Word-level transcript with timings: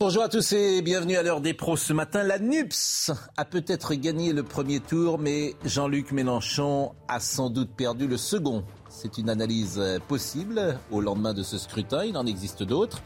Bonjour 0.00 0.22
à 0.22 0.28
tous 0.28 0.52
et 0.52 0.82
bienvenue 0.82 1.16
à 1.16 1.22
l'heure 1.22 1.40
des 1.40 1.54
pros 1.54 1.78
ce 1.78 1.94
matin. 1.94 2.22
La 2.24 2.38
NUPS 2.38 3.10
a 3.38 3.44
peut-être 3.46 3.94
gagné 3.94 4.34
le 4.34 4.42
premier 4.42 4.80
tour, 4.80 5.18
mais 5.18 5.54
Jean-Luc 5.64 6.12
Mélenchon 6.12 6.92
a 7.08 7.20
sans 7.20 7.48
doute 7.48 7.70
perdu 7.70 8.06
le 8.06 8.18
second. 8.18 8.64
C'est 8.90 9.16
une 9.16 9.30
analyse 9.30 9.80
possible 10.06 10.78
au 10.90 11.00
lendemain 11.00 11.32
de 11.32 11.42
ce 11.42 11.56
scrutin. 11.56 12.04
Il 12.04 12.18
en 12.18 12.26
existe 12.26 12.62
d'autres. 12.62 13.02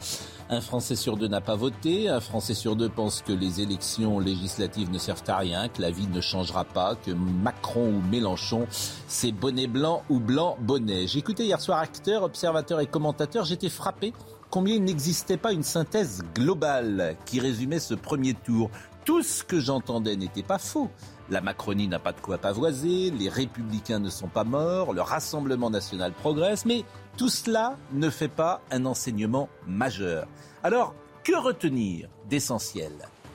Un 0.49 0.61
Français 0.61 0.95
sur 0.97 1.15
deux 1.15 1.27
n'a 1.27 1.41
pas 1.41 1.55
voté. 1.55 2.09
Un 2.09 2.19
Français 2.19 2.53
sur 2.53 2.75
deux 2.75 2.89
pense 2.89 3.21
que 3.21 3.31
les 3.31 3.61
élections 3.61 4.19
législatives 4.19 4.91
ne 4.91 4.97
servent 4.97 5.23
à 5.27 5.37
rien, 5.37 5.69
que 5.69 5.81
la 5.81 5.91
vie 5.91 6.07
ne 6.07 6.19
changera 6.21 6.65
pas, 6.65 6.95
que 6.95 7.11
Macron 7.11 7.93
ou 7.93 8.01
Mélenchon, 8.09 8.67
c'est 9.07 9.31
bonnet 9.31 9.67
blanc 9.67 10.03
ou 10.09 10.19
blanc 10.19 10.57
bonnet. 10.59 11.07
J'écoutais 11.07 11.45
hier 11.45 11.61
soir 11.61 11.79
acteurs, 11.79 12.23
observateurs 12.23 12.81
et 12.81 12.87
commentateurs. 12.87 13.45
J'étais 13.45 13.69
frappé 13.69 14.11
combien 14.49 14.75
il 14.75 14.83
n'existait 14.83 15.37
pas 15.37 15.53
une 15.53 15.63
synthèse 15.63 16.23
globale 16.35 17.15
qui 17.25 17.39
résumait 17.39 17.79
ce 17.79 17.93
premier 17.93 18.33
tour. 18.33 18.69
Tout 19.05 19.23
ce 19.23 19.43
que 19.43 19.59
j'entendais 19.59 20.15
n'était 20.15 20.43
pas 20.43 20.59
faux. 20.59 20.89
La 21.29 21.41
Macronie 21.41 21.87
n'a 21.87 21.99
pas 21.99 22.11
de 22.11 22.19
quoi 22.19 22.37
pavoiser, 22.37 23.11
les 23.11 23.29
républicains 23.29 23.99
ne 23.99 24.09
sont 24.09 24.27
pas 24.27 24.43
morts, 24.43 24.93
le 24.93 25.01
Rassemblement 25.01 25.69
national 25.69 26.11
progresse, 26.11 26.65
mais 26.65 26.83
tout 27.17 27.29
cela 27.29 27.77
ne 27.93 28.09
fait 28.09 28.27
pas 28.29 28.61
un 28.71 28.85
enseignement 28.85 29.47
majeur. 29.67 30.27
Alors, 30.63 30.95
que 31.23 31.35
retenir 31.35 32.09
d'essentiel? 32.29 32.91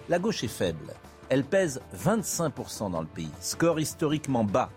La 0.09 0.19
gauche 0.19 0.43
est 0.43 0.49
faible. 0.49 0.93
Elle 1.29 1.45
pèse 1.45 1.81
25% 1.97 2.91
dans 2.91 3.01
le 3.01 3.07
pays, 3.07 3.31
score 3.41 3.81
historiquement 3.81 4.45
bas. 4.45 4.71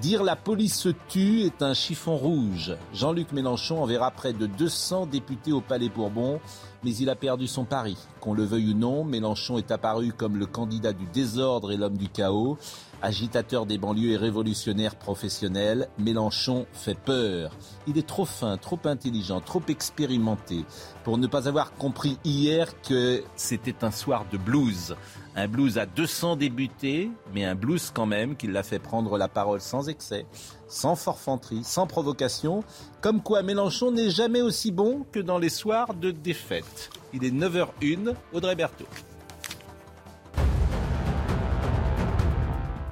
Dire 0.00 0.24
la 0.24 0.36
police 0.36 0.76
se 0.76 0.88
tue 1.08 1.42
est 1.42 1.62
un 1.62 1.72
chiffon 1.72 2.16
rouge. 2.16 2.76
Jean-Luc 2.92 3.32
Mélenchon 3.32 3.80
enverra 3.80 4.10
près 4.10 4.32
de 4.32 4.46
200 4.46 5.06
députés 5.06 5.52
au 5.52 5.60
Palais 5.60 5.88
Bourbon, 5.88 6.40
mais 6.82 6.94
il 6.96 7.08
a 7.08 7.14
perdu 7.14 7.46
son 7.46 7.64
pari. 7.64 7.96
Qu'on 8.20 8.34
le 8.34 8.44
veuille 8.44 8.72
ou 8.72 8.74
non, 8.74 9.04
Mélenchon 9.04 9.56
est 9.56 9.70
apparu 9.70 10.12
comme 10.12 10.36
le 10.36 10.46
candidat 10.46 10.92
du 10.92 11.06
désordre 11.06 11.72
et 11.72 11.76
l'homme 11.76 11.96
du 11.96 12.08
chaos. 12.08 12.58
Agitateur 13.02 13.66
des 13.66 13.78
banlieues 13.78 14.12
et 14.12 14.16
révolutionnaire 14.16 14.96
professionnel, 14.96 15.88
Mélenchon 15.98 16.66
fait 16.72 16.98
peur. 16.98 17.52
Il 17.86 17.96
est 17.96 18.06
trop 18.06 18.24
fin, 18.24 18.56
trop 18.56 18.80
intelligent, 18.84 19.40
trop 19.40 19.62
expérimenté 19.68 20.64
pour 21.04 21.18
ne 21.18 21.26
pas 21.26 21.48
avoir 21.48 21.72
compris 21.74 22.18
hier 22.24 22.80
que 22.82 23.22
c'était 23.36 23.84
un 23.84 23.90
soir 23.90 24.26
de 24.32 24.38
blues. 24.38 24.96
Un 25.36 25.48
blues 25.48 25.78
à 25.78 25.86
200 25.86 26.36
débutés, 26.36 27.10
mais 27.32 27.44
un 27.44 27.54
blues 27.56 27.90
quand 27.92 28.06
même 28.06 28.36
qui 28.36 28.46
l'a 28.46 28.62
fait 28.62 28.78
prendre 28.78 29.18
la 29.18 29.26
parole 29.28 29.60
sans 29.60 29.88
excès, 29.88 30.26
sans 30.68 30.94
forfanterie, 30.94 31.64
sans 31.64 31.86
provocation, 31.88 32.62
comme 33.00 33.20
quoi 33.20 33.42
Mélenchon 33.42 33.90
n'est 33.90 34.10
jamais 34.10 34.42
aussi 34.42 34.70
bon 34.70 35.04
que 35.10 35.18
dans 35.18 35.38
les 35.38 35.48
soirs 35.48 35.94
de 35.94 36.12
défaite. 36.12 36.90
Il 37.12 37.24
est 37.24 37.32
9h01, 37.32 38.14
Audrey 38.32 38.54
Berthaud. 38.54 38.86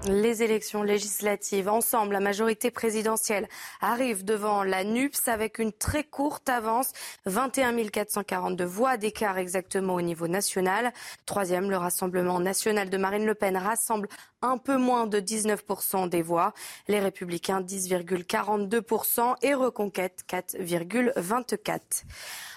Les 0.08 0.42
élections 0.42 0.82
législatives, 0.82 1.68
ensemble, 1.68 2.14
la 2.14 2.20
majorité 2.20 2.72
présidentielle 2.72 3.48
arrive 3.80 4.24
devant 4.24 4.64
la 4.64 4.82
NUPS 4.82 5.28
avec 5.28 5.60
une 5.60 5.72
très 5.72 6.02
courte 6.02 6.48
avance, 6.48 6.90
21 7.26 7.86
442 7.86 8.64
voix 8.64 8.96
d'écart 8.96 9.38
exactement 9.38 9.94
au 9.94 10.00
niveau 10.00 10.26
national. 10.26 10.92
Troisième, 11.24 11.70
le 11.70 11.76
Rassemblement 11.76 12.40
national 12.40 12.90
de 12.90 12.96
Marine 12.96 13.24
Le 13.24 13.36
Pen 13.36 13.56
rassemble 13.56 14.08
un 14.42 14.58
peu 14.58 14.76
moins 14.76 15.06
de 15.06 15.20
19% 15.20 16.08
des 16.08 16.22
voix. 16.22 16.52
Les 16.88 16.98
Républicains 16.98 17.60
10,42% 17.60 19.36
et 19.42 19.54
Reconquête 19.54 20.24
4,24%. 20.28 22.02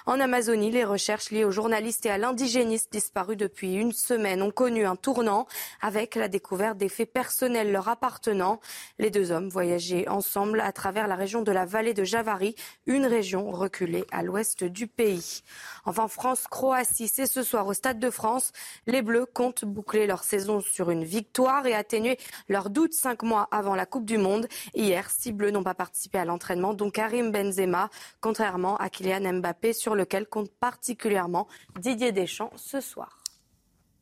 En 0.07 0.19
Amazonie, 0.19 0.69
les 0.69 0.83
recherches 0.83 1.31
liées 1.31 1.45
aux 1.45 1.51
journalistes 1.51 2.05
et 2.05 2.11
à 2.11 2.19
l'indigéniste 2.19 2.91
disparus 2.91 3.38
depuis 3.38 3.73
une 3.73 3.91
semaine 3.91 4.43
ont 4.43 4.51
connu 4.51 4.85
un 4.85 4.95
tournant 4.95 5.47
avec 5.81 6.13
la 6.13 6.27
découverte 6.27 6.77
des 6.77 6.89
faits 6.89 7.11
personnels 7.11 7.71
leur 7.71 7.89
appartenant. 7.89 8.59
Les 8.99 9.09
deux 9.09 9.31
hommes 9.31 9.49
voyageaient 9.49 10.07
ensemble 10.07 10.61
à 10.61 10.71
travers 10.73 11.07
la 11.07 11.15
région 11.15 11.41
de 11.41 11.51
la 11.51 11.65
vallée 11.65 11.95
de 11.95 12.03
Javari, 12.03 12.53
une 12.85 13.07
région 13.07 13.49
reculée 13.49 14.05
à 14.11 14.21
l'ouest 14.21 14.63
du 14.63 14.85
pays. 14.85 15.41
Enfin, 15.85 16.07
France-Croatie, 16.07 17.07
c'est 17.07 17.25
ce 17.25 17.41
soir 17.41 17.65
au 17.65 17.73
Stade 17.73 17.97
de 17.97 18.11
France. 18.11 18.51
Les 18.85 19.01
Bleus 19.01 19.25
comptent 19.25 19.65
boucler 19.65 20.05
leur 20.05 20.23
saison 20.23 20.61
sur 20.61 20.91
une 20.91 21.03
victoire 21.03 21.65
et 21.65 21.73
atténuer 21.73 22.19
leurs 22.47 22.69
doutes 22.69 22.94
cinq 22.94 23.23
mois 23.23 23.47
avant 23.49 23.73
la 23.73 23.88
Coupe 23.88 24.05
du 24.05 24.19
Monde. 24.19 24.47
Hier, 24.75 25.09
six 25.09 25.31
Bleus 25.31 25.49
n'ont 25.49 25.63
pas 25.63 25.73
participé 25.73 26.19
à 26.19 26.25
l'entraînement, 26.25 26.75
dont 26.75 26.91
Karim 26.91 27.31
Benzema, 27.31 27.89
contrairement 28.21 28.77
à 28.77 28.91
Kylian 28.91 29.33
Mbappé 29.39 29.73
sur 29.73 29.94
lequel 29.95 30.28
compte 30.28 30.51
particulièrement 30.59 31.47
Didier 31.81 32.11
Deschamps 32.11 32.51
ce 32.56 32.81
soir. 32.81 33.22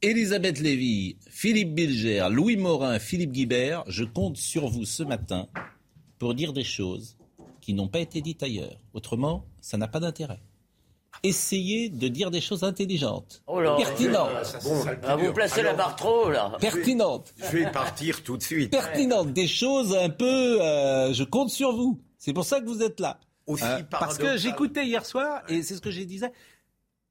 Elisabeth 0.02 0.60
Lévy, 0.60 1.18
Philippe 1.30 1.74
Bilger, 1.76 2.28
Louis 2.30 2.58
Morin, 2.58 3.00
Philippe 3.00 3.32
Guibert, 3.32 3.84
je 3.88 4.04
compte 4.04 4.36
sur 4.38 4.68
vous 4.68 4.84
ce 4.86 5.04
matin 5.04 5.48
pour 6.20 6.34
dire 6.36 6.52
des 6.52 6.66
choses 6.66 7.18
qui 7.62 7.74
n'ont 7.74 7.88
pas 7.88 8.00
été 8.00 8.20
dites 8.22 8.44
ailleurs. 8.44 8.78
Autrement, 8.94 9.46
ça 9.62 9.78
n'a 9.78 9.88
pas 9.88 10.02
d'intérêt. 10.02 10.42
Essayez 11.22 11.88
de 11.90 12.08
dire 12.10 12.32
des 12.32 12.42
choses 12.42 12.64
intelligentes, 12.66 13.44
Oh 13.48 13.62
là, 13.62 13.76
pertinentes, 13.78 14.58
Ah, 15.04 15.16
vous 15.16 15.32
placez 15.32 15.62
la 15.62 15.74
barre 15.74 15.96
trop, 15.96 16.30
là. 16.30 16.58
pertinentes, 16.60 17.34
Je 17.38 17.58
vais 17.60 17.72
partir 17.72 18.24
tout 18.24 18.36
de 18.36 18.42
suite. 18.44 18.72
pertinentes, 18.72 19.32
des 19.32 19.48
choses 19.48 19.96
un 19.96 20.10
peu. 20.10 20.62
euh, 20.62 21.14
je 21.14 21.24
compte 21.24 21.50
sur 21.50 21.74
vous. 21.74 22.02
C'est 22.18 22.34
pour 22.34 22.44
ça 22.46 22.60
que 22.60 22.66
vous 22.66 22.82
êtes 22.82 23.00
là. 23.00 23.20
Aussi 23.46 23.64
Euh, 23.66 23.84
parce 23.90 24.18
que 24.18 24.38
j'écoutais 24.38 24.86
hier 24.86 25.06
soir, 25.06 25.44
et 25.50 25.64
c'est 25.64 25.76
ce 25.76 25.82
que 25.82 25.92
je 25.92 26.02
disais, 26.04 26.32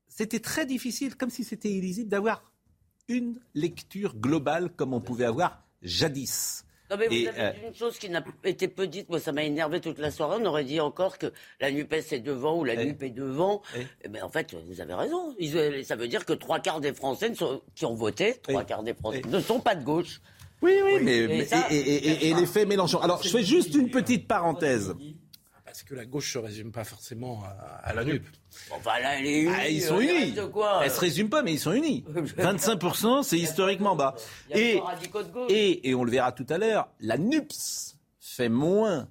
c'était 0.09 0.41
très 0.41 0.65
difficile, 0.67 1.17
comme 1.17 1.31
si 1.31 1.45
c'était 1.45 1.71
illisible, 1.71 2.09
d'avoir 2.09 2.51
une 3.09 3.39
lecture 3.55 4.15
globale 4.17 4.71
comme 4.77 4.95
on 4.95 5.01
pouvait 5.01 5.25
avoir 5.27 5.63
jadis. 5.83 6.65
Non, 6.91 6.97
mais 6.99 7.07
vous 7.09 7.15
Et, 7.15 7.29
avez 7.29 7.41
euh, 7.41 7.53
dit 7.53 7.67
une 7.69 7.75
chose 7.75 7.99
qui 7.99 8.09
n'a 8.11 8.23
été 8.45 8.69
peu 8.69 8.87
dite, 8.87 9.09
moi 9.09 9.19
ça 9.19 9.33
m'a 9.33 9.43
énervé 9.45 9.81
toute 9.81 9.99
la 9.99 10.11
soirée. 10.11 10.37
On 10.41 10.45
aurait 10.45 10.65
dit 10.65 10.79
encore 10.81 11.17
que 11.19 11.33
la 11.61 11.71
NUPES 11.71 12.13
est 12.13 12.21
devant 12.21 12.59
ou 12.61 12.65
la 12.65 12.75
Eh. 12.75 12.85
NUP 12.85 13.03
est 13.03 13.11
devant. 13.11 13.63
Eh. 13.77 13.87
Eh 14.05 14.09
ben, 14.09 14.23
en 14.23 14.29
fait, 14.29 14.55
vous 14.69 14.81
avez 14.81 14.93
raison. 14.95 15.35
Ils- 15.39 15.85
ça 15.87 15.97
veut 15.97 16.07
dire 16.09 16.27
que 16.27 16.35
trois 16.35 16.61
quarts 16.61 16.81
des 16.81 16.93
Français 16.93 17.31
ne 17.31 17.35
sont- 17.35 17.63
qui 17.75 17.87
ont 17.87 17.95
voté, 17.95 18.35
trois 18.43 18.65
quarts 18.65 18.83
des 18.83 18.93
Français 18.95 19.23
ne 19.27 19.41
sont 19.41 19.61
pas 19.61 19.75
de 19.75 19.83
gauche. 19.85 20.21
Oui, 20.61 20.73
oui, 20.85 20.99
mais, 21.03 21.17
Et 21.17 21.29
mais- 21.29 21.45
ça, 21.47 21.67
et, 21.71 21.77
et- 21.77 22.09
et- 22.09 22.29
et 22.29 22.35
l'effet 22.35 22.67
Mélenchon. 22.67 23.01
Alors, 23.01 23.23
je 23.23 23.31
fais 23.31 23.43
juste 23.43 23.75
une 23.75 23.91
petite 23.91 24.29
parenthèse. 24.29 24.95
Que 25.87 25.95
la 25.95 26.05
gauche 26.07 26.35
ne 26.37 26.41
se 26.41 26.47
résume 26.47 26.73
pas 26.73 26.85
forcément 26.85 27.43
à, 27.45 27.49
à 27.83 27.93
la 27.93 28.05
NUP. 28.05 28.25
Enfin 28.71 28.99
là, 29.01 29.19
elle 29.19 29.27
est 29.27 29.41
unie. 29.43 29.55
Ah, 29.55 29.69
ils 29.69 29.83
sont 29.83 29.97
euh, 29.99 30.01
unis. 30.01 30.35
Quoi 30.53 30.81
Elles 30.85 30.91
se 30.91 31.01
résument 31.01 31.29
pas, 31.29 31.43
mais 31.43 31.53
ils 31.55 31.59
sont 31.59 31.73
unis. 31.73 32.05
25%, 32.15 33.23
c'est 33.23 33.39
historiquement 33.39 33.95
bas. 33.97 34.15
Et, 34.51 34.81
des 35.49 35.55
et, 35.55 35.89
et 35.91 35.95
on 35.95 36.05
le 36.05 36.11
verra 36.11 36.33
tout 36.33 36.47
à 36.49 36.57
l'heure, 36.59 36.89
la 37.01 37.19
NUPS 37.19 37.97
fait 38.21 38.49
moins 38.49 39.07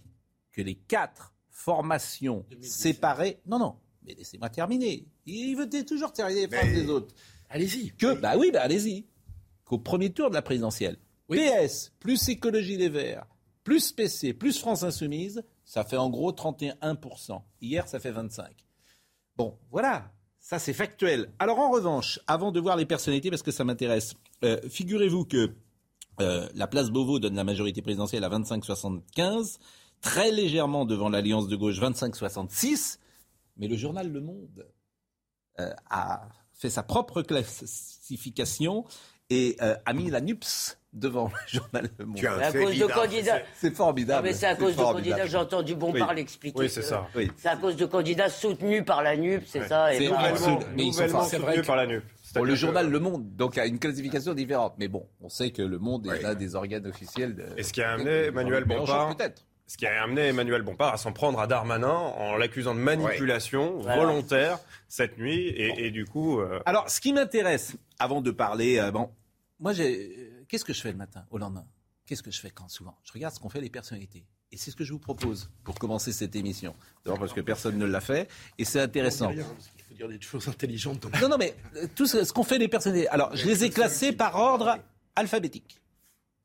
que 0.51 0.61
les 0.61 0.75
quatre 0.75 1.33
formations 1.49 2.45
séparées. 2.61 3.39
Non, 3.45 3.59
non, 3.59 3.75
mais 4.05 4.15
laissez-moi 4.15 4.49
terminer. 4.49 5.05
Il 5.25 5.55
veut 5.55 5.69
toujours 5.85 6.11
terminer 6.13 6.47
les 6.47 6.55
phrases 6.57 6.73
des 6.73 6.89
autres. 6.89 7.13
Allez-y. 7.49 7.91
Que, 7.91 8.13
bah 8.15 8.37
oui, 8.37 8.49
bah 8.51 8.61
allez-y. 8.63 9.05
Qu'au 9.65 9.77
premier 9.77 10.11
tour 10.11 10.29
de 10.29 10.35
la 10.35 10.41
présidentielle, 10.41 10.97
Oui. 11.29 11.39
PS, 11.39 11.91
plus 11.99 12.29
Écologie 12.29 12.77
Les 12.77 12.89
Verts, 12.89 13.25
plus 13.63 13.91
PC, 13.91 14.33
plus 14.33 14.57
France 14.59 14.83
Insoumise, 14.83 15.43
ça 15.71 15.85
fait 15.85 15.95
en 15.95 16.09
gros 16.09 16.33
31%. 16.33 17.41
Hier, 17.61 17.87
ça 17.87 18.01
fait 18.01 18.11
25%. 18.11 18.49
Bon, 19.37 19.57
voilà. 19.71 20.11
Ça, 20.37 20.59
c'est 20.59 20.73
factuel. 20.73 21.31
Alors, 21.39 21.59
en 21.59 21.71
revanche, 21.71 22.19
avant 22.27 22.51
de 22.51 22.59
voir 22.59 22.75
les 22.75 22.85
personnalités, 22.85 23.29
parce 23.29 23.41
que 23.41 23.51
ça 23.51 23.63
m'intéresse, 23.63 24.15
euh, 24.43 24.59
figurez-vous 24.67 25.23
que 25.23 25.55
euh, 26.19 26.49
la 26.55 26.67
place 26.67 26.89
Beauvau 26.89 27.19
donne 27.19 27.35
la 27.35 27.45
majorité 27.45 27.81
présidentielle 27.81 28.25
à 28.25 28.29
25-75, 28.29 29.59
très 30.01 30.29
légèrement 30.29 30.83
devant 30.83 31.07
l'Alliance 31.07 31.47
de 31.47 31.55
gauche 31.55 31.79
25-66, 31.79 32.97
mais 33.55 33.69
le 33.69 33.77
journal 33.77 34.11
Le 34.11 34.19
Monde 34.19 34.67
euh, 35.61 35.73
a 35.89 36.27
fait 36.51 36.69
sa 36.69 36.83
propre 36.83 37.21
classification 37.21 38.83
et 39.29 39.55
a 39.61 39.93
mis 39.93 40.09
la 40.09 40.19
NUPS 40.19 40.80
devant 40.93 41.25
le 41.29 41.31
journal 41.59 41.89
Le 41.97 42.05
Monde. 42.05 42.19
Mais 42.21 42.27
à 42.27 42.51
cause 42.51 42.77
de 42.77 42.85
candidats. 42.85 43.41
C'est 43.55 43.69
Non, 43.69 43.75
formidable. 43.75 44.27
mais 44.27 44.33
c'est 44.33 44.45
à 44.45 44.55
cause 44.55 44.75
de 44.75 44.81
candidats, 44.81 45.25
j'ai 45.25 45.37
entendu 45.37 45.75
Bompard 45.75 46.09
Oui. 46.09 46.15
l'expliquer. 46.17 46.59
Oui, 46.59 46.69
c'est 46.69 46.81
que 46.81 46.85
ça. 46.85 47.07
Oui. 47.15 47.31
C'est 47.37 47.47
à 47.49 47.55
cause 47.55 47.75
de 47.75 47.85
candidats 47.85 48.29
soutenus 48.29 48.83
par 48.85 49.01
la 49.03 49.15
NUP, 49.15 49.43
c'est 49.45 49.67
ça. 49.67 49.93
et 49.93 49.97
C'est 49.99 50.09
pas-. 50.09 50.31
Mais 50.75 50.83
ils 50.85 50.93
sont 50.93 51.05
nouvellement 51.07 51.19
forts. 51.19 51.25
C'est 51.29 51.37
vrai 51.37 51.51
soutenu 51.51 51.61
que- 51.61 51.67
par 51.67 51.75
la 51.77 51.87
NUP. 51.87 52.03
Pour 52.33 52.45
le 52.45 52.55
journal 52.55 52.85
que- 52.87 52.91
Le 52.91 52.99
Monde, 52.99 53.35
donc 53.35 53.57
à 53.57 53.65
une 53.65 53.79
classification 53.79 54.33
différente. 54.33 54.73
Mais 54.77 54.87
bon, 54.87 55.05
on 55.21 55.29
sait 55.29 55.51
que 55.51 55.61
Le 55.61 55.77
Monde 55.79 56.07
est 56.07 56.11
Oui. 56.11 56.19
l'un 56.23 56.35
des 56.35 56.55
organes 56.55 56.87
officiels 56.87 57.35
de. 57.35 57.45
Et 57.57 57.63
ce 57.63 57.73
qui 57.73 57.81
a 57.81 57.91
amené 57.93 58.09
Emmanuel 58.27 58.63
Bompard 58.65 59.15
peut-être. 59.15 59.43
Ce 59.67 59.77
qui 59.77 59.85
a 59.85 60.03
amené 60.03 60.23
Emmanuel 60.27 60.61
Bompard 60.63 60.93
à 60.93 60.97
s'en 60.97 61.13
prendre 61.13 61.39
à 61.39 61.47
Darmanin 61.47 61.87
en 61.89 62.35
l'accusant 62.35 62.75
de 62.75 62.79
manipulation 62.81 63.79
Voilà. 63.79 64.01
volontaire 64.01 64.59
cette 64.89 65.17
nuit. 65.17 65.47
Et, 65.47 65.85
et 65.85 65.91
du 65.91 66.03
coup, 66.03 66.41
euh, 66.41 66.59
Alors, 66.65 66.89
ce 66.89 66.99
qui 66.99 67.13
m'intéresse, 67.13 67.77
avant 67.97 68.19
de 68.21 68.31
parler, 68.31 68.79
euh, 68.79 68.91
bon, 68.91 69.09
moi, 69.61 69.71
j'ai, 69.71 70.09
euh, 70.17 70.40
qu'est-ce 70.51 70.65
que 70.65 70.73
je 70.73 70.81
fais 70.81 70.91
le 70.91 70.97
matin, 70.97 71.25
au 71.31 71.37
lendemain? 71.37 71.65
Qu'est-ce 72.05 72.21
que 72.21 72.29
je 72.29 72.41
fais 72.41 72.49
quand 72.51 72.67
souvent? 72.67 72.97
Je 73.03 73.13
regarde 73.13 73.33
ce 73.33 73.39
qu'ont 73.39 73.49
fait 73.49 73.61
les 73.61 73.69
personnalités. 73.69 74.25
Et 74.51 74.57
c'est 74.57 74.69
ce 74.69 74.75
que 74.75 74.83
je 74.83 74.91
vous 74.91 74.99
propose 74.99 75.49
pour 75.63 75.75
commencer 75.79 76.11
cette 76.11 76.35
émission. 76.35 76.75
D'abord 77.05 77.19
parce 77.19 77.31
que 77.31 77.39
personne 77.39 77.77
ne 77.77 77.85
l'a 77.85 78.01
fait, 78.01 78.29
et 78.57 78.65
c'est 78.65 78.81
intéressant. 78.81 79.29
Rien, 79.29 79.45
parce 79.45 79.69
qu'il 79.69 79.83
faut 79.83 79.93
dire 79.93 80.09
des 80.09 80.19
choses 80.19 80.49
intelligentes. 80.49 81.07
Non, 81.21 81.29
non, 81.29 81.37
mais 81.37 81.55
euh, 81.77 81.87
tout 81.95 82.05
ce, 82.05 82.25
ce 82.25 82.33
qu'ont 82.33 82.43
fait 82.43 82.57
les 82.57 82.67
personnalités. 82.67 83.07
Alors, 83.07 83.33
je 83.33 83.45
les 83.45 83.63
ai 83.63 83.69
classés 83.69 84.11
par 84.11 84.35
ordre 84.35 84.77
alphabétique. 85.15 85.79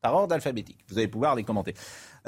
Par 0.03 0.15
ordre 0.15 0.33
alphabétique. 0.37 0.79
Vous 0.89 0.99
allez 0.99 1.09
pouvoir 1.09 1.35
les 1.35 1.43
commenter. 1.43 1.75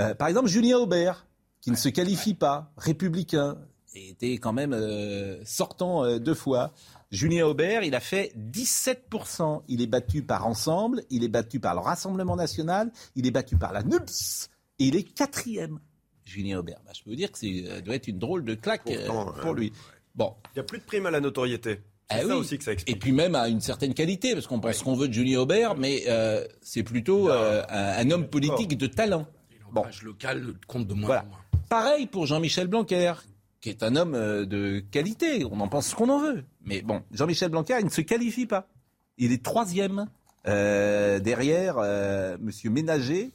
Euh, 0.00 0.16
par 0.16 0.26
exemple, 0.26 0.48
Julien 0.48 0.78
Aubert, 0.78 1.28
qui 1.60 1.70
ne 1.70 1.76
se 1.76 1.88
qualifie 1.90 2.34
pas, 2.34 2.72
républicain, 2.76 3.56
et 3.94 4.10
était 4.10 4.38
quand 4.38 4.52
même 4.52 4.72
euh, 4.72 5.44
sortant 5.44 6.04
euh, 6.04 6.18
deux 6.18 6.34
fois. 6.34 6.72
Julien 7.10 7.46
Aubert, 7.46 7.84
il 7.84 7.94
a 7.94 8.00
fait 8.00 8.32
17%. 8.36 9.62
Il 9.68 9.80
est 9.80 9.86
battu 9.86 10.22
par 10.22 10.46
Ensemble, 10.46 11.02
il 11.10 11.24
est 11.24 11.28
battu 11.28 11.58
par 11.60 11.74
le 11.74 11.80
Rassemblement 11.80 12.36
National, 12.36 12.90
il 13.16 13.26
est 13.26 13.30
battu 13.30 13.56
par 13.56 13.72
la 13.72 13.82
NUPS, 13.82 14.50
et 14.78 14.84
il 14.86 14.96
est 14.96 15.02
quatrième. 15.04 15.80
Julien 16.24 16.58
Aubert. 16.58 16.80
Bah, 16.84 16.92
je 16.94 17.02
peux 17.02 17.10
vous 17.10 17.16
dire 17.16 17.32
que 17.32 17.38
ça 17.38 17.80
doit 17.80 17.94
être 17.94 18.08
une 18.08 18.18
drôle 18.18 18.44
de 18.44 18.54
claque 18.54 18.82
euh, 18.90 19.06
Pourtant, 19.06 19.32
pour 19.40 19.52
euh, 19.52 19.54
lui. 19.54 19.72
Bon, 20.14 20.34
il 20.52 20.58
n'y 20.58 20.60
a 20.60 20.64
plus 20.64 20.78
de 20.78 20.84
prime 20.84 21.06
à 21.06 21.10
la 21.10 21.20
notoriété. 21.20 21.80
C'est 22.10 22.16
ah 22.16 22.20
ça 22.20 22.26
oui. 22.26 22.32
aussi 22.32 22.58
que 22.58 22.64
ça 22.64 22.72
Et 22.86 22.96
puis 22.96 23.12
même 23.12 23.34
à 23.34 23.48
une 23.48 23.60
certaine 23.62 23.94
qualité, 23.94 24.34
parce 24.34 24.46
qu'on 24.46 24.60
pense 24.60 24.76
ce 24.76 24.84
qu'on 24.84 24.94
veut 24.94 25.08
de 25.08 25.12
Julien 25.14 25.40
Aubert, 25.40 25.76
mais 25.76 26.04
euh, 26.08 26.46
c'est 26.60 26.82
plutôt 26.82 27.30
euh, 27.30 27.62
un, 27.70 28.06
un 28.06 28.10
homme 28.10 28.28
politique 28.28 28.76
de 28.76 28.86
talent. 28.86 29.26
L'ancrage 29.74 30.02
local 30.02 30.54
compte 30.66 30.86
de 30.86 30.94
moins 30.94 31.06
Voilà. 31.06 31.22
en 31.22 31.26
moins. 31.26 31.38
Pareil 31.68 32.06
pour 32.06 32.26
Jean-Michel 32.26 32.66
Blanquer, 32.66 33.12
qui 33.60 33.70
est 33.70 33.82
un 33.82 33.96
homme 33.96 34.14
euh, 34.14 34.46
de 34.46 34.80
qualité. 34.80 35.44
On 35.50 35.60
en 35.60 35.68
pense 35.68 35.88
ce 35.88 35.94
qu'on 35.94 36.08
en 36.08 36.20
veut. 36.20 36.44
Mais 36.64 36.82
bon, 36.82 37.02
Jean-Michel 37.10 37.50
Blanquer, 37.50 37.76
il 37.80 37.86
ne 37.86 37.90
se 37.90 38.00
qualifie 38.00 38.46
pas. 38.46 38.68
Il 39.16 39.32
est 39.32 39.44
troisième 39.44 40.06
euh, 40.46 41.18
derrière 41.18 41.78
euh, 41.78 42.38
Monsieur 42.40 42.70
Ménager 42.70 43.32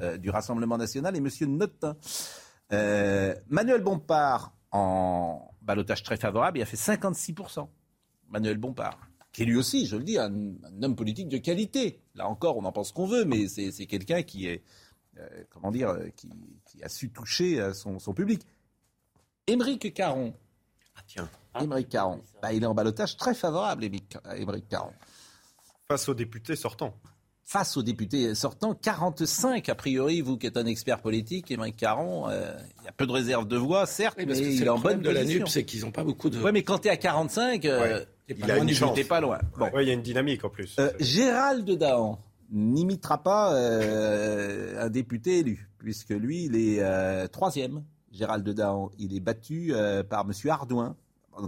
euh, 0.00 0.18
du 0.18 0.30
Rassemblement 0.30 0.76
national 0.76 1.16
et 1.16 1.20
Monsieur 1.20 1.46
Notin. 1.46 1.96
Manuel 3.48 3.82
Bompard, 3.82 4.52
en 4.70 5.50
balotage 5.62 6.02
très 6.02 6.16
favorable, 6.16 6.58
il 6.58 6.62
a 6.62 6.66
fait 6.66 6.76
56%. 6.76 7.68
Manuel 8.28 8.58
Bompard, 8.58 9.08
qui 9.32 9.42
est 9.42 9.44
lui 9.44 9.56
aussi, 9.56 9.86
je 9.86 9.96
le 9.96 10.04
dis, 10.04 10.18
un, 10.18 10.32
homme 10.82 10.94
politique 10.94 11.28
de 11.28 11.38
qualité. 11.38 12.00
Là 12.14 12.28
encore, 12.28 12.56
on 12.56 12.64
en 12.64 12.72
pense 12.72 12.88
ce 12.88 12.92
qu'on 12.92 13.06
veut, 13.06 13.24
mais 13.24 13.48
c'est 13.48 13.86
quelqu'un 13.86 14.22
qui 14.22 14.46
est, 14.46 14.62
comment 15.48 15.72
dire, 15.72 15.96
qui, 16.14 16.28
a 16.82 16.88
su 16.88 17.10
toucher 17.10 17.72
son 17.74 18.14
public. 18.14 18.46
Émeric 19.52 19.92
Caron, 19.94 20.32
Ah, 20.96 21.00
tiens. 21.06 21.28
Ah, 21.54 21.64
Émeric 21.64 21.88
Caron, 21.88 22.20
bah, 22.42 22.52
il 22.52 22.62
est 22.62 22.66
en 22.66 22.74
balotage 22.74 23.16
très 23.16 23.34
favorable, 23.34 23.84
Émeric 23.84 24.68
Caron. 24.68 24.92
Face 25.88 26.08
aux 26.08 26.14
députés 26.14 26.56
sortants. 26.56 26.94
Face 27.44 27.76
aux 27.76 27.82
députés 27.82 28.32
sortants, 28.36 28.74
45 28.74 29.68
a 29.68 29.74
priori, 29.74 30.20
vous 30.20 30.38
qui 30.38 30.46
êtes 30.46 30.56
un 30.56 30.66
expert 30.66 31.00
politique, 31.00 31.50
Émeric 31.50 31.76
Caron, 31.76 32.28
euh, 32.28 32.52
il 32.80 32.84
y 32.84 32.88
a 32.88 32.92
peu 32.92 33.06
de 33.08 33.12
réserve 33.12 33.48
de 33.48 33.56
voix, 33.56 33.86
certes, 33.86 34.14
Oui, 34.18 34.24
mais 34.24 34.28
parce 34.34 34.38
que 34.40 34.46
c'est 34.52 34.54
il 34.58 34.62
est 34.64 34.68
en 34.68 34.78
bonne 34.78 35.00
problème 35.02 35.02
de 35.02 35.10
la. 35.10 35.24
NUP, 35.24 35.48
c'est 35.48 35.64
qu'ils 35.64 35.80
n'ont 35.80 35.90
pas 35.90 36.04
beaucoup 36.04 36.30
de. 36.30 36.40
Ouais, 36.40 36.52
mais 36.52 36.62
quand 36.62 36.78
tu 36.78 36.86
es 36.86 36.92
à 36.92 36.96
45, 36.96 37.64
euh, 37.64 38.04
il 38.28 38.36
pas 38.36 38.44
a 38.46 38.54
loin 38.56 38.62
une 38.68 38.72
chance. 38.72 39.02
pas 39.08 39.20
loin. 39.20 39.40
Bon. 39.58 39.68
Ouais, 39.72 39.84
il 39.84 39.88
y 39.88 39.90
a 39.90 39.94
une 39.94 40.02
dynamique 40.02 40.44
en 40.44 40.48
plus. 40.50 40.76
Euh, 40.78 40.92
Gérald 41.00 41.68
Dahan 41.68 42.20
n'imitera 42.52 43.20
pas 43.22 43.52
euh, 43.54 44.84
un 44.84 44.88
député 44.88 45.38
élu, 45.38 45.68
puisque 45.78 46.10
lui, 46.10 46.44
il 46.44 46.54
est 46.54 46.78
euh, 46.80 47.26
troisième. 47.26 47.82
Gérald 48.10 48.48
Dahan, 48.48 48.90
il 48.98 49.16
est 49.16 49.20
battu 49.20 49.72
euh, 49.74 50.02
par 50.02 50.20
M. 50.26 50.32
Ardouin 50.50 50.96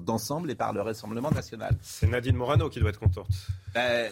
d'ensemble 0.01 0.51
et 0.51 0.55
par 0.55 0.73
le 0.73 0.81
Rassemblement 0.81 1.31
national. 1.33 1.77
C'est 1.83 2.07
Nadine 2.07 2.37
Morano 2.37 2.71
qui 2.71 2.79
doit 2.81 2.89
être 2.91 3.01
contente. 3.01 3.27
Euh, 3.77 4.09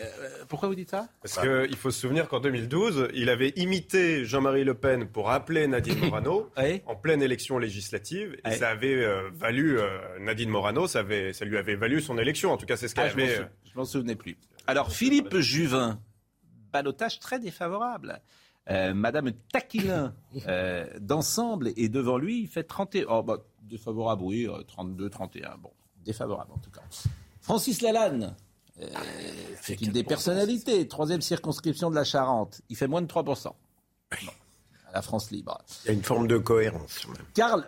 pourquoi 0.49 0.69
vous 0.69 0.75
dites 0.75 0.91
ça? 0.91 1.09
Parce 1.23 1.39
qu'il 1.39 1.77
faut 1.77 1.91
se 1.91 2.01
souvenir 2.01 2.29
qu'en 2.29 2.41
2012, 2.41 3.09
il 3.15 3.31
avait 3.31 3.51
imité 3.57 4.25
Jean-Marie 4.27 4.65
Le 4.65 4.75
Pen 4.75 5.07
pour 5.07 5.31
appeler 5.31 5.69
Nadine 5.69 5.99
Morano. 6.05 6.51
Oui. 6.59 6.83
en 6.87 6.97
pleine 6.97 7.23
élection 7.23 7.57
législative 7.59 8.37
et 8.45 8.51
ça 8.57 8.69
avait 8.71 8.97
euh, 9.03 9.31
valu 9.33 9.79
euh, 9.79 10.19
Nadine 10.19 10.51
Morano, 10.51 10.87
ça, 10.87 10.99
avait, 10.99 11.33
ça 11.33 11.45
lui 11.47 11.57
avait 11.57 11.77
valu 11.77 12.03
son 12.03 12.19
élection. 12.19 12.53
En 12.53 12.57
tout 12.59 12.67
cas, 12.67 12.77
c'est 12.77 12.89
ce 12.89 12.95
Ah, 12.99 13.03
qu'elle 13.09 13.13
je 13.13 13.17
m'en 13.17 13.23
avait. 13.23 13.51
je 13.65 13.79
m'en 13.79 13.85
souvenais 13.85 14.17
plus. 14.17 14.37
Alors, 14.67 14.91
Philippe 14.93 15.39
Juvin, 15.39 15.99
balotage 16.73 17.21
très 17.21 17.39
défavorable. 17.39 18.21
Euh, 18.69 18.95
Madame 18.95 19.33
Taquilin, 19.53 20.15
euh, 20.47 20.87
d'ensemble, 21.01 21.69
est 21.77 21.89
devant 21.89 22.19
lui, 22.19 22.43
il 22.43 22.49
fait 22.49 22.63
31. 22.63 23.07
Oh, 23.09 23.23
bah, 23.23 23.39
défavorable, 23.63 24.23
oui, 24.23 24.47
euh, 24.47 24.63
32, 24.63 25.09
31. 25.11 25.57
Bon, 25.63 25.71
défavorable 26.05 26.53
en 26.53 26.59
tout 26.59 26.71
cas. 26.71 26.83
Francis 27.41 27.81
Lalanne, 27.81 28.37
euh, 28.81 28.87
c'est 29.63 29.81
une 29.81 29.93
des 29.93 30.05
personnalités, 30.05 30.87
troisième 30.87 31.21
circonscription 31.23 31.91
de 31.91 31.95
la 31.97 32.05
Charente. 32.05 32.61
Il 32.69 32.77
fait 32.77 32.87
moins 32.87 33.03
de 33.03 33.07
3%. 33.09 33.45
Bon, 34.25 34.33
à 34.89 34.93
la 34.93 35.03
France 35.03 35.31
libre. 35.31 35.59
Il 35.85 35.89
y 35.89 35.91
a 35.91 35.93
une 35.95 36.03
forme 36.05 36.29
de 36.29 36.39
cohérence. 36.39 37.01
quand 37.07 37.13
même. 37.13 37.27
Karl, 37.35 37.67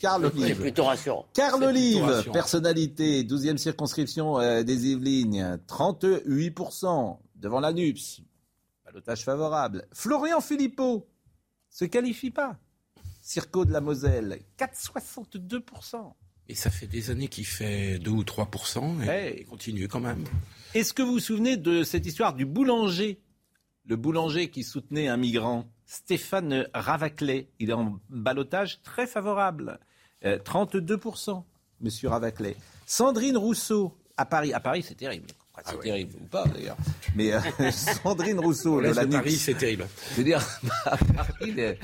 Carl 0.00 0.30
C'est 0.34 0.42
Olive. 0.42 0.60
plutôt 0.60 0.84
rassurant. 0.84 1.26
Carl 1.32 1.60
C'est 1.60 1.66
Olive, 1.66 2.02
rassurant. 2.04 2.32
personnalité, 2.32 3.22
12e 3.24 3.56
circonscription 3.56 4.38
euh, 4.40 4.62
des 4.62 4.88
Yvelines, 4.88 5.58
38% 5.68 7.18
devant 7.36 7.60
la 7.60 7.72
NUPS. 7.72 8.20
Balotage 8.96 9.24
favorable. 9.24 9.86
Florian 9.92 10.40
Philippot 10.40 11.06
se 11.68 11.84
qualifie 11.84 12.30
pas. 12.30 12.56
Circo 13.20 13.66
de 13.66 13.72
la 13.72 13.82
Moselle, 13.82 14.40
4,62%. 14.58 16.14
Et 16.48 16.54
ça 16.54 16.70
fait 16.70 16.86
des 16.86 17.10
années 17.10 17.28
qu'il 17.28 17.44
fait 17.44 17.98
2 17.98 18.10
ou 18.10 18.24
3 18.24 18.48
et 19.02 19.06
Ouais. 19.06 19.36
il 19.40 19.44
continue 19.44 19.86
quand 19.86 20.00
même. 20.00 20.24
Est-ce 20.72 20.94
que 20.94 21.02
vous 21.02 21.12
vous 21.12 21.18
souvenez 21.20 21.58
de 21.58 21.82
cette 21.82 22.06
histoire 22.06 22.32
du 22.32 22.46
boulanger? 22.46 23.20
Le 23.84 23.96
boulanger 23.96 24.48
qui 24.48 24.62
soutenait 24.64 25.08
un 25.08 25.18
migrant, 25.18 25.66
Stéphane 25.84 26.66
Ravaclet. 26.72 27.50
Il 27.58 27.68
est 27.68 27.74
en 27.74 28.00
balotage 28.08 28.80
très 28.82 29.06
favorable. 29.06 29.78
Euh, 30.24 30.38
32%, 30.38 31.44
monsieur 31.82 32.08
Ravaclet. 32.08 32.56
Sandrine 32.86 33.36
Rousseau, 33.36 33.94
à 34.16 34.24
Paris. 34.24 34.54
À 34.54 34.60
Paris, 34.60 34.82
c'est 34.82 34.94
terrible. 34.94 35.28
Enfin, 35.58 35.70
c'est 35.72 35.88
terrible, 35.88 36.12
ou 36.22 36.26
pas 36.26 36.44
d'ailleurs. 36.46 36.76
Mais 37.14 37.32
euh, 37.32 37.40
Sandrine 37.72 38.38
Rousseau, 38.40 38.78
de 38.80 38.86
laisse 38.88 38.96
la 38.96 39.06
Paris, 39.06 39.30
NUPS. 39.32 39.40
c'est 39.40 39.54
terrible. 39.56 39.86
Je 40.12 40.16
veux 40.16 40.24
dire, 40.24 40.46
à 40.84 40.96
Paris, 40.98 41.52
les- 41.52 41.78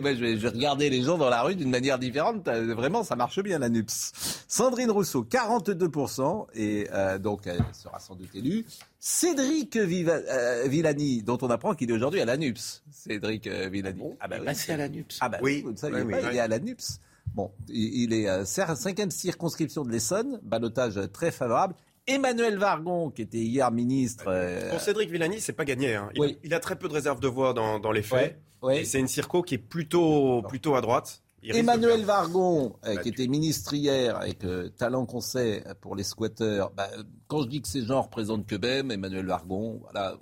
moi, 0.00 0.14
je, 0.14 0.20
vais, 0.20 0.36
je 0.38 0.46
regarder 0.46 0.90
les 0.90 1.02
gens 1.02 1.16
dans 1.16 1.30
la 1.30 1.42
rue 1.42 1.54
d'une 1.54 1.70
manière 1.70 1.98
différente. 1.98 2.46
Vraiment, 2.48 3.02
ça 3.02 3.16
marche 3.16 3.40
bien, 3.42 3.58
la 3.58 3.68
NUPS. 3.70 4.12
Sandrine 4.46 4.90
Rousseau, 4.90 5.24
42%, 5.24 6.46
et 6.54 6.86
euh, 6.92 7.18
donc 7.18 7.46
elle 7.46 7.64
sera 7.72 7.98
sans 7.98 8.14
doute 8.14 8.34
élue. 8.34 8.64
Cédric 9.00 9.76
Viva- 9.76 10.20
euh, 10.28 10.64
Villani, 10.68 11.22
dont 11.22 11.38
on 11.42 11.48
apprend 11.50 11.74
qu'il 11.74 11.90
est 11.90 11.94
aujourd'hui 11.94 12.20
à 12.20 12.24
la 12.24 12.36
NUPS. 12.36 12.82
Cédric 12.92 13.46
Villani. 13.48 14.02
Ah 14.20 14.28
bah 14.28 14.36
oui. 14.40 14.44
Passé 14.46 14.72
à 14.72 14.76
la 14.76 14.88
NUPS. 14.88 15.18
Ah 15.20 15.28
bah 15.28 15.38
oui, 15.42 15.56
Oui, 15.56 15.62
vous 15.62 15.72
ne 15.72 15.76
saviez 15.76 16.02
oui, 16.02 16.12
pas, 16.12 16.18
oui. 16.20 16.26
il 16.32 16.36
est 16.36 16.40
à 16.40 16.48
la 16.48 16.58
NUPS. 16.58 17.00
Bon, 17.34 17.50
il, 17.68 18.12
est 18.12 18.28
euh, 18.28 18.44
cinquième 18.44 19.10
circonscription 19.10 19.82
de 19.84 19.90
l'Essonne, 19.90 20.38
balotage 20.42 21.00
très 21.12 21.30
favorable. 21.32 21.74
Emmanuel 22.06 22.58
Vargon, 22.58 23.10
qui 23.10 23.22
était 23.22 23.38
hier 23.38 23.70
ministre. 23.70 24.24
euh, 24.28 24.70
Pour 24.70 24.80
Cédric 24.80 25.10
Villani, 25.10 25.40
c'est 25.40 25.52
pas 25.52 25.64
gagné. 25.64 25.94
hein. 25.94 26.10
Il, 26.14 26.20
Oui. 26.20 26.38
il 26.44 26.52
a 26.54 26.60
très 26.60 26.76
peu 26.76 26.88
de 26.88 26.92
réserve 26.94 27.20
de 27.20 27.28
voix 27.28 27.52
dans, 27.54 27.78
dans 27.78 27.92
les 27.92 28.02
faits. 28.02 28.38
ouais, 28.62 28.68
ouais. 28.68 28.80
Et 28.82 28.84
c'est 28.84 29.00
une 29.00 29.08
circo 29.08 29.42
qui 29.42 29.54
est 29.54 29.58
plutôt, 29.58 30.42
plutôt 30.42 30.74
à 30.74 30.80
droite. 30.80 31.22
Il 31.46 31.54
Emmanuel. 31.56 32.04
Vargon, 32.04 32.76
euh, 32.86 32.90
qui 32.92 32.96
Battu. 32.96 33.08
était 33.10 33.26
ministre 33.26 33.74
hier, 33.74 34.16
avec 34.16 34.44
euh, 34.44 34.70
talent 34.70 35.04
qu'on 35.04 35.20
sait 35.20 35.62
pour 35.82 35.94
les 35.94 36.02
squatteurs, 36.02 36.70
bah, 36.70 36.88
quand 37.26 37.42
je 37.42 37.48
dis 37.48 37.60
que 37.60 37.68
ces 37.68 37.84
gens 37.84 38.00
représentent 38.00 38.46
que 38.46 38.56
BEM, 38.56 38.90
Emmanuel 38.90 39.26
Vargon, 39.26 39.78
voilà, 39.82 40.16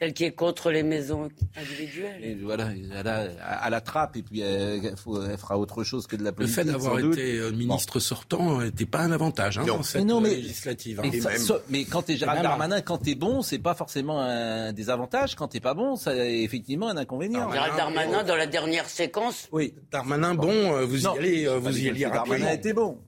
Celle 0.00 0.14
qui 0.14 0.24
est 0.24 0.32
contre 0.32 0.70
les 0.70 0.82
maisons 0.82 1.28
individuelles. 1.56 2.24
et 2.24 2.34
voilà, 2.34 2.70
elle 2.98 3.06
a, 3.06 3.28
à 3.42 3.68
la 3.68 3.80
trappe, 3.82 4.16
et 4.16 4.22
puis 4.22 4.42
euh, 4.42 4.80
elle, 4.82 4.96
faut- 4.96 5.22
elle 5.22 5.36
fera 5.36 5.58
autre 5.58 5.84
chose 5.84 6.06
que 6.06 6.16
de 6.16 6.22
la 6.24 6.30
Le 6.30 6.36
politique. 6.36 6.54
fait 6.56 6.64
d'avoir 6.64 6.96
doute. 6.96 7.12
été 7.18 7.36
euh, 7.36 7.50
ministre 7.52 8.00
sortant 8.00 8.62
n'était 8.62 8.86
pas 8.86 9.00
un 9.00 9.12
avantage 9.12 9.58
hein, 9.58 9.64
Non. 9.66 9.76
dans 9.76 9.82
cette 9.82 10.00
Mais 10.02 10.06
non, 10.10 10.22
mais- 10.22 10.30
euh, 10.30 10.36
législative. 10.36 11.00
hein. 11.00 11.08
Mais, 11.12 11.20
ça- 11.20 11.28
même- 11.28 11.38
ça- 11.38 11.58
mais 11.68 11.84
quand 11.84 12.00
t'es 12.02 12.16
Gérald 12.16 12.42
Darmanin, 12.42 12.80
quand 12.80 12.96
t'es 12.96 13.14
bon, 13.14 13.42
c'est 13.42 13.58
pas 13.58 13.74
forcément 13.74 14.20
un 14.22 14.72
désavantage. 14.72 15.34
Quand 15.34 15.48
t'es 15.48 15.60
pas 15.60 15.74
bon, 15.74 15.96
c'est 15.96 16.42
effectivement 16.42 16.88
un 16.88 16.96
inconvénient. 16.96 17.52
Gérald 17.52 17.76
Darmanin, 17.76 18.24
dans 18.24 18.36
la 18.36 18.46
dernière 18.46 18.88
séquence, 18.88 19.48
Oui. 19.52 19.74
Darmanin, 19.92 20.34
bon, 20.34 20.48
euh, 20.76 20.86
vous 20.86 21.02
y 21.04 21.06
allez, 21.06 21.46
euh, 21.46 21.58
vous 21.58 21.76
y 21.78 21.84
que 21.84 21.90
alliez 21.90 22.04
Darmanin 22.06 22.52
était 22.52 22.72
bon. 22.72 22.98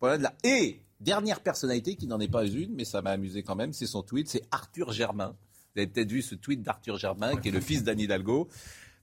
Voilà 0.00 0.18
de 0.18 0.24
la... 0.24 0.32
Et 0.42 0.80
Dernière 1.00 1.40
personnalité 1.40 1.94
qui 1.94 2.06
n'en 2.06 2.20
est 2.20 2.28
pas 2.30 2.44
une, 2.44 2.74
mais 2.74 2.84
ça 2.84 3.00
m'a 3.00 3.12
amusé 3.12 3.42
quand 3.42 3.56
même, 3.56 3.72
c'est 3.72 3.86
son 3.86 4.02
tweet, 4.02 4.28
c'est 4.28 4.42
Arthur 4.50 4.92
Germain. 4.92 5.34
Vous 5.74 5.82
avez 5.82 5.86
peut-être 5.86 6.10
vu 6.10 6.20
ce 6.20 6.34
tweet 6.34 6.62
d'Arthur 6.62 6.98
Germain, 6.98 7.36
qui 7.36 7.48
est 7.48 7.52
le 7.52 7.60
fils 7.60 7.84
d'Anne 7.84 8.00
Hidalgo. 8.00 8.48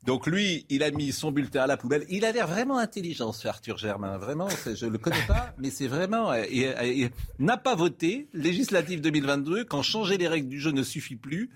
Donc 0.05 0.25
lui, 0.25 0.65
il 0.69 0.83
a 0.83 0.91
mis 0.91 1.11
son 1.11 1.31
bulletin 1.31 1.63
à 1.63 1.67
la 1.67 1.75
poubelle. 1.75 2.05
Il 2.09 2.23
a 2.23 2.31
l'air 2.31 2.47
vraiment 2.47 2.77
intelligent, 2.77 3.33
ce 3.33 3.47
Arthur 3.47 3.77
Germain. 3.77 4.17
Vraiment, 4.17 4.47
je 4.73 4.85
le 4.85 4.97
connais 4.97 5.25
pas, 5.27 5.53
mais 5.57 5.69
c'est 5.69 5.87
vraiment. 5.87 6.33
Il, 6.33 6.73
il 6.85 7.09
n'a 7.45 7.57
pas 7.57 7.75
voté 7.75 8.27
législative 8.33 9.01
2022 9.01 9.65
quand 9.65 9.81
changer 9.81 10.17
les 10.17 10.27
règles 10.29 10.47
du 10.47 10.59
jeu 10.61 10.71
ne 10.71 10.83
suffit 10.83 11.17
plus. 11.17 11.49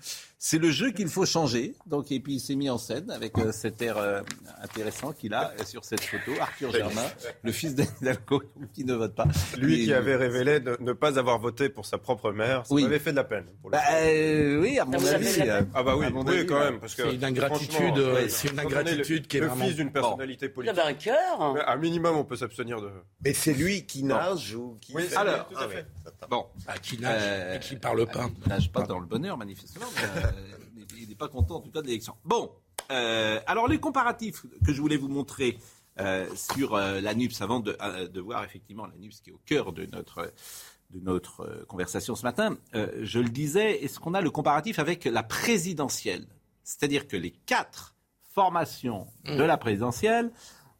C'est 0.44 0.58
le 0.58 0.72
jeu 0.72 0.90
qu'il 0.90 1.06
faut 1.08 1.24
changer. 1.24 1.74
Donc 1.86 2.10
et 2.10 2.18
puis 2.18 2.34
il 2.34 2.40
s'est 2.40 2.56
mis 2.56 2.68
en 2.68 2.76
scène 2.76 3.10
avec 3.12 3.38
euh, 3.38 3.52
cet 3.52 3.80
air 3.80 3.96
euh, 3.96 4.22
intéressant 4.60 5.12
qu'il 5.12 5.34
a 5.34 5.52
euh, 5.52 5.64
sur 5.64 5.84
cette 5.84 6.00
photo. 6.02 6.32
Arthur 6.40 6.72
Germain, 6.72 7.06
le 7.44 7.52
fils 7.52 7.76
d'Anne 7.76 7.86
Hidalgo, 8.02 8.42
qui 8.74 8.84
ne 8.84 8.94
vote 8.94 9.14
pas. 9.14 9.28
Lui 9.56 9.82
Et- 9.82 9.84
qui 9.84 9.94
avait 9.94 10.16
révélé 10.16 10.58
ne 10.80 10.92
pas 10.92 11.16
avoir 11.16 11.38
voté 11.38 11.68
pour 11.68 11.86
sa 11.86 11.96
propre 11.96 12.32
mère, 12.32 12.66
ça 12.66 12.74
Oui. 12.74 12.82
m'avait 12.82 12.98
fait 12.98 13.12
de 13.12 13.16
la 13.16 13.24
peine. 13.24 13.44
pour 13.62 13.70
Bah, 13.70 13.78
euh, 13.92 14.60
oui, 14.60 14.80
à 14.80 14.84
mon 14.84 14.98
vous 14.98 15.06
a 15.06 15.10
avis. 15.12 15.26
fait 15.26 15.42
de 15.42 15.46
la 15.46 15.54
peine 15.58 15.66
euh, 15.66 15.70
Ah 15.74 15.82
bah 15.84 15.96
oui, 15.96 16.06
à 16.06 16.10
mon 16.10 16.24
oui 16.26 16.38
avis, 16.38 16.46
quand 16.46 16.58
là. 16.58 16.70
même. 16.72 16.80
Parce 16.80 16.96
que, 16.96 17.02
C'est 17.04 17.14
une 17.14 17.24
ingratitude, 17.24 17.98
ouais, 17.98 18.28
c'est 18.32 18.48
une 18.48 18.58
ingratitude 18.60 19.26
qui 19.26 19.36
est 19.36 19.40
le 19.40 19.46
vraiment- 19.46 19.64
fils 19.66 19.76
d'une 19.76 19.92
personnalité 19.92 20.46
Il 20.46 20.52
politique. 20.52 20.78
avait 20.78 20.88
un 20.90 20.94
cœur. 20.94 21.68
À 21.68 21.76
minimum, 21.76 22.16
on 22.16 22.24
peut 22.24 22.36
s'abstenir 22.36 22.80
de... 22.80 22.90
Mais 23.24 23.32
c'est 23.32 23.54
lui 23.54 23.86
qui 23.86 24.02
nage 24.02 24.54
ou 24.54 24.76
qui. 24.80 24.94
Oui, 24.94 25.04
fait- 25.04 25.16
alors, 25.16 25.48
Ah 25.56 25.66
ouais. 25.68 25.86
Bon, 26.28 26.46
Ah, 26.66 26.78
qui 26.78 26.98
nage 26.98 27.20
Euh, 27.22 27.56
et 27.56 27.60
qui 27.60 27.76
parle 27.76 28.06
pas. 28.06 28.28
Il 28.44 28.48
nage 28.48 28.70
pas 28.72 28.82
dans 28.82 28.98
le 28.98 29.06
bonheur, 29.06 29.36
manifestement. 29.36 29.86
mais, 29.96 30.22
euh, 30.24 30.84
il 30.98 31.08
n'est 31.08 31.14
pas 31.14 31.28
content, 31.28 31.56
en 31.56 31.60
tout 31.60 31.70
cas, 31.70 31.82
de 31.82 31.86
l'élection. 31.86 32.14
Bon, 32.24 32.50
euh, 32.90 33.38
alors 33.46 33.68
les 33.68 33.78
comparatifs 33.78 34.42
que 34.66 34.72
je 34.72 34.80
voulais 34.80 34.96
vous 34.96 35.08
montrer 35.08 35.58
euh, 36.00 36.26
sur 36.34 36.74
euh, 36.74 37.00
la 37.00 37.14
NUPS, 37.14 37.40
avant 37.42 37.60
de, 37.60 37.76
euh, 37.82 38.08
de 38.08 38.20
voir 38.20 38.44
effectivement 38.44 38.86
la 38.86 38.96
NUPS 38.96 39.20
qui 39.20 39.30
est 39.30 39.32
au 39.32 39.40
cœur 39.44 39.72
de 39.72 39.84
notre, 39.92 40.32
de 40.90 41.00
notre 41.00 41.40
euh, 41.42 41.64
conversation 41.66 42.14
ce 42.14 42.22
matin, 42.22 42.56
euh, 42.74 42.88
je 43.02 43.18
le 43.18 43.28
disais, 43.28 43.84
est-ce 43.84 44.00
qu'on 44.00 44.14
a 44.14 44.20
le 44.22 44.30
comparatif 44.30 44.78
avec 44.78 45.04
la 45.04 45.22
présidentielle? 45.22 46.26
C'est-à-dire 46.64 47.06
que 47.08 47.16
les 47.16 47.32
quatre 47.32 47.91
formations 48.34 49.06
de 49.26 49.42
la 49.42 49.56
présidentielle 49.56 50.30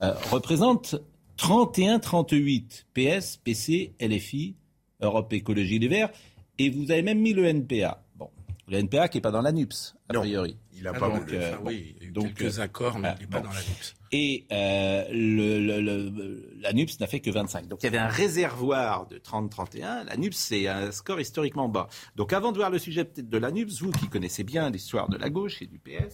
euh, 0.03 0.13
représentent 0.31 0.97
31-38 1.39 2.85
PS, 2.95 3.37
PC, 3.39 3.95
LFI, 4.01 4.57
Europe 5.01 5.33
Écologie 5.33 5.79
Les 5.79 5.89
Verts, 5.89 6.11
et 6.59 6.71
vous 6.71 6.91
avez 6.91 7.03
même 7.03 7.21
mis 7.21 7.33
le 7.33 7.45
NPA. 7.47 8.03
Bon, 8.17 8.31
le 8.69 8.79
NPA 8.79 9.09
qui 9.09 9.19
n'est 9.19 9.23
pas 9.23 9.31
dans 9.31 9.43
la 9.43 9.53
NUPS, 9.53 9.95
a 10.09 10.13
Non. 10.15 10.21
priori. 10.21 10.57
Il 10.75 10.87
a 10.89 10.93
Ah, 10.95 10.99
pas 10.99 11.09
donc, 11.09 11.21
voulu. 11.27 11.37
euh, 11.37 11.51
enfin, 11.53 11.63
oui, 11.65 11.95
il 11.97 12.03
y 12.03 12.07
a 12.07 12.09
eu 12.09 12.13
donc, 12.13 12.35
quelques 12.35 12.59
euh, 12.59 12.63
accords, 12.63 12.99
mais 12.99 13.09
ah, 13.09 13.15
il 13.19 13.23
n'est 13.23 13.29
pas 13.31 13.41
dans 13.41 13.51
la 13.53 13.61
NUPS. 13.61 13.95
Et 14.13 14.45
euh, 14.53 15.05
le, 15.11 15.59
le- 15.61 15.81
le- 15.81 16.53
la 16.61 16.73
NUPS 16.73 16.99
n'a 17.01 17.07
fait 17.07 17.21
que 17.21 17.31
25. 17.31 17.69
Donc 17.69 17.81
il 17.83 17.85
y 17.85 17.89
avait 17.89 17.99
un 17.99 18.09
réservoir 18.09 19.07
de 19.07 19.19
30-31. 19.19 20.05
La 20.07 20.17
NUPS, 20.17 20.37
c'est 20.37 20.67
un 20.69 20.91
score 20.93 21.21
historiquement 21.21 21.69
bas. 21.69 21.89
Donc 22.17 22.33
avant 22.33 22.51
de 22.53 22.57
voir 22.59 22.71
le 22.71 22.79
sujet 22.79 23.05
peut-être 23.05 23.29
de 23.31 23.39
la 23.39 23.51
NUPS, 23.53 23.81
vous 23.81 23.91
qui 23.93 24.09
connaissez 24.09 24.43
bien 24.45 24.71
l'histoire 24.71 25.09
de 25.09 25.17
la 25.17 25.31
gauche 25.31 25.63
et 25.63 25.67
du 25.67 25.79
PS, 25.79 25.91
euh, 25.93 26.09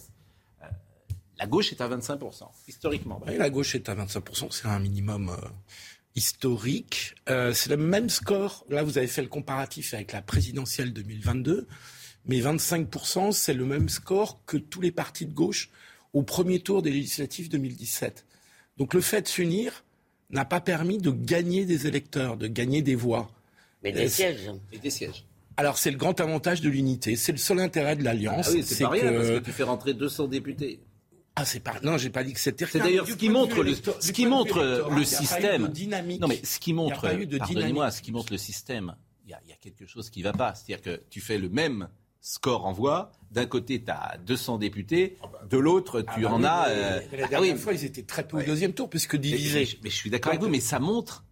la 1.38 1.46
gauche 1.46 1.72
est 1.72 1.80
à 1.80 1.88
25%, 1.88 2.42
historiquement. 2.66 3.20
Oui, 3.26 3.36
la 3.36 3.50
gauche 3.50 3.74
est 3.74 3.88
à 3.88 3.94
25%, 3.94 4.48
c'est 4.50 4.66
un 4.66 4.78
minimum 4.80 5.30
euh, 5.30 5.48
historique. 6.16 7.14
Euh, 7.28 7.52
c'est 7.52 7.70
le 7.70 7.76
même 7.76 8.08
score. 8.08 8.64
Là, 8.68 8.82
vous 8.82 8.98
avez 8.98 9.06
fait 9.06 9.22
le 9.22 9.28
comparatif 9.28 9.94
avec 9.94 10.12
la 10.12 10.22
présidentielle 10.22 10.92
2022, 10.92 11.66
mais 12.26 12.40
25%, 12.40 13.32
c'est 13.32 13.54
le 13.54 13.64
même 13.64 13.88
score 13.88 14.40
que 14.46 14.56
tous 14.56 14.80
les 14.80 14.90
partis 14.92 15.26
de 15.26 15.32
gauche 15.32 15.70
au 16.12 16.22
premier 16.22 16.60
tour 16.60 16.82
des 16.82 16.90
législatives 16.90 17.48
2017. 17.48 18.24
Donc 18.78 18.94
le 18.94 19.00
fait 19.00 19.22
de 19.22 19.28
s'unir 19.28 19.84
n'a 20.30 20.44
pas 20.44 20.60
permis 20.60 20.98
de 20.98 21.10
gagner 21.10 21.64
des 21.64 21.86
électeurs, 21.86 22.36
de 22.36 22.46
gagner 22.48 22.82
des 22.82 22.94
voix. 22.94 23.30
Mais 23.82 23.92
Euh, 23.92 23.98
des 24.00 24.08
sièges. 24.08 24.50
Et 24.72 24.78
des 24.78 24.90
sièges. 24.90 25.24
Alors 25.56 25.78
c'est 25.78 25.90
le 25.90 25.96
grand 25.96 26.20
avantage 26.20 26.60
de 26.60 26.68
l'unité, 26.68 27.16
c'est 27.16 27.32
le 27.32 27.38
seul 27.38 27.58
intérêt 27.58 27.96
de 27.96 28.04
l'alliance. 28.04 28.46
Ah 28.48 28.52
oui, 28.54 28.62
c'est 28.64 28.84
pas 28.84 28.90
rien, 28.90 29.02
que- 29.10 29.16
parce 29.16 29.28
que 29.30 29.38
tu 29.44 29.52
fais 29.52 29.62
rentrer 29.64 29.92
200 29.94 30.28
députés. 30.28 30.80
Ah, 31.40 31.44
c'est 31.44 31.60
pas. 31.60 31.74
Non, 31.82 31.96
j'ai 31.98 32.10
pas 32.10 32.24
dit 32.24 32.32
que 32.32 32.40
c'était. 32.40 32.66
C'est 32.66 32.78
d'ailleurs 32.80 33.04
Du 33.04 33.12
ce 33.12 33.16
qui 33.16 33.28
montre 33.28 33.62
le, 33.62 33.74
ce 34.00 34.12
qui 34.12 34.26
montre 34.26 34.88
le 34.90 35.04
système. 35.04 35.70
Non, 36.20 36.26
mais 36.28 36.40
ce 36.44 36.58
qui 36.58 36.72
montre, 36.72 37.08
pardonnez-moi, 37.38 37.90
ce 37.90 38.02
qui 38.02 38.10
montre 38.12 38.32
le 38.32 38.38
système, 38.38 38.96
il 39.24 39.30
y, 39.30 39.34
a, 39.34 39.40
il 39.44 39.50
y 39.50 39.52
a 39.52 39.56
quelque 39.56 39.86
chose 39.86 40.10
qui 40.10 40.20
ne 40.20 40.24
va 40.24 40.32
pas. 40.32 40.54
C'est-à-dire 40.54 40.82
que 40.82 41.02
tu 41.10 41.20
fais 41.20 41.38
le 41.38 41.48
même 41.48 41.88
score 42.20 42.66
en 42.66 42.72
voix. 42.72 43.12
D'un 43.30 43.46
côté, 43.46 43.82
tu 43.84 43.90
as 43.90 44.18
200 44.26 44.58
députés, 44.58 45.16
de 45.48 45.58
l'autre, 45.58 46.00
tu 46.00 46.08
Ah 46.26 46.28
bah 46.28 46.32
en 46.32 46.44
as. 46.44 46.68
euh, 46.70 47.00
la 47.12 47.24
ah 47.26 47.28
dernière 47.28 47.54
oui, 47.54 47.60
fois, 47.60 47.72
ils 47.72 47.84
étaient 47.84 48.02
très 48.02 48.26
peu 48.26 48.38
au 48.38 48.42
deuxième 48.42 48.72
tour, 48.72 48.90
puisque 48.90 49.16
divisés. 49.16 49.78
mais 49.84 49.90
je 49.90 49.94
suis 49.94 50.10
d'accord 50.10 50.30
avec 50.32 50.42
vous, 50.42 50.48
mais 50.48 50.60
ça 50.60 50.78
montre 50.80 51.24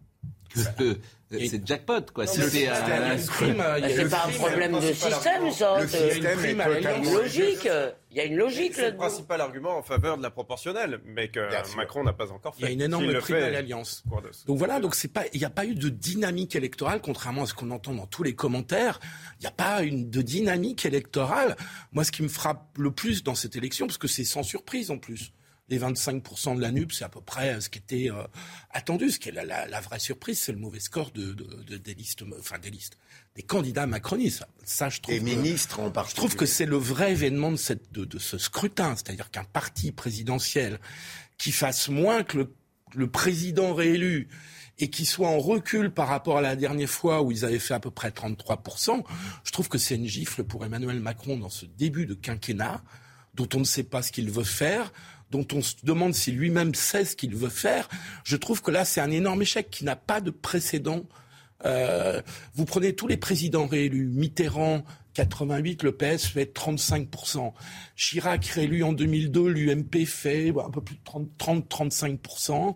que 0.53 0.83
euh, 0.83 0.95
c'est 1.29 1.67
jackpot, 1.67 2.01
quoi. 2.13 2.25
Si 2.27 2.41
c'est 2.41 2.67
un- 2.69 3.17
crime, 3.17 3.63
il 3.77 3.81
y 3.81 3.85
a 3.85 3.89
c'est 3.95 4.09
pas 4.09 4.25
un 4.27 4.31
problème 4.31 4.79
de 4.79 4.93
système, 4.93 5.13
argument. 5.13 5.51
ça. 5.51 5.81
Le 5.81 5.87
C'est 5.87 6.11
système 6.13 6.45
est 6.45 6.55
totalement 6.55 7.11
logique. 7.13 7.69
Il 8.11 8.15
y 8.17 8.19
a 8.21 8.23
une 8.23 8.37
logique 8.37 8.71
C'est 8.73 8.81
le 8.81 8.87
là-dedans. 8.87 9.05
principal 9.07 9.41
argument 9.41 9.77
en 9.77 9.83
faveur 9.83 10.17
de 10.17 10.23
la 10.23 10.29
proportionnelle, 10.31 10.99
mais 11.05 11.27
que. 11.27 11.39
Macron 11.75 12.03
n'a 12.03 12.13
pas 12.13 12.31
encore 12.31 12.55
fait. 12.55 12.61
Il 12.61 12.65
y 12.65 12.67
a 12.69 12.71
une 12.71 12.81
énorme 12.81 13.05
prime 13.19 13.21
fait 13.21 13.43
à 13.43 13.49
l'alliance. 13.49 14.03
Donc 14.47 14.57
voilà, 14.57 14.79
donc 14.79 14.95
c'est 14.95 15.09
pas, 15.09 15.23
il 15.33 15.39
n'y 15.39 15.45
a 15.45 15.49
pas 15.49 15.65
eu 15.65 15.75
de 15.75 15.89
dynamique 15.89 16.55
électorale, 16.55 17.01
contrairement 17.01 17.43
à 17.43 17.45
ce 17.45 17.53
qu'on 17.53 17.69
entend 17.71 17.93
dans 17.93 18.07
tous 18.07 18.23
les 18.23 18.33
commentaires. 18.33 18.99
Il 19.39 19.41
n'y 19.41 19.47
a 19.47 19.51
pas 19.51 19.83
une 19.83 20.09
de 20.09 20.21
dynamique 20.21 20.85
électorale. 20.85 21.55
Moi, 21.91 22.03
ce 22.05 22.11
qui 22.11 22.23
me 22.23 22.29
frappe 22.29 22.65
le 22.77 22.91
plus 22.91 23.23
dans 23.23 23.35
cette 23.35 23.55
élection, 23.55 23.85
parce 23.87 23.97
que 23.97 24.07
c'est 24.07 24.23
sans 24.23 24.43
surprise 24.43 24.89
en 24.91 24.97
plus. 24.97 25.31
Les 25.69 25.79
25% 25.79 26.55
de 26.55 26.61
la 26.61 26.71
NUP, 26.71 26.93
c'est 26.93 27.03
à 27.03 27.09
peu 27.09 27.19
près 27.19 27.59
ce 27.59 27.67
qui 27.69 27.79
était 27.79 28.09
euh, 28.09 28.23
attendu. 28.71 29.09
Ce 29.11 29.19
qui 29.19 29.27
est 29.29 29.31
la, 29.33 29.43
la- 29.43 29.65
la 29.67 29.81
vraie 29.81 29.99
surprise, 29.99 30.39
c'est 30.39 30.53
le 30.53 30.57
mauvais 30.59 30.79
score 30.79 31.11
de, 31.11 31.33
de- 31.33 31.63
de- 31.63 31.77
des 31.77 31.93
listes, 31.93 32.23
enfin 32.39 32.57
des 32.57 32.69
listes, 32.69 32.97
des 33.35 33.41
candidats 33.43 33.85
macronistes. 33.85 34.45
Ça, 34.63 34.87
je 34.87 35.01
trouve. 35.01 35.13
Et 35.15 35.19
que- 35.19 35.23
ministre 35.25 35.81
en 35.81 35.87
je 35.87 35.91
particulier. 35.91 36.19
trouve 36.27 36.35
que 36.37 36.45
c'est 36.45 36.65
le 36.65 36.77
vrai 36.77 37.11
événement 37.11 37.51
de, 37.51 37.57
cette, 37.57 37.91
de, 37.91 38.05
de 38.05 38.17
ce 38.17 38.37
scrutin, 38.37 38.95
c'est-à-dire 38.95 39.29
qu'un 39.29 39.43
parti 39.43 39.91
présidentiel 39.91 40.79
qui 41.37 41.51
fasse 41.51 41.89
moins 41.89 42.23
que 42.23 42.37
le, 42.37 42.55
le 42.95 43.09
président 43.11 43.73
réélu 43.73 44.29
et 44.79 44.89
qui 44.89 45.05
soit 45.05 45.27
en 45.27 45.39
recul 45.39 45.91
par 45.91 46.07
rapport 46.07 46.37
à 46.37 46.41
la 46.41 46.55
dernière 46.55 46.87
fois 46.89 47.23
où 47.23 47.31
ils 47.33 47.43
avaient 47.43 47.59
fait 47.59 47.73
à 47.73 47.79
peu 47.81 47.91
près 47.91 48.11
33%, 48.11 49.03
je 49.43 49.51
trouve 49.51 49.67
que 49.67 49.77
c'est 49.77 49.95
une 49.95 50.07
gifle 50.07 50.45
pour 50.45 50.63
Emmanuel 50.63 51.01
Macron 51.01 51.35
dans 51.37 51.49
ce 51.49 51.65
début 51.65 52.05
de 52.05 52.13
quinquennat, 52.13 52.81
dont 53.33 53.49
on 53.53 53.59
ne 53.59 53.63
sait 53.65 53.83
pas 53.83 54.01
ce 54.01 54.11
qu'il 54.11 54.31
veut 54.31 54.43
faire, 54.43 54.93
dont 55.31 55.45
on 55.53 55.61
se 55.61 55.75
demande 55.83 56.13
si 56.13 56.31
lui-même 56.31 56.73
sait 56.75 57.05
ce 57.05 57.15
qu'il 57.15 57.35
veut 57.35 57.49
faire. 57.49 57.89
Je 58.23 58.37
trouve 58.37 58.61
que 58.61 58.71
là, 58.71 58.85
c'est 58.85 59.01
un 59.01 59.11
énorme 59.11 59.41
échec 59.41 59.69
qui 59.69 59.85
n'a 59.85 59.95
pas 59.95 60.21
de 60.21 60.31
précédent. 60.31 61.03
Euh, 61.65 62.21
vous 62.53 62.65
prenez 62.65 62.93
tous 62.93 63.07
les 63.07 63.17
présidents 63.17 63.65
réélus, 63.65 64.07
Mitterrand, 64.07 64.83
88, 65.17 65.81
le 65.81 65.91
PS 65.93 66.27
fait 66.27 66.53
35%. 66.53 67.51
Chirac 67.95 68.45
réélu 68.45 68.83
en 68.83 68.93
2002, 68.93 69.47
l'UMP 69.49 70.05
fait 70.05 70.53
un 70.63 70.69
peu 70.69 70.81
plus 70.81 70.95
de 70.95 71.01
30-35%. 71.03 72.75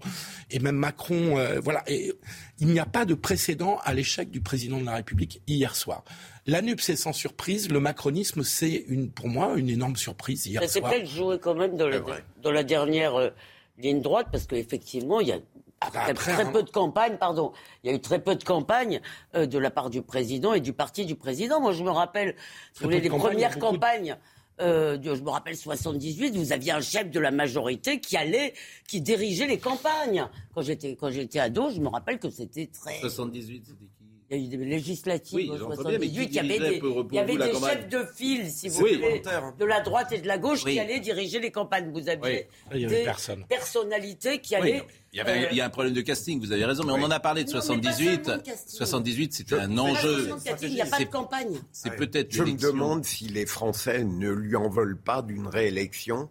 Et 0.49 0.57
même 0.57 0.75
Macron, 0.75 1.37
euh, 1.37 1.59
voilà. 1.59 1.83
Et 1.85 2.11
il 2.57 2.67
n'y 2.67 2.79
a 2.79 2.87
pas 2.87 3.05
de 3.05 3.13
précédent 3.13 3.79
à 3.83 3.93
l'échec 3.93 4.31
du 4.31 4.41
président 4.41 4.79
de 4.79 4.85
la 4.85 4.95
République 4.95 5.43
hier 5.45 5.75
soir. 5.75 6.03
La 6.47 6.61
NUP, 6.61 6.81
c'est 6.81 6.95
sans 6.95 7.13
surprise. 7.13 7.69
Le 7.69 7.79
macronisme, 7.79 8.43
c'est 8.43 8.85
une, 8.87 9.11
pour 9.11 9.27
moi 9.27 9.53
une 9.57 9.69
énorme 9.69 9.95
surprise 9.95 10.45
hier 10.47 10.61
Ça 10.67 10.81
peut-être 10.81 11.07
joué 11.09 11.37
quand 11.39 11.53
même 11.55 11.77
dans 11.77 11.87
la, 11.87 11.99
dans 12.41 12.51
la 12.51 12.63
dernière 12.63 13.15
euh, 13.15 13.29
ligne 13.77 14.01
droite, 14.01 14.27
parce 14.31 14.47
qu'effectivement, 14.47 15.19
il 15.19 15.27
y 15.27 15.31
a 15.31 15.39
Ah 15.81 15.89
bah 15.93 15.99
très, 16.01 16.11
après, 16.11 16.33
très 16.33 16.43
hein. 16.45 16.51
peu 16.51 16.63
de 16.63 16.69
campagne, 16.71 17.17
pardon. 17.17 17.51
Il 17.83 17.91
y 17.91 17.93
a 17.93 17.95
eu 17.95 18.01
très 18.01 18.19
peu 18.19 18.35
de 18.35 18.43
campagne 18.43 19.01
euh, 19.35 19.45
de 19.45 19.57
la 19.59 19.69
part 19.69 19.89
du 19.91 20.01
président 20.01 20.53
et 20.53 20.61
du 20.61 20.73
parti 20.73 21.05
du 21.05 21.15
président. 21.15 21.61
Moi, 21.61 21.73
je 21.73 21.83
me 21.83 21.91
rappelle, 21.91 22.35
si 22.73 22.83
vous 22.83 22.89
les 22.89 23.01
campagne, 23.07 23.19
premières 23.31 23.55
de- 23.55 23.59
campagnes. 23.61 24.17
euh, 24.61 24.97
de- 24.97 25.13
je 25.15 25.21
me 25.21 25.29
rappelle 25.29 25.55
78, 25.55 26.35
vous 26.35 26.51
aviez 26.53 26.71
un 26.71 26.81
chef 26.81 27.11
de 27.11 27.19
la 27.19 27.29
majorité 27.31 27.99
qui 27.99 28.17
allait, 28.17 28.53
qui 28.87 28.99
dirigeait 29.01 29.47
les 29.47 29.59
campagnes. 29.59 30.27
Quand 30.55 30.61
j'étais, 30.63 30.95
quand 30.95 31.11
j'étais 31.11 31.39
ado, 31.39 31.69
je 31.69 31.79
me 31.79 31.87
rappelle 31.87 32.17
que 32.19 32.29
c'était 32.31 32.65
très. 32.67 32.99
78, 32.99 33.63
c'était 33.67 33.85
qui? 33.85 34.00
Il 34.33 34.37
y 34.37 34.41
a 34.41 34.43
eu 34.45 34.47
des 34.47 34.65
législatives 34.65 35.35
Oui, 35.35 35.51
en 35.51 35.57
j'entends 35.57 35.89
bien, 35.89 35.99
mais 35.99 36.07
qui 36.07 36.13
78. 36.15 36.27
Il 36.31 36.35
y 36.35 36.39
avait 36.39 36.47
des, 36.59 36.81
il 37.11 37.15
y 37.15 37.19
avait 37.19 37.33
des 37.33 37.51
campagne 37.51 37.69
chefs 37.73 37.89
de 37.89 38.05
file, 38.15 38.49
si 38.49 38.69
vous 38.69 38.81
Oui. 38.83 38.95
voulez, 38.95 39.21
de 39.59 39.65
la 39.65 39.81
droite 39.81 40.13
et 40.13 40.19
de 40.21 40.27
la 40.27 40.37
gauche 40.37 40.63
Oui. 40.63 40.73
qui 40.73 40.79
allaient 40.79 41.01
diriger 41.01 41.39
les 41.41 41.51
campagnes. 41.51 41.91
Vous 41.91 42.07
aviez 42.07 42.47
Là, 42.69 42.75
il 42.75 42.81
y 42.81 42.85
avait 42.85 42.99
des 42.99 43.03
personne. 43.03 43.43
personnalités 43.49 44.39
qui 44.39 44.55
allaient. 44.55 44.83
il 45.11 45.17
y, 45.17 45.19
avait, 45.19 45.49
il 45.51 45.57
y 45.57 45.59
a 45.59 45.65
un 45.65 45.69
problème 45.69 45.93
de 45.93 45.99
casting, 45.99 46.39
vous 46.39 46.53
avez 46.53 46.63
raison, 46.63 46.85
mais 46.85 46.93
on 46.93 47.03
en 47.03 47.11
a 47.11 47.19
parlé 47.19 47.43
de 47.43 47.49
Non, 47.49 47.55
mais 47.55 47.59
pas 47.59 47.65
78. 47.65 48.25
seulement 48.25 48.37
de 48.41 48.43
casting. 48.47 48.77
78, 48.77 49.33
c'était 49.33 49.55
un 49.55 49.77
enjeu. 49.77 50.15
question 50.15 50.37
de 50.37 50.43
casting, 50.43 50.69
Il 50.69 50.75
n'y 50.75 50.81
a 50.81 50.85
pas 50.85 50.99
de 50.99 51.03
campagne. 51.05 51.59
C'est 51.73 51.89
Ouais. 51.89 51.95
peut-être 51.97 52.31
Je 52.31 52.43
me 52.43 52.53
demande 52.57 53.03
si 53.03 53.25
les 53.27 53.45
Français 53.45 54.05
ne 54.05 54.29
lui 54.29 54.55
en 54.55 54.69
veulent 54.69 54.97
pas 54.97 55.21
d'une 55.21 55.47
réélection 55.47 56.29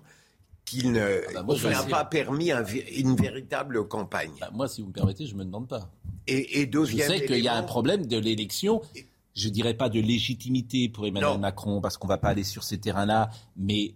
qu'il 0.70 0.92
ne, 0.92 1.20
Ah 1.28 1.32
bah 1.34 1.42
moi, 1.42 1.56
n'a 1.70 1.82
pas 1.84 2.04
permis 2.04 2.52
un 2.52 2.64
une 2.64 3.16
véritable 3.16 3.88
campagne. 3.88 4.32
Bah, 4.40 4.50
moi, 4.52 4.68
si 4.68 4.80
vous 4.80 4.88
me 4.88 4.92
permettez, 4.92 5.26
je 5.26 5.34
me 5.34 5.44
demande 5.44 5.68
pas. 5.68 5.90
Et, 6.26 6.60
et 6.62 6.70
Je 6.72 6.96
sais 6.96 7.26
qu'il 7.26 7.38
y 7.38 7.48
a 7.48 7.56
un 7.56 7.62
problème 7.62 8.06
de 8.06 8.18
l'élection. 8.18 8.80
Je 9.34 9.48
dirais 9.48 9.74
pas 9.74 9.88
de 9.88 10.00
légitimité 10.00 10.88
pour 10.88 11.06
Emmanuel 11.06 11.32
Non. 11.32 11.38
Macron, 11.38 11.80
parce 11.80 11.96
qu'on 11.96 12.08
va 12.08 12.18
pas 12.18 12.28
aller 12.28 12.44
sur 12.44 12.62
ces 12.62 12.78
terrains-là, 12.78 13.30
mais 13.56 13.94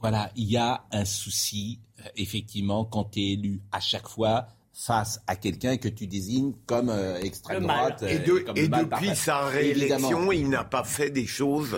voilà, 0.00 0.30
il 0.36 0.50
y 0.50 0.56
a 0.56 0.84
un 0.92 1.04
souci, 1.04 1.78
euh, 2.00 2.08
effectivement, 2.16 2.84
quand 2.84 3.04
tu 3.04 3.20
es 3.20 3.32
élu 3.32 3.62
à 3.70 3.80
chaque 3.80 4.08
fois, 4.08 4.46
face 4.74 5.20
à 5.26 5.36
quelqu'un 5.36 5.76
que 5.76 5.88
tu 5.88 6.06
désignes 6.06 6.52
comme 6.66 6.88
euh, 6.88 7.18
extrême 7.20 7.62
droite. 7.64 8.02
Et, 8.02 8.16
euh, 8.16 8.18
de- 8.24 8.38
comme 8.40 8.56
et 8.56 8.62
le 8.62 8.68
mal 8.68 8.88
depuis 8.88 9.14
sa 9.14 9.46
réélection, 9.46 10.32
il 10.32 10.48
n'a 10.48 10.64
pas 10.64 10.82
fait 10.84 11.10
des 11.10 11.26
choses 11.26 11.76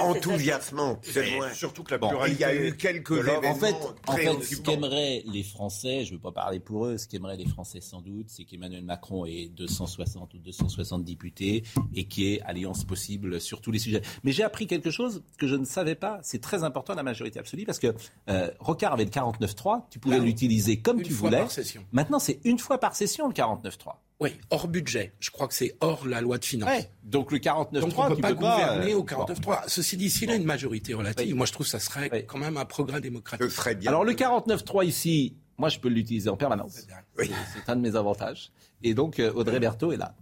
enthousiasmantes. 0.00 1.06
Surtout 1.54 1.82
que 1.84 1.92
la 1.92 1.98
Bon, 1.98 2.08
Il 2.08 2.10
pluralité. 2.36 2.40
y 2.42 2.44
a 2.44 2.54
eu 2.54 2.76
quelques 2.76 3.12
événements 3.12 3.50
En 3.50 3.54
fait, 3.54 3.74
en 4.06 4.12
très 4.14 4.24
fait 4.26 4.42
ce 4.42 4.56
qu'aimeraient 4.60 5.22
les 5.26 5.42
Français, 5.42 6.04
je 6.04 6.10
ne 6.10 6.16
veux 6.16 6.20
pas 6.22 6.32
parler 6.32 6.60
pour 6.60 6.86
eux, 6.86 6.98
ce 6.98 7.06
qu'aimeraient 7.06 7.36
les 7.36 7.46
Français 7.46 7.80
sans 7.80 8.00
doute, 8.00 8.26
c'est 8.28 8.44
qu'Emmanuel 8.44 8.84
Macron 8.84 9.24
ait 9.26 9.48
260 9.56 10.34
ou 10.34 10.38
260 10.38 11.04
députés 11.04 11.62
et 11.94 12.04
qu'il 12.06 12.24
y 12.24 12.34
ait 12.34 12.42
alliance 12.42 12.84
possible 12.84 13.40
sur 13.40 13.60
tous 13.60 13.70
les 13.70 13.78
sujets. 13.78 14.02
Mais 14.24 14.32
j'ai 14.32 14.42
appris 14.42 14.66
quelque 14.66 14.90
chose 14.90 15.22
que 15.38 15.46
je 15.46 15.54
ne 15.54 15.64
savais 15.64 15.94
pas. 15.94 16.18
C'est 16.22 16.40
très 16.40 16.64
important 16.64 16.94
la 16.94 17.02
majorité 17.02 17.38
absolue 17.38 17.64
parce 17.64 17.78
que 17.78 17.94
euh, 18.28 18.50
Rocard 18.58 18.92
avait 18.94 19.04
le 19.04 19.10
49-3, 19.10 19.86
tu 19.90 19.98
pouvais 19.98 20.18
Là, 20.18 20.24
l'utiliser 20.24 20.80
comme 20.80 20.98
une 20.98 21.06
tu 21.06 21.12
fois 21.12 21.28
voulais. 21.30 21.40
par 21.42 21.50
session. 21.50 21.84
Maintenant, 21.92 22.18
c'est 22.18 22.31
une 22.44 22.58
fois 22.58 22.78
par 22.78 22.94
session 22.96 23.28
le 23.28 23.34
49-3. 23.34 23.94
Oui, 24.20 24.36
hors 24.50 24.68
budget. 24.68 25.12
Je 25.18 25.30
crois 25.30 25.48
que 25.48 25.54
c'est 25.54 25.74
hors 25.80 26.06
la 26.06 26.20
loi 26.20 26.38
de 26.38 26.44
finances. 26.44 26.70
Ouais. 26.70 26.88
Donc 27.02 27.32
le 27.32 27.38
49-3, 27.38 27.80
Donc 27.80 27.98
on 27.98 28.08
ne 28.10 28.14
peut 28.14 28.20
pas 28.20 28.28
pas 28.28 28.34
gouverner 28.34 28.92
euh, 28.92 28.98
au 28.98 29.04
49-3. 29.04 29.64
Ceci 29.66 29.96
dit, 29.96 30.10
s'il 30.10 30.30
a 30.30 30.36
une 30.36 30.44
majorité 30.44 30.94
relative, 30.94 31.26
Oui. 31.26 31.34
moi 31.34 31.44
je 31.46 31.52
trouve 31.52 31.66
que 31.66 31.70
ça 31.70 31.80
serait 31.80 32.08
Oui. 32.12 32.24
quand 32.26 32.38
même 32.38 32.56
un 32.56 32.64
progrès 32.64 33.00
démocratique. 33.00 33.50
Ce 33.50 33.56
serait 33.56 33.74
bien. 33.74 33.90
Alors 33.90 34.04
le 34.04 34.12
49.3 34.12 34.84
ici, 34.86 35.36
moi 35.58 35.68
je 35.70 35.80
peux 35.80 35.88
l'utiliser 35.88 36.30
en 36.30 36.36
permanence. 36.36 36.86
Oui. 37.18 37.26
C'est- 37.28 37.60
C'est 37.64 37.70
un 37.72 37.76
de 37.76 37.80
mes 37.80 37.96
avantages. 37.96 38.52
Et 38.84 38.94
donc 38.94 39.18
euh, 39.18 39.32
Audrey 39.34 39.58
Berthaud 39.58 39.90
est 39.92 39.96
là. 39.96 40.14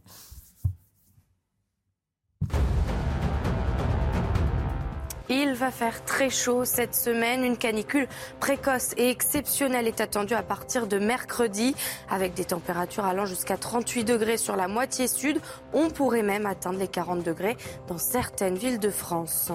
Il 5.33 5.53
va 5.53 5.71
faire 5.71 6.05
très 6.05 6.29
chaud 6.29 6.65
cette 6.65 6.97
semaine. 6.97 7.45
Une 7.45 7.57
canicule 7.57 8.09
précoce 8.41 8.95
et 8.97 9.11
exceptionnelle 9.11 9.87
est 9.87 10.01
attendue 10.01 10.35
à 10.35 10.43
partir 10.43 10.89
de 10.89 10.99
mercredi, 10.99 11.77
avec 12.11 12.35
des 12.35 12.47
températures 12.47 13.05
allant 13.05 13.27
jusqu'à 13.27 13.57
38 13.57 14.03
degrés 14.03 14.39
sur 14.39 14.57
la 14.57 14.67
moitié 14.67 15.07
sud. 15.07 15.41
On 15.73 15.89
pourrait 15.89 16.25
même 16.25 16.47
atteindre 16.47 16.81
les 16.81 16.89
40 16.89 17.23
degrés 17.23 17.57
dans 17.87 17.97
certaines 17.97 18.57
villes 18.57 18.81
de 18.81 18.91
France. 18.91 19.53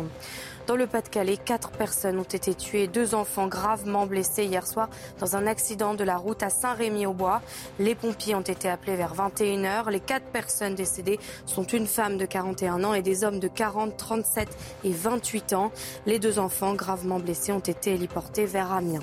Dans 0.67 0.75
le 0.75 0.88
Pas-de-Calais, 0.88 1.38
quatre 1.38 1.69
personnes 1.69 2.17
ont 2.17 2.24
été 2.24 2.55
tuées, 2.55 2.88
deux 2.88 3.13
enfants 3.13 3.48
gravement 3.48 4.07
blessés 4.07 4.45
hier 4.45 4.65
soir 4.65 4.89
dans 5.19 5.36
un 5.36 5.45
accident 5.45 5.93
de 5.93 6.03
la 6.03 6.17
route 6.17 6.41
à 6.41 6.50
Saint-Rémy-au-Bois. 6.50 7.43
Les 7.77 7.93
pompiers 7.93 8.34
ont 8.34 8.41
été 8.41 8.67
appelés 8.67 8.95
vers 8.95 9.13
21h. 9.13 9.91
Les 9.91 10.00
quatre 10.00 10.25
personnes 10.25 10.74
décédées 10.74 11.19
sont 11.45 11.65
une 11.65 11.86
femme 11.86 12.17
de 12.17 12.25
41 12.25 12.84
ans 12.84 12.95
et 12.95 13.03
des 13.03 13.24
hommes 13.24 13.39
de 13.39 13.48
40, 13.48 13.95
37 13.95 14.50
et 14.84 14.91
28 14.91 15.53
ans. 15.53 15.72
Les 16.07 16.17
deux 16.17 16.39
enfants 16.39 16.74
gravement 16.74 17.19
blessés 17.19 17.51
ont 17.51 17.60
été 17.60 17.93
héliportés 17.93 18.48
vers 18.48 18.72
Amiens. 18.72 19.01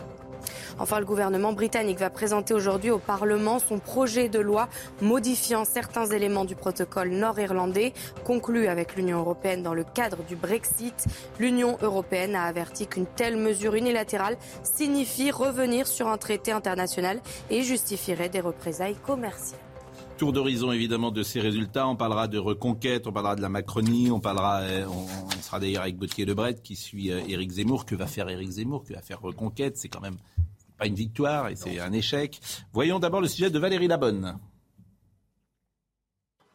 Enfin, 0.79 0.99
le 0.99 1.05
gouvernement 1.05 1.53
britannique 1.53 1.99
va 1.99 2.11
présenter 2.11 2.55
aujourd'hui 2.55 2.91
au 2.91 2.99
Parlement 2.99 3.59
son 3.59 3.79
projet 3.79 4.29
de 4.29 4.39
loi 4.39 4.69
modifiant 5.01 5.65
certains 5.65 6.07
éléments 6.07 6.45
du 6.45 6.55
protocole 6.55 7.11
nord-irlandais 7.11 7.93
conclu 8.25 8.67
avec 8.67 8.97
l'Union 8.97 9.19
européenne 9.19 9.63
dans 9.63 9.75
le 9.75 9.85
cadre 9.85 10.23
du 10.25 10.37
Brexit. 10.37 11.07
L'Union 11.39 11.79
européenne 11.83 12.35
a 12.35 12.45
averti 12.45 12.87
qu'une 12.87 13.07
telle 13.07 13.37
mesure 13.37 13.75
unilatérale 13.75 14.37
signifie 14.63 15.31
revenir 15.31 15.87
sur 15.87 16.09
un 16.09 16.19
traité 16.19 16.53
international 16.53 17.21
et 17.51 17.63
justifierait 17.63 18.29
des 18.29 18.41
représailles 18.41 18.97
commerciales. 18.97 19.72
Tour 20.23 20.33
d'horizon 20.33 20.71
évidemment 20.71 21.11
de 21.11 21.25
ces 21.25 21.41
résultats. 21.41 21.89
On 21.89 21.97
parlera 21.97 22.29
de 22.29 22.39
reconquête, 22.39 23.09
on 23.09 23.13
parlera 23.13 23.35
de 23.35 23.43
la 23.43 23.49
Macronie, 23.49 24.13
on 24.13 24.21
parlera, 24.21 24.61
euh, 24.61 24.87
on, 24.87 25.27
on 25.27 25.43
sera 25.43 25.59
d'ailleurs 25.59 25.83
avec 25.83 25.97
Gauthier 25.97 26.25
Lebret 26.25 26.55
qui 26.63 26.77
suit 26.77 27.11
euh, 27.11 27.23
Éric 27.27 27.51
Zemmour. 27.51 27.85
Que 27.85 27.97
va 27.97 28.07
faire 28.07 28.29
Éric 28.29 28.49
Zemmour? 28.49 28.85
Que 28.85 28.95
va 28.95 29.03
faire 29.03 29.21
reconquête? 29.21 29.77
C'est 29.77 29.89
quand 29.89 30.01
même 30.01 30.19
pas 30.79 30.87
une 30.87 30.95
victoire 30.95 31.49
et 31.49 31.57
c'est 31.57 31.81
un 31.81 31.93
échec. 31.93 32.41
Voyons 32.73 33.01
d'abord 33.01 33.21
le 33.21 33.27
sujet 33.27 33.51
de 33.51 33.59
Valérie 33.59 33.89
Labonne. 33.89 34.39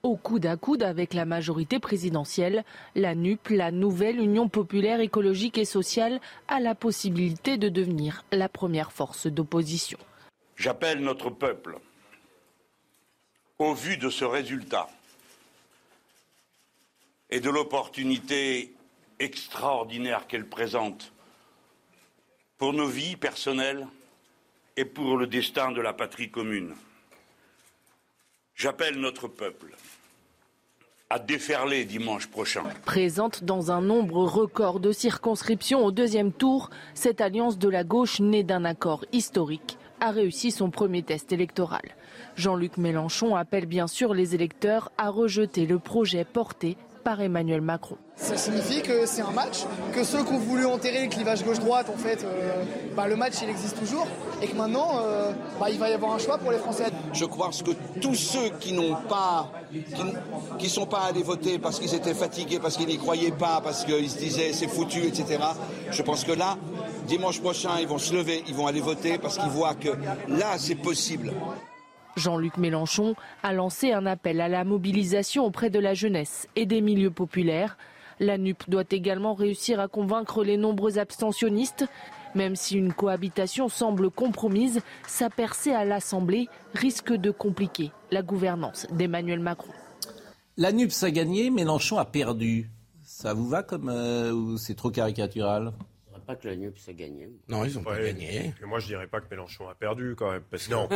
Au 0.01 0.15
coude 0.15 0.45
à 0.45 0.55
coude 0.55 0.83
avec 0.83 1.13
la 1.13 1.25
majorité 1.25 1.79
présidentielle, 1.79 2.63
la 2.95 3.15
NUP, 3.15 3.49
la 3.49 3.71
nouvelle 3.71 4.21
Union 4.21 4.47
populaire 4.47 5.01
écologique 5.01 5.57
et 5.57 5.65
sociale, 5.65 6.21
a 6.47 6.61
la 6.61 6.73
possibilité 6.73 7.57
de 7.57 7.67
devenir 7.67 8.23
la 8.31 8.47
première 8.47 8.93
force 8.93 9.27
d'opposition. 9.27 9.97
J'appelle 10.55 11.01
notre 11.01 11.29
peuple, 11.29 11.77
au 13.59 13.73
vu 13.73 13.97
de 13.97 14.09
ce 14.09 14.23
résultat 14.23 14.87
et 17.29 17.39
de 17.39 17.49
l'opportunité 17.49 18.73
extraordinaire 19.19 20.27
qu'elle 20.27 20.47
présente 20.47 21.11
pour 22.57 22.73
nos 22.73 22.87
vies 22.87 23.15
personnelles 23.15 23.87
et 24.75 24.85
pour 24.85 25.17
le 25.17 25.25
destin 25.25 25.71
de 25.71 25.81
la 25.81 25.93
patrie 25.93 26.29
commune. 26.29 26.75
J'appelle 28.55 28.99
notre 28.99 29.27
peuple 29.27 29.75
à 31.09 31.19
déferler 31.19 31.85
dimanche 31.85 32.27
prochain. 32.27 32.63
Présente 32.85 33.43
dans 33.43 33.71
un 33.71 33.81
nombre 33.81 34.23
record 34.25 34.79
de 34.79 34.91
circonscriptions 34.91 35.83
au 35.83 35.91
deuxième 35.91 36.31
tour, 36.31 36.69
cette 36.93 37.21
alliance 37.21 37.57
de 37.57 37.69
la 37.69 37.83
gauche 37.83 38.19
née 38.19 38.43
d'un 38.43 38.65
accord 38.65 39.05
historique 39.13 39.77
a 39.99 40.11
réussi 40.11 40.51
son 40.51 40.69
premier 40.69 41.01
test 41.01 41.31
électoral. 41.31 41.95
Jean-Luc 42.37 42.77
Mélenchon 42.77 43.35
appelle 43.35 43.65
bien 43.65 43.87
sûr 43.87 44.13
les 44.13 44.35
électeurs 44.35 44.91
à 44.99 45.09
rejeter 45.09 45.65
le 45.65 45.79
projet 45.79 46.23
porté 46.23 46.77
par 47.03 47.19
Emmanuel 47.19 47.61
Macron. 47.61 47.97
Ça 48.15 48.37
signifie 48.37 48.81
que 48.81 49.05
c'est 49.05 49.21
un 49.21 49.31
match, 49.31 49.63
que 49.93 50.03
ceux 50.03 50.23
qui 50.23 50.33
ont 50.33 50.37
voulu 50.37 50.65
enterrer 50.65 51.03
le 51.03 51.09
clivage 51.09 51.43
gauche-droite, 51.43 51.89
en 51.89 51.97
fait, 51.97 52.23
euh, 52.23 52.63
bah, 52.95 53.07
le 53.07 53.15
match 53.15 53.35
il 53.41 53.49
existe 53.49 53.79
toujours, 53.79 54.05
et 54.41 54.47
que 54.47 54.55
maintenant 54.55 54.99
euh, 54.99 55.31
bah, 55.59 55.69
il 55.69 55.79
va 55.79 55.89
y 55.89 55.93
avoir 55.93 56.13
un 56.13 56.17
choix 56.19 56.37
pour 56.37 56.51
les 56.51 56.57
Français. 56.57 56.91
Je 57.13 57.25
crois 57.25 57.49
que 57.49 57.71
tous 58.01 58.15
ceux 58.15 58.49
qui 58.59 58.73
n'ont 58.73 58.95
pas, 59.07 59.51
qui, 59.71 60.03
qui 60.59 60.69
sont 60.69 60.85
pas 60.85 61.03
allés 61.09 61.23
voter 61.23 61.57
parce 61.59 61.79
qu'ils 61.79 61.95
étaient 61.95 62.13
fatigués, 62.13 62.59
parce 62.59 62.77
qu'ils 62.77 62.87
n'y 62.87 62.97
croyaient 62.97 63.31
pas, 63.31 63.61
parce 63.63 63.83
qu'ils 63.85 64.09
se 64.09 64.17
disaient 64.17 64.51
c'est 64.53 64.67
foutu, 64.67 65.05
etc. 65.05 65.39
Je 65.89 66.01
pense 66.03 66.23
que 66.23 66.33
là, 66.33 66.57
dimanche 67.07 67.39
prochain, 67.39 67.79
ils 67.79 67.87
vont 67.87 67.99
se 67.99 68.13
lever, 68.13 68.43
ils 68.47 68.53
vont 68.53 68.67
aller 68.67 68.81
voter 68.81 69.17
parce 69.17 69.37
qu'ils 69.37 69.49
voient 69.49 69.75
que 69.75 69.89
là, 70.27 70.57
c'est 70.57 70.75
possible. 70.75 71.33
Jean-Luc 72.17 72.57
Mélenchon 72.57 73.15
a 73.43 73.53
lancé 73.53 73.93
un 73.93 74.05
appel 74.05 74.41
à 74.41 74.49
la 74.49 74.63
mobilisation 74.63 75.45
auprès 75.45 75.69
de 75.69 75.79
la 75.79 75.93
jeunesse 75.93 76.47
et 76.55 76.65
des 76.65 76.81
milieux 76.81 77.11
populaires. 77.11 77.77
La 78.19 78.37
NUP 78.37 78.69
doit 78.69 78.83
également 78.89 79.35
réussir 79.35 79.79
à 79.79 79.87
convaincre 79.87 80.43
les 80.43 80.57
nombreux 80.57 80.97
abstentionnistes. 80.97 81.85
Même 82.35 82.55
si 82.55 82.77
une 82.77 82.93
cohabitation 82.93 83.69
semble 83.69 84.09
compromise, 84.09 84.81
sa 85.07 85.29
percée 85.29 85.71
à 85.71 85.85
l'Assemblée 85.85 86.47
risque 86.73 87.13
de 87.13 87.31
compliquer 87.31 87.91
la 88.11 88.23
gouvernance 88.23 88.87
d'Emmanuel 88.91 89.39
Macron. 89.39 89.71
La 90.57 90.71
NUPS 90.71 91.03
a 91.03 91.11
gagné, 91.11 91.49
Mélenchon 91.51 91.99
a 91.99 92.05
perdu. 92.05 92.71
Ça 93.03 93.33
vous 93.33 93.47
va 93.47 93.63
comme 93.63 93.89
euh, 93.89 94.57
c'est 94.57 94.75
trop 94.75 94.89
caricatural? 94.89 95.71
Pas 96.27 96.35
que 96.35 96.47
la 96.47 96.55
NUP 96.55 96.77
s'est 96.77 96.93
gagnée. 96.93 97.29
Non, 97.47 97.65
ils 97.65 97.73
n'ont 97.73 97.81
pas 97.83 97.97
gagné. 97.99 98.53
et 98.61 98.65
moi, 98.65 98.79
je 98.79 98.85
dirais 98.87 99.07
pas 99.07 99.19
que 99.21 99.25
Mélenchon 99.31 99.67
a 99.69 99.73
perdu 99.75 100.13
quand 100.15 100.31
même. 100.31 100.43
Parce 100.51 100.67
que 100.67 100.71
Non. 100.73 100.87
Vous 100.91 100.95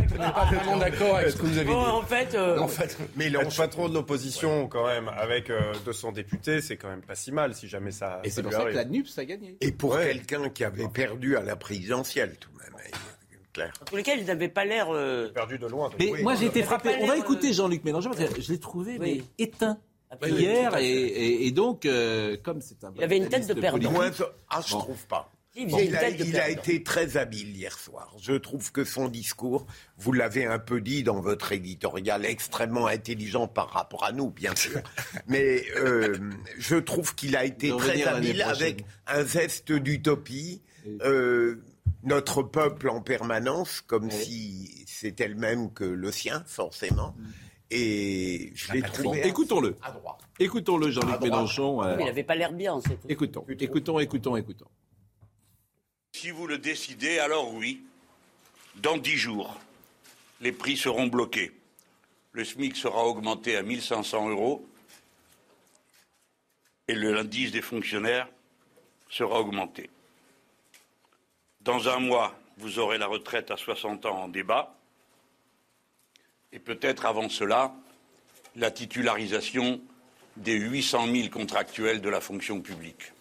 n'êtes 0.00 0.16
pas 0.16 0.32
complètement 0.44 0.76
d'accord 0.78 1.16
avec 1.16 1.30
ce 1.30 1.36
que 1.36 1.42
vous 1.46 1.58
avez 1.58 1.66
Bon, 1.70 1.82
dit. 1.84 1.90
en 1.90 2.02
fait, 2.02 2.34
euh, 2.34 2.58
En 2.58 2.66
fait, 2.68 2.96
Mais 3.16 3.28
le 3.28 3.40
patron 3.56 3.88
de 3.88 3.94
l'opposition, 3.94 4.66
quand 4.68 4.86
même, 4.86 5.08
avec 5.08 5.50
euh, 5.50 5.72
200 5.84 6.12
députés, 6.12 6.60
c'est 6.62 6.76
quand 6.76 6.88
même 6.88 7.02
pas 7.02 7.14
si 7.14 7.30
mal 7.32 7.54
si 7.54 7.68
jamais 7.68 7.92
ça. 7.92 8.20
Et 8.24 8.30
c'est 8.30 8.42
pour 8.42 8.50
ça 8.52 8.58
que 8.58 8.64
arrive. 8.64 8.76
la 8.76 8.84
NUPS 8.86 9.18
a 9.18 9.24
gagné. 9.24 9.56
Et 9.60 9.70
pour 9.72 9.92
Ouais. 9.92 10.06
quelqu'un 10.06 10.48
qui 10.48 10.64
avait 10.64 10.88
perdu 10.88 11.36
à 11.36 11.42
la 11.42 11.54
présidentielle, 11.56 12.36
tout 12.40 12.50
de 12.50 12.56
même. 12.58 12.72
hein, 12.74 12.98
Claire. 13.52 13.72
en 13.80 13.84
tous 13.86 13.96
les 13.96 14.02
cas, 14.02 14.14
ils 14.16 14.24
n'avaient 14.26 14.48
pas 14.48 14.64
l'air. 14.64 14.88
euh, 14.90 15.28
perdu 15.32 15.58
de 15.58 15.66
loin. 15.66 15.90
Mais 15.98 16.10
Oui, 16.10 16.22
moi 16.22 16.34
j'ai 16.34 16.46
été 16.46 16.62
frappé. 16.62 16.90
On 17.00 17.06
va 17.06 17.14
l'air, 17.14 17.22
écouter 17.24 17.50
euh, 17.50 17.52
Jean-Luc 17.52 17.84
Mélenchon 17.84 18.10
parce 18.10 18.30
que 18.30 18.40
je 18.42 18.52
l'ai 18.52 18.58
trouvé 18.60 18.98
mais 18.98 19.22
éteint 19.38 19.78
hier 20.22 20.76
et, 20.76 20.80
fait. 20.80 20.86
et- 20.88 21.46
et 21.46 21.50
donc 21.52 21.84
euh, 21.86 22.36
comme 22.42 22.60
c'est 22.60 22.82
un 22.84 22.92
Il 22.96 23.02
avait 23.04 23.16
une 23.16 23.28
tête 23.28 23.46
de 23.48 23.54
perdant. 23.54 23.92
ah, 24.48 24.60
je 24.66 24.72
Bon. 24.72 24.78
trouve 24.80 25.06
pas. 25.06 25.32
Il 25.58 25.96
a, 25.96 26.10
il 26.10 26.36
été 26.50 26.82
très 26.82 27.16
habile 27.16 27.56
hier 27.56 27.78
soir. 27.78 28.14
Je 28.20 28.34
trouve 28.34 28.72
que 28.72 28.84
son 28.84 29.08
discours, 29.08 29.66
vous 29.96 30.12
l'avez 30.12 30.44
un 30.44 30.58
peu 30.58 30.82
dit 30.82 31.02
dans 31.02 31.20
votre 31.22 31.50
éditorial, 31.52 32.26
extrêmement 32.26 32.86
intelligent 32.86 33.48
par 33.48 33.70
rapport 33.70 34.04
à 34.04 34.12
nous, 34.12 34.28
bien 34.30 34.54
sûr. 34.54 34.82
Mais 35.28 35.64
euh, 35.76 36.14
je 36.58 36.76
trouve 36.76 37.14
qu'il 37.14 37.36
a 37.36 37.46
été 37.46 37.70
De 37.70 37.76
très 37.76 38.02
habile 38.04 38.42
avec 38.42 38.84
un 39.06 39.24
zeste 39.24 39.72
d'utopie. 39.72 40.60
Euh, 41.00 41.62
notre 42.02 42.42
peuple 42.42 42.90
en 42.90 43.00
permanence, 43.00 43.80
comme 43.80 44.10
si 44.10 44.84
c'était 44.86 45.26
le 45.28 45.36
même 45.36 45.72
que 45.72 45.84
le 45.84 46.12
sien, 46.12 46.44
forcément. 46.46 47.16
Et 47.70 48.52
je 48.54 48.72
l'ai 48.72 48.82
trouvé 48.82 49.26
écoutons-le. 49.26 49.76
Écoutons-le 50.38 50.90
Jean-Luc. 50.90 51.20
Mélenchon. 51.20 51.82
euh, 51.82 51.96
il 51.98 52.06
n'avait 52.06 52.22
pas 52.22 52.36
l'air 52.36 52.52
bien, 52.52 52.80
c'est 52.80 53.00
tout. 53.00 53.08
écoutons, 53.08 53.44
écoutons, 53.48 53.98
écoutons, 53.98 54.36
écoutons. 54.36 54.68
Si 56.12 56.30
vous 56.30 56.46
le 56.46 56.58
décidez, 56.58 57.18
alors 57.18 57.52
oui, 57.52 57.82
dans 58.76 58.96
dix 58.96 59.16
jours, 59.16 59.58
les 60.40 60.52
prix 60.52 60.76
seront 60.76 61.08
bloqués. 61.08 61.52
Le 62.32 62.44
SMIC 62.44 62.76
sera 62.76 63.04
augmenté 63.04 63.56
à 63.56 63.62
1500 63.62 64.28
euros 64.30 64.66
et 66.88 66.94
le 66.94 67.12
l'indice 67.12 67.50
des 67.50 67.62
fonctionnaires 67.62 68.28
sera 69.08 69.40
augmenté. 69.40 69.90
Dans 71.60 71.88
un 71.88 71.98
mois, 71.98 72.34
vous 72.58 72.78
aurez 72.78 72.98
la 72.98 73.06
retraite 73.06 73.50
à 73.50 73.56
60 73.56 74.06
ans 74.06 74.24
en 74.24 74.28
débat 74.28 74.75
et 76.56 76.58
peut-être 76.58 77.04
avant 77.04 77.28
cela, 77.28 77.74
la 78.56 78.70
titularisation 78.70 79.78
des 80.38 80.54
800 80.54 81.06
000 81.12 81.28
contractuels 81.28 82.00
de 82.00 82.08
la 82.08 82.20
fonction 82.20 82.62
publique. 82.62 83.12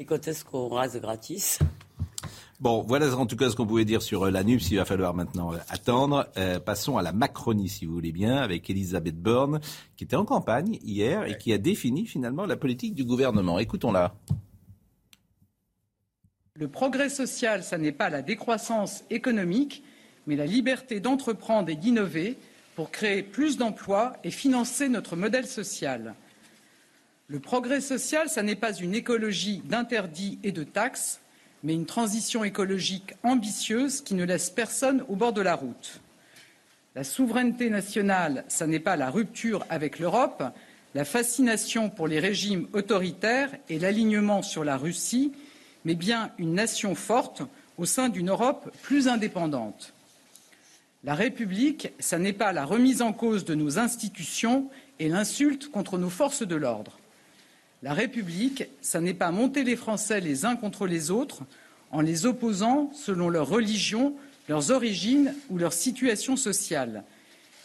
Et 0.00 0.04
quand 0.04 0.26
est-ce 0.26 0.44
qu'on 0.44 0.68
rase 0.68 1.00
gratis? 1.00 1.60
Bon, 2.58 2.82
voilà 2.82 3.14
en 3.16 3.26
tout 3.26 3.36
cas 3.36 3.50
ce 3.50 3.56
qu'on 3.56 3.66
pouvait 3.66 3.84
dire 3.84 4.02
sur 4.02 4.24
euh, 4.24 4.30
la 4.30 4.42
NUPS. 4.42 4.70
Il 4.72 4.78
va 4.78 4.84
falloir 4.84 5.14
maintenant 5.14 5.54
euh, 5.54 5.58
attendre. 5.68 6.26
Euh, 6.36 6.58
passons 6.58 6.98
à 6.98 7.02
la 7.02 7.12
Macronie, 7.12 7.68
si 7.68 7.84
vous 7.86 7.94
voulez 7.94 8.10
bien, 8.10 8.36
avec 8.36 8.68
Elisabeth 8.68 9.20
Borne, 9.20 9.60
qui 9.96 10.02
était 10.02 10.16
en 10.16 10.24
campagne 10.24 10.78
hier 10.82 11.24
et 11.26 11.38
qui 11.38 11.52
a 11.52 11.58
défini 11.58 12.04
finalement 12.04 12.46
la 12.46 12.56
politique 12.56 12.94
du 12.94 13.04
gouvernement. 13.04 13.60
Écoutons-la. 13.60 14.14
Le 16.56 16.68
progrès 16.68 17.10
social, 17.10 17.62
ça 17.62 17.78
n'est 17.78 17.92
pas 17.92 18.10
la 18.10 18.22
décroissance 18.22 19.04
économique, 19.10 19.84
mais 20.26 20.36
la 20.36 20.46
liberté 20.46 21.00
d'entreprendre 21.00 21.70
et 21.70 21.76
d'innover 21.76 22.36
pour 22.76 22.90
créer 22.90 23.22
plus 23.22 23.56
d'emplois 23.56 24.14
et 24.24 24.30
financer 24.30 24.88
notre 24.88 25.16
modèle 25.16 25.46
social. 25.46 26.14
Le 27.28 27.40
progrès 27.40 27.80
social, 27.80 28.28
ça 28.28 28.42
n'est 28.42 28.54
pas 28.54 28.74
une 28.74 28.94
écologie 28.94 29.62
d'interdits 29.64 30.38
et 30.42 30.52
de 30.52 30.64
taxes, 30.64 31.20
mais 31.62 31.72
une 31.72 31.86
transition 31.86 32.44
écologique 32.44 33.14
ambitieuse 33.22 34.02
qui 34.02 34.14
ne 34.14 34.24
laisse 34.24 34.50
personne 34.50 35.04
au 35.08 35.16
bord 35.16 35.32
de 35.32 35.40
la 35.40 35.54
route. 35.54 36.00
La 36.94 37.02
souveraineté 37.02 37.70
nationale, 37.70 38.44
ça 38.48 38.66
n'est 38.66 38.78
pas 38.78 38.96
la 38.96 39.10
rupture 39.10 39.64
avec 39.70 39.98
l'Europe, 39.98 40.44
la 40.94 41.04
fascination 41.04 41.90
pour 41.90 42.06
les 42.06 42.20
régimes 42.20 42.68
autoritaires 42.72 43.50
et 43.68 43.78
l'alignement 43.78 44.42
sur 44.42 44.62
la 44.62 44.76
Russie, 44.76 45.32
mais 45.84 45.94
bien 45.94 46.30
une 46.38 46.54
nation 46.54 46.94
forte 46.94 47.42
au 47.78 47.84
sein 47.84 48.08
d'une 48.08 48.30
Europe 48.30 48.70
plus 48.82 49.08
indépendante. 49.08 49.92
La 51.04 51.14
République, 51.14 51.92
ça 51.98 52.18
n'est 52.18 52.32
pas 52.32 52.54
la 52.54 52.64
remise 52.64 53.02
en 53.02 53.12
cause 53.12 53.44
de 53.44 53.54
nos 53.54 53.78
institutions 53.78 54.70
et 54.98 55.10
l'insulte 55.10 55.70
contre 55.70 55.98
nos 55.98 56.08
forces 56.08 56.46
de 56.46 56.56
l'ordre. 56.56 56.98
La 57.82 57.92
République, 57.92 58.64
ça 58.80 59.02
n'est 59.02 59.12
pas 59.12 59.30
monter 59.30 59.64
les 59.64 59.76
Français 59.76 60.20
les 60.20 60.46
uns 60.46 60.56
contre 60.56 60.86
les 60.86 61.10
autres 61.10 61.42
en 61.90 62.00
les 62.00 62.24
opposant 62.24 62.90
selon 62.94 63.28
leur 63.28 63.48
religion, 63.48 64.14
leurs 64.48 64.70
origines 64.70 65.34
ou 65.50 65.58
leur 65.58 65.74
situation 65.74 66.36
sociale, 66.36 67.04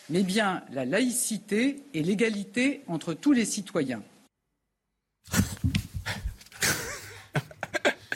mais 0.10 0.24
bien 0.24 0.62
la 0.74 0.84
laïcité 0.84 1.82
et 1.94 2.04
l'égalité 2.04 2.82
entre 2.88 3.14
tous 3.14 3.32
les 3.32 3.46
citoyens. 3.46 4.04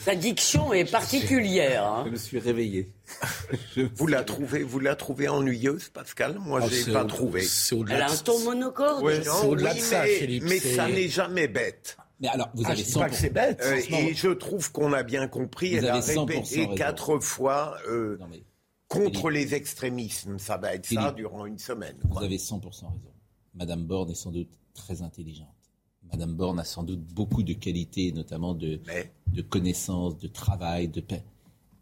Sa 0.02 0.16
diction 0.16 0.74
est 0.74 0.92
particulière. 0.92 1.88
Hein. 1.88 2.04
Je 2.08 2.12
me 2.12 2.18
suis 2.18 2.40
réveillé. 2.40 2.90
vous 3.96 4.08
la 4.08 4.24
trouvez, 4.24 4.64
vous 4.64 4.80
la 4.80 4.96
trouvez 4.96 5.28
ennuyeuse, 5.30 5.90
Pascal? 5.90 6.38
Moi, 6.40 6.60
Oh, 6.64 6.68
je 6.70 6.76
c'est 6.76 6.88
l'ai 6.88 6.94
pas 6.94 7.08
c'est 7.42 7.76
au-delà 7.76 7.96
Elle 7.96 8.02
a 8.02 8.08
de 8.08 8.12
un 8.12 8.16
ça. 8.16 8.24
ton 8.24 8.40
monocorde? 8.44 9.04
Ouais, 9.04 9.22
C'est 9.22 9.30
non, 9.30 9.50
au-delà 9.50 9.72
oui, 9.74 9.80
de 9.80 9.84
ça, 9.84 10.04
mais, 10.04 10.16
Philippe, 10.16 10.44
mais 10.44 10.60
c'est- 10.60 10.76
ça 10.76 10.88
n'est 10.88 11.08
jamais 11.10 11.48
bête. 11.48 11.98
Mais 12.20 12.28
alors, 12.30 12.50
vous 12.54 12.64
Ah, 12.66 12.72
avez 12.72 12.82
je 12.82 12.88
dis 12.88 12.94
pas 12.94 13.10
que 13.10 13.16
100%. 13.16 13.22
c'est 13.22 13.30
bête. 13.34 13.62
Euh, 13.64 13.82
et 13.90 14.14
je 14.14 14.30
trouve 14.30 14.72
qu'on 14.72 14.94
a 14.94 15.04
bien 15.04 15.28
compris. 15.28 15.72
Vous 15.72 15.78
elle 15.78 15.90
a 15.90 15.96
avez 15.96 16.14
100% 16.14 16.26
répété 16.62 16.76
quatre 16.76 17.20
fois 17.20 17.78
euh, 17.88 18.18
Non, 18.20 18.28
mais 18.30 18.44
contre 18.88 19.30
les 19.30 19.56
extrémismes. 19.56 20.38
Ça 20.40 20.58
va 20.58 20.76
être 20.76 20.86
ça 20.86 21.12
durant 21.12 21.46
une 21.46 21.58
semaine. 21.58 21.98
vous 22.04 22.24
avez 22.24 22.38
100% 22.38 22.62
raison. 22.88 23.12
Madame 23.56 23.84
Borne 23.84 24.10
est 24.12 24.16
sans 24.16 24.32
doute 24.32 24.50
très 24.74 25.02
intelligente. 25.02 25.48
Madame 26.12 26.34
Borne 26.36 26.60
a 26.60 26.64
sans 26.64 26.84
doute 26.84 27.02
beaucoup 27.02 27.44
de 27.44 27.54
qualités, 27.54 28.12
notamment 28.12 28.54
de, 28.54 28.80
Mais 28.88 29.12
de 29.28 29.42
connaissances, 29.42 30.18
de 30.18 30.28
travail, 30.28 30.88
de 30.88 31.02
paix. 31.02 31.24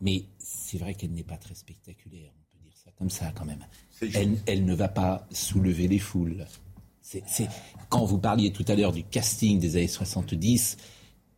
Mais 0.01 0.25
c'est 0.39 0.77
vrai 0.77 0.95
qu'elle 0.95 1.11
n'est 1.11 1.23
pas 1.23 1.37
très 1.37 1.53
spectaculaire, 1.55 2.31
on 2.35 2.57
peut 2.57 2.63
dire 2.63 2.73
ça 2.75 2.91
comme 2.97 3.09
ça 3.09 3.31
quand 3.35 3.45
même. 3.45 3.65
Elle, 4.13 4.37
elle 4.47 4.65
ne 4.65 4.73
va 4.73 4.87
pas 4.87 5.27
soulever 5.31 5.87
les 5.87 5.99
foules. 5.99 6.45
C'est, 7.01 7.23
c'est- 7.27 7.47
Quand 7.89 8.05
vous 8.05 8.17
parliez 8.17 8.51
tout 8.51 8.65
à 8.67 8.75
l'heure 8.75 8.91
du 8.93 9.03
casting 9.03 9.59
des 9.59 9.75
années 9.75 9.87
70, 9.87 10.77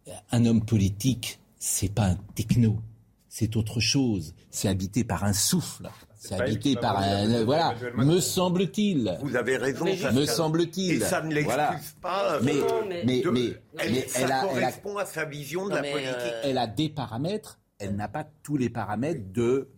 euh, 0.08 0.12
un 0.32 0.46
homme 0.46 0.64
politique, 0.66 1.40
c'est 1.60 1.92
pas 1.94 2.06
un 2.06 2.16
techno, 2.36 2.80
c'est 3.28 3.56
autre 3.58 3.80
chose. 3.80 4.34
C'est 4.52 4.68
habité 4.70 5.04
par 5.04 5.24
un 5.24 5.34
souffle. 5.34 5.90
C'est 6.18 6.36
habité 6.36 6.76
par 6.76 7.00
un. 7.00 7.44
Voilà, 7.44 7.76
me 7.98 8.20
semble-t-il. 8.22 9.18
vous 9.22 9.36
avez 9.36 9.58
raison. 9.58 9.84
Mais 9.84 9.92
Pascal. 9.94 10.16
Me 10.16 10.26
semble-t-il. 10.26 10.92
Et 10.94 11.00
ça 11.02 11.22
ne 11.22 11.28
l'excuse 11.34 11.46
Voilà. 11.54 11.76
pas. 12.02 12.40
Mais, 12.42 12.54
euh, 12.54 12.66
mais- 12.88 13.04
mais, 13.06 13.22
de- 13.22 13.30
mais, 13.30 13.42
elle- 13.80 13.92
mais 13.92 14.08
ça 14.08 14.20
elle, 14.22 14.26
a, 14.26 14.28
elle, 14.28 14.32
a, 14.32 14.42
correspond 14.42 14.98
à 14.98 15.06
sa 15.06 15.26
vision 15.26 15.68
de 15.68 15.76
la 15.76 15.82
politique. 15.82 16.14
euh, 16.16 16.42
elle 16.46 16.58
a 16.60 16.68
des 16.68 16.88
paramètres, 16.90 17.60
elle 17.80 17.96
n'a 17.96 18.08
pas 18.08 18.26
tous 18.44 18.58
les 18.58 18.70
paramètres 18.70 19.32
de, 19.34 19.70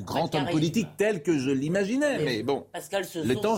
grand 0.00 0.32
homme 0.34 0.48
politique 0.50 0.88
tel 0.96 1.22
que 1.22 1.38
je 1.38 1.50
l'imaginais. 1.50 2.18
Mais- 2.18 2.24
Mais 2.24 2.42
bon, 2.42 2.66
Pascal, 2.72 3.04
ce 3.04 3.18
Le 3.20 3.34
sont 3.34 3.40
temps 3.40 3.56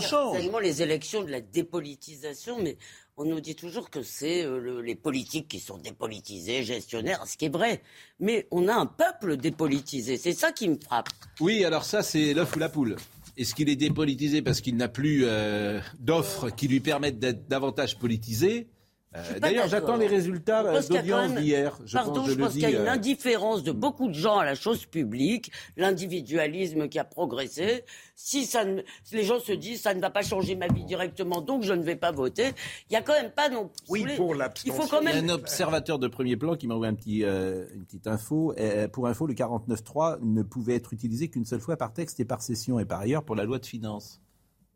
les 0.59 0.81
élections 0.81 1.23
de 1.23 1.29
la 1.29 1.41
dépolitisation, 1.41 2.61
mais 2.61 2.77
on 3.17 3.25
nous 3.25 3.39
dit 3.41 3.55
toujours 3.55 3.89
que 3.89 4.01
c'est 4.01 4.43
euh, 4.43 4.59
le- 4.59 4.81
les 4.81 4.95
politiques 4.95 5.47
qui 5.47 5.59
sont 5.59 5.77
dépolitisés, 5.77 6.63
gestionnaires, 6.63 7.27
ce 7.27 7.37
qui 7.37 7.45
est 7.45 7.49
vrai. 7.53 7.81
Mais 8.19 8.47
on 8.51 8.67
a 8.67 8.73
un 8.73 8.85
peuple 8.87 9.37
dépolitisé, 9.37 10.17
c'est 10.17 10.33
ça 10.33 10.51
qui 10.51 10.69
me 10.69 10.77
frappe. 10.79 11.09
Oui, 11.39 11.63
alors 11.65 11.83
ça, 11.85 12.01
c'est 12.01 12.33
l'œuf 12.33 12.55
ou 12.55 12.59
la 12.59 12.69
poule. 12.69 12.95
Est-ce 13.37 13.53
qu'il 13.55 13.69
est 13.69 13.75
dépolitisé 13.75 14.41
parce 14.41 14.61
qu'il 14.61 14.75
n'a 14.77 14.87
plus 14.89 15.21
euh, 15.25 15.79
d'offres 15.99 16.49
qui 16.49 16.67
lui 16.67 16.79
permettent 16.79 17.19
d'être 17.19 17.47
davantage 17.47 17.97
politisé? 17.97 18.67
Euh, 18.67 18.80
D'ailleurs, 19.13 19.41
d'accord. 19.41 19.67
j'attends 19.67 19.97
les 19.97 20.07
résultats 20.07 20.65
euh, 20.65 20.81
quand 20.81 20.95
d'audience 20.95 21.33
d'hier. 21.35 21.77
Je 21.85 21.93
Pardon, 21.97 22.13
pense, 22.13 22.27
je, 22.27 22.31
je 22.33 22.37
pense 22.39 22.53
qu'il 22.53 22.61
y 22.61 22.65
a 22.65 22.69
une 22.69 22.75
euh, 22.87 22.91
indifférence 22.91 23.61
de 23.61 23.73
beaucoup 23.73 24.07
de 24.07 24.13
gens 24.13 24.37
à 24.37 24.45
la 24.45 24.55
chose 24.55 24.85
publique, 24.85 25.51
l'individualisme 25.75 26.87
qui 26.87 26.97
a 26.97 27.03
progressé. 27.03 27.83
Si 28.15 28.45
ça 28.45 28.63
ne, 28.63 28.81
si 29.03 29.15
les 29.15 29.23
gens 29.23 29.39
se 29.39 29.51
disent 29.51 29.81
ça 29.81 29.93
ne 29.93 29.99
va 29.99 30.11
pas 30.11 30.21
changer 30.21 30.55
ma 30.55 30.67
vie 30.67 30.85
directement, 30.85 31.41
donc 31.41 31.63
je 31.63 31.73
ne 31.73 31.83
vais 31.83 31.97
pas 31.97 32.11
voter, 32.13 32.51
il 32.89 32.93
y 32.93 32.95
a 32.95 33.01
quand 33.01 33.13
même 33.13 33.31
pas 33.31 33.49
non. 33.49 33.69
si 33.73 33.83
Oui, 33.91 34.05
pour 34.15 34.33
Il 34.33 34.37
l'abstention. 34.37 34.81
faut 34.81 34.87
quand 34.87 35.01
Il 35.01 35.09
y 35.09 35.11
a 35.11 35.15
même 35.15 35.29
un 35.29 35.33
observateur 35.33 35.99
de 35.99 36.07
premier 36.07 36.37
plan 36.37 36.55
qui 36.55 36.67
m'a 36.67 36.75
envoyé 36.75 36.91
un 36.91 36.95
petit, 36.95 37.25
euh, 37.25 37.65
une 37.73 37.83
petite 37.83 38.07
info. 38.07 38.53
Euh, 38.59 38.87
pour 38.87 39.07
info, 39.07 39.27
le 39.27 39.33
49.3 39.33 40.19
ne 40.21 40.41
pouvait 40.41 40.75
être 40.75 40.93
utilisé 40.93 41.27
qu'une 41.27 41.45
seule 41.45 41.59
fois 41.59 41.75
par 41.75 41.91
texte 41.91 42.21
et 42.21 42.25
par 42.25 42.41
session, 42.41 42.79
et 42.79 42.85
par 42.85 43.01
ailleurs 43.01 43.23
pour 43.23 43.35
la 43.35 43.43
loi 43.43 43.59
de 43.59 43.65
finances. 43.65 44.21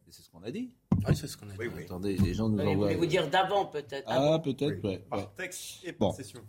C'est 0.09 0.21
ce 0.23 0.29
qu'on 0.29 0.43
a 0.43 0.51
dit. 0.51 0.71
Oui, 1.07 1.15
c'est 1.15 1.27
ce 1.27 1.37
qu'on 1.37 1.45
a 1.47 1.51
dit. 1.51 1.55
Oui, 1.59 1.67
oui. 1.75 1.83
Attendez, 1.85 2.17
les 2.17 2.33
gens 2.33 2.49
nous 2.49 2.57
Je 2.59 2.63
envoient. 2.63 2.85
voulais 2.87 2.95
vous 2.95 3.05
dire 3.05 3.29
d'avant 3.29 3.65
peut-être. 3.65 4.03
Ah, 4.07 4.39
peut-être, 4.43 4.83
ouais, 4.83 4.89
ouais. 4.89 5.03
Par 5.09 5.33
texte 5.35 5.61
et 5.83 5.91
Bon. 5.91 6.11
session. 6.13 6.39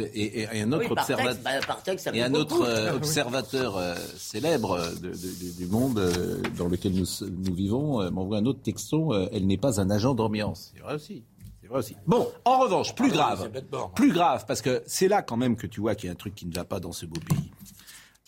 Et, 0.00 0.02
et- 0.02 0.40
et 0.52 0.60
un 0.60 0.72
autre 0.72 0.82
oui, 0.88 0.94
par 0.94 1.02
observateur. 1.04 1.32
texte, 1.32 1.42
bah, 1.44 1.66
par 1.66 1.82
texte, 1.82 2.04
ça 2.04 2.10
Et 2.10 2.14
fait 2.18 2.22
un 2.22 2.30
beaucoup. 2.30 2.56
autre 2.56 2.68
euh, 2.68 2.92
observateur 2.94 3.76
euh, 3.78 3.94
célèbre 4.18 4.78
de- 5.00 5.08
de- 5.08 5.56
du 5.56 5.66
monde 5.66 5.98
euh, 5.98 6.42
dans 6.58 6.68
lequel 6.68 6.92
nous, 6.92 7.06
nous 7.22 7.54
vivons 7.54 8.02
euh, 8.02 8.10
m'envoie 8.10 8.36
un 8.38 8.44
autre 8.44 8.60
texton. 8.60 9.14
euh, 9.14 9.28
elle 9.32 9.46
n'est 9.46 9.56
pas 9.56 9.80
un 9.80 9.88
agent 9.88 10.14
d'ambiance. 10.14 10.72
C'est 10.74 10.82
vrai 10.82 10.94
aussi. 10.96 11.24
C'est 11.62 11.68
vrai 11.68 11.78
aussi. 11.78 11.96
Bon, 12.06 12.28
en 12.44 12.58
revanche, 12.60 12.94
plus 12.94 13.10
grave. 13.10 13.50
Borne. 13.70 13.90
Plus 13.94 14.12
grave, 14.12 14.44
parce 14.46 14.60
que 14.60 14.82
c'est 14.86 15.08
là 15.08 15.22
quand 15.22 15.38
même 15.38 15.56
que 15.56 15.66
tu 15.66 15.80
vois 15.80 15.94
qu'il 15.94 16.08
y 16.08 16.10
a 16.10 16.12
un 16.12 16.16
truc 16.16 16.34
qui 16.34 16.44
ne 16.44 16.54
va 16.54 16.64
pas 16.64 16.80
dans 16.80 16.92
ce 16.92 17.06
beau 17.06 17.18
pays. 17.26 17.50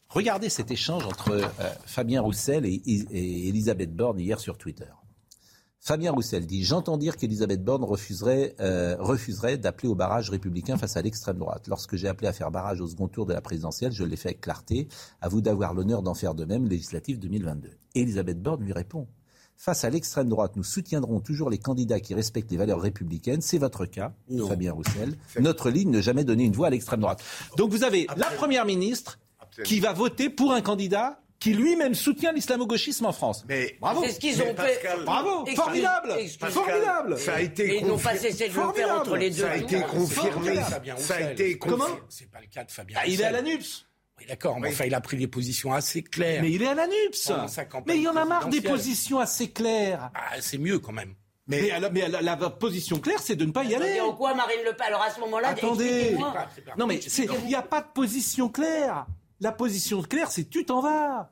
Regardez 0.09 0.49
cet 0.49 0.71
échange 0.71 1.05
entre 1.05 1.31
euh, 1.33 1.47
Fabien 1.85 2.23
Roussel 2.23 2.65
et, 2.65 2.81
et 2.87 3.49
Elisabeth 3.49 3.95
Borne 3.95 4.19
hier 4.19 4.41
sur 4.41 4.57
Twitter. 4.57 4.87
Fabien 5.83 6.13
Roussel 6.13 6.47
dit 6.47 6.63
J'entends 6.63 6.99
dire 6.99 7.17
qu'Elisabeth 7.17 7.65
Borne 7.65 7.85
refuserait, 7.85 8.55
euh, 8.61 8.97
refuserait 8.99 9.57
d'appeler 9.57 9.89
au 9.89 9.95
barrage 9.95 10.29
républicain 10.29 10.77
face 10.77 10.97
à 10.99 11.03
l'extrême 11.03 11.39
droite. 11.39 11.67
Lorsque 11.69 11.97
j'ai 11.97 12.07
appelé 12.07 12.29
à 12.29 12.35
faire 12.35 12.51
barrage 12.51 12.83
au 12.83 12.87
second 12.87 13.09
tour 13.09 13.25
de 13.25 13.33
la 13.33 13.41
présidentielle, 13.41 13.91
je 13.91 14.05
l'ai 14.05 14.17
fait 14.17 14.29
avec 14.29 14.43
clarté. 14.43 14.89
À 15.23 15.29
vous 15.29 15.41
d'avoir 15.41 15.73
l'honneur 15.73 16.03
d'en 16.03 16.15
faire 16.15 16.35
de 16.35 16.45
même, 16.45 16.69
législative 16.69 17.19
2022. 17.19 17.71
Elisabeth 17.95 18.43
Borne 18.43 18.63
lui 18.63 18.75
répond 18.75 19.09
Face 19.57 19.85
à 19.85 19.91
l'extrême 19.91 20.29
droite, 20.29 20.53
nous 20.57 20.65
soutiendrons 20.65 21.21
toujours 21.21 21.51
les 21.51 21.59
candidats 21.59 22.01
qui 22.01 22.15
respectent 22.15 22.51
les 22.51 22.57
valeurs 22.57 22.81
républicaines. 22.81 23.41
C'est 23.43 23.59
votre 23.59 23.85
cas, 23.87 24.13
Non. 24.29 24.49
Fabien 24.49 24.73
Roussel. 24.73 25.17
Notre 25.39 25.71
ligne, 25.71 25.91
ne 25.91 26.01
jamais 26.01 26.25
donner 26.25 26.45
une 26.45 26.53
voix 26.55 26.69
à 26.69 26.71
l'extrême 26.71 27.01
droite. 27.01 27.23
Donc 27.57 27.71
vous 27.71 27.85
avez 27.85 28.07
la 28.17 28.27
première 28.31 28.65
ministre 28.67 29.19
Absolument. 29.41 29.69
qui 29.69 29.81
va 29.81 29.93
voter 29.95 30.29
pour 30.31 30.53
un 30.53 30.61
candidat 30.63 31.21
qui 31.41 31.55
lui-même 31.55 31.95
soutient 31.95 32.33
l'islamo-gauchisme 32.33 33.07
en 33.07 33.13
France. 33.13 33.45
Mais 33.49 33.77
Bravo. 33.81 34.03
C'est 34.05 34.13
ce 34.13 34.21
qu'ils 34.21 34.41
ont 34.43 34.47
fait. 34.47 34.55
Pascal, 34.55 35.05
Bravo, 35.05 35.41
Excuse- 35.47 35.57
formidable, 35.57 36.13
excuse- 36.19 36.49
formidable. 36.51 37.19
ça 37.19 37.35
a 37.37 37.41
été 37.41 37.65
Et 37.67 37.79
ils 37.79 37.87
n'ont 37.87 37.97
pas 37.97 38.11
confirmé. 38.13 38.19
cessé 38.31 38.45
de 38.45 38.49
le 38.49 38.53
faire 38.55 38.63
Formidable. 38.65 38.93
entre 39.01 39.17
les 39.17 39.31
deux. 39.31 39.43
Ça 39.43 39.51
a 39.51 39.57
été 39.57 39.81
confirmé. 39.81 40.57
Fabien 40.57 40.97
Ça 40.99 41.15
a 41.17 41.33
été 41.33 41.59
Comment 41.59 41.77
confirmé. 41.79 42.01
C'est 42.11 42.31
pas 42.31 42.41
le 42.41 42.47
cas 42.47 42.63
de 42.65 42.71
Fabien 42.71 42.99
Ah, 43.01 43.07
il 43.07 43.21
est 43.21 43.25
à 43.25 43.31
la 43.33 43.43
NUPS. 43.43 43.87
Oui, 44.19 44.27
d'accord, 44.29 44.61
mais 44.61 44.69
Oui. 44.69 44.75
enfin, 44.75 44.85
il 44.85 44.95
a 44.95 45.01
pris 45.01 45.17
des 45.17 45.29
positions 45.29 45.73
assez 45.73 46.03
claires. 46.03 46.43
Mais 46.43 46.51
il 46.51 46.63
est 46.63 46.67
à 46.67 46.75
la 46.75 46.87
NUPS. 46.87 47.33
Mais 47.87 47.97
il 47.97 48.03
y 48.03 48.09
en 48.09 48.17
a 48.17 48.25
marre 48.27 48.49
des 48.49 48.61
positions 48.61 49.19
assez 49.19 49.49
claires. 49.51 50.11
Ah, 50.15 50.37
c'est 50.41 50.59
mieux 50.59 50.79
quand 50.79 50.93
même. 50.93 51.15
Mais, 51.47 51.63
Mais, 51.63 51.71
alors- 51.73 51.91
mais 51.91 52.07
la, 52.07 52.21
la- 52.21 52.37
la 52.37 52.51
position 52.51 52.99
claire, 53.01 53.19
c'est 53.21 53.35
de 53.35 53.45
ne 53.47 53.51
pas 53.51 53.65
y 53.65 53.75
aller. 53.75 53.99
En 54.01 54.13
quoi 54.13 54.35
Marine 54.35 54.61
Le 54.65 54.73
Pen? 54.75 54.87
Alors 54.89 55.03
à 55.03 55.11
ce 55.11 55.19
moment-là, 55.21 55.49
Attendez. 55.49 56.15
Non, 56.77 56.87
mais 56.87 56.99
il 56.99 57.47
n'y 57.47 57.55
a 57.55 57.63
pas 57.63 57.81
de 57.81 57.89
position 57.95 58.49
claire. 58.51 59.07
La 59.41 59.53
position 59.53 60.03
claire, 60.03 60.31
c'est 60.31 60.49
tu 60.49 60.65
t'en 60.65 60.81
vas. 60.81 61.31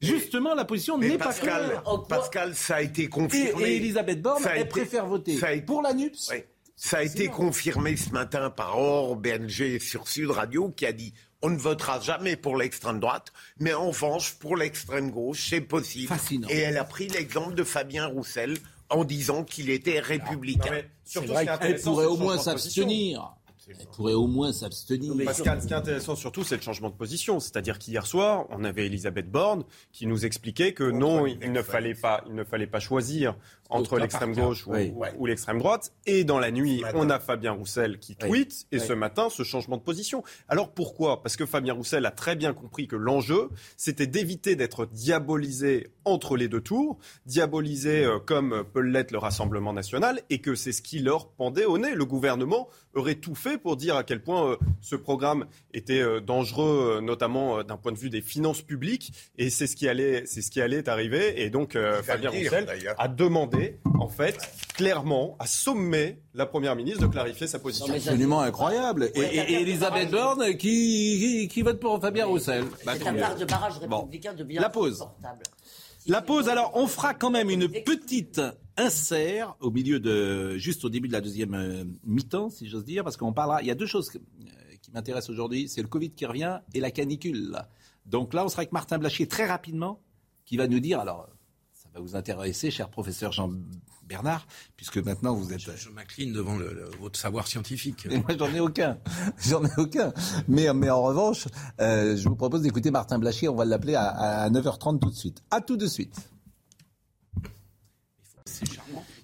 Justement, 0.00 0.54
la 0.54 0.64
position 0.64 0.96
mais 0.98 1.08
n'est 1.08 1.18
pas 1.18 1.26
Pascal, 1.26 1.66
claire. 1.66 1.82
Pascal, 2.08 2.54
ça 2.54 2.76
a 2.76 2.82
été 2.82 3.08
confirmé. 3.08 3.64
et 3.64 3.76
Elisabeth 3.76 4.22
Borne, 4.22 4.42
elle 4.48 4.60
été- 4.60 4.68
préfère 4.68 5.06
voter 5.06 5.36
ça 5.36 5.48
a 5.48 5.52
été- 5.52 5.66
pour 5.66 5.82
la 5.82 5.92
NUPS. 5.92 6.28
Oui. 6.32 6.42
Ça 6.76 6.98
a 6.98 7.02
été 7.02 7.26
confirmé 7.26 7.96
ce 7.96 8.10
matin 8.10 8.50
par 8.50 8.78
Or 8.78 9.16
Berger 9.16 9.80
sur 9.80 10.06
Sud 10.06 10.30
Radio 10.30 10.70
qui 10.70 10.86
a 10.86 10.92
dit 10.92 11.12
On 11.42 11.50
ne 11.50 11.56
votera 11.56 12.00
jamais 12.00 12.34
pour 12.36 12.56
l'extrême 12.56 12.98
droite, 12.98 13.32
mais 13.60 13.72
en 13.72 13.88
revanche, 13.90 14.34
pour 14.34 14.56
l'extrême 14.56 15.10
gauche, 15.12 15.46
c'est 15.50 15.60
possible. 15.60 16.08
Fascinant. 16.08 16.48
Et 16.48 16.58
elle 16.58 16.76
a 16.76 16.82
pris 16.84 17.06
l'exemple 17.08 17.54
de 17.54 17.62
Fabien 17.62 18.06
Roussel 18.06 18.56
en 18.90 19.04
disant 19.04 19.44
qu'il 19.44 19.70
était 19.70 20.00
républicain. 20.00 20.82
surtout, 21.04 21.28
vrai 21.28 21.36
ce 21.38 21.40
qui 21.42 21.54
est 21.54 21.58
qu'elle 21.58 21.66
intéressant, 21.68 21.92
pourrait 21.92 22.06
au 22.06 22.16
moins 22.16 22.38
s'abstenir. 22.38 23.36
Elle 23.68 23.86
pourrait 23.94 24.14
au 24.14 24.26
moins 24.26 24.52
s'abstenir. 24.52 25.12
Pascal, 25.24 25.60
ce 25.60 25.66
qui 25.66 25.72
est 25.72 25.76
intéressant 25.76 26.16
surtout, 26.16 26.42
c'est 26.42 26.56
le 26.56 26.62
changement 26.62 26.88
de 26.88 26.94
position. 26.94 27.38
C'est-à-dire 27.38 27.78
qu'hier 27.78 28.06
soir, 28.06 28.46
on 28.50 28.64
avait 28.64 28.86
Elisabeth 28.86 29.30
Borne 29.30 29.64
qui 29.92 30.06
nous 30.06 30.24
expliquait 30.24 30.72
que 30.72 30.84
non, 30.84 31.26
il 31.26 31.52
ne 31.52 31.62
fallait 31.62 31.94
pas, 31.94 32.24
il 32.28 32.34
ne 32.34 32.44
fallait 32.44 32.66
pas 32.66 32.80
choisir 32.80 33.36
entre 33.70 33.98
l'extrême 33.98 34.34
gauche 34.34 34.66
ou, 34.66 34.72
Oui. 34.72 34.92
ou- 34.94 35.04
ou 35.18 35.26
l'extrême 35.26 35.58
droite. 35.58 35.92
Et 36.06 36.24
dans 36.24 36.38
la 36.38 36.50
nuit, 36.50 36.82
on 36.94 37.10
a 37.10 37.18
Fabien 37.18 37.52
Roussel 37.52 37.98
qui 37.98 38.16
Oui. 38.22 38.28
tweet. 38.28 38.66
Et 38.72 38.78
Oui. 38.78 38.86
ce 38.86 38.92
matin, 38.92 39.28
ce 39.30 39.42
changement 39.42 39.76
de 39.76 39.82
position. 39.82 40.22
Alors 40.48 40.72
pourquoi? 40.72 41.22
Parce 41.22 41.36
que 41.36 41.44
Fabien 41.46 41.74
Roussel 41.74 42.06
a 42.06 42.10
très 42.10 42.34
bien 42.36 42.52
compris 42.54 42.86
que 42.88 42.96
l'enjeu, 42.96 43.50
c'était 43.76 44.06
d'éviter 44.06 44.56
d'être 44.56 44.86
diabolisé 44.86 45.88
entre 46.04 46.36
les 46.36 46.48
deux 46.48 46.60
tours, 46.62 46.98
diabolisé 47.26 48.04
euh, 48.04 48.18
comme 48.18 48.64
peut 48.72 48.80
l'être 48.80 49.10
le 49.10 49.18
Rassemblement 49.18 49.72
national, 49.74 50.20
et 50.30 50.38
que 50.40 50.54
c'est 50.54 50.72
ce 50.72 50.80
qui 50.80 51.00
leur 51.00 51.28
pendait 51.28 51.66
au 51.66 51.76
nez. 51.78 51.94
Le 51.94 52.04
gouvernement 52.06 52.68
aurait 52.94 53.16
tout 53.16 53.34
fait 53.34 53.58
pour 53.58 53.76
dire 53.76 53.96
à 53.96 54.04
quel 54.04 54.22
point 54.22 54.52
euh, 54.52 54.56
ce 54.80 54.96
programme 54.96 55.46
était 55.74 56.00
euh, 56.00 56.20
dangereux, 56.20 57.00
notamment 57.02 57.58
euh, 57.58 57.62
d'un 57.62 57.76
point 57.76 57.92
de 57.92 57.98
vue 57.98 58.08
des 58.10 58.22
finances 58.22 58.62
publiques, 58.62 59.12
et 59.36 59.50
c'est 59.50 59.66
ce 59.66 59.76
qui 59.76 59.88
allait, 59.88 60.24
c'est 60.26 60.40
ce 60.40 60.50
qui 60.50 60.60
allait 60.62 60.88
arriver. 60.88 61.42
Et 61.42 61.50
donc 61.50 61.76
euh, 61.76 62.02
Fabien 62.02 62.30
dire, 62.30 62.50
Roussel 62.50 62.66
a 62.96 63.08
demandé, 63.08 63.57
en 63.98 64.08
fait, 64.08 64.38
clairement, 64.74 65.36
à 65.38 65.46
sommer 65.46 66.18
la 66.34 66.46
première 66.46 66.74
ministre 66.76 67.00
de 67.02 67.06
clarifier 67.06 67.46
sa 67.46 67.58
position. 67.58 67.86
ça- 67.86 67.94
Absolument 67.94 68.40
incroyable. 68.40 69.10
Et, 69.14 69.18
Ouais, 69.18 69.34
et- 69.34 69.60
Elisabeth 69.62 70.10
Borne 70.10 70.56
qui, 70.56 70.58
qui, 70.58 71.48
qui 71.48 71.62
vote 71.62 71.80
pour 71.80 72.00
Fabien 72.00 72.26
Roussel. 72.26 72.64
Bah, 72.86 72.92
C'est 72.94 73.00
tant 73.04 73.10
un 73.10 73.34
de 73.34 73.44
barrage 73.44 73.80
Bon. 73.88 73.96
républicain 73.98 74.34
de 74.34 74.44
bien 74.44 74.60
La 74.60 74.70
pause. 74.70 75.04
La 76.06 76.22
pause, 76.22 76.48
alors 76.48 76.72
on 76.74 76.86
fera 76.86 77.12
quand 77.14 77.30
même 77.30 77.50
une 77.50 77.68
petite 77.68 78.40
insert 78.78 79.56
au 79.60 79.70
milieu 79.70 80.00
de, 80.00 80.56
juste 80.56 80.84
au 80.84 80.88
début 80.88 81.08
de 81.08 81.12
la 81.12 81.20
deuxième 81.20 81.54
euh, 81.54 81.84
mi-temps, 82.06 82.48
si 82.48 82.68
j'ose 82.68 82.84
dire, 82.84 83.04
parce 83.04 83.16
qu'on 83.16 83.32
parlera, 83.32 83.60
il 83.62 83.68
y 83.68 83.70
a 83.70 83.74
deux 83.74 83.86
choses 83.86 84.08
que- 84.08 84.18
euh, 84.18 84.50
qui 84.80 84.90
m'intéressent 84.92 85.30
aujourd'hui, 85.30 85.68
c'est 85.68 85.82
le 85.82 85.88
Covid 85.88 86.10
qui 86.12 86.24
revient 86.24 86.60
et 86.72 86.80
la 86.80 86.90
canicule. 86.90 87.58
Donc 88.06 88.32
là, 88.32 88.44
on 88.44 88.48
sera 88.48 88.60
avec 88.60 88.72
Martin 88.72 88.96
Blachier 88.98 89.26
très 89.26 89.44
rapidement, 89.46 90.00
qui 90.46 90.56
va 90.56 90.66
nous 90.66 90.80
dire, 90.80 90.98
alors 91.00 91.28
va 91.98 92.02
vous 92.04 92.16
intéresser, 92.16 92.70
cher 92.70 92.88
professeur 92.88 93.32
Jean 93.32 93.50
Bernard, 94.06 94.46
puisque 94.76 94.96
maintenant 94.98 95.34
vous 95.34 95.52
êtes... 95.52 95.60
Je, 95.60 95.70
je 95.76 95.90
m'incline 95.90 96.32
devant 96.32 96.56
le- 96.56 96.72
le- 96.72 96.90
votre 97.00 97.18
savoir 97.18 97.46
scientifique. 97.46 98.06
Et 98.10 98.16
moi, 98.18 98.30
j'en 98.38 98.52
ai 98.54 98.60
aucun. 98.60 98.98
J'en 99.46 99.64
ai 99.64 99.70
aucun. 99.76 100.12
Mais, 100.48 100.72
mais 100.72 100.88
en 100.90 101.02
revanche, 101.02 101.46
euh, 101.80 102.16
je 102.16 102.28
vous 102.28 102.36
propose 102.36 102.62
d'écouter 102.62 102.90
Martin 102.90 103.18
Blachier. 103.18 103.48
On 103.48 103.54
va 103.54 103.64
l'appeler 103.66 103.94
à, 103.96 104.08
à 104.08 104.50
9h30 104.50 104.98
tout 105.00 105.10
de 105.10 105.14
suite. 105.14 105.42
À 105.50 105.60
tout 105.60 105.76
de 105.76 105.86
suite. 105.86 106.16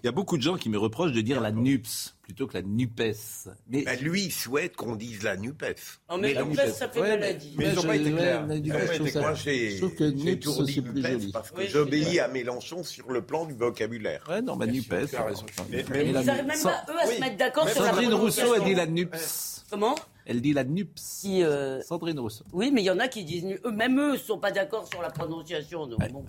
Il 0.02 0.04
y 0.06 0.08
a 0.08 0.12
beaucoup 0.12 0.36
de 0.36 0.42
gens 0.42 0.56
qui 0.56 0.68
me 0.68 0.78
reprochent 0.78 1.12
de 1.12 1.20
dire 1.22 1.40
la 1.40 1.50
NUPS 1.50 2.13
plutôt 2.24 2.46
que 2.46 2.54
la 2.54 2.62
NUPES. 2.62 3.48
Mais 3.68 3.82
Ben, 3.82 4.00
lui, 4.00 4.24
il 4.24 4.32
souhaite 4.32 4.76
qu'on 4.76 4.96
dise 4.96 5.22
la 5.22 5.36
NUPES. 5.36 5.76
Non, 6.10 6.16
mais 6.18 6.32
la 6.32 6.42
NUPES. 6.42 6.56
PES, 6.56 6.72
ça 6.72 6.88
fait 6.88 7.00
Ouais, 7.00 7.10
maladie. 7.10 7.54
Mais 7.58 7.66
ils 7.68 7.74
n'ont 7.74 7.82
je- 7.82 7.86
pas 7.86 7.96
été 7.96 8.12
clairs. 8.12 8.46
la 8.46 8.54
NUPES, 8.54 8.64
Ils 8.64 8.72
ont 8.72 8.74
pas 8.74 8.80
je 8.80 8.92
trouve 8.94 9.08
été 9.08 9.18
Moi, 9.20 9.34
j'ai 9.34 9.80
NUPS, 9.80 10.64
dit 10.64 10.80
NUPES 10.80 11.32
parce 11.32 11.50
que 11.50 11.58
Oui, 11.58 11.66
j'obéis 11.68 12.18
à 12.20 12.28
Mélenchon 12.28 12.82
sur 12.82 13.10
le 13.12 13.20
plan 13.22 13.44
du 13.44 13.52
vocabulaire. 13.52 14.24
Ouais, 14.28 14.40
non, 14.40 14.56
bah, 14.56 14.66
NUPES. 14.66 15.10
tu 15.10 15.16
as 15.16 15.22
raison. 15.24 15.44
Mais- 15.70 15.84
Mais- 15.90 16.06
Ils 16.06 16.12
n'arrivent 16.12 16.46
même 16.46 16.62
pas, 16.62 16.84
eux, 16.88 16.98
à 16.98 17.06
se 17.06 17.20
mettre 17.20 17.36
d'accord 17.36 17.68
sur 17.68 17.82
la 17.82 17.90
Sandrine 17.90 18.14
Rousseau 18.14 18.52
a 18.54 18.60
dit 18.60 18.74
la 18.74 18.86
NUPS. 18.86 19.64
Comment? 19.70 19.94
Elle 20.26 20.40
dit 20.40 20.54
la 20.54 20.64
NUPS. 20.64 20.92
Si, 21.02 21.42
euh, 21.42 21.82
Sandrine 21.82 22.18
Rousseau. 22.18 22.44
Oui, 22.54 22.70
mais 22.72 22.80
il 22.80 22.84
y 22.86 22.90
en 22.90 22.98
a 23.00 23.08
qui 23.08 23.24
disent... 23.24 23.44
Eux, 23.64 23.70
même 23.70 23.98
eux 24.00 24.12
ne 24.12 24.16
sont 24.16 24.38
pas 24.38 24.50
d'accord 24.50 24.88
sur 24.88 25.02
la 25.02 25.10
prononciation. 25.10 25.86
Donc, 25.86 25.98
bon. 26.10 26.24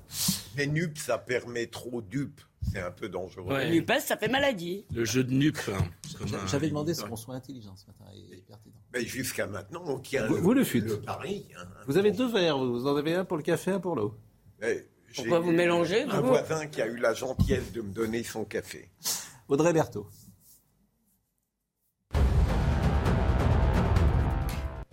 Mais 0.57 0.67
NUP, 0.67 0.97
ça 0.97 1.17
permet 1.17 1.67
trop 1.67 2.01
dupe. 2.01 2.41
C'est 2.71 2.79
un 2.81 2.91
peu 2.91 3.07
dangereux. 3.09 3.53
Ouais. 3.53 3.69
NUPES, 3.71 3.99
ça 4.05 4.17
fait 4.17 4.27
maladie. 4.27 4.85
Le 4.93 5.05
jeu 5.05 5.23
de 5.23 5.31
nupe. 5.33 5.57
hein, 5.69 5.83
J'avais 6.47 6.67
demandé 6.69 6.93
ce 6.93 7.03
qu'on 7.03 7.15
soit 7.15 7.35
intelligent 7.35 7.75
ce 7.75 7.85
matin 7.87 8.05
et 8.13 8.37
pertinent. 8.47 8.75
Mais 8.93 9.05
jusqu'à 9.05 9.47
maintenant, 9.47 9.83
on 9.85 9.99
tient 9.99 10.25
Vous- 10.27 10.37
vous 10.37 10.53
le 10.53 10.63
fûtes. 10.63 10.85
le 10.85 10.99
pari. 11.01 11.45
hein. 11.57 11.65
Vous 11.87 11.97
avez 11.97 12.11
deux 12.11 12.27
verres, 12.29 12.57
vous 12.57 12.73
vous 12.73 12.87
en 12.87 12.95
avez 12.95 13.13
un 13.15 13.25
pour 13.25 13.37
le 13.37 13.43
café, 13.43 13.71
un 13.71 13.79
pour 13.79 13.95
l'eau. 13.95 14.13
Pourquoi 15.15 15.39
vous 15.39 15.51
mélangez 15.51 16.03
Un 16.03 16.19
vous 16.21 16.27
voisin 16.27 16.67
qui 16.67 16.81
a 16.81 16.87
eu 16.87 16.97
la 16.97 17.13
gentillesse 17.13 17.71
de 17.71 17.81
me 17.81 17.93
donner 17.93 18.23
son 18.23 18.43
café. 18.45 18.89
Audrey 19.47 19.71
Berthaud. 19.71 20.07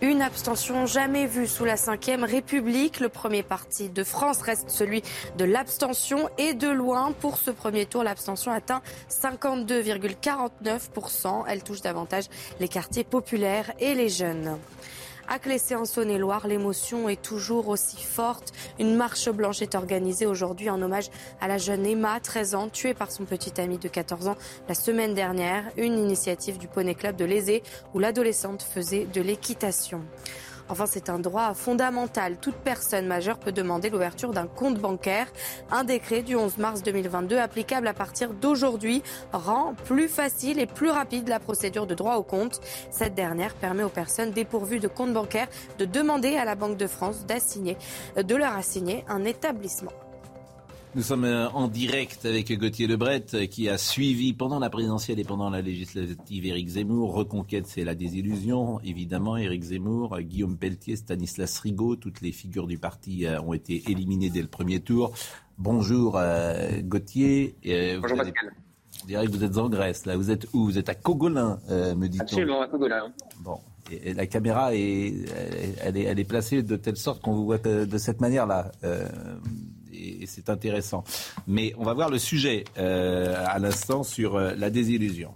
Une 0.03 0.21
abstention 0.21 0.85
jamais 0.85 1.27
vue 1.27 1.47
sous 1.47 1.65
la 1.65 1.77
Ve 1.77 2.25
République. 2.25 2.99
Le 2.99 3.09
premier 3.09 3.45
parti 3.45 3.89
de 3.89 4.03
France 4.03 4.43
reste 4.43 4.69
celui 4.69 5.01
de 5.39 5.45
l'abstention 5.45 6.29
et 6.39 6.55
de 6.55 6.69
loin 6.69 7.13
pour 7.13 7.39
ce 7.39 7.53
premier 7.53 7.87
tour, 7.87 8.03
l'abstention 8.03 8.51
atteint 8.51 8.83
52,49%. 9.09 11.45
Elle 11.47 11.63
touche 11.63 11.83
davantage 11.83 12.25
les 12.59 12.67
quartiers 12.67 13.05
populaires 13.05 13.71
et 13.79 13.95
les 13.95 14.09
jeunes. 14.09 14.59
À 15.29 15.39
Clessé 15.39 15.77
en 15.77 15.85
Saône-et-Loire, 15.85 16.47
l'émotion 16.47 17.09
est 17.09 17.23
toujours 17.23 17.69
aussi 17.69 18.03
forte. 18.03 18.53
Une 18.79 18.97
marche 18.97 19.31
blanche 19.31 19.63
est 19.63 19.75
organisée 19.75 20.27
aujourd'hui 20.27 20.69
en 20.69 20.83
hommage 20.83 21.11
à 21.41 21.49
la 21.49 21.59
jeune 21.59 21.87
Emma, 21.87 22.21
13 22.21 22.55
ans, 22.55 22.69
tuée 22.69 22.93
par 22.93 23.11
son 23.11 23.25
petit 23.25 23.61
ami 23.61 23.79
de 23.79 23.89
14 23.89 24.29
ans 24.29 24.37
la 24.69 24.75
semaine 24.75 25.15
dernière. 25.15 25.65
Une 25.77 25.99
initiative 25.99 26.59
du 26.59 26.69
Poney 26.69 26.95
Club 26.95 27.17
de 27.17 27.25
l'Aisé 27.25 27.63
où 27.95 27.99
l'adolescente 27.99 28.63
faisait 28.63 29.07
de 29.07 29.21
l'équitation. 29.21 30.03
Enfin, 30.73 30.87
c'est 30.87 31.11
un 31.11 31.19
droit 31.19 31.53
fondamental. 31.53 32.39
Toute 32.41 32.55
personne 32.55 33.07
majeure 33.07 33.39
peut 33.39 33.53
demander 33.53 33.91
l'ouverture 33.91 34.33
d'un 34.33 34.47
compte 34.47 34.79
bancaire. 34.79 35.27
Un 35.71 35.85
décret 35.85 36.23
du 36.23 36.35
11 36.35 36.57
mars 36.57 36.83
2022 36.83 37.37
applicable 37.37 37.87
à 37.89 37.93
partir 37.93 38.33
d'aujourd'hui 38.33 39.03
rend 39.35 39.75
plus 39.85 40.09
facile 40.09 40.59
et 40.59 40.65
plus 40.65 40.89
rapide 40.89 41.29
la 41.29 41.41
procédure 41.41 41.87
de 41.87 41.95
droit 41.95 42.17
au 42.17 42.23
compte. 42.23 42.63
Cette 42.91 43.15
dernière 43.15 43.53
permet 43.53 43.83
aux 43.83 43.91
personnes 43.91 44.31
dépourvues 44.31 44.81
de 44.81 44.89
compte 44.89 45.13
bancaire 45.13 45.49
de 45.79 45.85
demander 45.85 46.39
à 46.39 46.47
la 46.47 46.55
Banque 46.55 46.79
de 46.79 46.87
France 46.87 47.27
de 47.27 48.35
leur 48.35 48.57
assigner 48.57 49.05
un 49.11 49.27
établissement. 49.27 49.93
Nous 50.95 51.03
sommes 51.03 51.25
euh, 51.25 51.49
en 51.51 51.69
direct 51.69 52.27
avec 52.27 52.53
Gauthier 52.59 52.87
Lebret 52.87 53.25
euh, 53.33 53.47
qui 53.47 53.71
a 53.71 53.79
suivi 53.79 54.35
pendant 54.35 54.59
la 54.59 54.69
présidentielle 54.69 55.19
et 55.19 55.25
pendant 55.25 55.49
la 55.49 55.63
législative 55.63 56.45
Éric 56.45 56.69
Zemmour. 56.69 57.15
Reconquête, 57.15 57.67
c'est 57.67 57.85
la 57.85 57.95
désillusion, 57.95 58.79
évidemment. 58.81 59.39
Éric 59.39 59.63
Zemmour, 59.63 60.17
euh, 60.17 60.21
Guillaume 60.21 60.59
Pelletier, 60.59 60.97
Stanislas 60.97 61.59
Rigaud, 61.61 61.97
toutes 61.97 62.21
les 62.21 62.31
figures 62.31 62.67
du 62.67 62.77
parti 62.77 63.25
ont 63.43 63.55
été 63.55 63.83
éliminées 63.91 64.29
dès 64.29 64.43
le 64.43 64.49
premier 64.49 64.81
tour. 64.81 65.13
Bonjour 65.57 66.21
Gauthier. 66.83 67.55
Bonjour 68.01 68.19
Pascal. 68.19 68.53
On 69.03 69.07
dirait 69.07 69.27
que 69.27 69.33
vous 69.33 69.45
êtes 69.45 69.57
en 69.57 69.69
Grèce, 69.69 70.05
là. 70.05 70.17
Vous 70.17 70.31
êtes 70.31 70.47
où? 70.53 70.65
Vous 70.65 70.79
êtes 70.79 70.89
à 70.89 70.95
Cogolin, 70.95 71.59
euh, 71.71 71.95
me 71.95 72.09
dit-on. 72.09 72.23
Absolument, 72.23 72.61
à 72.61 72.69
Cogolin. 72.69 73.13
Bon. 73.41 73.59
Et, 73.91 74.11
et 74.11 74.15
la 74.15 74.27
caméra 74.27 74.75
est, 74.75 75.25
elle, 75.35 75.75
elle 75.83 75.97
est, 75.97 76.03
elle 76.03 76.21
est 76.21 76.25
placée 76.25 76.63
de 76.63 76.77
telle 76.77 76.97
sorte 76.97 77.23
qu'on 77.23 77.33
vous 77.33 77.45
voit 77.45 77.59
de, 77.59 77.85
de 77.85 77.99
cette 77.99 78.21
manière-là. 78.21 78.71
Euh, 78.85 79.09
et, 80.03 80.23
et 80.23 80.27
c'est 80.27 80.51
intéressant. 80.51 81.05
Mais 81.47 81.75
on 81.79 81.85
va 81.85 81.95
voir 81.95 82.11
le 82.11 82.19
sujet 82.19 82.65
euh, 82.79 83.35
à 83.47 83.59
l'instant 83.59 84.03
sur 84.03 84.37
euh, 84.37 84.55
la 84.57 84.71
désillusion. 84.71 85.35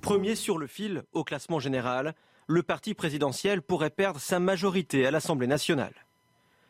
Premier 0.00 0.34
sur 0.34 0.58
le 0.58 0.66
fil 0.66 1.02
au 1.14 1.24
classement 1.24 1.60
général, 1.60 2.14
le 2.46 2.62
parti 2.62 2.92
présidentiel 2.92 3.62
pourrait 3.62 3.88
perdre 3.88 4.20
sa 4.20 4.38
majorité 4.38 5.06
à 5.06 5.10
l'Assemblée 5.10 5.46
nationale. 5.46 5.94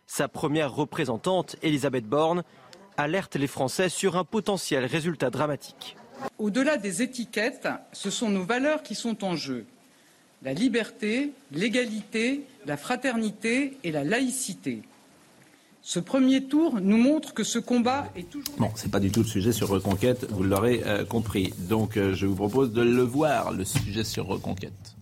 Sa 0.07 0.29
première 0.29 0.73
représentante, 0.73 1.57
Elisabeth 1.63 2.07
Borne, 2.07 2.45
alerte 2.97 3.35
les 3.35 3.49
Français 3.49 3.89
sur 3.89 4.17
un 4.17 4.25
potentiel 4.25 4.85
résultat 4.85 5.31
dramatique. 5.31 5.97
Au-delà 6.39 6.77
des 6.77 7.03
étiquettes, 7.03 7.69
ce 7.93 8.11
sont 8.11 8.31
nos 8.31 8.45
valeurs 8.45 8.83
qui 8.83 8.95
sont 8.95 9.25
en 9.25 9.35
jeu. 9.35 9.67
La 10.45 10.53
liberté, 10.53 11.33
l'égalité, 11.53 12.43
la 12.67 12.77
fraternité 12.77 13.79
et 13.83 13.91
la 13.91 14.05
laïcité. 14.05 14.83
Ce 15.81 15.99
premier 15.99 16.45
tour 16.45 16.81
nous 16.83 16.99
montre 16.99 17.33
que 17.33 17.45
ce 17.45 17.59
combat 17.59 18.11
est 18.15 18.29
toujours... 18.29 18.55
Bon, 18.59 18.71
c'est 18.75 18.91
pas 18.91 19.01
du 19.01 19.11
tout 19.11 19.21
le 19.21 19.27
sujet 19.27 19.53
sur 19.53 19.69
Reconquête, 19.69 20.27
vous 20.31 20.43
l'aurez 20.43 20.83
euh, 20.85 21.07
compris. 21.07 21.55
Donc 21.61 21.97
euh, 21.97 22.15
je 22.15 22.27
vous 22.27 22.35
propose 22.35 22.75
de 22.75 22.83
le 22.83 23.03
voir, 23.03 23.53
le 23.53 23.65
sujet 23.65 24.05
sur 24.05 24.27
Reconquête. 24.27 24.97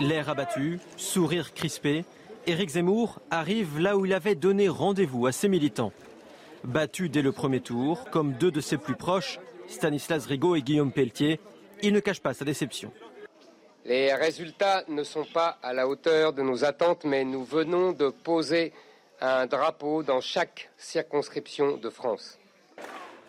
L'air 0.00 0.28
abattu, 0.28 0.80
sourire 0.96 1.54
crispé, 1.54 2.04
Éric 2.48 2.70
Zemmour 2.70 3.20
arrive 3.30 3.78
là 3.78 3.96
où 3.96 4.06
il 4.06 4.12
avait 4.12 4.34
donné 4.34 4.68
rendez-vous 4.68 5.26
à 5.26 5.32
ses 5.32 5.48
militants. 5.48 5.92
Battu 6.64 7.08
dès 7.08 7.22
le 7.22 7.30
premier 7.30 7.60
tour, 7.60 8.10
comme 8.10 8.32
deux 8.32 8.50
de 8.50 8.60
ses 8.60 8.76
plus 8.76 8.96
proches, 8.96 9.38
Stanislas 9.68 10.26
Rigaud 10.26 10.56
et 10.56 10.62
Guillaume 10.62 10.90
Pelletier, 10.90 11.38
il 11.82 11.92
ne 11.92 12.00
cache 12.00 12.20
pas 12.20 12.34
sa 12.34 12.44
déception. 12.44 12.92
Les 13.84 14.12
résultats 14.14 14.84
ne 14.88 15.02
sont 15.02 15.24
pas 15.24 15.58
à 15.62 15.72
la 15.72 15.88
hauteur 15.88 16.32
de 16.32 16.42
nos 16.42 16.64
attentes, 16.64 17.04
mais 17.04 17.24
nous 17.24 17.44
venons 17.44 17.92
de 17.92 18.10
poser 18.10 18.72
un 19.20 19.46
drapeau 19.46 20.02
dans 20.02 20.20
chaque 20.20 20.70
circonscription 20.76 21.76
de 21.76 21.90
France. 21.90 22.38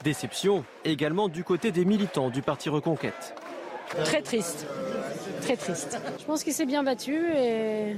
Déception 0.04 0.66
également 0.84 1.30
du 1.30 1.44
côté 1.44 1.72
des 1.72 1.86
militants 1.86 2.30
du 2.30 2.42
parti 2.42 2.70
Reconquête. 2.70 3.36
Très 4.06 4.22
triste, 4.22 4.66
très 5.42 5.58
triste. 5.58 6.00
Je 6.18 6.24
pense 6.26 6.44
qu'il 6.44 6.54
s'est 6.54 6.66
bien 6.66 6.82
battu 6.82 7.34
et, 7.36 7.98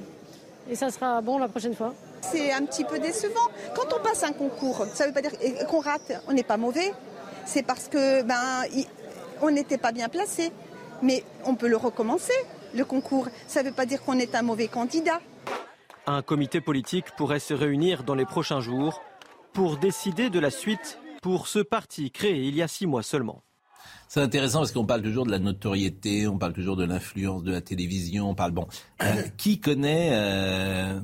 et 0.70 0.76
ça 0.76 0.90
sera 0.90 1.22
bon 1.22 1.38
la 1.38 1.48
prochaine 1.48 1.76
fois. 1.76 1.94
C'est 2.22 2.52
un 2.52 2.66
petit 2.66 2.84
peu 2.84 2.98
décevant. 3.00 3.48
Quand 3.76 3.94
on 3.96 4.02
passe 4.02 4.24
un 4.24 4.34
concours, 4.34 4.86
ça 4.94 5.04
ne 5.04 5.10
veut 5.10 5.14
pas 5.14 5.22
dire 5.22 5.32
qu'on 5.68 5.80
rate, 5.80 6.14
on 6.28 6.34
n'est 6.34 6.44
pas 6.44 6.58
mauvais. 6.58 6.94
C'est 7.46 7.64
parce 7.64 7.88
que 7.90 8.24
ben, 8.24 8.64
on 9.44 9.52
n'était 9.52 9.78
pas 9.78 9.92
bien 9.92 10.10
placé. 10.10 10.52
Mais 11.02 11.24
on 11.46 11.56
peut 11.56 11.68
le 11.68 11.78
recommencer, 11.78 12.34
le 12.74 12.86
concours. 12.86 13.28
Ça 13.48 13.62
ne 13.62 13.70
veut 13.70 13.74
pas 13.74 13.86
dire 13.86 14.02
qu'on 14.02 14.18
est 14.18 14.36
un 14.36 14.42
mauvais 14.42 14.68
candidat. 14.68 15.20
Un 16.08 16.22
comité 16.22 16.62
politique 16.62 17.06
pourrait 17.18 17.40
se 17.40 17.54
réunir 17.54 18.04
dans 18.04 18.16
les 18.16 18.26
prochains 18.26 18.62
jours 18.62 19.02
pour 19.54 19.78
décider 19.78 20.30
de 20.30 20.40
la 20.40 20.50
suite 20.50 21.00
pour 21.22 21.48
ce 21.48 21.60
parti 21.60 22.12
créé 22.12 22.44
il 22.44 22.56
y 22.56 22.62
a 22.62 22.68
six 22.68 22.88
mois 22.88 23.04
seulement. 23.04 23.44
C'est 24.08 24.22
intéressant 24.22 24.60
parce 24.60 24.72
qu'on 24.72 24.86
parle 24.86 25.02
toujours 25.02 25.26
de 25.26 25.32
la 25.32 25.40
notoriété, 25.40 26.28
on 26.28 26.38
parle 26.38 26.54
toujours 26.54 26.76
de 26.76 26.86
l'influence 26.86 27.44
de 27.44 27.52
la 27.52 27.62
télévision, 27.62 28.30
on 28.30 28.36
parle 28.36 28.52
bon. 28.52 28.68
Euh, 29.02 29.24
qui 29.38 29.60
connaît 29.60 30.12
euh, 30.14 31.00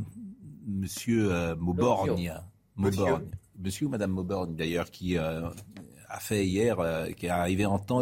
Monsieur 0.68 1.32
euh, 1.32 1.56
Mauborgne, 1.56 2.34
Mauborgne, 2.76 3.26
Monsieur 3.58 3.88
ou 3.88 3.90
Madame 3.90 4.12
Mauborgne 4.12 4.56
d'ailleurs, 4.56 4.92
qui 4.92 5.18
euh, 5.18 5.50
a 6.10 6.20
fait 6.20 6.46
hier, 6.46 6.78
qui 7.18 7.28
est 7.28 7.30
arrivé 7.30 7.66
en 7.66 7.80
temps, 7.80 8.02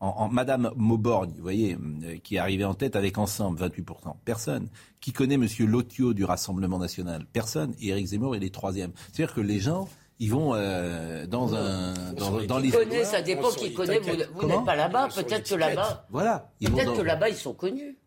en, 0.00 0.28
Madame 0.28 0.70
Mauborgne, 0.76 1.32
vous 1.36 1.42
voyez, 1.42 1.76
qui 2.22 2.36
est 2.36 2.38
arrivée 2.38 2.64
en 2.64 2.74
tête 2.74 2.96
avec 2.96 3.18
Ensemble, 3.18 3.60
28%. 3.60 4.14
Personne. 4.24 4.68
Qui 5.00 5.12
connaît 5.12 5.36
Monsieur 5.38 5.66
Lotio 5.66 6.12
du 6.12 6.24
Rassemblement 6.24 6.78
National? 6.78 7.24
Personne. 7.32 7.74
Et 7.80 7.88
Éric 7.88 8.08
Zemmour, 8.08 8.36
il 8.36 8.44
est 8.44 8.54
troisième. 8.54 8.92
C'est-à-dire 9.12 9.34
que 9.34 9.40
les 9.40 9.58
gens 9.58 9.88
ils 10.18 10.30
vont 10.30 10.54
euh, 10.54 11.26
dans 11.26 11.54
un 11.54 11.92
dans, 12.14 12.40
dans 12.42 12.58
les 12.58 12.70
connaît, 12.70 13.04
ça 13.04 13.20
dépend 13.20 13.50
qui 13.50 13.74
connaît. 13.74 14.00
Vous, 14.34 14.46
n'êtes 14.46 14.64
pas 14.64 14.76
là-bas, 14.76 15.08
peut-être 15.14 15.48
que 15.48 15.54
là-bas. 15.54 16.06
Voilà. 16.10 16.50
Peut-être 16.60 16.96
que 16.96 17.02
là-bas 17.02 17.28
ils 17.28 17.36
sont 17.36 17.54
connus. 17.54 17.98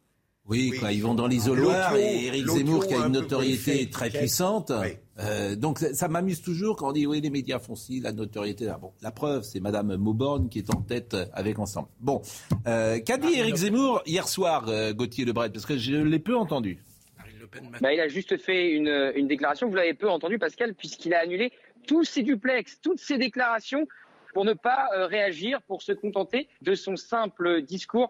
Oui, 0.48 0.74
quoi, 0.80 0.92
ils 0.92 1.04
vont 1.04 1.14
dans 1.14 1.28
l'isoloir 1.28 1.96
et 1.96 2.26
Éric 2.26 2.48
Zemmour 2.48 2.88
qui 2.88 2.96
a 2.96 3.06
une 3.06 3.12
notoriété 3.12 3.88
très 3.90 4.10
puissante. 4.10 4.72
Euh, 5.20 5.56
donc 5.56 5.80
ça, 5.80 6.08
m'amuse 6.08 6.42
toujours 6.42 6.76
quand 6.76 6.90
on 6.90 6.92
dit 6.92 7.06
oui 7.06 7.20
les 7.22 7.30
médias 7.30 7.60
font 7.60 7.76
ci, 7.76 8.00
la 8.00 8.12
notoriété. 8.12 8.66
Là. 8.66 8.78
Bon, 8.82 8.92
la 9.02 9.12
preuve 9.12 9.44
c'est 9.44 9.60
Madame 9.60 9.96
Mauborgne 9.98 10.48
qui 10.48 10.60
est 10.60 10.74
en 10.74 10.82
tête 10.82 11.16
avec 11.34 11.60
ensemble. 11.60 11.90
Bon, 12.00 12.22
euh, 12.68 13.00
qu'a 13.00 13.18
dit 13.18 13.34
Éric 13.34 13.56
Zemmour 13.56 14.02
hier 14.06 14.28
soir, 14.28 14.66
euh, 14.70 14.94
Gauthier 14.94 15.26
Lebret, 15.26 15.50
parce 15.50 15.66
que 15.66 15.78
je 15.78 15.96
l'ai 15.96 16.20
peu 16.20 16.36
entendu. 16.36 16.84
Bah, 17.82 17.92
il 17.92 18.00
a 18.00 18.08
juste 18.08 18.38
fait 18.38 18.74
une, 18.74 19.12
une 19.16 19.28
déclaration, 19.28 19.68
vous 19.68 19.76
l'avez 19.76 19.96
peu 19.96 20.08
entendu 20.08 20.38
Pascal, 20.38 20.76
puisqu'il 20.76 21.16
a 21.16 21.22
annulé 21.22 21.52
tous 21.88 22.04
ces 22.04 22.22
duplex, 22.22 22.80
toutes 22.82 23.00
ces 23.00 23.18
déclarations 23.18 23.88
pour 24.34 24.46
ne 24.46 24.54
pas 24.54 24.88
euh, 24.96 25.08
réagir, 25.08 25.62
pour 25.64 25.82
se 25.82 25.92
contenter 25.92 26.48
de 26.62 26.76
son 26.76 26.96
simple 26.96 27.62
discours. 27.62 28.10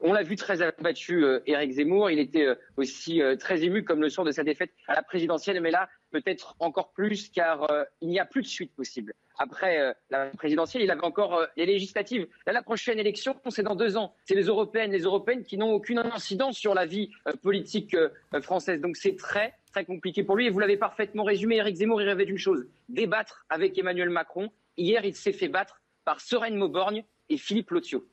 On 0.00 0.12
l'a 0.12 0.22
vu 0.22 0.36
très 0.36 0.62
abattu, 0.62 1.24
euh, 1.24 1.40
Éric 1.46 1.72
Zemmour. 1.72 2.10
Il 2.10 2.20
était 2.20 2.46
euh, 2.46 2.54
aussi 2.76 3.20
très 3.38 3.64
ému 3.64 3.82
comme 3.82 4.00
le 4.00 4.08
soir 4.08 4.24
de 4.24 4.30
sa 4.30 4.44
défaite 4.44 4.70
à 4.86 4.94
la 4.94 5.02
présidentielle, 5.02 5.60
mais 5.60 5.70
là, 5.70 5.88
peut-être 6.12 6.54
encore 6.60 6.92
plus, 6.92 7.28
car 7.28 7.68
il 8.00 8.08
n'y 8.08 8.20
a 8.20 8.24
plus 8.24 8.42
de 8.42 8.46
suite 8.46 8.74
possible. 8.74 9.12
Après 9.38 9.94
la 10.10 10.26
présidentielle, 10.26 10.82
il 10.82 10.90
avait 10.90 11.04
encore 11.04 11.46
les 11.56 11.66
législatives. 11.66 12.26
la 12.46 12.62
prochaine 12.62 12.98
élection, 12.98 13.36
c'est 13.50 13.62
dans 13.62 13.76
deux 13.76 13.96
ans. 13.96 14.14
C'est 14.24 14.34
les 14.34 14.44
européennes, 14.44 14.90
les 14.90 15.02
européennes 15.02 15.44
qui 15.44 15.58
n'ont 15.58 15.72
aucune 15.72 15.98
incidence 15.98 16.56
sur 16.56 16.74
la 16.74 16.86
vie 16.86 17.10
politique 17.42 17.94
française. 18.40 18.80
Donc 18.80 18.96
c'est 18.96 19.16
très, 19.16 19.54
très 19.70 19.84
compliqué 19.84 20.22
pour 20.22 20.36
lui. 20.36 20.46
Et 20.46 20.50
vous 20.50 20.60
l'avez 20.60 20.76
parfaitement 20.76 21.24
résumé, 21.24 21.56
Éric 21.56 21.76
Zemmour, 21.76 22.00
il 22.00 22.08
rêvait 22.08 22.24
d'une 22.24 22.38
chose, 22.38 22.66
débattre 22.88 23.44
avec 23.50 23.76
Emmanuel 23.78 24.10
Macron. 24.10 24.50
Hier, 24.76 25.04
il 25.04 25.14
s'est 25.14 25.32
fait 25.32 25.48
battre 25.48 25.80
par 26.04 26.20
Sereine 26.20 26.56
Mauborgne 26.56 27.04
et 27.28 27.36
Philippe 27.36 27.70
Lotio. 27.70 28.08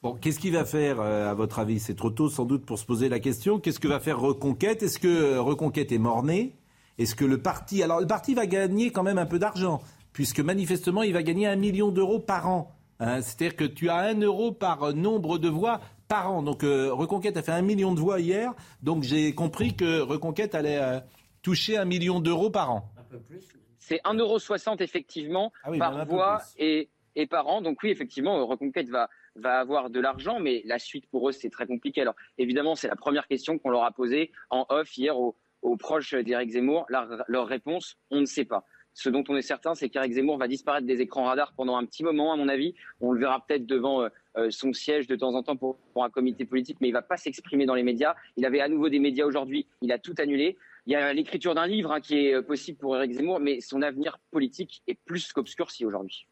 Bon, 0.00 0.14
qu'est-ce 0.14 0.38
qu'il 0.38 0.52
va 0.52 0.64
faire, 0.64 1.00
euh, 1.00 1.30
à 1.30 1.34
votre 1.34 1.58
avis? 1.58 1.80
C'est 1.80 1.96
trop 1.96 2.10
tôt, 2.10 2.28
sans 2.28 2.44
doute, 2.44 2.64
pour 2.64 2.78
se 2.78 2.84
poser 2.84 3.08
la 3.08 3.18
question. 3.18 3.58
Qu'est-ce 3.58 3.80
que 3.80 3.88
va 3.88 3.98
faire 3.98 4.20
Reconquête? 4.20 4.82
Est-ce 4.82 4.98
que 4.98 5.08
euh, 5.08 5.40
Reconquête 5.40 5.90
est 5.90 5.98
mort-né 5.98 6.54
Est-ce 6.98 7.14
que 7.16 7.24
le 7.24 7.42
parti... 7.42 7.82
Alors, 7.82 8.00
le 8.00 8.06
parti 8.06 8.34
va 8.34 8.46
gagner 8.46 8.92
quand 8.92 9.02
même 9.02 9.18
un 9.18 9.26
peu 9.26 9.40
d'argent, 9.40 9.80
puisque 10.12 10.38
manifestement, 10.38 11.02
il 11.02 11.12
va 11.12 11.24
gagner 11.24 11.48
un 11.48 11.56
million 11.56 11.90
d'euros 11.90 12.20
par 12.20 12.48
an. 12.48 12.76
Hein. 13.00 13.22
C'est-à-dire 13.22 13.56
que 13.56 13.64
tu 13.64 13.88
as 13.88 13.96
un 13.96 14.20
euro 14.20 14.52
par 14.52 14.94
nombre 14.94 15.38
de 15.38 15.48
voix 15.48 15.80
par 16.08 16.32
an. 16.32 16.42
Donc 16.42 16.64
euh, 16.64 16.92
Reconquête 16.92 17.36
a 17.36 17.42
fait 17.42 17.52
un 17.52 17.62
million 17.62 17.94
de 17.94 18.00
voix 18.00 18.18
hier. 18.20 18.54
Donc 18.82 19.02
j'ai 19.02 19.34
compris 19.34 19.76
que 19.76 20.00
Reconquête 20.00 20.54
allait 20.54 20.78
euh, 20.78 21.00
toucher 21.42 21.76
un 21.76 21.84
million 21.84 22.20
d'euros 22.20 22.50
par 22.50 22.72
an. 22.72 22.90
Un 22.98 23.04
peu 23.04 23.18
plus. 23.18 23.46
C'est 23.78 24.00
1,60 24.04 24.18
euro 24.20 24.38
effectivement 24.80 25.52
ah 25.62 25.70
par 25.78 26.04
voix 26.06 26.42
et, 26.58 26.90
et, 27.14 27.26
par 27.26 27.46
an. 27.46 27.62
Donc 27.62 27.82
oui, 27.82 27.90
effectivement, 27.90 28.46
Reconquête 28.46 28.88
va, 28.88 29.08
va 29.40 29.58
avoir 29.58 29.90
de 29.90 30.00
l'argent, 30.00 30.40
mais 30.40 30.62
la 30.64 30.78
suite 30.78 31.06
pour 31.06 31.28
eux, 31.28 31.32
c'est 31.32 31.50
très 31.50 31.66
compliqué. 31.66 32.00
Alors 32.02 32.14
évidemment, 32.38 32.74
c'est 32.74 32.88
la 32.88 32.96
première 32.96 33.26
question 33.26 33.58
qu'on 33.58 33.70
leur 33.70 33.84
a 33.84 33.92
posée 33.92 34.30
en 34.50 34.66
off 34.68 34.96
hier 34.96 35.18
aux, 35.18 35.36
proches 35.78 36.14
d'Éric 36.14 36.50
Zemmour. 36.50 36.86
leur 36.88 37.46
réponse, 37.46 37.96
on 38.10 38.20
ne 38.20 38.26
sait 38.26 38.44
pas. 38.44 38.64
Ce 38.98 39.08
dont 39.08 39.22
on 39.28 39.36
est 39.36 39.42
certain, 39.42 39.76
c'est 39.76 39.88
qu'Éric 39.90 40.14
Zemmour 40.14 40.38
va 40.38 40.48
disparaître 40.48 40.84
des 40.84 41.00
écrans 41.00 41.22
radars 41.22 41.52
pendant 41.52 41.76
un 41.76 41.84
petit 41.84 42.02
moment, 42.02 42.32
à 42.32 42.36
mon 42.36 42.48
avis. 42.48 42.74
On 43.00 43.12
le 43.12 43.20
verra 43.20 43.44
peut-être 43.46 43.64
devant 43.64 44.02
euh, 44.02 44.08
euh, 44.36 44.50
son 44.50 44.72
siège 44.72 45.06
de 45.06 45.14
temps 45.14 45.34
en 45.34 45.44
temps 45.44 45.56
pour, 45.56 45.78
un 45.94 46.10
comité 46.10 46.44
politique, 46.44 46.78
mais 46.80 46.88
il 46.88 46.90
ne 46.90 46.96
va 46.96 47.02
pas 47.02 47.16
s'exprimer 47.16 47.64
dans 47.64 47.76
les 47.76 47.84
médias. 47.84 48.16
Il 48.36 48.44
avait 48.44 48.60
à 48.60 48.68
nouveau 48.68 48.88
des 48.88 48.98
médias 48.98 49.24
aujourd'hui, 49.24 49.68
il 49.82 49.92
a 49.92 50.00
tout 50.00 50.16
annulé. 50.18 50.56
Il 50.86 50.92
y 50.94 50.96
a 50.96 51.12
l'écriture 51.12 51.54
d'un 51.54 51.68
livre 51.68 51.92
hein, 51.92 52.00
qui 52.00 52.26
est 52.26 52.34
euh, 52.34 52.42
possible 52.42 52.76
pour 52.76 52.96
Éric 52.96 53.12
Zemmour, 53.12 53.38
mais 53.38 53.60
son 53.60 53.82
avenir 53.82 54.18
politique 54.32 54.82
est 54.88 54.98
plus 55.04 55.32
qu'obscurci 55.32 55.84
aujourd'hui. 55.86 56.26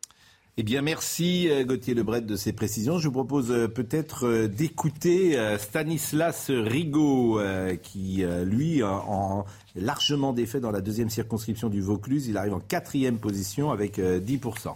Eh 0.58 0.62
bien, 0.62 0.80
merci 0.80 1.50
euh, 1.50 1.64
Gauthier 1.64 1.92
Lebret 1.92 2.22
de 2.22 2.34
ces 2.34 2.54
précisions. 2.54 2.98
Je 2.98 3.08
vous 3.08 3.12
propose 3.12 3.50
euh, 3.50 3.68
peut-être 3.68 4.26
euh, 4.26 4.48
d'écouter 4.48 5.36
Stanislas 5.58 6.50
Rigaud, 6.50 7.38
qui, 7.82 8.24
lui, 8.44 8.82
en 8.82 9.44
largement 9.74 10.32
défait 10.32 10.60
dans 10.60 10.70
la 10.70 10.80
deuxième 10.80 11.10
circonscription 11.10 11.68
du 11.68 11.82
Vaucluse. 11.82 12.28
Il 12.28 12.38
arrive 12.38 12.54
en 12.54 12.60
quatrième 12.60 13.18
position 13.18 13.70
avec 13.70 13.98
10%. 13.98 14.74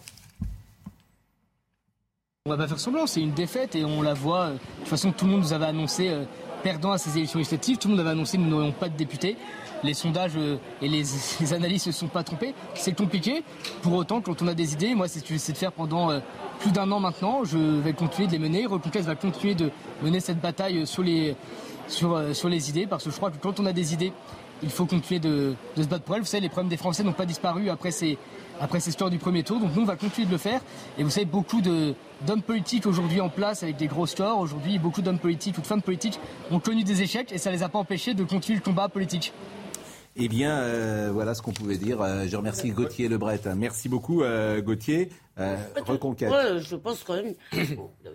On 2.47 2.51
va 2.51 2.57
pas 2.57 2.69
faire 2.69 2.81
semblant, 2.81 3.07
c'est 3.07 3.23
une 3.23 3.33
défaite 3.33 3.75
et 3.75 3.85
on 3.85 4.03
la 4.03 4.15
voit. 4.15 4.51
De 4.51 4.59
toute 4.59 4.89
façon, 4.89 5.13
tout 5.13 5.25
le 5.25 5.33
monde 5.33 5.43
nous 5.43 5.53
avait 5.53 5.67
annoncé 5.67 6.27
perdant 6.63 6.93
à 6.93 6.99
ces 6.99 7.17
élections 7.17 7.39
législatives, 7.39 7.79
tout 7.79 7.89
le 7.89 7.95
monde 7.95 8.01
avait 8.01 8.11
annoncé 8.11 8.37
que 8.37 8.43
nous 8.43 8.51
n'aurions 8.51 8.73
pas 8.73 8.89
de 8.89 8.97
députés 8.97 9.37
les 9.83 9.95
sondages 9.95 10.33
euh, 10.37 10.57
et 10.83 10.89
les, 10.89 11.05
analyses 11.53 11.87
ne 11.87 11.93
se 11.93 11.99
sont 11.99 12.09
pas 12.09 12.23
trompés. 12.23 12.55
C'est 12.75 12.97
compliqué. 12.97 13.43
Pour 13.83 13.95
autant, 13.95 14.21
quand 14.21 14.43
on 14.43 14.49
a 14.49 14.55
des 14.55 14.73
idées, 14.73 14.95
moi, 14.95 15.09
c'est 15.09 15.21
ce 15.21 15.25
que 15.25 15.31
j'essaie 15.31 15.53
de 15.53 15.59
faire 15.59 15.73
pendant 15.73 16.11
euh, 16.11 16.21
plus 16.59 16.73
d'un 16.73 16.91
an 16.91 17.01
maintenant. 17.01 17.45
Je 17.45 17.59
vais 17.59 17.93
continuer 17.93 18.27
de 18.27 18.33
les 18.33 18.39
mener. 18.39 18.67
Reconquête 18.67 19.05
va 19.05 19.15
continuer 19.15 19.55
de 19.55 19.71
mener 20.03 20.21
cette 20.21 20.41
bataille 20.41 20.87
sur 20.87 21.03
les, 21.03 21.37
sur, 21.89 22.15
euh, 22.15 22.33
sur 22.33 22.49
les 22.49 22.71
idées, 22.71 22.87
parce 22.87 23.05
que 23.05 23.11
je 23.11 23.17
crois 23.17 23.31
que 23.31 23.39
quand 23.39 23.61
on 23.61 23.67
a 23.67 23.73
des 23.73 23.93
idées, 23.93 24.13
il 24.63 24.71
faut 24.71 24.87
continuer 24.87 25.21
de, 25.21 25.55
se 25.77 25.83
battre 25.83 26.05
pour 26.05 26.15
elles. 26.15 26.23
Vous 26.23 26.27
savez, 26.27 26.43
les 26.43 26.49
problèmes 26.49 26.69
des 26.69 26.77
Français 26.77 27.03
n'ont 27.03 27.13
pas 27.13 27.25
disparu 27.25 27.71
après 27.71 27.91
ces, 27.91 28.19
après 28.61 28.81
ces 28.81 28.91
histoires 28.91 29.11
du 29.11 29.19
premier 29.19 29.43
tour. 29.43 29.59
Donc 29.59 29.75
nous, 29.75 29.83
on 29.83 29.87
va 29.87 29.97
continuer 29.97 30.27
de 30.27 30.33
le 30.33 30.39
faire. 30.39 30.61
Et 30.99 31.03
vous 31.03 31.11
savez, 31.11 31.27
beaucoup 31.27 31.61
d'hommes 31.63 32.43
politiques 32.43 32.87
aujourd'hui 32.87 33.21
en 33.21 33.31
place 33.31 33.63
avec 33.63 33.77
des 33.77 33.87
gros 33.87 34.07
scores. 34.07 34.39
Aujourd'hui, 34.39 34.79
beaucoup 34.79 35.03
d'hommes 35.03 35.19
politiques 35.19 35.57
ou 35.59 35.63
de 35.63 35.67
femmes 35.67 35.83
politiques 35.83 36.21
ont 36.51 36.61
connu 36.61 36.85
des 36.85 37.03
échecs 37.03 37.33
et 37.33 37.39
ça 37.39 37.51
ne 37.51 37.57
les 37.57 37.63
a 37.63 37.69
pas 37.69 37.79
empêchés 37.79 38.15
de 38.15 38.25
continuer 38.25 38.59
le 38.59 38.65
combat 38.65 38.89
politique. 38.89 39.33
Eh 40.17 40.29
bien, 40.29 40.59
euh, 40.59 41.11
voilà 41.13 41.35
ce 41.35 41.43
qu'on 41.43 41.53
pouvait 41.53 41.77
dire. 41.77 42.03
Euh, 42.03 42.27
je 42.27 42.37
remercie 42.37 42.71
Gauthier 42.71 43.09
Lebret. 43.09 43.41
Merci 43.57 43.89
beaucoup, 43.89 44.23
euh, 44.23 44.61
Gauthier. 44.61 45.11
Euh, 45.41 45.57
reconquête. 45.87 46.31
je 46.59 46.77
pense 46.77 47.03
quand 47.03 47.15
même. 47.15 47.35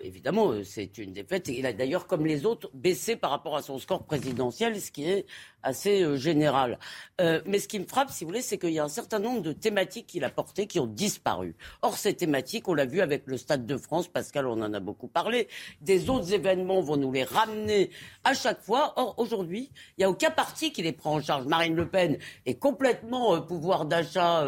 évidemment, 0.04 0.54
c'est 0.64 0.98
une 0.98 1.14
défaite. 1.14 1.48
Il 1.48 1.66
a 1.66 1.74
d'ailleurs, 1.74 2.08
comme 2.08 2.26
les 2.26 2.46
autres, 2.46 2.70
baissé 2.74 3.16
par 3.16 3.32
rapport 3.32 3.56
à 3.56 3.62
son 3.62 3.80
score 3.80 4.04
présidentiel, 4.04 4.80
ce 4.80 4.92
qui 4.92 5.10
est 5.10 5.26
assez 5.64 6.04
euh, 6.04 6.16
général. 6.16 6.78
Euh, 7.20 7.42
mais 7.46 7.60
ce 7.60 7.68
qui 7.68 7.80
me 7.80 7.86
frappe, 7.86 8.12
si 8.12 8.24
vous 8.24 8.30
voulez, 8.30 8.42
c'est 8.42 8.58
qu'il 8.58 8.72
y 8.72 8.80
a 8.80 8.84
un 8.84 8.90
certain 8.90 9.20
nombre 9.20 9.42
de 9.42 9.52
thématiques 9.52 10.08
qu'il 10.08 10.24
a 10.24 10.30
portées 10.30 10.68
qui 10.68 10.80
ont 10.80 10.86
disparu. 10.86 11.56
Or, 11.82 11.98
ces 11.98 12.14
thématiques, 12.14 12.68
on 12.68 12.74
l'a 12.76 12.86
vu 12.86 13.02
avec 13.02 13.24
le 13.26 13.38
Stade 13.38 13.66
de 13.66 13.78
France, 13.78 14.08
Pascal, 14.08 14.46
on 14.46 14.62
en 14.62 14.74
a 14.74 14.80
beaucoup 14.80 15.08
parlé. 15.08 15.48
Des 15.82 16.10
autres 16.10 16.34
événements 16.34 16.82
vont 16.82 16.98
nous 16.98 17.12
les 17.12 17.24
ramener 17.24 17.90
à 18.24 18.34
chaque 18.34 18.62
fois. 18.62 18.94
Or, 18.98 19.16
aujourd'hui, 19.18 19.72
il 19.98 20.02
n'y 20.02 20.06
a 20.06 20.10
aucun 20.10 20.30
parti 20.30 20.72
qui 20.72 20.84
les 20.84 20.94
prend 20.94 21.16
en 21.16 21.22
charge. 21.22 21.46
Marine 21.46 21.76
Le 21.76 21.90
Pen 21.90 22.18
est 22.46 22.60
complètement 22.60 23.42
pouvoir 23.42 23.86
d'achat, 23.86 24.48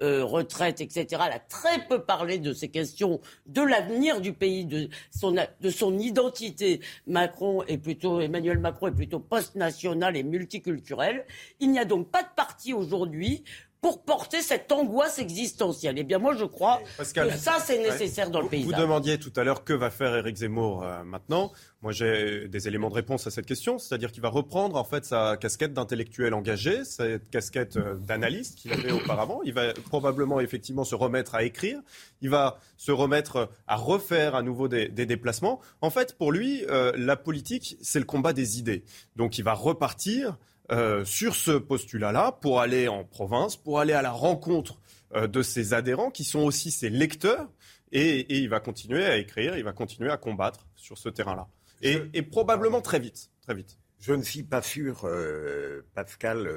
retraite, 0.00 0.80
etc. 0.80 1.06
Elle 1.10 1.32
a 1.32 1.38
très 1.38 1.86
peu 1.86 2.04
parler 2.10 2.40
de 2.40 2.52
ces 2.52 2.68
questions, 2.68 3.20
de 3.46 3.62
l'avenir 3.62 4.20
du 4.20 4.32
pays, 4.32 4.64
de 4.64 4.88
son, 5.12 5.30
de 5.30 6.02
identité. 6.02 6.80
Macron 7.06 7.62
est 7.68 7.78
plutôt, 7.78 8.20
Emmanuel 8.20 8.58
Macron 8.58 8.88
est 8.88 8.96
plutôt 8.96 9.20
post-national 9.20 10.16
et 10.16 10.24
multiculturel. 10.24 11.24
Il 11.60 11.70
n'y 11.70 11.78
a 11.78 11.84
donc 11.84 12.10
pas 12.10 12.24
de 12.24 12.28
parti 12.34 12.72
aujourd'hui 12.72 13.44
pour 13.80 14.02
porter 14.02 14.42
cette 14.42 14.70
angoisse 14.72 15.18
existentielle. 15.18 15.94
Eh 15.98 16.04
bien, 16.04 16.18
moi, 16.18 16.34
je 16.34 16.44
crois 16.44 16.80
que 16.98 17.30
ça, 17.30 17.58
c'est 17.64 17.78
nécessaire 17.78 18.30
dans 18.30 18.40
le 18.40 18.48
pays. 18.48 18.62
Vous 18.64 18.72
demandiez 18.72 19.18
tout 19.18 19.32
à 19.36 19.44
l'heure 19.44 19.64
que 19.64 19.72
va 19.72 19.90
faire 19.90 20.14
Éric 20.16 20.36
Zemmour 20.36 20.82
euh, 20.82 21.02
maintenant. 21.04 21.50
Moi, 21.82 21.92
j'ai 21.92 22.46
des 22.48 22.68
éléments 22.68 22.90
de 22.90 22.94
réponse 22.94 23.26
à 23.26 23.30
cette 23.30 23.46
question, 23.46 23.78
c'est-à-dire 23.78 24.12
qu'il 24.12 24.20
va 24.20 24.28
reprendre 24.28 24.76
en 24.76 24.84
fait 24.84 25.06
sa 25.06 25.38
casquette 25.38 25.72
d'intellectuel 25.72 26.34
engagé, 26.34 26.84
cette 26.84 27.30
casquette 27.30 27.78
euh, 27.78 27.94
d'analyste 27.96 28.58
qu'il 28.58 28.72
avait 28.72 28.92
auparavant. 28.92 29.40
Il 29.44 29.54
va 29.54 29.72
probablement 29.72 30.40
effectivement 30.40 30.84
se 30.84 30.94
remettre 30.94 31.34
à 31.34 31.42
écrire. 31.42 31.80
Il 32.20 32.28
va 32.28 32.58
se 32.76 32.92
remettre 32.92 33.50
à 33.66 33.76
refaire 33.76 34.34
à 34.34 34.42
nouveau 34.42 34.68
des, 34.68 34.88
déplacements. 34.88 35.60
En 35.80 35.88
fait, 35.88 36.18
pour 36.18 36.32
lui, 36.32 36.64
euh, 36.68 36.92
la 36.96 37.16
politique, 37.16 37.78
c'est 37.80 37.98
le 37.98 38.04
combat 38.04 38.34
des 38.34 38.58
idées. 38.58 38.84
Donc, 39.16 39.38
il 39.38 39.44
va 39.44 39.54
repartir 39.54 40.36
euh, 40.70 41.04
sur 41.04 41.34
ce 41.34 41.50
postulat-là 41.50 42.30
pour 42.40 42.60
aller 42.60 42.86
en 42.86 43.02
province, 43.02 43.56
pour 43.56 43.80
aller 43.80 43.92
à 43.92 44.02
la 44.02 44.12
rencontre 44.12 44.78
euh, 45.16 45.26
de 45.26 45.42
ses 45.42 45.74
adhérents 45.74 46.12
qui 46.12 46.22
sont 46.22 46.40
aussi 46.40 46.70
ses 46.70 46.90
lecteurs. 46.90 47.50
Et, 47.90 48.38
il 48.38 48.48
va 48.48 48.60
continuer 48.60 49.04
à 49.04 49.16
écrire, 49.16 49.56
il 49.56 49.64
va 49.64 49.72
continuer 49.72 50.12
à 50.12 50.16
combattre 50.16 50.68
sur 50.76 50.96
ce 50.96 51.08
terrain-là. 51.08 51.48
Et, 51.82 52.22
probablement 52.22 52.80
très 52.80 53.00
vite, 53.00 53.30
très 53.42 53.54
vite. 53.54 53.78
Je 53.98 54.12
ne 54.12 54.22
suis 54.22 54.44
pas 54.44 54.62
sûr, 54.62 55.00
euh, 55.04 55.84
Pascal. 55.94 56.48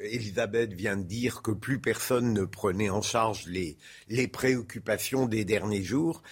Elisabeth 0.00 0.72
vient 0.72 0.96
de 0.96 1.02
dire 1.02 1.42
que 1.42 1.50
plus 1.50 1.78
personne 1.78 2.32
ne 2.32 2.44
prenait 2.44 2.88
en 2.88 3.02
charge 3.02 3.46
les, 3.46 3.76
les 4.08 4.28
préoccupations 4.28 5.26
des 5.26 5.44
derniers 5.44 5.82
jours. 5.82 6.22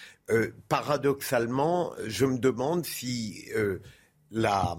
paradoxalement, 0.69 1.93
je 2.07 2.25
me 2.25 2.39
demande 2.39 2.83
si 2.83 3.45
la, 4.31 4.75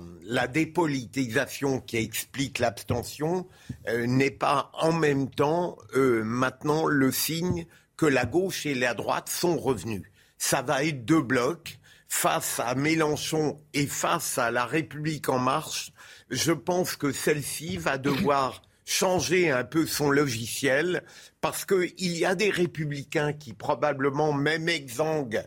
dépolitisation 0.49 1.81
qui 1.81 1.97
explique 1.97 2.59
l'abstention 2.59 3.47
euh, 3.89 4.07
n'est 4.07 4.31
pas 4.31 4.71
en 4.75 4.93
même 4.93 5.31
temps 5.31 5.79
euh, 5.95 6.23
maintenant 6.25 6.87
le 6.87 7.11
signe 7.13 7.67
que 7.97 8.07
la 8.07 8.27
gauche 8.27 8.67
et 8.67 8.75
la 8.75 8.95
droite 8.95 9.29
sont 9.29 9.59
revenus. 9.59 10.03
Ça 10.39 10.63
va 10.63 10.85
être 10.85 11.05
deux 11.05 11.23
blocs 11.23 11.79
face 12.09 12.61
à 12.61 12.75
Mélenchon 12.75 13.61
et 13.75 13.87
face 13.87 14.39
à 14.39 14.51
la 14.51 14.65
République 14.65 15.29
en 15.29 15.39
marche. 15.39 15.93
Je 16.31 16.53
pense 16.53 16.97
que 16.97 17.13
celle-ci 17.13 17.77
va 17.77 17.99
devoir 17.99 18.63
changer 18.85 19.51
un 19.51 19.65
peu 19.65 19.87
son 19.87 20.11
logiciel 20.11 21.05
parce 21.41 21.65
qu'il 21.65 21.93
y 21.99 22.25
a 22.25 22.35
des 22.35 22.51
républicains 22.51 23.33
qui 23.33 23.53
probablement, 23.53 24.33
même 24.33 24.69
exsangues, 24.69 25.45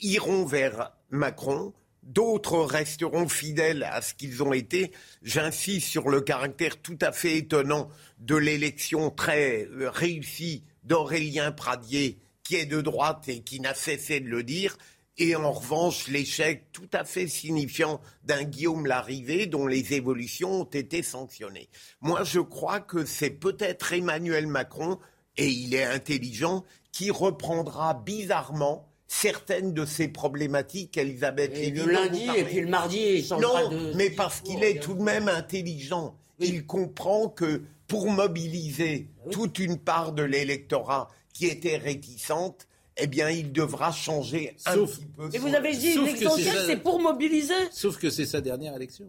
iront 0.00 0.44
vers 0.44 0.92
Macron 1.10 1.72
D'autres 2.04 2.58
resteront 2.58 3.28
fidèles 3.28 3.82
à 3.82 4.02
ce 4.02 4.12
qu'ils 4.12 4.42
ont 4.42 4.52
été. 4.52 4.92
J'insiste 5.22 5.88
sur 5.88 6.10
le 6.10 6.20
caractère 6.20 6.76
tout 6.82 6.98
à 7.00 7.12
fait 7.12 7.38
étonnant 7.38 7.88
de 8.18 8.36
l'élection 8.36 9.10
très 9.10 9.66
euh, 9.70 9.88
réussie 9.88 10.64
d'Aurélien 10.82 11.50
Pradier, 11.50 12.18
qui 12.42 12.56
est 12.56 12.66
de 12.66 12.82
droite 12.82 13.28
et 13.28 13.40
qui 13.40 13.58
n'a 13.58 13.74
cessé 13.74 14.20
de 14.20 14.28
le 14.28 14.42
dire. 14.42 14.76
Et 15.16 15.34
en 15.34 15.50
revanche, 15.50 16.08
l'échec 16.08 16.66
tout 16.72 16.90
à 16.92 17.04
fait 17.04 17.26
signifiant 17.26 18.02
d'un 18.24 18.42
Guillaume 18.42 18.84
Larrivé 18.84 19.46
dont 19.46 19.66
les 19.66 19.94
évolutions 19.94 20.60
ont 20.60 20.64
été 20.64 21.02
sanctionnées. 21.02 21.70
Moi, 22.02 22.22
je 22.24 22.40
crois 22.40 22.80
que 22.80 23.06
c'est 23.06 23.30
peut-être 23.30 23.94
Emmanuel 23.94 24.46
Macron, 24.46 24.98
et 25.38 25.48
il 25.48 25.74
est 25.74 25.84
intelligent, 25.84 26.64
qui 26.92 27.10
reprendra 27.10 27.94
bizarrement 27.94 28.93
certaines 29.20 29.72
de 29.72 29.86
ces 29.86 30.08
problématiques, 30.08 30.98
Elisabeth 30.98 31.52
et 31.54 31.70
Le 31.70 31.86
lundi 31.86 32.26
et 32.36 32.44
puis 32.44 32.60
le 32.60 32.68
mardi, 32.68 32.98
il 32.98 33.36
Non, 33.40 33.70
mais 33.94 34.10
parce 34.10 34.40
qu'il 34.40 34.64
est 34.64 34.82
tout 34.82 34.94
de 34.94 35.02
même 35.02 35.28
intelligent. 35.28 36.16
Il 36.40 36.66
comprend 36.66 37.28
que 37.28 37.62
pour 37.86 38.10
mobiliser 38.10 39.08
toute 39.30 39.58
une 39.58 39.78
part 39.78 40.12
de 40.12 40.22
l'électorat 40.22 41.08
qui 41.32 41.46
était 41.46 41.76
réticente, 41.76 42.66
eh 42.96 43.06
bien, 43.06 43.30
il 43.30 43.52
devra 43.52 43.92
changer 43.92 44.56
un 44.66 44.78
petit 44.78 45.06
peu. 45.16 45.28
Et 45.32 45.38
vous 45.38 45.54
avez 45.54 45.76
dit, 45.76 45.96
l'essentiel, 45.96 46.56
c'est 46.66 46.76
pour 46.76 47.00
mobiliser. 47.00 47.54
Sauf 47.70 47.98
que 47.98 48.10
c'est 48.10 48.26
sa 48.26 48.40
dernière 48.40 48.74
élection. 48.74 49.06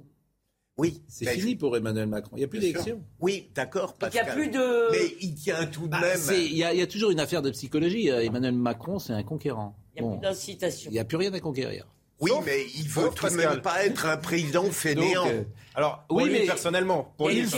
Oui. 0.78 1.02
C'est 1.08 1.26
fini 1.28 1.56
pour 1.56 1.76
Emmanuel 1.78 2.08
Macron. 2.08 2.32
Il 2.36 2.40
n'y 2.40 2.44
a 2.44 2.48
plus 2.48 2.60
d'élection. 2.60 3.02
Oui, 3.20 3.50
d'accord. 3.56 3.96
Il 4.02 4.10
n'y 4.10 4.20
a 4.20 4.26
plus 4.26 4.50
de. 4.50 4.92
Mais 4.92 5.16
il 5.22 5.36
tient 5.36 5.66
tout 5.66 5.84
de 5.84 5.88
bah, 5.88 6.02
même. 6.02 6.20
Il 6.32 6.58
y, 6.58 6.64
a 6.64 6.88
toujours 6.88 7.12
une 7.12 7.20
affaire 7.20 7.42
de 7.42 7.50
psychologie. 7.52 8.12
Euh, 8.12 8.24
Emmanuel 8.24 8.54
Macron, 8.54 9.00
c'est 9.00 9.14
un 9.14 9.24
conquérant. 9.24 9.78
Il 9.96 10.04
n'y 10.04 10.08
a 10.08 10.12
plus 10.12 10.22
d'incitation. 10.22 10.92
Il 10.92 10.94
n'y 10.94 11.00
a 11.00 11.06
plus 11.06 11.18
rien 11.18 11.34
à 11.34 11.40
conquérir. 11.40 11.88
Oui, 12.22 12.32
mais 12.46 12.66
il 12.78 12.88
veut 12.88 13.10
tout 13.14 13.28
de 13.28 13.36
même 13.36 13.62
pas 13.62 13.86
être 13.86 14.06
un 14.06 14.16
président 14.16 14.64
fainéant. 14.72 15.28
Euh, 15.28 15.44
alors, 15.76 16.06
oui, 16.10 16.30
mais 16.32 16.46
personnellement, 16.46 17.14
pour 17.18 17.30
il, 17.30 17.46
faut, 17.46 17.58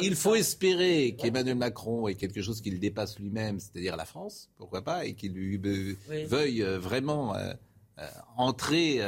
il 0.00 0.14
faut 0.14 0.36
espérer 0.36 1.16
qu'Emmanuel 1.18 1.56
Macron 1.56 2.06
ait 2.06 2.14
quelque 2.14 2.40
chose 2.40 2.60
qu'il 2.60 2.78
dépasse 2.78 3.18
lui-même, 3.18 3.58
c'est-à-dire 3.58 3.96
la 3.96 4.04
France, 4.04 4.48
pourquoi 4.58 4.82
pas, 4.82 5.06
et 5.06 5.14
qu'il 5.14 5.32
veuille 6.28 6.62
euh, 6.62 6.78
vraiment 6.78 7.34
entrer 8.36 9.00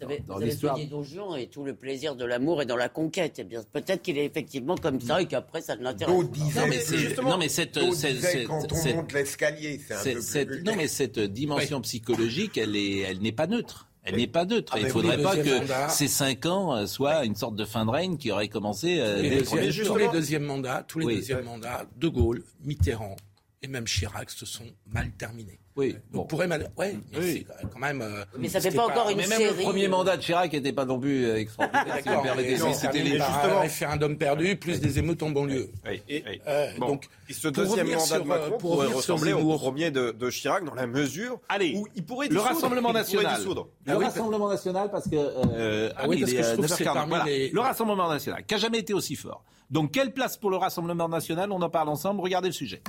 vous 0.00 0.32
avez, 0.32 0.50
vous 0.50 0.86
Don 0.90 1.02
Juan 1.02 1.38
et 1.38 1.46
tout 1.48 1.64
le 1.64 1.74
plaisir 1.74 2.16
de 2.16 2.24
l'amour 2.24 2.62
et 2.62 2.66
dans 2.66 2.76
la 2.76 2.88
conquête. 2.88 3.36
Eh 3.38 3.44
bien, 3.44 3.62
peut-être 3.72 4.02
qu'il 4.02 4.18
est 4.18 4.24
effectivement 4.24 4.76
comme 4.76 5.00
ça 5.00 5.20
et 5.20 5.26
qu'après 5.26 5.60
ça 5.60 5.76
ne 5.76 5.82
l'intéresse 5.82 6.14
pas. 6.14 6.60
Non, 6.60 6.66
mais 6.68 6.78
c'est, 6.78 7.22
non, 7.22 7.38
mais 7.38 7.48
cette, 7.48 7.78
cette, 7.94 8.46
quand 8.46 8.66
on 8.72 8.94
monte 8.96 9.12
l'escalier, 9.12 9.80
c'est 9.86 9.94
un 9.94 10.14
peu 10.14 10.20
cette, 10.20 10.64
Non, 10.64 10.74
mais 10.76 10.88
cette 10.88 11.18
dimension 11.18 11.80
psychologique, 11.80 12.58
elle 12.58 12.76
est, 12.76 12.98
elle 13.00 13.20
n'est 13.20 13.32
pas 13.32 13.46
neutre. 13.46 13.86
Elle 14.02 14.16
n'est 14.16 14.26
pas 14.26 14.46
neutre. 14.46 14.72
Ah, 14.74 14.78
Il 14.80 14.86
ne 14.86 14.90
faudrait 14.90 15.22
pas 15.22 15.36
que 15.36 15.60
ces 15.90 16.08
cinq 16.08 16.46
ans 16.46 16.74
euh, 16.74 16.86
soient 16.86 17.24
une 17.24 17.36
sorte 17.36 17.54
de 17.54 17.66
fin 17.66 17.84
de 17.84 17.90
règne 17.90 18.16
qui 18.16 18.30
aurait 18.32 18.48
commencé 18.48 18.98
euh, 18.98 19.20
dès 19.20 19.36
le 19.36 19.42
premier 19.42 19.70
Tous 19.70 19.96
les 19.96 20.08
deuxièmes 20.08 20.44
mandats, 20.44 20.84
tous 20.88 21.00
les 21.00 21.16
deuxièmes 21.16 21.44
mandats, 21.44 21.84
De 21.96 22.08
Gaulle, 22.08 22.42
Mitterrand 22.64 23.16
et 23.62 23.68
même 23.68 23.84
Chirac 23.84 24.30
se 24.30 24.46
sont 24.46 24.64
mal 24.86 25.10
terminés. 25.12 25.59
Oui. 25.76 25.96
Donc 26.12 26.28
pour 26.28 26.42
Emmanuel, 26.42 26.70
ouais, 26.76 26.96
mais 27.12 27.46
quand 27.72 27.78
même. 27.78 28.02
Euh, 28.02 28.24
mais 28.36 28.48
ça 28.48 28.60
fait 28.60 28.72
pas 28.72 28.86
encore 28.86 29.08
une 29.08 29.18
mais 29.18 29.24
série. 29.24 29.44
Même 29.44 29.56
le 29.56 29.62
premier 29.62 29.88
mandat 29.88 30.16
de 30.16 30.22
Chirac 30.22 30.52
n'était 30.52 30.72
pas 30.72 30.84
non 30.84 30.98
plus 30.98 31.26
euh, 31.26 31.36
extraordinaire. 31.36 32.74
C'était 32.74 33.02
les 33.02 33.12
justement 33.12 33.60
référendum 33.60 34.16
perdu 34.18 34.56
plus 34.56 34.80
des 34.80 34.98
émeutes 34.98 35.22
en 35.22 35.30
banlieue. 35.30 35.70
Et, 36.08 36.24
euh, 36.46 36.76
donc 36.78 37.08
ce 37.30 37.48
deuxième 37.48 37.88
mandat 37.88 38.18
de 38.18 38.26
Macron 38.26 38.58
pourrait 38.58 38.88
ressembler 38.88 39.32
au 39.32 39.56
premier 39.56 39.90
de, 39.90 40.10
de, 40.10 40.30
Chirac 40.30 40.64
dans 40.64 40.74
la 40.74 40.86
mesure 40.88 41.38
Allez, 41.48 41.74
où 41.76 41.86
il 41.94 42.04
pourrait 42.04 42.28
dissoudre, 42.28 42.48
le 42.48 42.54
Rassemblement 42.54 42.92
national. 42.92 43.40
Le 43.86 43.96
Rassemblement 43.96 44.48
national 44.48 44.90
parce 44.90 45.08
que 45.08 45.16
euh, 45.16 45.92
ah 45.96 46.08
oui, 46.08 46.20
parce 46.20 46.32
que 46.32 46.42
je 46.42 46.52
trouve 46.54 46.66
c'est 46.66 46.84
parmi 46.84 47.14
les... 47.26 47.50
le 47.50 47.60
Rassemblement 47.60 48.08
national 48.08 48.44
qui 48.44 48.54
a 48.54 48.58
jamais 48.58 48.78
été 48.78 48.92
aussi 48.92 49.14
fort. 49.14 49.44
Donc 49.70 49.92
quelle 49.92 50.12
place 50.12 50.36
pour 50.36 50.50
le 50.50 50.56
Rassemblement 50.56 51.08
national? 51.08 51.52
On 51.52 51.62
en 51.62 51.70
parle 51.70 51.88
ensemble. 51.88 52.20
Regardez 52.20 52.48
le 52.48 52.54
sujet. 52.54 52.82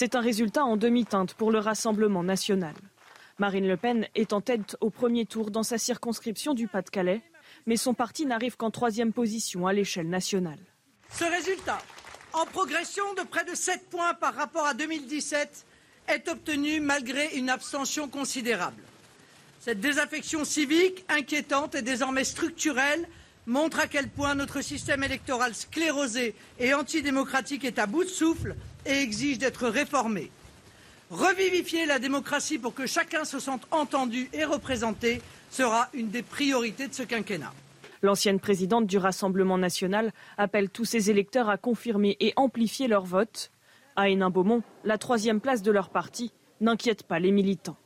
C'est 0.00 0.14
un 0.14 0.20
résultat 0.20 0.64
en 0.64 0.76
demi-teinte 0.76 1.34
pour 1.34 1.50
le 1.50 1.58
Rassemblement 1.58 2.22
national. 2.22 2.76
Marine 3.38 3.66
Le 3.66 3.76
Pen 3.76 4.06
est 4.14 4.32
en 4.32 4.40
tête 4.40 4.76
au 4.80 4.90
premier 4.90 5.26
tour 5.26 5.50
dans 5.50 5.64
sa 5.64 5.76
circonscription 5.76 6.54
du 6.54 6.68
Pas-de-Calais, 6.68 7.20
mais 7.66 7.76
son 7.76 7.94
parti 7.94 8.24
n'arrive 8.24 8.56
qu'en 8.56 8.70
troisième 8.70 9.12
position 9.12 9.66
à 9.66 9.72
l'échelle 9.72 10.08
nationale. 10.08 10.60
Ce 11.10 11.24
résultat, 11.24 11.80
en 12.32 12.46
progression 12.46 13.12
de 13.14 13.22
près 13.22 13.44
de 13.44 13.56
7 13.56 13.90
points 13.90 14.14
par 14.14 14.34
rapport 14.36 14.68
à 14.68 14.74
2017, 14.74 15.66
est 16.06 16.28
obtenu 16.28 16.78
malgré 16.78 17.34
une 17.34 17.50
abstention 17.50 18.06
considérable. 18.06 18.80
Cette 19.58 19.80
désaffection 19.80 20.44
civique, 20.44 21.04
inquiétante 21.08 21.74
et 21.74 21.82
désormais 21.82 22.22
structurelle, 22.22 23.08
montre 23.46 23.80
à 23.80 23.88
quel 23.88 24.08
point 24.08 24.36
notre 24.36 24.60
système 24.60 25.02
électoral 25.02 25.56
sclérosé 25.56 26.36
et 26.60 26.72
antidémocratique 26.72 27.64
est 27.64 27.80
à 27.80 27.86
bout 27.86 28.04
de 28.04 28.08
souffle 28.08 28.54
et 28.86 29.02
exige 29.02 29.38
d'être 29.38 29.68
réformé. 29.68 30.30
Revivifier 31.10 31.86
la 31.86 31.98
démocratie 31.98 32.58
pour 32.58 32.74
que 32.74 32.86
chacun 32.86 33.24
se 33.24 33.38
sente 33.38 33.66
entendu 33.70 34.28
et 34.32 34.44
représenté 34.44 35.22
sera 35.50 35.88
une 35.94 36.10
des 36.10 36.22
priorités 36.22 36.86
de 36.86 36.94
ce 36.94 37.02
quinquennat. 37.02 37.52
L'ancienne 38.02 38.38
présidente 38.38 38.86
du 38.86 38.98
Rassemblement 38.98 39.58
national 39.58 40.12
appelle 40.36 40.68
tous 40.68 40.84
ses 40.84 41.10
électeurs 41.10 41.48
à 41.48 41.56
confirmer 41.56 42.16
et 42.20 42.32
amplifier 42.36 42.88
leur 42.88 43.04
vote. 43.04 43.50
À 43.96 44.08
Hénin-Beaumont, 44.08 44.62
la 44.84 44.98
troisième 44.98 45.40
place 45.40 45.62
de 45.62 45.72
leur 45.72 45.88
parti 45.88 46.32
n'inquiète 46.60 47.02
pas 47.02 47.18
les 47.18 47.32
militants. 47.32 47.76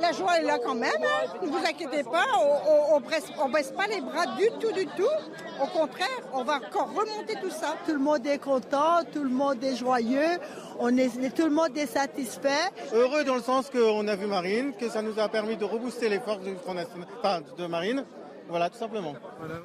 La 0.00 0.12
joie 0.12 0.38
est 0.38 0.44
là 0.44 0.58
quand 0.64 0.74
même, 0.74 0.90
hein. 1.02 1.26
ne 1.42 1.48
vous 1.48 1.58
inquiétez 1.58 2.02
pas, 2.04 2.24
on 2.38 3.00
ne 3.48 3.52
baisse 3.52 3.70
pas 3.72 3.86
les 3.86 4.00
bras 4.00 4.26
du 4.38 4.48
tout, 4.58 4.72
du 4.72 4.86
tout. 4.86 5.62
Au 5.62 5.66
contraire, 5.66 6.08
on 6.32 6.42
va 6.42 6.56
encore 6.56 6.88
remonter 6.88 7.34
tout 7.42 7.50
ça. 7.50 7.76
Tout 7.86 7.92
le 7.92 7.98
monde 7.98 8.26
est 8.26 8.38
content, 8.38 9.04
tout 9.12 9.22
le 9.22 9.28
monde 9.28 9.62
est 9.62 9.76
joyeux, 9.76 10.38
on 10.78 10.96
est, 10.96 11.34
tout 11.34 11.44
le 11.44 11.54
monde 11.54 11.76
est 11.76 11.86
satisfait. 11.86 12.70
Heureux 12.94 13.24
dans 13.24 13.34
le 13.34 13.42
sens 13.42 13.68
qu'on 13.68 14.08
a 14.08 14.16
vu 14.16 14.26
Marine, 14.26 14.72
que 14.78 14.88
ça 14.88 15.02
nous 15.02 15.18
a 15.18 15.28
permis 15.28 15.56
de 15.58 15.64
rebooster 15.64 16.08
les 16.08 16.20
forces 16.20 16.40
de, 16.44 17.56
de 17.62 17.66
Marine. 17.66 18.04
Voilà, 18.48 18.68
tout 18.68 18.78
simplement. 18.78 19.14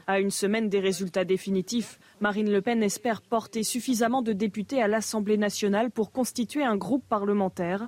À 0.06 0.20
une 0.20 0.30
semaine 0.30 0.70
des 0.70 0.80
résultats 0.80 1.26
définitifs, 1.26 1.98
Marine 2.20 2.52
Le 2.52 2.62
Pen 2.62 2.84
espère 2.84 3.22
porter 3.24 3.64
suffisamment 3.64 4.22
de 4.22 4.32
députés 4.32 4.82
à 4.82 4.88
l'Assemblée 4.88 5.38
nationale 5.38 5.90
pour 5.90 6.12
constituer 6.12 6.64
un 6.64 6.76
groupe 6.76 7.04
parlementaire. 7.08 7.88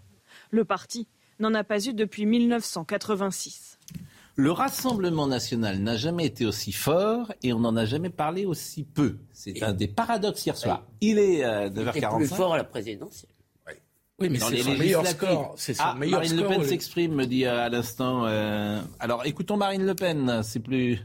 Le 0.49 0.65
parti 0.65 1.07
n'en 1.39 1.53
a 1.53 1.63
pas 1.63 1.85
eu 1.85 1.93
depuis 1.93 2.25
1986. 2.25 3.77
Le 4.35 4.51
Rassemblement 4.51 5.25
national 5.27 5.79
n'a 5.79 5.95
jamais 5.95 6.25
été 6.25 6.45
aussi 6.45 6.71
fort 6.71 7.33
et 7.41 7.53
on 7.53 7.59
n'en 7.59 7.75
a 7.75 7.85
jamais 7.85 8.09
parlé 8.11 8.45
aussi 8.45 8.83
peu. 8.83 9.17
C'est 9.33 9.63
un 9.63 9.73
des 9.73 9.87
paradoxes 9.87 10.45
hier 10.45 10.55
soir. 10.55 10.83
Il 11.01 11.17
est 11.17 11.43
euh, 11.43 11.69
9h45. 11.69 12.15
plus 12.17 12.27
fort 12.27 12.53
à 12.53 12.57
la 12.57 12.63
présidentielle. 12.63 13.31
Oui, 14.19 14.29
mais 14.29 14.39
Dans 14.39 14.47
c'est 14.49 14.57
son 14.63 14.71
meilleur 14.75 15.03
législatives. 15.03 15.37
score. 15.37 15.53
Son 15.57 15.73
Ah, 15.77 15.95
meilleur 15.95 16.19
Marine 16.21 16.37
Le 16.41 16.47
Pen 16.47 16.63
s'exprime, 16.63 17.13
me 17.13 17.25
dit 17.25 17.45
euh, 17.45 17.65
à 17.65 17.69
l'instant. 17.69 18.25
euh, 18.25 18.81
Alors 18.99 19.25
écoutons 19.27 19.57
Marine 19.57 19.85
Le 19.85 19.93
Pen, 19.93 20.41
c'est 20.43 20.59
plus. 20.59 20.99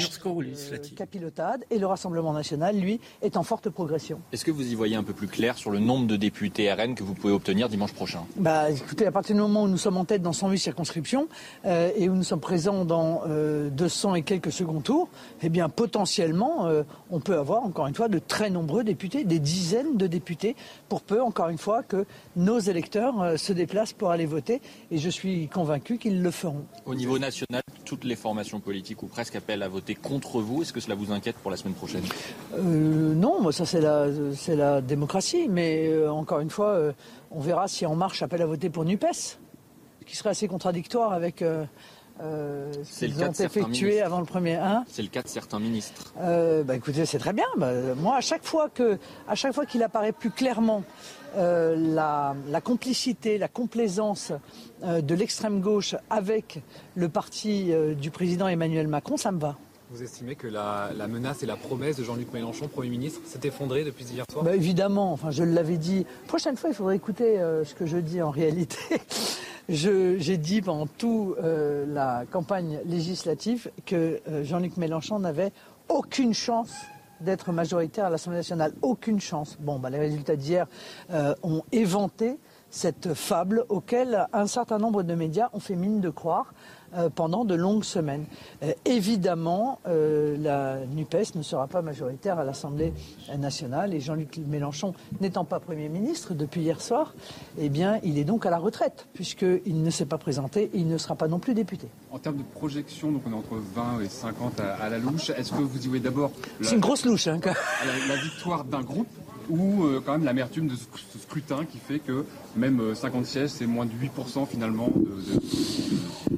Score 0.00 0.42
législatives. 0.42 0.94
capilotade 0.94 1.64
et 1.70 1.78
le 1.78 1.86
Rassemblement 1.86 2.32
national, 2.32 2.76
lui, 2.76 3.00
est 3.22 3.36
en 3.36 3.42
forte 3.42 3.68
progression. 3.70 4.20
Est-ce 4.32 4.44
que 4.44 4.50
vous 4.50 4.70
y 4.70 4.74
voyez 4.74 4.96
un 4.96 5.02
peu 5.02 5.12
plus 5.12 5.28
clair 5.28 5.56
sur 5.56 5.70
le 5.70 5.78
nombre 5.78 6.06
de 6.06 6.16
députés 6.16 6.72
RN 6.72 6.94
que 6.94 7.02
vous 7.02 7.14
pouvez 7.14 7.32
obtenir 7.32 7.68
dimanche 7.68 7.92
prochain? 7.92 8.24
Bah, 8.36 8.70
écoutez, 8.70 9.06
à 9.06 9.12
partir 9.12 9.34
du 9.34 9.40
moment 9.40 9.64
où 9.64 9.68
nous 9.68 9.78
sommes 9.78 9.96
en 9.96 10.04
tête 10.04 10.22
dans 10.22 10.32
108 10.32 10.58
circonscriptions 10.58 11.28
euh, 11.64 11.90
et 11.96 12.08
où 12.08 12.14
nous 12.14 12.22
sommes 12.22 12.40
présents 12.40 12.84
dans 12.84 13.22
euh, 13.26 13.70
200 13.70 14.16
et 14.16 14.22
quelques 14.22 14.52
second 14.52 14.80
tours, 14.80 15.08
eh 15.42 15.48
bien, 15.48 15.68
potentiellement, 15.68 16.66
euh, 16.66 16.82
on 17.10 17.20
peut 17.20 17.38
avoir, 17.38 17.64
encore 17.64 17.86
une 17.86 17.94
fois, 17.94 18.08
de 18.08 18.18
très 18.18 18.50
nombreux 18.50 18.84
députés, 18.84 19.24
des 19.24 19.38
dizaines 19.38 19.96
de 19.96 20.06
députés, 20.06 20.56
pour 20.88 21.02
peu, 21.02 21.22
encore 21.22 21.48
une 21.48 21.58
fois, 21.58 21.82
que 21.82 22.06
nos 22.36 22.58
électeurs 22.58 23.20
euh, 23.20 23.36
se 23.36 23.52
déplacent 23.52 23.92
pour 23.92 24.10
aller 24.10 24.26
voter. 24.26 24.60
Et 24.90 24.98
je 24.98 25.10
suis 25.10 25.48
convaincu 25.48 25.98
qu'ils 25.98 26.22
le 26.22 26.30
feront. 26.30 26.64
Au 26.86 26.94
niveau 26.94 27.18
national, 27.18 27.62
toutes 27.84 28.04
les 28.04 28.16
formations 28.16 28.60
politiques 28.60 29.02
ou 29.02 29.06
presque 29.06 29.36
appellent 29.44 29.62
à 29.62 29.68
voter 29.68 29.94
contre 29.94 30.40
vous. 30.40 30.62
Est-ce 30.62 30.72
que 30.72 30.80
cela 30.80 30.94
vous 30.94 31.12
inquiète 31.12 31.36
pour 31.36 31.50
la 31.50 31.58
semaine 31.58 31.74
prochaine 31.74 32.02
Euh, 32.54 33.14
non, 33.14 33.42
moi, 33.42 33.52
ça 33.52 33.66
c'est 33.66 33.80
la, 33.80 34.06
c'est 34.34 34.56
la 34.56 34.80
démocratie, 34.80 35.48
mais 35.50 35.86
euh, 35.88 36.10
encore 36.10 36.40
une 36.40 36.48
fois, 36.48 36.68
euh, 36.68 36.92
on 37.30 37.40
verra 37.40 37.68
si 37.68 37.84
En 37.84 37.94
Marche 37.94 38.22
appelle 38.22 38.40
à 38.40 38.46
voter 38.46 38.70
pour 38.70 38.86
Nupes, 38.86 39.04
ce 39.12 39.36
qui 40.06 40.16
serait 40.16 40.30
assez 40.30 40.48
contradictoire 40.48 41.12
avec 41.12 41.44
euh, 42.22 42.72
ce 42.72 42.78
C'est 42.84 43.06
le 43.06 43.12
qu'ils 43.12 43.20
cas 43.20 43.28
ont 43.28 43.30
de 43.32 43.36
certains 43.36 43.60
effectué 43.60 43.86
ministres. 43.86 44.06
avant 44.06 44.20
le 44.20 44.26
premier 44.26 44.54
1. 44.54 44.84
C'est 44.88 45.02
le 45.02 45.08
cas 45.08 45.22
de 45.22 45.28
certains 45.28 45.58
ministres. 45.58 46.12
Euh, 46.20 46.62
bah, 46.62 46.76
écoutez, 46.76 47.06
c'est 47.06 47.18
très 47.18 47.32
bien. 47.32 47.46
Bah, 47.56 47.72
moi, 47.96 48.16
à 48.16 48.20
chaque 48.20 48.44
fois 48.44 48.68
que, 48.68 48.98
à 49.28 49.34
chaque 49.34 49.52
fois 49.52 49.66
qu'il 49.66 49.82
apparaît 49.82 50.12
plus 50.12 50.30
clairement 50.30 50.84
euh, 51.36 51.74
la, 51.76 52.36
la 52.48 52.60
complicité, 52.60 53.38
la 53.38 53.48
complaisance 53.48 54.32
euh, 54.84 55.00
de 55.00 55.14
l'extrême 55.14 55.60
gauche 55.60 55.96
avec 56.08 56.62
le 56.94 57.08
parti 57.08 57.72
euh, 57.72 57.94
du 57.94 58.10
président 58.10 58.46
Emmanuel 58.46 58.86
Macron, 58.86 59.16
ça 59.16 59.32
me 59.32 59.40
va. 59.40 59.56
Vous 59.90 60.02
estimez 60.02 60.34
que 60.34 60.46
la, 60.48 60.90
la 60.96 61.06
menace 61.08 61.42
et 61.42 61.46
la 61.46 61.56
promesse 61.56 61.96
de 61.96 62.04
Jean-Luc 62.04 62.32
Mélenchon, 62.32 62.68
Premier 62.68 62.88
ministre, 62.88 63.20
s'est 63.26 63.46
effondrée 63.46 63.84
depuis 63.84 64.04
hier 64.06 64.24
soir? 64.32 64.44
Bah, 64.44 64.54
évidemment, 64.56 65.12
enfin, 65.12 65.30
je 65.30 65.42
l'avais 65.44 65.76
dit. 65.76 66.06
Prochaine 66.26 66.56
fois, 66.56 66.70
il 66.70 66.74
faudrait 66.74 66.96
écouter 66.96 67.38
euh, 67.40 67.64
ce 67.64 67.74
que 67.74 67.86
je 67.86 67.98
dis 67.98 68.22
en 68.22 68.30
réalité. 68.30 68.78
J'ai 69.68 70.36
dit 70.36 70.60
pendant 70.60 70.86
toute 70.86 71.36
la 71.40 72.24
campagne 72.30 72.80
législative 72.84 73.70
que 73.86 74.20
euh, 74.28 74.44
Jean-Luc 74.44 74.76
Mélenchon 74.76 75.18
n'avait 75.18 75.52
aucune 75.88 76.34
chance 76.34 76.74
d'être 77.20 77.52
majoritaire 77.52 78.06
à 78.06 78.10
l'Assemblée 78.10 78.38
nationale. 78.38 78.72
Aucune 78.82 79.20
chance. 79.20 79.56
Bon, 79.60 79.78
bah, 79.78 79.90
les 79.90 79.98
résultats 79.98 80.36
d'hier 80.36 80.66
euh, 81.10 81.34
ont 81.42 81.62
éventé 81.72 82.38
cette 82.70 83.14
fable 83.14 83.64
auquel 83.68 84.26
un 84.32 84.46
certain 84.46 84.78
nombre 84.78 85.02
de 85.02 85.14
médias 85.14 85.48
ont 85.52 85.60
fait 85.60 85.76
mine 85.76 86.00
de 86.00 86.10
croire 86.10 86.52
euh, 86.83 86.83
pendant 87.14 87.44
de 87.44 87.54
longues 87.54 87.84
semaines. 87.84 88.24
Euh, 88.62 88.72
évidemment, 88.84 89.78
euh, 89.86 90.36
la 90.38 90.84
NUPES 90.86 91.34
ne 91.34 91.42
sera 91.42 91.66
pas 91.66 91.82
majoritaire 91.82 92.38
à 92.38 92.44
l'Assemblée 92.44 92.92
nationale 93.38 93.94
et 93.94 94.00
Jean-Luc 94.00 94.38
Mélenchon 94.38 94.94
n'étant 95.20 95.44
pas 95.44 95.60
Premier 95.60 95.88
ministre 95.88 96.34
depuis 96.34 96.62
hier 96.62 96.80
soir, 96.80 97.14
eh 97.58 97.68
bien, 97.68 97.98
il 98.02 98.18
est 98.18 98.24
donc 98.24 98.46
à 98.46 98.50
la 98.50 98.58
retraite 98.58 99.06
puisqu'il 99.14 99.82
ne 99.82 99.90
s'est 99.90 100.06
pas 100.06 100.18
présenté 100.18 100.64
et 100.64 100.78
il 100.78 100.88
ne 100.88 100.98
sera 100.98 101.14
pas 101.14 101.28
non 101.28 101.38
plus 101.38 101.54
député. 101.54 101.88
En 102.10 102.18
termes 102.18 102.36
de 102.36 102.42
projection, 102.42 103.12
donc 103.12 103.22
on 103.26 103.32
est 103.32 103.34
entre 103.34 103.56
20 103.74 104.00
et 104.00 104.08
50 104.08 104.60
à, 104.60 104.74
à 104.74 104.88
la 104.88 104.98
louche. 104.98 105.30
Est-ce 105.30 105.52
que 105.52 105.62
vous 105.62 105.84
y 105.84 105.88
voyez 105.88 106.02
d'abord 106.02 106.30
la, 106.60 106.68
C'est 106.68 106.74
une 106.74 106.80
grosse 106.80 107.04
louche. 107.04 107.26
Hein, 107.26 107.40
la 108.08 108.16
victoire 108.16 108.64
d'un 108.64 108.82
groupe 108.82 109.08
ou 109.50 109.84
euh, 109.84 110.00
quand 110.04 110.12
même 110.12 110.24
l'amertume 110.24 110.68
de 110.68 110.74
ce 110.74 111.18
scrutin 111.18 111.64
qui 111.64 111.78
fait 111.78 111.98
que 111.98 112.24
même 112.56 112.80
euh, 112.80 112.94
50 112.94 113.26
sièges, 113.26 113.50
c'est 113.50 113.66
moins 113.66 113.86
de 113.86 113.92
8% 113.92 114.46
finalement 114.46 114.88
de, 114.94 115.00
de- 115.02 115.40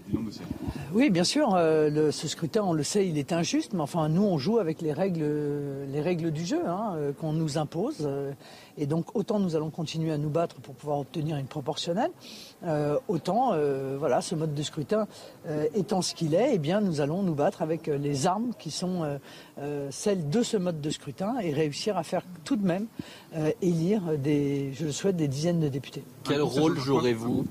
du 0.09 0.15
nombre 0.15 0.29
de 0.29 0.33
sièges 0.35 0.47
Oui, 0.93 1.11
bien 1.11 1.25
sûr, 1.25 1.55
euh, 1.55 2.11
ce 2.11 2.29
scrutin, 2.29 2.63
on 2.65 2.73
le 2.73 2.83
sait, 2.83 3.07
il 3.07 3.19
est 3.19 3.33
injuste, 3.33 3.73
mais 3.75 3.81
enfin, 3.81 4.09
nous, 4.09 4.23
on 4.25 4.39
joue 4.39 4.59
avec 4.59 4.81
les 4.83 4.93
règles, 4.93 5.27
les 5.93 6.01
règles 6.01 6.31
du 6.31 6.45
jeu 6.45 6.61
hein, 6.67 6.95
euh, 6.97 7.13
qu'on 7.13 7.33
nous 7.33 7.59
impose. 7.59 7.99
euh, 8.03 8.33
et 8.79 8.87
donc, 8.87 9.15
autant 9.17 9.39
nous 9.39 9.57
allons 9.57 9.71
continuer 9.71 10.13
à 10.13 10.19
nous 10.19 10.29
battre 10.31 10.57
pour 10.57 10.75
pouvoir 10.75 10.99
obtenir 11.01 11.37
une 11.39 11.47
proportionnelle, 11.47 12.11
euh, 12.65 12.99
autant, 13.09 13.53
euh, 13.53 13.97
voilà, 13.99 14.21
ce 14.21 14.35
mode 14.35 14.55
de 14.55 14.63
scrutin 14.63 15.07
euh, 15.49 15.67
étant 15.75 16.03
ce 16.03 16.15
qu'il 16.15 16.35
est, 16.35 16.55
eh 16.55 16.59
bien, 16.59 16.81
nous 16.81 17.01
allons 17.01 17.23
nous 17.23 17.35
battre 17.35 17.63
avec 17.63 17.87
les 17.87 18.27
armes 18.27 18.53
qui 18.59 18.71
sont 18.71 19.03
euh, 19.03 19.19
euh, 19.59 19.89
celles 19.91 20.29
de 20.31 20.43
ce 20.43 20.57
mode 20.57 20.81
de 20.81 20.91
scrutin 20.91 21.39
et 21.41 21.53
réussir 21.53 21.97
à 21.97 22.03
faire 22.03 22.23
tout 22.45 22.57
de 22.57 22.67
même 22.67 22.87
euh, 23.37 23.51
élire 23.63 24.19
des, 24.19 24.73
je 24.73 24.87
le 24.87 24.93
souhaite, 24.93 25.17
des 25.17 25.29
dizaines 25.29 25.61
de 25.61 25.69
députés. 25.69 26.05
Quel 26.25 26.43
rôle 26.43 26.79
jouerez-vous? 26.79 27.45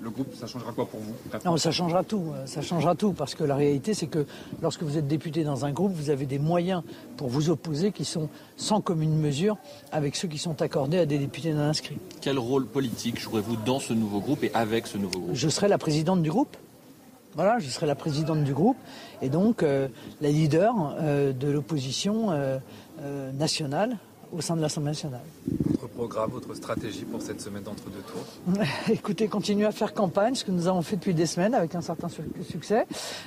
Le 0.00 0.10
groupe, 0.10 0.32
ça 0.34 0.46
changera 0.46 0.70
quoi 0.72 0.86
pour 0.86 1.00
vous 1.00 1.12
Non, 1.44 1.56
ça 1.56 1.72
changera 1.72 2.04
tout. 2.04 2.22
euh, 2.32 2.46
Ça 2.46 2.62
changera 2.62 2.94
tout 2.94 3.12
parce 3.12 3.34
que 3.34 3.42
la 3.42 3.56
réalité, 3.56 3.94
c'est 3.94 4.06
que 4.06 4.26
lorsque 4.62 4.82
vous 4.84 4.96
êtes 4.96 5.08
député 5.08 5.42
dans 5.42 5.64
un 5.64 5.72
groupe, 5.72 5.92
vous 5.92 6.10
avez 6.10 6.24
des 6.24 6.38
moyens 6.38 6.82
pour 7.16 7.28
vous 7.28 7.50
opposer 7.50 7.90
qui 7.90 8.04
sont 8.04 8.28
sans 8.56 8.80
commune 8.80 9.18
mesure 9.18 9.56
avec 9.90 10.14
ceux 10.14 10.28
qui 10.28 10.38
sont 10.38 10.62
accordés 10.62 10.98
à 10.98 11.06
des 11.06 11.18
députés 11.18 11.52
non 11.52 11.62
inscrits. 11.62 11.98
Quel 12.20 12.38
rôle 12.38 12.66
politique 12.66 13.18
jouerez-vous 13.18 13.56
dans 13.66 13.80
ce 13.80 13.92
nouveau 13.92 14.20
groupe 14.20 14.44
et 14.44 14.52
avec 14.54 14.86
ce 14.86 14.98
nouveau 14.98 15.18
groupe? 15.18 15.34
Je 15.34 15.48
serai 15.48 15.66
la 15.66 15.78
présidente 15.78 16.22
du 16.22 16.30
groupe. 16.30 16.56
Voilà, 17.34 17.58
je 17.58 17.68
serai 17.68 17.86
la 17.86 17.94
présidente 17.94 18.42
du 18.44 18.54
groupe 18.54 18.76
et 19.20 19.28
donc 19.28 19.62
euh, 19.62 19.88
la 20.20 20.30
leader 20.30 20.74
euh, 21.00 21.32
de 21.32 21.48
l'opposition 21.48 22.30
euh, 22.30 22.58
euh, 23.02 23.30
nationale 23.32 23.96
au 24.32 24.40
sein 24.40 24.56
de 24.56 24.60
l'Assemblée 24.62 24.90
nationale. 24.90 25.20
Votre 25.70 25.88
programme, 25.88 26.30
votre 26.30 26.54
stratégie 26.54 27.04
pour 27.04 27.22
cette 27.22 27.40
semaine 27.40 27.62
d'entre-deux 27.62 28.00
tours 28.00 28.62
Écoutez, 28.90 29.28
continuez 29.28 29.66
à 29.66 29.72
faire 29.72 29.94
campagne, 29.94 30.34
ce 30.34 30.44
que 30.44 30.50
nous 30.50 30.66
avons 30.68 30.82
fait 30.82 30.96
depuis 30.96 31.14
des 31.14 31.26
semaines 31.26 31.54
avec 31.54 31.74
un 31.74 31.80
certain 31.80 32.08
su- 32.08 32.22
succès. 32.48 32.86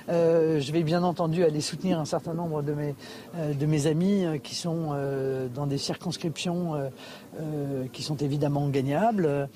Euh, 0.09 0.59
je 0.59 0.71
vais 0.71 0.83
bien 0.83 1.03
entendu 1.03 1.43
aller 1.43 1.61
soutenir 1.61 1.99
un 1.99 2.05
certain 2.05 2.33
nombre 2.33 2.61
de 2.61 2.73
mes, 2.73 2.95
euh, 3.37 3.53
de 3.53 3.65
mes 3.65 3.87
amis 3.87 4.25
euh, 4.25 4.37
qui 4.37 4.55
sont 4.55 4.91
dans 5.53 5.65
des 5.67 5.77
circonscriptions 5.77 6.73
qui 7.93 8.03
sont 8.03 8.17
évidemment 8.17 8.67
gagnables. 8.69 9.49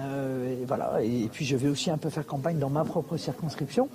Euh, 0.00 0.62
et 0.62 0.64
voilà. 0.64 1.02
Et, 1.02 1.28
puis 1.30 1.44
je 1.44 1.56
vais 1.56 1.68
aussi 1.68 1.90
un 1.90 1.98
peu 1.98 2.10
faire 2.10 2.26
campagne 2.26 2.58
dans 2.58 2.70
ma 2.70 2.84
propre 2.84 3.16
circonscription, 3.16 3.88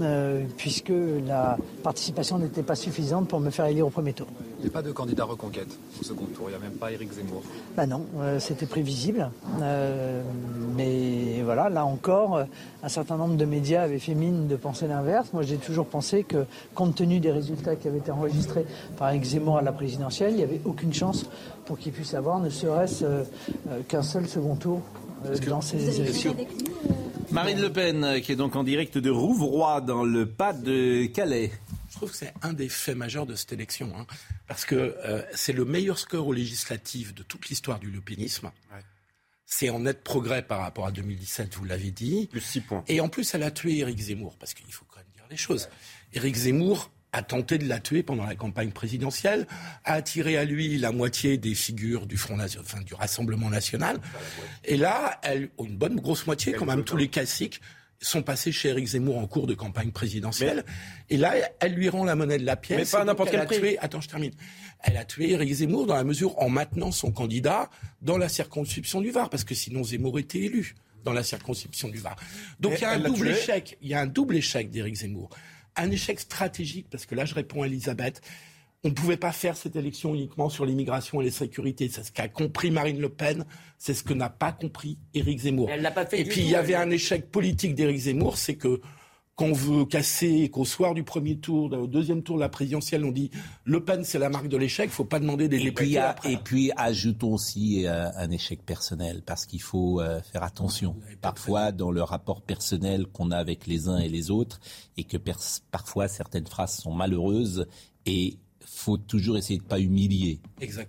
euh, 0.00 0.44
puisque 0.56 0.92
la 1.26 1.56
participation 1.82 2.38
n'était 2.38 2.62
pas 2.62 2.74
suffisante 2.74 3.28
pour 3.28 3.40
me 3.40 3.50
faire 3.50 3.66
élire 3.66 3.86
au 3.86 3.90
premier 3.90 4.12
tour. 4.12 4.26
Il 4.58 4.64
n'y 4.64 4.70
a 4.70 4.72
pas 4.72 4.82
de 4.82 4.92
candidat 4.92 5.24
reconquête 5.24 5.68
au 6.00 6.04
second 6.04 6.26
tour, 6.26 6.46
il 6.48 6.50
n'y 6.50 6.56
a 6.56 6.58
même 6.58 6.78
pas 6.78 6.92
Éric 6.92 7.12
Zemmour. 7.12 7.42
Bah 7.76 7.86
non, 7.86 8.04
euh, 8.18 8.38
c'était 8.40 8.66
prévisible. 8.66 9.30
Mais 10.76 11.42
voilà, 11.42 11.68
là 11.68 11.84
encore, 11.84 12.44
un 12.82 12.88
certain 12.88 13.16
nombre 13.16 13.36
de 13.36 13.44
médias 13.44 13.82
avaient 13.82 13.98
fait 13.98 14.14
mine 14.14 14.46
de 14.46 14.56
penser 14.56 14.86
l'inverse. 14.86 15.32
Moi, 15.32 15.42
j'ai 15.42 15.56
toujours 15.56 15.86
pensé 15.86 16.24
que, 16.24 16.44
compte 16.74 16.94
tenu 16.94 17.20
des 17.20 17.32
résultats 17.32 17.74
qui 17.76 17.88
avaient 17.88 17.98
été 17.98 18.10
enregistrés 18.10 18.64
par 18.96 19.10
Eric 19.10 19.24
Zemmour 19.24 19.58
à 19.58 19.62
la 19.62 19.72
présidentielle, 19.72 20.32
il 20.32 20.36
n'y 20.36 20.42
avait 20.42 20.60
aucune 20.64 20.92
chance 20.92 21.26
pour 21.64 21.78
qu'il 21.78 21.92
puisse 21.92 22.14
avoir 22.14 22.38
ne 22.38 22.50
serait-ce 22.50 23.04
qu'un 23.88 24.02
seul 24.02 24.28
second 24.28 24.56
tour 24.56 24.82
dans 25.46 25.60
ces 25.60 26.00
élections. 26.00 26.36
Marine 27.30 27.60
Le 27.60 27.72
Pen, 27.72 28.04
euh, 28.04 28.20
qui 28.20 28.32
est 28.32 28.36
donc 28.36 28.56
en 28.56 28.64
direct 28.64 28.96
de 28.96 29.10
Rouvroy, 29.10 29.80
dans 29.82 30.04
le 30.04 30.26
pas 30.26 30.52
de 30.52 31.06
Calais. 31.06 31.52
Je 31.90 31.96
trouve 31.96 32.10
que 32.10 32.16
c'est 32.16 32.32
un 32.42 32.52
des 32.52 32.68
faits 32.68 32.96
majeurs 32.96 33.26
de 33.26 33.34
cette 33.34 33.52
élection, 33.52 33.92
hein, 33.96 34.06
parce 34.46 34.64
que 34.64 34.96
euh, 35.04 35.22
c'est 35.34 35.52
le 35.52 35.64
meilleur 35.64 35.98
score 35.98 36.26
aux 36.26 36.32
législatives 36.32 37.12
de 37.14 37.22
toute 37.22 37.48
l'histoire 37.48 37.78
du 37.78 37.90
lupénisme. 37.90 38.50
C'est 39.44 39.70
en 39.70 39.80
net 39.80 40.04
progrès 40.04 40.42
par 40.42 40.60
rapport 40.60 40.86
à 40.86 40.92
2017, 40.92 41.54
vous 41.56 41.64
l'avez 41.64 41.90
dit. 41.90 42.28
Plus 42.30 42.40
6 42.40 42.60
points. 42.60 42.84
Et 42.86 43.00
en 43.00 43.08
plus, 43.08 43.34
elle 43.34 43.42
a 43.42 43.50
tué 43.50 43.78
Éric 43.78 43.98
Zemmour, 43.98 44.36
parce 44.38 44.54
qu'il 44.54 44.70
faut 44.72 44.84
quand 44.88 44.98
même 44.98 45.06
dire 45.14 45.24
les 45.30 45.38
choses. 45.38 45.68
Éric 46.12 46.36
Zemmour 46.36 46.90
a 47.12 47.22
tenté 47.22 47.56
de 47.58 47.66
la 47.68 47.80
tuer 47.80 48.02
pendant 48.02 48.24
la 48.26 48.34
campagne 48.34 48.70
présidentielle, 48.70 49.46
a 49.84 49.94
attiré 49.94 50.36
à 50.36 50.44
lui 50.44 50.76
la 50.78 50.92
moitié 50.92 51.38
des 51.38 51.54
figures 51.54 52.06
du 52.06 52.16
Front 52.18 52.36
Nation- 52.36 52.60
enfin, 52.60 52.82
du 52.82 52.94
Rassemblement 52.94 53.48
national. 53.50 53.98
Et 54.64 54.76
là, 54.76 55.18
elle, 55.22 55.48
une 55.58 55.76
bonne 55.76 55.96
grosse 55.96 56.26
moitié, 56.26 56.52
quand 56.52 56.66
même, 56.66 56.84
tous 56.84 56.96
les 56.96 57.08
classiques 57.08 57.60
sont 58.00 58.22
passés 58.22 58.52
chez 58.52 58.68
Éric 58.68 58.86
Zemmour 58.86 59.18
en 59.18 59.26
cours 59.26 59.46
de 59.48 59.54
campagne 59.54 59.90
présidentielle. 59.90 60.64
Et 61.10 61.16
là, 61.16 61.34
elle 61.60 61.72
lui 61.74 61.88
rend 61.88 62.04
la 62.04 62.14
monnaie 62.14 62.38
de 62.38 62.44
la 62.44 62.54
pièce. 62.56 62.78
Mais 62.78 62.98
pas 62.98 63.04
n'importe 63.04 63.30
elle 63.30 63.32
quel 63.36 63.40
a 63.40 63.46
prix. 63.46 63.58
tué- 63.58 63.78
Attends, 63.80 64.00
je 64.00 64.08
termine. 64.08 64.32
Elle 64.84 64.96
a 64.96 65.04
tué 65.04 65.30
Éric 65.32 65.52
Zemmour 65.52 65.86
dans 65.86 65.96
la 65.96 66.04
mesure 66.04 66.38
en 66.40 66.48
maintenant 66.48 66.92
son 66.92 67.10
candidat 67.10 67.70
dans 68.00 68.16
la 68.16 68.28
circonscription 68.28 69.00
du 69.00 69.10
Var, 69.10 69.30
parce 69.30 69.42
que 69.42 69.54
sinon 69.54 69.82
Zemmour 69.82 70.18
était 70.20 70.38
élu 70.38 70.76
dans 71.02 71.12
la 71.12 71.24
circonscription 71.24 71.88
du 71.88 71.98
Var. 71.98 72.14
Donc 72.60 72.74
il 72.78 72.82
y 72.82 72.84
a 72.84 72.90
un 72.90 72.98
double 73.00 73.28
échec. 73.40 73.78
Il 73.82 73.88
y 73.88 73.94
a 73.94 74.00
un 74.00 74.06
double 74.06 74.36
échec 74.36 74.70
d'Éric 74.70 74.94
Zemmour. 74.94 75.30
Un 75.78 75.90
échec 75.90 76.20
stratégique, 76.20 76.88
parce 76.90 77.06
que 77.06 77.14
là 77.14 77.24
je 77.24 77.34
réponds 77.34 77.62
à 77.62 77.66
Elisabeth. 77.66 78.20
On 78.84 78.90
ne 78.90 78.94
pouvait 78.94 79.16
pas 79.16 79.32
faire 79.32 79.56
cette 79.56 79.74
élection 79.74 80.14
uniquement 80.14 80.48
sur 80.48 80.64
l'immigration 80.64 81.20
et 81.20 81.24
les 81.24 81.32
sécurités. 81.32 81.88
C'est 81.88 82.04
ce 82.04 82.12
qu'a 82.12 82.28
compris 82.28 82.70
Marine 82.70 83.00
Le 83.00 83.08
Pen, 83.08 83.44
c'est 83.76 83.94
ce 83.94 84.04
que 84.04 84.14
n'a 84.14 84.30
pas 84.30 84.52
compris 84.52 84.98
Éric 85.14 85.40
Zemmour. 85.40 85.68
Elle 85.70 85.82
pas 85.92 86.06
fait 86.06 86.20
et 86.20 86.24
puis 86.24 86.42
il 86.42 86.50
y 86.50 86.54
avait 86.54 86.76
un 86.76 86.90
échec 86.90 87.30
politique 87.30 87.74
d'Éric 87.74 87.98
Zemmour, 87.98 88.36
c'est 88.36 88.54
que 88.54 88.80
qu'on 89.38 89.52
veut 89.52 89.84
casser, 89.84 90.50
qu'au 90.52 90.64
soir 90.64 90.94
du 90.94 91.04
premier 91.04 91.38
tour, 91.38 91.72
au 91.72 91.86
deuxième 91.86 92.24
tour 92.24 92.34
de 92.36 92.40
la 92.40 92.48
présidentielle, 92.48 93.04
on 93.04 93.12
dit 93.12 93.30
Le 93.64 93.84
Pen, 93.84 94.02
c'est 94.02 94.18
la 94.18 94.30
marque 94.30 94.48
de 94.48 94.56
l'échec, 94.56 94.86
il 94.86 94.88
ne 94.88 94.94
faut 94.94 95.04
pas 95.04 95.20
demander 95.20 95.48
des 95.48 95.64
et 95.64 95.70
puis, 95.70 95.96
et 96.24 96.36
puis, 96.38 96.72
ajoutons 96.76 97.34
aussi 97.34 97.86
euh, 97.86 98.10
un 98.16 98.32
échec 98.32 98.66
personnel, 98.66 99.22
parce 99.24 99.46
qu'il 99.46 99.62
faut 99.62 100.00
euh, 100.00 100.20
faire 100.32 100.42
attention. 100.42 100.96
Parfois, 101.20 101.70
dans 101.70 101.92
le 101.92 102.02
rapport 102.02 102.42
personnel 102.42 103.06
qu'on 103.06 103.30
a 103.30 103.36
avec 103.36 103.68
les 103.68 103.88
uns 103.88 103.98
et 103.98 104.08
les 104.08 104.32
autres, 104.32 104.58
et 104.96 105.04
que 105.04 105.16
parfois 105.70 106.08
certaines 106.08 106.48
phrases 106.48 106.76
sont 106.76 106.92
malheureuses, 106.92 107.68
et 108.06 108.38
faut 108.64 108.96
toujours 108.96 109.38
essayer 109.38 109.60
de 109.60 109.64
ne 109.64 109.68
pas 109.68 109.78
humilier 109.78 110.40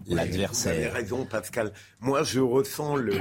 l'adversaire. 0.08 0.74
Vous 0.74 0.80
avez 0.80 0.90
raison, 0.90 1.26
Pascal. 1.26 1.72
Moi, 2.00 2.24
je 2.24 2.40
ressens 2.40 2.96
le 2.96 3.20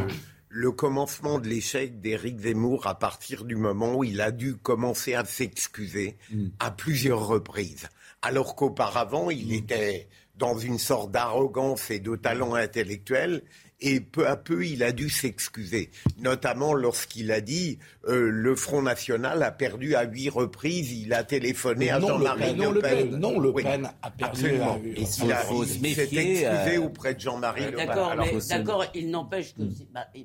le 0.49 0.72
commencement 0.72 1.38
de 1.38 1.49
l'échec 1.49 2.01
d'Éric 2.01 2.40
Zemmour 2.40 2.86
à 2.86 2.99
partir 2.99 3.44
du 3.44 3.57
moment 3.57 3.96
où 3.96 4.05
il 4.05 4.20
a 4.20 4.30
dû 4.30 4.57
commencer 4.57 5.14
à 5.14 5.24
s'excuser 5.24 6.16
mm. 6.30 6.46
à 6.59 6.70
plusieurs 6.70 7.26
reprises. 7.26 7.88
Alors 8.22 8.57
qu'auparavant, 8.57 9.30
il 9.30 9.49
mm. 9.49 9.53
était 9.53 10.09
dans 10.36 10.57
une 10.57 10.78
sorte 10.78 11.11
d'arrogance 11.11 11.90
et 11.90 11.99
de 11.99 12.16
talent 12.16 12.55
intellectuel 12.55 13.42
et 13.81 14.01
peu 14.01 14.26
à 14.26 14.37
peu, 14.37 14.66
il 14.66 14.83
a 14.83 14.93
dû 14.93 15.09
s'excuser, 15.09 15.91
notamment 16.18 16.74
lorsqu'il 16.74 17.31
a 17.31 17.41
dit 17.41 17.79
euh, 18.07 18.29
le 18.29 18.57
Front 18.57 18.83
National 18.83 19.43
a 19.43 19.53
perdu 19.53 19.95
à 19.95 20.05
huit 20.05 20.31
reprises. 20.31 20.93
Il 20.93 21.12
a 21.12 21.22
téléphoné 21.22 21.91
à 21.91 22.01
Jean-Marie 22.01 22.55
Le, 22.55 22.81
Pen. 22.81 23.16
Non, 23.16 23.39
Le 23.39 23.53
Pen 23.53 23.89
a 24.03 24.11
perdu. 24.11 24.57
À... 24.61 24.79
Et 24.85 25.03
il, 25.03 25.33
a, 25.33 25.43
s'est 25.43 25.79
excusé 25.85 26.47
euh, 26.47 26.81
auprès 26.81 27.14
de 27.14 27.20
Jean-Marie 27.20 27.66
Le 27.66 27.76
Pen. 27.76 27.87
D'accord, 27.87 28.14
mais 28.16 28.33
d'accord, 28.49 28.85
il 28.95 29.11
n'empêche 29.11 29.55
que 29.55 29.62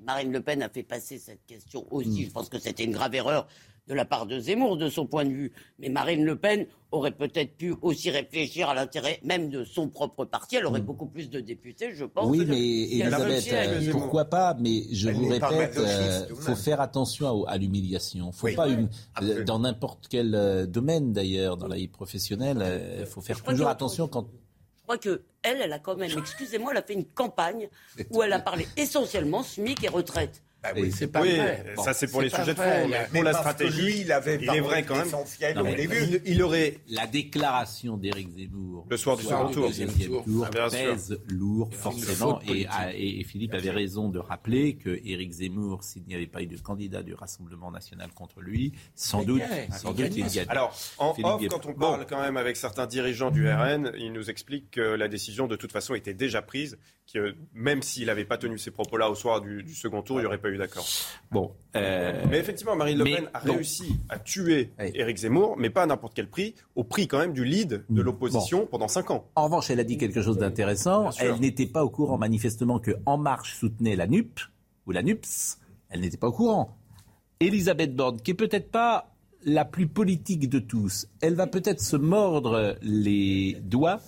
Marine 0.05 0.31
Le 0.31 0.41
Pen 0.41 0.63
a 0.63 0.69
fait 0.69 0.83
passer 0.83 1.19
cette 1.19 1.45
question 1.45 1.85
aussi. 1.91 2.23
Mm. 2.23 2.25
Je 2.25 2.31
pense 2.31 2.49
que 2.49 2.59
c'était 2.59 2.85
une 2.85 2.93
grave 2.93 3.13
erreur 3.13 3.47
de 3.87 3.93
la 3.93 4.05
part 4.05 4.25
de 4.25 4.39
Zemmour, 4.39 4.77
de 4.77 4.89
son 4.89 5.05
point 5.05 5.25
de 5.25 5.31
vue. 5.31 5.51
Mais 5.79 5.89
Marine 5.89 6.23
Le 6.23 6.37
Pen 6.37 6.65
aurait 6.91 7.11
peut-être 7.11 7.57
pu 7.57 7.73
aussi 7.81 8.09
réfléchir 8.11 8.69
à 8.69 8.73
l'intérêt 8.73 9.19
même 9.23 9.49
de 9.49 9.63
son 9.63 9.89
propre 9.89 10.25
parti. 10.25 10.55
Elle 10.55 10.65
aurait 10.65 10.79
mm. 10.81 10.85
beaucoup 10.85 11.07
plus 11.07 11.29
de 11.29 11.39
députés, 11.39 11.93
je 11.93 12.05
pense. 12.05 12.29
Oui, 12.29 12.45
mais 12.47 12.59
Elisabeth, 12.59 13.49
euh, 13.51 13.91
pourquoi 13.91 14.25
pas? 14.25 14.55
Mais 14.59 14.83
je 14.91 15.09
vous 15.09 15.27
répète, 15.27 15.73
il 15.75 15.81
euh, 15.81 16.35
faut 16.35 16.55
faire 16.55 16.79
attention 16.79 17.45
à, 17.45 17.57
l'humiliation. 17.57 18.31
Faut 18.31 18.47
pas 18.55 18.67
euh, 18.69 19.43
dans 19.43 19.59
n'importe 19.59 20.07
quel 20.09 20.67
domaine 20.67 21.11
d'ailleurs, 21.11 21.57
dans 21.57 21.67
la 21.67 21.75
vie 21.75 21.87
professionnelle, 21.87 22.97
il 22.99 23.05
faut 23.05 23.21
faire 23.21 23.41
toujours 23.41 23.67
attention 23.67 24.07
quand 24.07 24.27
je 24.83 24.85
crois 24.85 24.97
que 24.97 25.21
elle, 25.43 25.61
elle 25.61 25.71
a 25.71 25.79
quand 25.79 25.95
même, 25.95 26.11
excusez-moi, 26.17 26.71
elle 26.71 26.77
a 26.79 26.81
fait 26.81 26.93
une 26.93 27.05
campagne 27.05 27.69
où 28.11 28.21
elle 28.21 28.33
a 28.33 28.39
parlé 28.39 28.67
essentiellement 28.75 29.41
SMIC 29.41 29.81
et 29.81 29.87
retraite. 29.87 30.43
Bah 30.63 30.69
oui, 30.77 30.91
c'est 30.95 31.07
pas 31.07 31.21
oui, 31.21 31.37
ça 31.83 31.93
c'est 31.93 32.07
pour 32.07 32.21
les 32.21 32.29
sujets 32.29 32.53
de 32.53 32.59
fond, 32.59 32.87
mais, 32.87 33.05
pour 33.11 33.23
la 33.23 33.33
stratégie, 33.33 33.81
lui, 33.81 33.99
il 33.99 34.11
avait 34.13 34.39
il 34.41 34.49
est 34.49 34.61
vrai 34.61 34.83
quand 34.83 34.95
même. 34.95 35.09
Non, 35.55 35.69
au 35.69 35.75
début. 35.75 36.21
Il, 36.25 36.41
aurait 36.41 36.77
la 36.87 37.05
déclaration 37.05 37.97
d'Éric 37.97 38.29
Zemmour 38.29 38.85
le 38.89 38.97
soir 38.97 39.17
du 39.17 39.23
second 39.23 39.49
tour, 39.49 39.69
tour 40.25 40.47
ah, 40.55 40.69
pèse 40.69 41.19
lourd 41.27 41.69
forcément 41.73 42.39
et, 42.47 42.67
et, 42.93 43.23
Philippe 43.23 43.53
avait 43.53 43.71
raison 43.71 44.09
de 44.09 44.19
rappeler 44.19 44.75
que 44.75 45.01
Éric 45.03 45.31
Zemmour, 45.31 45.83
s'il 45.83 46.03
n'y 46.03 46.15
avait 46.15 46.27
pas 46.27 46.41
eu 46.41 46.47
de 46.47 46.57
candidat 46.57 47.03
du 47.03 47.13
Rassemblement 47.13 47.71
national 47.71 48.11
contre 48.13 48.41
lui, 48.41 48.73
sans 48.95 49.23
doute, 49.23 49.41
sans 49.71 49.93
doute 49.93 50.15
il 50.15 50.27
y 50.33 50.39
a. 50.39 50.45
Alors 50.47 50.75
en 50.97 51.13
off, 51.23 51.41
quand 51.49 51.65
on 51.65 51.73
parle 51.73 52.05
quand 52.07 52.21
même 52.21 52.37
avec 52.37 52.55
certains 52.55 52.87
dirigeants 52.87 53.31
du 53.31 53.49
RN, 53.49 53.91
ils 53.97 54.13
nous 54.13 54.29
expliquent 54.29 54.71
que 54.71 54.81
la 54.81 55.07
décision 55.07 55.47
de 55.47 55.55
toute 55.55 55.71
façon 55.71 55.95
était 55.95 56.13
déjà 56.13 56.41
prise, 56.41 56.77
que 57.11 57.35
même 57.53 57.81
s'il 57.81 58.07
n'avait 58.07 58.25
pas 58.25 58.37
tenu 58.37 58.57
ces 58.57 58.71
propos-là 58.71 59.09
au 59.09 59.15
soir 59.15 59.41
du, 59.41 59.63
du 59.63 59.73
second 59.73 60.01
tour, 60.01 60.19
il 60.19 60.21
n'y 60.21 60.27
aurait 60.27 60.37
pas 60.37 60.49
eu 60.49 60.57
d'accord. 60.57 60.85
Bon, 61.31 61.51
euh, 61.75 62.23
mais 62.29 62.39
effectivement, 62.39 62.75
Marine 62.75 62.97
Le 62.97 63.03
Pen 63.03 63.29
a 63.33 63.39
réussi 63.39 63.99
à 64.09 64.19
tuer 64.19 64.71
Éric 64.79 65.17
Zemmour, 65.17 65.55
mais 65.57 65.69
pas 65.69 65.83
à 65.83 65.85
n'importe 65.85 66.13
quel 66.13 66.29
prix, 66.29 66.55
au 66.75 66.83
prix 66.83 67.07
quand 67.07 67.19
même 67.19 67.33
du 67.33 67.43
lead 67.43 67.83
de 67.89 68.01
l'opposition 68.01 68.65
pendant 68.65 68.87
cinq 68.87 69.11
ans. 69.11 69.27
En 69.35 69.45
revanche, 69.45 69.69
elle 69.69 69.79
a 69.79 69.83
dit 69.83 69.97
quelque 69.97 70.21
chose 70.21 70.37
d'intéressant. 70.37 71.09
Elle 71.19 71.39
n'était 71.39 71.67
pas 71.67 71.83
au 71.83 71.89
courant 71.89 72.17
manifestement 72.17 72.79
que 72.79 72.91
En 73.05 73.17
Marche 73.17 73.55
soutenait 73.55 73.95
la 73.95 74.07
NUP 74.07 74.39
ou 74.85 74.91
la 74.91 75.03
NUPS. 75.03 75.59
Elle 75.89 76.01
n'était 76.01 76.17
pas 76.17 76.27
au 76.27 76.33
courant. 76.33 76.77
Elisabeth 77.39 77.95
Borne, 77.95 78.21
qui 78.21 78.31
est 78.31 78.35
peut-être 78.35 78.71
pas 78.71 79.13
la 79.45 79.65
plus 79.65 79.87
politique 79.87 80.49
de 80.49 80.59
tous, 80.59 81.07
elle 81.21 81.35
va 81.35 81.47
peut-être 81.47 81.81
se 81.81 81.97
mordre 81.97 82.77
les 82.81 83.57
doigts 83.61 83.99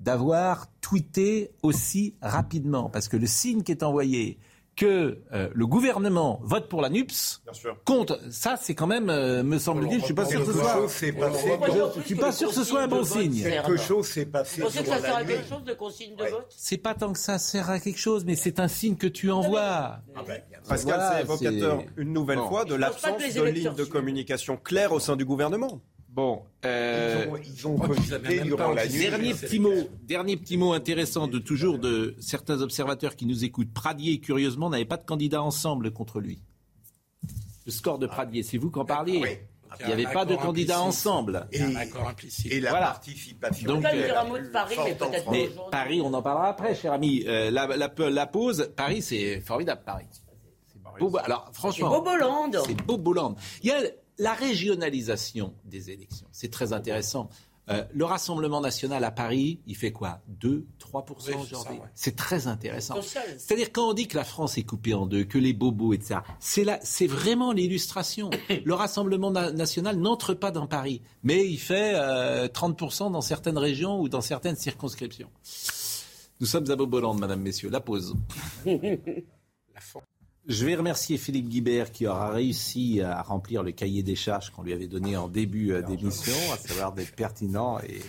d'avoir 0.00 0.66
tweeté 0.80 1.52
aussi 1.62 2.16
rapidement, 2.22 2.90
parce 2.90 3.08
que 3.08 3.16
le 3.16 3.26
signe 3.26 3.62
qui 3.62 3.72
est 3.72 3.82
envoyé 3.82 4.38
que 4.80 5.18
euh, 5.34 5.50
le 5.52 5.66
gouvernement 5.66 6.40
vote 6.42 6.70
pour 6.70 6.80
la 6.80 6.88
NUPS 6.88 7.42
contre. 7.84 8.18
Ça, 8.30 8.56
c'est 8.58 8.74
quand 8.74 8.86
même, 8.86 9.10
euh, 9.10 9.42
me 9.42 9.58
semble-t-il, 9.58 10.00
je 10.00 10.04
suis 10.06 10.14
pas 10.14 10.24
sûr 10.24 10.40
que 10.40 10.52
ce 10.52 10.58
soit. 10.58 10.86
Je 10.88 12.02
suis 12.06 12.14
pas 12.14 12.32
sûr 12.32 12.48
que 12.48 12.54
ce 12.54 12.64
soit 12.64 12.82
un 12.82 12.88
bon 12.88 13.04
signe. 13.04 13.42
Quelque 13.42 13.76
chose 13.76 14.06
s'est 14.06 14.24
passé. 14.24 14.62
Vous 14.62 14.68
pensez 14.68 14.82
que 14.82 14.88
ça 14.88 15.00
sert 15.00 15.16
à 15.16 15.24
quelque 15.24 15.48
chose 15.48 15.64
de 15.64 15.74
consigne 15.74 16.16
de 16.16 16.24
vote 16.24 16.46
C'est 16.48 16.78
pas 16.78 16.94
tant 16.94 17.12
que 17.12 17.18
ça 17.18 17.38
sert 17.38 17.68
à 17.68 17.78
quelque 17.78 17.98
chose, 17.98 18.24
mais 18.24 18.36
c'est 18.36 18.58
un 18.58 18.68
signe 18.68 18.96
que 18.96 19.06
tu 19.06 19.30
envoies. 19.30 19.60
Ah 19.60 20.00
ben, 20.26 20.40
Pascal, 20.66 21.12
c'est 21.12 21.22
évocateur 21.22 21.82
une 21.98 22.14
nouvelle 22.14 22.38
fois 22.38 22.64
de 22.64 22.74
l'absence 22.74 23.34
de 23.34 23.42
ligne 23.42 23.74
de 23.74 23.84
communication 23.84 24.56
claire 24.56 24.92
au 24.92 25.00
sein 25.00 25.16
du 25.16 25.26
gouvernement. 25.26 25.82
Bon, 26.12 26.42
euh, 26.64 27.24
ils 27.44 27.66
ont, 27.68 27.76
Dernier 27.76 29.32
petit 29.32 29.60
mot, 29.60 29.74
dernier 30.02 30.36
petit 30.36 30.56
mot 30.56 30.72
intéressant 30.72 31.28
de 31.28 31.38
toujours 31.38 31.78
de 31.78 32.16
certains 32.18 32.62
observateurs 32.62 33.14
qui 33.14 33.26
nous 33.26 33.44
écoutent. 33.44 33.72
Pradier, 33.72 34.18
curieusement, 34.18 34.70
n'avait 34.70 34.84
pas 34.84 34.96
de 34.96 35.04
candidat 35.04 35.40
ensemble 35.40 35.92
contre 35.92 36.18
lui. 36.20 36.42
Le 37.64 37.70
score 37.70 37.98
de 37.98 38.08
Pradier, 38.08 38.42
c'est 38.42 38.58
vous 38.58 38.72
qui 38.72 38.78
en 38.80 38.84
parliez. 38.84 39.40
Il 39.78 39.86
n'y 39.86 39.92
avait 39.92 40.12
pas 40.12 40.24
de 40.24 40.34
candidat 40.34 40.80
ensemble. 40.80 41.46
Et, 41.52 41.60
et 42.50 42.60
la 42.60 42.72
participation. 42.72 43.68
Donc, 43.68 43.82
dire 43.82 44.18
un 44.18 44.24
mot 44.24 44.38
de 44.38 44.48
Paris, 44.48 44.76
mais 44.84 44.94
peut-être 44.96 45.30
mais 45.30 45.48
Paris, 45.70 46.00
on 46.02 46.12
en 46.12 46.22
parlera 46.22 46.48
après, 46.48 46.74
cher 46.74 46.92
ami. 46.92 47.22
Euh, 47.28 47.52
la, 47.52 47.68
la, 47.68 48.26
pause, 48.26 48.72
Paris, 48.76 49.00
c'est 49.00 49.40
formidable, 49.40 49.82
Paris. 49.86 50.06
Beau, 50.98 51.16
alors, 51.18 51.48
franchement. 51.52 51.90
C'est 51.92 51.98
Boboland. 51.98 52.50
C'est 52.66 52.82
Boboland. 52.84 53.36
Il 53.62 53.68
y 53.68 53.72
a 53.72 53.80
la 54.20 54.34
régionalisation 54.34 55.54
des 55.64 55.90
élections, 55.90 56.26
c'est 56.30 56.50
très 56.50 56.72
intéressant. 56.72 57.30
Euh, 57.70 57.84
le 57.92 58.04
Rassemblement 58.04 58.60
national 58.60 59.02
à 59.04 59.10
Paris, 59.10 59.60
il 59.66 59.76
fait 59.76 59.92
quoi? 59.92 60.20
2, 60.28 60.66
3% 60.78 61.40
aujourd'hui? 61.40 61.78
C'est 61.94 62.16
très 62.16 62.46
intéressant. 62.46 62.96
C'est-à-dire 63.00 63.72
quand 63.72 63.88
on 63.88 63.92
dit 63.94 64.08
que 64.08 64.16
la 64.16 64.24
France 64.24 64.58
est 64.58 64.64
coupée 64.64 64.92
en 64.92 65.06
deux, 65.06 65.24
que 65.24 65.38
les 65.38 65.52
bobos, 65.52 65.94
etc., 65.94 66.20
c'est, 66.38 66.66
c'est 66.82 67.06
vraiment 67.06 67.52
l'illustration. 67.52 68.30
le 68.64 68.74
Rassemblement 68.74 69.30
national 69.30 69.96
n'entre 69.96 70.34
pas 70.34 70.50
dans 70.50 70.66
Paris, 70.66 71.00
mais 71.22 71.46
il 71.46 71.58
fait 71.58 71.94
30% 71.94 73.06
euh, 73.06 73.10
dans 73.10 73.20
certaines 73.20 73.58
régions 73.58 74.00
ou 74.00 74.08
dans 74.08 74.20
certaines 74.20 74.56
circonscriptions. 74.56 75.30
Nous 76.40 76.46
sommes 76.46 76.70
à 76.70 76.76
Boboland, 76.76 77.14
Madame, 77.14 77.40
Messieurs. 77.40 77.70
La 77.70 77.80
pause. 77.80 78.14
Je 80.48 80.64
vais 80.64 80.74
remercier 80.74 81.18
Philippe 81.18 81.48
Guibert 81.48 81.92
qui 81.92 82.06
aura 82.06 82.30
réussi 82.30 83.00
à 83.02 83.22
remplir 83.22 83.62
le 83.62 83.72
cahier 83.72 84.02
des 84.02 84.16
charges 84.16 84.50
qu'on 84.50 84.62
lui 84.62 84.72
avait 84.72 84.88
donné 84.88 85.16
en 85.16 85.28
début 85.28 85.72
euh, 85.72 85.82
d'émission, 85.82 86.34
à 86.52 86.56
savoir 86.56 86.92
d'être 86.92 87.14
pertinent 87.14 87.78
et, 87.80 88.00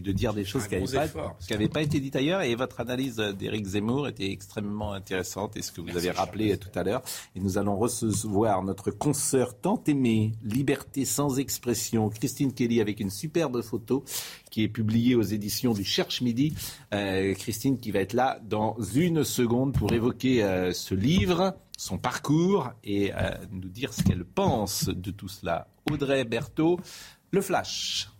de 0.00 0.12
dire 0.12 0.32
des 0.32 0.44
choses 0.44 0.66
qui 0.66 0.76
n'avaient 0.76 1.68
pas, 1.68 1.82
été 1.82 2.00
dites 2.00 2.16
ailleurs. 2.16 2.42
Et 2.42 2.54
votre 2.54 2.80
analyse 2.80 3.16
d'Éric 3.16 3.66
Zemmour 3.66 4.08
était 4.08 4.30
extrêmement 4.30 4.92
intéressante 4.92 5.56
et 5.56 5.62
ce 5.62 5.72
que 5.72 5.80
vous 5.80 5.96
avez 5.96 6.10
rappelé 6.10 6.56
tout 6.56 6.76
à 6.78 6.82
l'heure. 6.82 7.02
Et 7.36 7.40
nous 7.40 7.58
allons 7.58 7.76
recevoir 7.76 8.62
notre 8.62 8.90
consoeur 8.90 9.58
tant 9.58 9.82
aimée, 9.86 10.32
Liberté 10.42 11.04
sans 11.04 11.38
expression, 11.38 12.08
Christine 12.08 12.52
Kelly, 12.52 12.80
avec 12.80 13.00
une 13.00 13.10
superbe 13.10 13.62
photo 13.62 14.04
qui 14.50 14.62
est 14.62 14.68
publiée 14.68 15.14
aux 15.14 15.22
éditions 15.22 15.72
du 15.72 15.84
Cherche 15.84 16.20
Midi. 16.20 16.54
Euh, 16.94 17.34
Christine 17.34 17.78
qui 17.78 17.90
va 17.90 18.00
être 18.00 18.12
là 18.12 18.38
dans 18.42 18.76
une 18.94 19.24
seconde 19.24 19.74
pour 19.74 19.92
évoquer 19.92 20.42
euh, 20.42 20.72
ce 20.72 20.94
livre 20.94 21.54
son 21.82 21.98
parcours 21.98 22.70
et 22.84 23.12
euh, 23.12 23.32
nous 23.50 23.68
dire 23.68 23.92
ce 23.92 24.02
qu'elle 24.04 24.24
pense 24.24 24.84
de 24.84 25.10
tout 25.10 25.28
cela. 25.28 25.66
Audrey 25.90 26.24
Berthaud, 26.24 26.78
le 27.32 27.40
flash. 27.40 28.11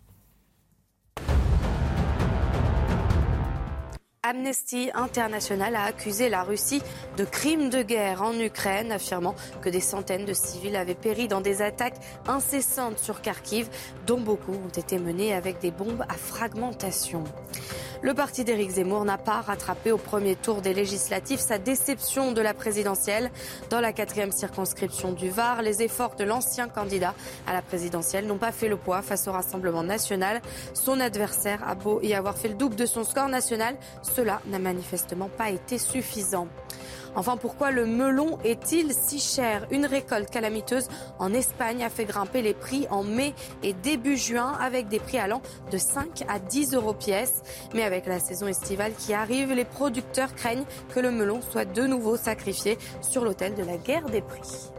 Amnesty 4.25 4.89
International 4.93 5.75
a 5.75 5.83
accusé 5.83 6.29
la 6.29 6.43
Russie 6.43 6.81
de 7.17 7.25
crimes 7.25 7.69
de 7.69 7.81
guerre 7.81 8.21
en 8.21 8.39
Ukraine, 8.39 8.93
affirmant 8.93 9.35
que 9.61 9.67
des 9.67 9.81
centaines 9.81 10.23
de 10.23 10.31
civils 10.31 10.77
avaient 10.77 10.95
péri 10.95 11.27
dans 11.27 11.41
des 11.41 11.61
attaques 11.61 11.97
incessantes 12.25 12.99
sur 12.99 13.21
Kharkiv, 13.21 13.67
dont 14.07 14.21
beaucoup 14.21 14.53
ont 14.53 14.69
été 14.69 14.97
menées 14.97 15.33
avec 15.33 15.59
des 15.59 15.71
bombes 15.71 16.05
à 16.07 16.13
fragmentation. 16.13 17.25
Le 18.03 18.13
parti 18.13 18.43
d'Éric 18.43 18.71
Zemmour 18.71 19.05
n'a 19.05 19.17
pas 19.17 19.39
rattrapé 19.39 19.93
au 19.93 19.97
premier 19.97 20.35
tour 20.35 20.59
des 20.59 20.73
législatives 20.73 21.39
sa 21.39 21.57
déception 21.57 22.33
de 22.33 22.41
la 22.41 22.53
présidentielle. 22.53 23.31
Dans 23.69 23.79
la 23.79 23.93
quatrième 23.93 24.33
circonscription 24.33 25.13
du 25.13 25.29
Var, 25.29 25.61
les 25.61 25.81
efforts 25.83 26.15
de 26.17 26.25
l'ancien 26.25 26.67
candidat 26.67 27.15
à 27.47 27.53
la 27.53 27.61
présidentielle 27.61 28.27
n'ont 28.27 28.37
pas 28.37 28.51
fait 28.51 28.67
le 28.67 28.75
poids 28.75 29.01
face 29.01 29.29
au 29.29 29.31
Rassemblement 29.31 29.83
national. 29.83 30.41
Son 30.73 30.99
adversaire 30.99 31.65
a 31.65 31.75
beau 31.75 32.01
y 32.01 32.13
avoir 32.13 32.37
fait 32.37 32.49
le 32.49 32.55
double 32.55 32.75
de 32.75 32.85
son 32.85 33.05
score 33.05 33.29
national, 33.29 33.77
cela 34.01 34.41
n'a 34.47 34.59
manifestement 34.59 35.29
pas 35.29 35.49
été 35.49 35.77
suffisant. 35.77 36.49
Enfin, 37.15 37.37
pourquoi 37.37 37.71
le 37.71 37.85
melon 37.85 38.39
est-il 38.43 38.93
si 38.93 39.19
cher? 39.19 39.67
Une 39.69 39.85
récolte 39.85 40.29
calamiteuse 40.31 40.87
en 41.19 41.33
Espagne 41.33 41.83
a 41.83 41.89
fait 41.89 42.05
grimper 42.05 42.41
les 42.41 42.53
prix 42.53 42.87
en 42.89 43.03
mai 43.03 43.33
et 43.61 43.73
début 43.73 44.17
juin 44.17 44.53
avec 44.59 44.87
des 44.87 44.99
prix 44.99 45.19
allant 45.19 45.41
de 45.71 45.77
5 45.77 46.23
à 46.27 46.39
10 46.39 46.73
euros 46.73 46.93
pièce. 46.93 47.43
Mais 47.75 47.83
avec 47.83 48.07
la 48.07 48.19
saison 48.19 48.47
estivale 48.47 48.93
qui 48.97 49.13
arrive, 49.13 49.53
les 49.53 49.65
producteurs 49.65 50.33
craignent 50.33 50.65
que 50.93 50.99
le 50.99 51.11
melon 51.11 51.41
soit 51.41 51.65
de 51.65 51.83
nouveau 51.83 52.17
sacrifié 52.17 52.77
sur 53.01 53.23
l'autel 53.23 53.53
de 53.53 53.63
la 53.63 53.77
guerre 53.77 54.05
des 54.05 54.21
prix. 54.21 54.71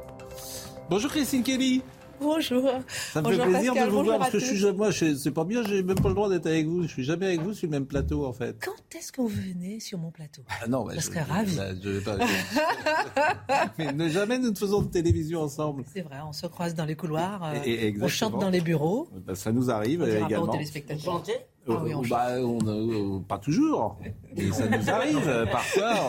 Bonjour 0.91 1.11
Christine 1.11 1.43
Kelly. 1.43 1.82
Bonjour. 2.25 2.70
Ça 2.89 3.20
me 3.20 3.33
fait 3.33 3.43
plaisir 3.43 3.75
de 3.75 3.91
vous 3.91 4.03
voir 4.03 4.18
parce 4.18 4.31
que 4.31 4.39
je 4.39 4.55
suis 4.55 4.72
moi, 4.72 4.91
c'est 4.93 5.31
pas 5.31 5.45
bien, 5.45 5.62
j'ai 5.62 5.83
même 5.83 6.01
pas 6.01 6.09
le 6.09 6.14
droit 6.14 6.29
d'être 6.29 6.47
avec 6.47 6.66
vous. 6.66 6.83
Je 6.83 6.89
suis 6.89 7.05
jamais 7.05 7.27
avec 7.27 7.43
vous 7.43 7.53
sur 7.53 7.66
le 7.66 7.72
même 7.72 7.87
plateau 7.87 8.25
en 8.25 8.33
fait. 8.33 8.57
Quand 8.64 8.97
est-ce 8.97 9.12
que 9.12 9.20
vous 9.20 9.29
venez 9.29 9.79
sur 9.81 9.99
mon 9.99 10.11
plateau? 10.11 10.43
Ah 10.62 10.66
non, 10.66 10.85
bah, 10.85 10.95
je, 10.97 11.01
serais 11.01 11.22
ravie. 11.22 11.59
Je, 11.83 11.89
vais 11.91 12.01
pas. 12.01 12.16
Mais 13.79 13.93
ne 13.93 14.09
jamais 14.09 14.39
nous 14.39 14.51
ne 14.51 14.57
faisons 14.57 14.83
de 14.83 14.89
télévision 14.89 15.43
ensemble. 15.43 15.85
C'est 15.93 16.01
vrai, 16.01 16.18
on 16.27 16.33
se 16.33 16.47
croise 16.47 16.75
dans 16.75 16.87
les 16.87 16.97
couloirs, 16.97 17.43
euh, 17.45 17.62
et, 17.64 17.95
on 18.01 18.09
chante 18.09 18.41
dans 18.41 18.51
les 18.51 18.61
bureaux. 18.61 19.09
Bah, 19.27 19.35
ça 19.35 19.53
nous 19.53 19.70
arrive 19.70 20.03
on 20.03 20.07
également. 20.07 20.47
Pas 20.47 20.53
aux 20.53 20.53
téléspectateurs. 20.53 21.22
Ah 21.66 21.80
oui, 21.82 21.94
on 21.94 22.02
bah, 22.02 22.36
on, 22.42 23.20
pas 23.20 23.38
toujours, 23.38 23.98
mais 24.36 24.50
ça 24.52 24.68
nous 24.68 24.90
arrive 24.90 25.26
euh, 25.26 25.46
parfois, 25.46 26.08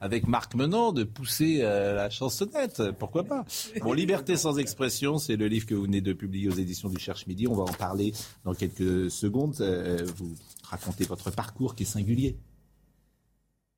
avec 0.00 0.26
Marc 0.26 0.54
Menant, 0.54 0.92
de 0.92 1.04
pousser 1.04 1.60
euh, 1.62 1.94
la 1.94 2.10
chansonnette. 2.10 2.82
Pourquoi 2.98 3.24
pas? 3.24 3.44
Bon, 3.80 3.94
Liberté 3.94 4.36
sans 4.36 4.58
expression, 4.58 5.16
c'est 5.16 5.36
le 5.36 5.48
livre 5.48 5.64
que 5.64 5.74
vous 5.74 5.84
venez 5.84 6.02
de 6.02 6.12
publier 6.12 6.48
aux 6.48 6.54
éditions 6.54 6.90
du 6.90 6.98
Cherche 6.98 7.26
Midi. 7.26 7.48
On 7.48 7.54
va 7.54 7.62
en 7.62 7.72
parler 7.72 8.12
dans 8.44 8.54
quelques 8.54 9.10
secondes. 9.10 9.56
Euh, 9.60 10.04
vous 10.16 10.34
racontez 10.62 11.04
votre 11.04 11.30
parcours 11.30 11.74
qui 11.74 11.84
est 11.84 11.86
singulier. 11.86 12.36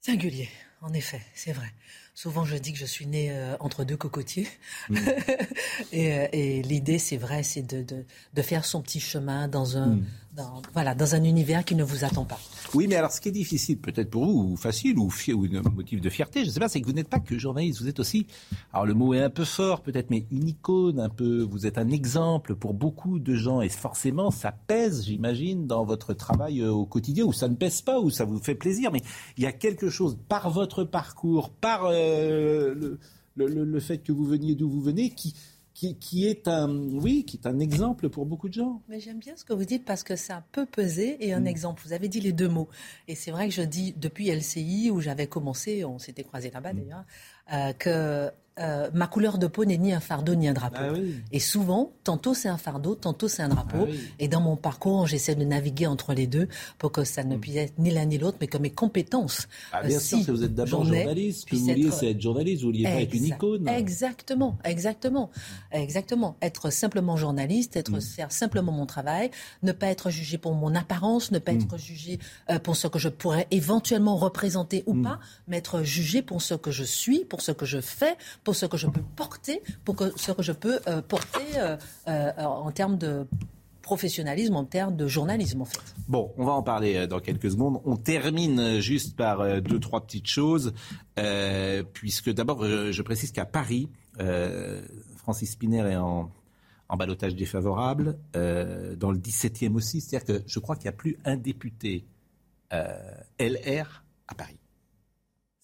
Singulier, 0.00 0.48
en 0.82 0.92
effet, 0.92 1.22
c'est 1.34 1.52
vrai. 1.52 1.72
Souvent, 2.14 2.46
je 2.46 2.56
dis 2.56 2.72
que 2.72 2.78
je 2.78 2.86
suis 2.86 3.06
née 3.06 3.30
euh, 3.30 3.56
entre 3.60 3.84
deux 3.84 3.96
cocotiers. 3.96 4.48
Mm. 4.88 4.96
et, 5.92 6.08
et 6.32 6.62
l'idée, 6.62 6.98
c'est 6.98 7.18
vrai, 7.18 7.42
c'est 7.42 7.62
de, 7.62 7.82
de, 7.82 8.04
de, 8.32 8.42
faire 8.42 8.64
son 8.64 8.80
petit 8.80 9.00
chemin 9.00 9.48
dans 9.48 9.76
un, 9.76 9.96
mm. 9.96 10.06
Dans, 10.36 10.60
voilà, 10.74 10.94
dans 10.94 11.14
un 11.14 11.24
univers 11.24 11.64
qui 11.64 11.74
ne 11.74 11.82
vous 11.82 12.04
attend 12.04 12.24
pas. 12.24 12.38
Oui, 12.74 12.86
mais 12.88 12.96
alors, 12.96 13.10
ce 13.10 13.20
qui 13.20 13.30
est 13.30 13.32
difficile, 13.32 13.78
peut-être 13.78 14.10
pour 14.10 14.26
vous, 14.26 14.52
ou 14.52 14.56
facile, 14.56 14.98
ou, 14.98 15.08
ou 15.08 15.44
un 15.56 15.70
motif 15.70 16.00
de 16.00 16.10
fierté, 16.10 16.42
je 16.42 16.48
ne 16.48 16.52
sais 16.52 16.60
pas, 16.60 16.68
c'est 16.68 16.80
que 16.80 16.86
vous 16.86 16.92
n'êtes 16.92 17.08
pas 17.08 17.20
que 17.20 17.38
journaliste, 17.38 17.80
vous 17.80 17.88
êtes 17.88 18.00
aussi, 18.00 18.26
alors 18.72 18.84
le 18.84 18.94
mot 18.94 19.14
est 19.14 19.22
un 19.22 19.30
peu 19.30 19.44
fort, 19.44 19.80
peut-être, 19.80 20.10
mais 20.10 20.26
une 20.30 20.48
icône, 20.48 21.00
un 21.00 21.08
peu, 21.08 21.42
vous 21.42 21.66
êtes 21.66 21.78
un 21.78 21.88
exemple 21.88 22.54
pour 22.54 22.74
beaucoup 22.74 23.18
de 23.18 23.34
gens, 23.34 23.62
et 23.62 23.70
forcément, 23.70 24.30
ça 24.30 24.52
pèse, 24.52 25.06
j'imagine, 25.06 25.66
dans 25.66 25.84
votre 25.84 26.12
travail 26.12 26.60
euh, 26.60 26.70
au 26.70 26.84
quotidien, 26.84 27.24
ou 27.24 27.32
ça 27.32 27.48
ne 27.48 27.54
pèse 27.54 27.80
pas, 27.80 27.98
ou 27.98 28.10
ça 28.10 28.24
vous 28.24 28.38
fait 28.38 28.54
plaisir, 28.54 28.92
mais 28.92 29.00
il 29.38 29.44
y 29.44 29.46
a 29.46 29.52
quelque 29.52 29.88
chose, 29.88 30.18
par 30.28 30.50
votre 30.50 30.84
parcours, 30.84 31.50
par... 31.50 31.86
Euh, 31.86 32.98
le, 33.36 33.80
fait 33.80 33.98
que 33.98 34.12
vous 34.12 34.24
veniez 34.24 34.54
d'où 34.54 34.70
vous 34.70 34.80
venez, 34.80 35.10
qui, 35.10 35.34
qui, 35.76 36.26
est 36.26 36.48
un, 36.48 36.70
oui, 36.70 37.24
qui 37.24 37.36
est 37.36 37.46
un 37.46 37.58
exemple 37.58 38.08
pour 38.08 38.24
beaucoup 38.24 38.48
de 38.48 38.54
gens. 38.54 38.80
Mais 38.88 38.98
j'aime 38.98 39.18
bien 39.18 39.36
ce 39.36 39.44
que 39.44 39.52
vous 39.52 39.66
dites 39.66 39.84
parce 39.84 40.02
que 40.02 40.16
ça 40.16 40.42
peut 40.52 40.64
peser 40.64 41.18
et 41.20 41.34
un 41.34 41.40
mm. 41.40 41.46
exemple. 41.48 41.82
Vous 41.84 41.92
avez 41.92 42.08
dit 42.08 42.20
les 42.20 42.32
deux 42.32 42.48
mots. 42.48 42.68
Et 43.08 43.14
c'est 43.14 43.30
vrai 43.30 43.46
que 43.48 43.54
je 43.54 43.62
dis 43.62 43.92
depuis 43.92 44.30
LCI 44.30 44.90
où 44.90 45.00
j'avais 45.00 45.26
commencé, 45.26 45.84
on 45.84 45.98
s'était 45.98 46.24
croisé 46.24 46.50
là-bas 46.50 46.72
mm. 46.72 46.76
d'ailleurs, 46.76 47.04
euh, 47.52 47.72
que 47.74 48.30
euh, 48.58 48.88
ma 48.94 49.06
couleur 49.06 49.36
de 49.36 49.46
peau 49.46 49.66
n'est 49.66 49.76
ni 49.76 49.92
un 49.92 50.00
fardeau 50.00 50.34
ni 50.34 50.48
un 50.48 50.54
drapeau. 50.54 50.78
Ah 50.80 50.98
et 51.30 51.40
souvent, 51.40 51.92
tantôt 52.04 52.32
c'est 52.32 52.48
un 52.48 52.56
fardeau, 52.56 52.94
tantôt 52.94 53.28
c'est 53.28 53.42
un 53.42 53.50
drapeau. 53.50 53.86
Ah 53.86 53.94
et 54.18 54.28
dans 54.28 54.40
mon 54.40 54.56
parcours, 54.56 55.06
j'essaie 55.06 55.34
de 55.34 55.44
naviguer 55.44 55.86
entre 55.86 56.14
les 56.14 56.26
deux 56.26 56.48
pour 56.78 56.90
que 56.90 57.04
ça 57.04 57.22
ne 57.22 57.36
mm. 57.36 57.40
puisse 57.40 57.56
être 57.56 57.78
ni 57.78 57.90
l'un 57.90 58.06
ni 58.06 58.16
l'autre, 58.16 58.38
mais 58.40 58.46
que 58.46 58.56
mes 58.56 58.70
compétences. 58.70 59.46
Ah, 59.72 59.82
bien 59.82 60.00
sûr, 60.00 60.20
vous 60.28 60.42
êtes 60.42 60.54
d'abord 60.54 60.84
journaliste. 60.84 61.40
Ce 61.40 61.46
que 61.46 61.56
vous 61.56 61.66
vouliez, 61.66 61.90
c'est 61.90 62.10
être 62.12 62.20
journaliste, 62.20 62.62
vous 62.62 62.68
vouliez 62.68 62.84
pas 62.84 63.02
être 63.02 63.14
une 63.14 63.26
icône. 63.26 63.68
Exactement, 63.68 64.56
exactement, 64.64 65.30
exactement. 65.72 66.36
Être 66.40 66.70
simplement 66.70 67.16
journaliste, 67.18 67.76
être 67.76 67.92
mm. 67.92 68.00
faire 68.00 68.32
simplement 68.32 68.72
mon 68.72 68.86
travail, 68.86 69.30
ne 69.62 69.72
pas 69.72 69.88
être 69.88 70.08
jugé 70.08 70.38
pour 70.38 70.54
mon 70.54 70.74
apparence, 70.74 71.30
ne 71.30 71.38
pas 71.38 71.52
mm. 71.52 71.60
être 71.60 71.76
jugé 71.78 72.18
euh, 72.48 72.58
pour 72.58 72.76
ce 72.76 72.88
que 72.88 72.98
je 72.98 73.10
pourrais 73.10 73.48
éventuellement 73.50 74.16
représenter 74.16 74.82
ou 74.86 74.94
pas, 75.02 75.18
mais 75.46 75.58
être 75.58 75.82
jugé 75.82 76.22
pour 76.22 76.40
ce 76.40 76.54
que 76.54 76.70
je 76.70 76.84
suis, 76.84 77.26
pour 77.26 77.42
ce 77.42 77.52
que 77.52 77.66
je 77.66 77.82
fais 77.82 78.16
pour 78.46 78.54
ce 78.54 78.66
que 78.66 78.76
je 78.76 78.86
peux 78.86 79.02
porter, 79.16 79.60
pour 79.84 79.96
ce 80.14 80.30
que 80.30 80.40
je 80.40 80.52
peux 80.52 80.78
euh, 80.86 81.02
porter 81.02 81.40
euh, 81.56 81.76
euh, 82.06 82.30
en 82.44 82.70
termes 82.70 82.96
de 82.96 83.26
professionnalisme, 83.82 84.54
en 84.54 84.64
termes 84.64 84.94
de 84.94 85.08
journalisme, 85.08 85.62
en 85.62 85.64
fait. 85.64 85.80
Bon, 86.06 86.32
on 86.36 86.44
va 86.44 86.52
en 86.52 86.62
parler 86.62 87.08
dans 87.08 87.18
quelques 87.18 87.50
secondes. 87.50 87.80
On 87.84 87.96
termine 87.96 88.78
juste 88.78 89.16
par 89.16 89.60
deux, 89.60 89.80
trois 89.80 90.00
petites 90.00 90.28
choses, 90.28 90.74
puisque 91.92 92.30
d'abord, 92.30 92.64
je, 92.64 93.02
précise 93.02 93.32
qu'à 93.32 93.46
Paris, 93.46 93.88
Francis 95.16 95.52
Spinner 95.52 95.90
est 95.90 95.96
en, 95.96 96.30
en 96.88 96.96
balotage 96.96 97.34
défavorable, 97.34 98.16
dans 98.32 99.10
le 99.10 99.18
17e 99.18 99.74
aussi, 99.74 100.00
c'est-à-dire 100.00 100.36
que 100.36 100.42
je 100.46 100.58
crois 100.60 100.76
qu'il 100.76 100.84
n'y 100.84 100.94
a 100.94 100.98
plus 100.98 101.16
un 101.24 101.36
député 101.36 102.06
LR 102.72 104.04
à 104.28 104.34
Paris. 104.34 104.58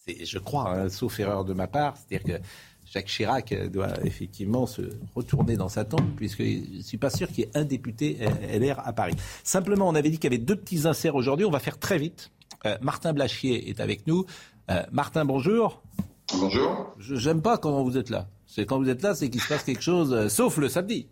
Je 0.08 0.38
crois, 0.38 0.68
hein, 0.70 0.88
sauf 0.88 1.20
erreur 1.20 1.44
de 1.44 1.54
ma 1.54 1.68
part, 1.68 1.96
c'est-à-dire 1.96 2.40
que 2.40 2.46
Jacques 2.92 3.06
Chirac 3.06 3.54
doit 3.70 4.04
effectivement 4.04 4.66
se 4.66 4.82
retourner 5.14 5.56
dans 5.56 5.70
sa 5.70 5.84
tombe, 5.84 6.14
puisque 6.14 6.42
je 6.42 6.76
ne 6.76 6.82
suis 6.82 6.98
pas 6.98 7.08
sûr 7.08 7.28
qu'il 7.28 7.38
y 7.38 7.42
ait 7.42 7.50
un 7.54 7.64
député 7.64 8.18
LR 8.52 8.80
à 8.84 8.92
Paris. 8.92 9.14
Simplement, 9.44 9.88
on 9.88 9.94
avait 9.94 10.10
dit 10.10 10.18
qu'il 10.18 10.30
y 10.30 10.34
avait 10.34 10.44
deux 10.44 10.56
petits 10.56 10.86
inserts 10.86 11.14
aujourd'hui. 11.14 11.46
On 11.46 11.50
va 11.50 11.58
faire 11.58 11.78
très 11.78 11.96
vite. 11.96 12.30
Euh, 12.66 12.76
Martin 12.82 13.12
Blachier 13.12 13.70
est 13.70 13.80
avec 13.80 14.06
nous. 14.06 14.26
Euh, 14.70 14.82
Martin, 14.92 15.24
bonjour. 15.24 15.82
Bonjour. 16.38 16.94
Je 16.98 17.28
n'aime 17.28 17.40
pas 17.40 17.56
quand 17.56 17.82
vous 17.82 17.96
êtes 17.96 18.10
là. 18.10 18.28
C'est 18.46 18.66
quand 18.66 18.78
vous 18.78 18.88
êtes 18.88 19.02
là, 19.02 19.14
c'est 19.14 19.30
qu'il 19.30 19.40
se 19.40 19.48
passe 19.48 19.62
quelque 19.62 19.82
chose, 19.82 20.12
euh, 20.12 20.28
sauf 20.28 20.58
le 20.58 20.68
samedi. 20.68 21.08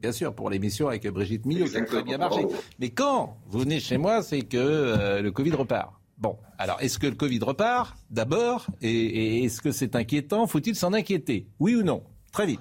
Bien 0.00 0.12
sûr, 0.12 0.34
pour 0.34 0.50
l'émission 0.50 0.88
avec 0.88 1.06
Brigitte 1.06 1.46
Millot, 1.46 1.66
ça 1.66 1.78
a 1.78 1.82
très 1.82 2.02
bien 2.02 2.18
marché. 2.18 2.44
Mais 2.78 2.90
quand 2.90 3.36
vous 3.48 3.60
venez 3.60 3.80
chez 3.80 3.98
moi, 3.98 4.22
c'est 4.22 4.42
que 4.42 5.20
le 5.22 5.30
Covid 5.30 5.52
repart. 5.52 5.92
Bon, 6.18 6.36
alors 6.58 6.76
est-ce 6.80 6.98
que 6.98 7.06
le 7.06 7.14
Covid 7.14 7.40
repart 7.40 7.96
d'abord 8.10 8.66
Et, 8.80 9.44
est-ce 9.44 9.60
que 9.60 9.72
c'est 9.72 9.96
inquiétant? 9.96 10.46
Faut-il 10.46 10.76
s'en 10.76 10.92
inquiéter? 10.92 11.48
Oui 11.58 11.74
ou 11.74 11.82
non? 11.82 12.02
Très 12.32 12.46
vite. 12.46 12.60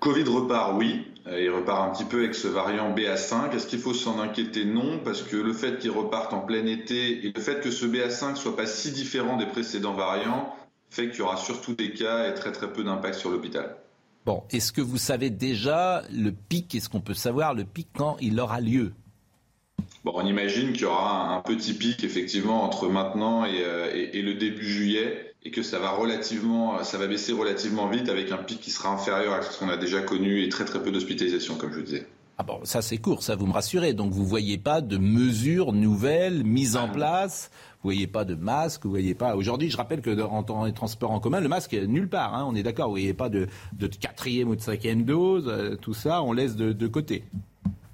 Covid 0.00 0.24
repart, 0.24 0.74
oui. 0.76 1.06
Euh, 1.28 1.40
il 1.40 1.50
repart 1.50 1.88
un 1.88 1.92
petit 1.92 2.04
peu 2.04 2.18
avec 2.18 2.34
ce 2.34 2.48
variant 2.48 2.92
BA5. 2.92 3.54
Est-ce 3.54 3.66
qu'il 3.66 3.78
faut 3.78 3.94
s'en 3.94 4.18
inquiéter? 4.18 4.64
Non, 4.64 4.98
parce 5.04 5.22
que 5.22 5.36
le 5.36 5.52
fait 5.52 5.78
qu'il 5.78 5.92
reparte 5.92 6.32
en 6.32 6.40
plein 6.40 6.66
été 6.66 7.24
et 7.24 7.32
le 7.32 7.40
fait 7.40 7.60
que 7.60 7.70
ce 7.70 7.86
BA5 7.86 8.34
soit 8.34 8.56
pas 8.56 8.66
si 8.66 8.90
différent 8.90 9.36
des 9.36 9.46
précédents 9.46 9.94
variants 9.94 10.54
fait 10.90 11.08
qu'il 11.10 11.20
y 11.20 11.22
aura 11.22 11.36
surtout 11.36 11.74
des 11.74 11.92
cas 11.92 12.28
et 12.28 12.34
très 12.34 12.52
très 12.52 12.72
peu 12.72 12.84
d'impact 12.84 13.14
sur 13.14 13.30
l'hôpital. 13.30 13.76
Bon, 14.26 14.44
est-ce 14.50 14.72
que 14.72 14.80
vous 14.80 14.98
savez 14.98 15.30
déjà 15.30 16.02
le 16.12 16.30
pic? 16.32 16.74
Est-ce 16.74 16.88
qu'on 16.88 17.00
peut 17.00 17.14
savoir 17.14 17.54
le 17.54 17.64
pic 17.64 17.88
quand 17.96 18.16
il 18.20 18.38
aura 18.40 18.60
lieu? 18.60 18.92
On 20.14 20.26
imagine 20.26 20.72
qu'il 20.72 20.82
y 20.82 20.84
aura 20.84 21.34
un, 21.34 21.40
petit 21.40 21.72
pic 21.72 22.04
effectivement 22.04 22.64
entre 22.64 22.88
maintenant 22.88 23.44
euh, 23.44 24.08
et, 24.12 24.20
le 24.20 24.34
début 24.34 24.68
juillet 24.68 25.34
et 25.42 25.50
que 25.50 25.62
ça 25.62 25.78
va 25.78 25.90
relativement, 25.90 26.84
ça 26.84 26.98
va 26.98 27.06
baisser 27.06 27.32
relativement 27.32 27.88
vite 27.88 28.10
avec 28.10 28.30
un 28.30 28.36
pic 28.36 28.60
qui 28.60 28.70
sera 28.70 28.90
inférieur 28.90 29.32
à 29.32 29.42
ce 29.42 29.58
qu'on 29.58 29.70
a 29.70 29.76
déjà 29.76 30.02
connu 30.02 30.42
et 30.42 30.48
très 30.50 30.66
très 30.66 30.82
peu 30.82 30.92
d'hospitalisation, 30.92 31.56
comme 31.56 31.72
je 31.72 31.78
vous 31.78 31.84
disais. 31.84 32.06
Ah 32.36 32.42
bon, 32.42 32.60
ça 32.64 32.82
c'est 32.82 32.98
court, 32.98 33.22
ça 33.22 33.36
vous 33.36 33.46
me 33.46 33.52
rassurez. 33.52 33.94
Donc 33.94 34.12
vous 34.12 34.26
voyez 34.26 34.58
pas 34.58 34.82
de 34.82 34.98
mesures 34.98 35.72
nouvelles 35.72 36.44
mises 36.44 36.76
en 36.76 36.88
place. 36.88 37.50
Vous 37.82 37.88
voyez 37.88 38.06
pas 38.06 38.24
de 38.24 38.34
masque, 38.34 38.84
vous 38.84 38.90
voyez 38.90 39.14
pas. 39.14 39.34
Aujourd'hui, 39.34 39.70
je 39.70 39.76
rappelle 39.78 40.02
que 40.02 40.10
dans, 40.10 40.64
les 40.64 40.72
transports 40.72 41.10
en 41.10 41.20
commun, 41.20 41.40
le 41.40 41.48
masque 41.48 41.72
nulle 41.72 42.08
part. 42.08 42.34
Hein, 42.34 42.44
on 42.46 42.54
est 42.54 42.62
d'accord. 42.62 42.86
Vous 42.86 42.92
voyez 42.92 43.14
pas 43.14 43.30
de, 43.30 43.48
quatrième 44.00 44.48
ou 44.48 44.56
de 44.56 44.60
cinquième 44.60 45.04
dose. 45.04 45.48
Euh, 45.48 45.76
tout 45.76 45.94
ça, 45.94 46.22
on 46.22 46.32
laisse 46.32 46.54
de 46.54 46.86
côté. 46.86 47.24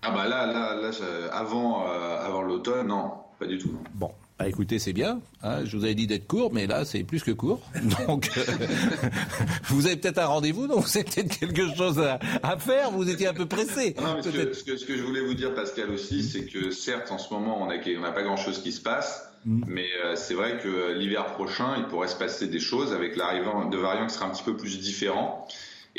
Ah 0.03 0.11
bah 0.11 0.28
là, 0.28 0.46
là, 0.46 0.76
là 0.76 0.90
avant, 1.32 1.86
euh, 1.88 2.24
avant 2.24 2.42
l'automne, 2.42 2.88
non, 2.88 3.12
pas 3.38 3.46
du 3.46 3.59
tout. 3.59 3.76
Bon. 3.94 4.11
Bah 4.38 4.46
écoutez, 4.46 4.78
c'est 4.78 4.92
bien. 4.92 5.20
Hein, 5.42 5.64
je 5.64 5.76
vous 5.76 5.82
avais 5.82 5.96
dit 5.96 6.07
d'être 6.07 6.28
court, 6.28 6.53
mais 6.55 6.68
là, 6.68 6.84
c'est 6.84 7.03
plus 7.03 7.24
que 7.24 7.32
court. 7.32 7.61
Donc, 8.07 8.30
euh, 8.36 8.44
vous 9.64 9.86
avez 9.86 9.96
peut-être 9.96 10.18
un 10.18 10.26
rendez-vous, 10.26 10.68
donc 10.68 10.86
c'est 10.86 11.03
peut-être 11.03 11.36
quelque 11.40 11.74
chose 11.74 11.99
à, 11.99 12.57
faire. 12.59 12.92
Vous 12.92 13.11
étiez 13.11 13.26
un 13.26 13.34
peu 13.34 13.46
pressé. 13.46 13.96
Non, 14.01 14.22
ce, 14.22 14.28
que, 14.28 14.53
ce, 14.53 14.84
que, 14.84 14.96
je 14.96 15.03
voulais 15.03 15.22
vous 15.22 15.34
dire, 15.34 15.55
Pascal, 15.55 15.90
aussi, 15.90 16.22
c'est 16.22 16.44
que 16.44 16.70
certes, 16.70 17.11
en 17.11 17.18
ce 17.18 17.34
moment, 17.34 17.61
on 17.61 17.66
n'a 17.66 18.12
pas 18.12 18.22
grand-chose 18.22 18.62
qui 18.62 18.70
se 18.70 18.80
passe. 18.80 19.28
Mm. 19.44 19.64
Mais 19.66 19.88
euh, 20.05 20.14
c'est 20.14 20.34
vrai 20.34 20.59
que 20.62 20.92
l'hiver 20.92 21.26
prochain, 21.32 21.74
il 21.76 21.86
pourrait 21.86 22.09
se 22.09 22.16
passer 22.16 22.46
des 22.46 22.61
choses 22.61 22.92
avec 22.92 23.16
l'arrivée 23.16 23.51
de 23.70 23.76
variants 23.76 24.07
qui 24.07 24.14
sera 24.14 24.26
un 24.26 24.30
petit 24.30 24.44
peu 24.44 24.57
plus 24.57 24.78
différents. 24.78 25.49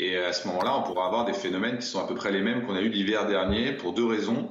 Et 0.02 0.16
à 0.16 0.32
ce 0.32 0.48
moment-là, 0.48 0.78
on 0.78 0.82
pourra 0.82 1.06
avoir 1.06 1.26
des 1.26 1.34
phénomènes 1.34 1.76
qui 1.76 1.86
sont 1.86 2.00
à 2.00 2.06
peu 2.06 2.14
près 2.14 2.32
les 2.32 2.40
mêmes 2.40 2.66
qu'on 2.66 2.74
a 2.74 2.80
eu 2.80 2.88
l'hiver 2.88 3.26
dernier 3.26 3.72
pour 3.72 3.92
deux 3.92 4.06
raisons. 4.06 4.48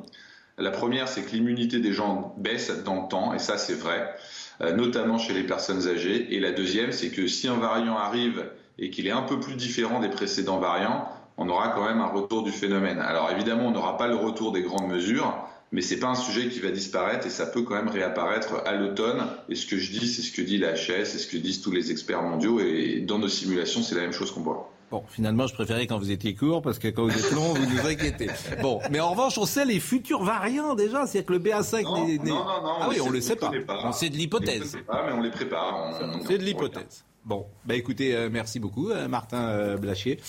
La 0.59 0.69
première, 0.69 1.07
c'est 1.07 1.23
que 1.23 1.31
l'immunité 1.31 1.79
des 1.79 1.91
gens 1.91 2.35
baisse 2.37 2.83
dans 2.83 3.01
le 3.01 3.07
temps, 3.09 3.33
et 3.33 3.39
ça 3.39 3.57
c'est 3.57 3.73
vrai, 3.73 4.13
euh, 4.61 4.75
notamment 4.75 5.17
chez 5.17 5.33
les 5.33 5.41
personnes 5.41 5.87
âgées. 5.87 6.35
Et 6.35 6.39
la 6.39 6.51
deuxième, 6.51 6.91
c'est 6.91 7.09
que 7.09 7.25
si 7.25 7.47
un 7.47 7.55
variant 7.55 7.97
arrive 7.97 8.45
et 8.77 8.91
qu'il 8.91 9.07
est 9.07 9.11
un 9.11 9.23
peu 9.23 9.39
plus 9.39 9.55
différent 9.55 9.99
des 9.99 10.09
précédents 10.09 10.59
variants, 10.59 11.09
on 11.37 11.49
aura 11.49 11.69
quand 11.69 11.83
même 11.83 11.99
un 11.99 12.09
retour 12.09 12.43
du 12.43 12.51
phénomène. 12.51 12.99
Alors 12.99 13.31
évidemment, 13.31 13.65
on 13.65 13.71
n'aura 13.71 13.97
pas 13.97 14.07
le 14.07 14.17
retour 14.17 14.51
des 14.51 14.61
grandes 14.61 14.91
mesures, 14.91 15.35
mais 15.71 15.81
c'est 15.81 15.97
pas 15.97 16.09
un 16.09 16.15
sujet 16.15 16.49
qui 16.49 16.59
va 16.59 16.69
disparaître 16.69 17.25
et 17.25 17.31
ça 17.31 17.47
peut 17.47 17.63
quand 17.63 17.75
même 17.75 17.89
réapparaître 17.89 18.61
à 18.67 18.73
l'automne. 18.75 19.25
Et 19.49 19.55
ce 19.55 19.65
que 19.65 19.77
je 19.79 19.91
dis, 19.91 20.07
c'est 20.07 20.21
ce 20.21 20.31
que 20.31 20.43
dit 20.43 20.59
la 20.59 20.73
HS, 20.73 21.05
c'est 21.05 21.17
ce 21.17 21.27
que 21.27 21.37
disent 21.37 21.61
tous 21.61 21.71
les 21.71 21.89
experts 21.89 22.21
mondiaux 22.21 22.59
et 22.59 22.99
dans 22.99 23.17
nos 23.17 23.29
simulations, 23.29 23.81
c'est 23.81 23.95
la 23.95 24.01
même 24.01 24.11
chose 24.11 24.31
qu'on 24.31 24.41
voit. 24.41 24.71
Bon, 24.91 25.03
finalement, 25.07 25.45
je 25.45 25.53
préférais 25.53 25.85
quand 25.85 25.99
vous 25.99 26.09
étiez 26.11 26.33
court 26.33 26.61
parce 26.63 26.79
que 26.79 26.87
quand 26.87 27.03
vous 27.03 27.11
êtes 27.11 27.31
long, 27.31 27.53
vous 27.53 27.65
nous 27.65 27.85
inquiétez. 27.87 28.27
Bon, 28.61 28.79
mais 28.89 28.99
en 28.99 29.11
revanche, 29.11 29.37
on 29.37 29.45
sait 29.45 29.65
les 29.65 29.79
futurs 29.79 30.23
variants 30.23 30.73
déjà. 30.73 31.05
C'est-à-dire 31.05 31.27
que 31.27 31.33
le 31.33 31.39
BA5 31.39 31.83
non. 31.83 32.07
Non, 32.07 32.23
non, 32.25 32.63
non. 32.63 32.73
Ah 32.81 32.87
oui, 32.89 32.99
on 33.01 33.07
ne 33.07 33.13
le 33.13 33.21
sait 33.21 33.35
pas. 33.35 33.51
On 33.83 33.91
sait 33.91 34.09
de 34.09 34.15
l'hypothèse. 34.15 34.77
pas, 34.87 35.05
mais 35.05 35.13
on 35.13 35.21
les 35.21 35.29
prépare. 35.29 35.93
C'est 36.27 36.39
de 36.39 36.43
l'hypothèse. 36.43 37.05
Bon, 37.25 37.45
bah 37.65 37.75
écoutez, 37.75 38.15
euh, 38.15 38.29
merci 38.31 38.59
beaucoup 38.59 38.89
euh, 38.89 39.07
Martin 39.07 39.49
euh, 39.49 39.77
Blachier 39.77 40.19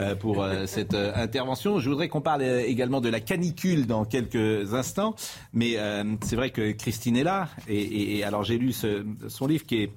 euh, 0.00 0.16
pour 0.16 0.42
euh, 0.42 0.66
cette 0.66 0.94
euh, 0.94 1.12
intervention. 1.14 1.78
Je 1.78 1.88
voudrais 1.88 2.08
qu'on 2.08 2.22
parle 2.22 2.42
également 2.42 3.00
de 3.00 3.08
la 3.10 3.20
canicule 3.20 3.86
dans 3.86 4.04
quelques 4.04 4.74
instants, 4.74 5.14
mais 5.52 5.76
c'est 6.24 6.36
vrai 6.36 6.50
que 6.50 6.72
Christine 6.72 7.16
est 7.16 7.22
là 7.22 7.48
et, 7.68 7.78
et, 7.78 8.16
et 8.18 8.24
alors 8.24 8.42
j'ai 8.44 8.58
lu 8.58 8.72
ce, 8.72 9.04
son 9.28 9.46
livre 9.46 9.66
qui 9.66 9.82
est 9.82 9.92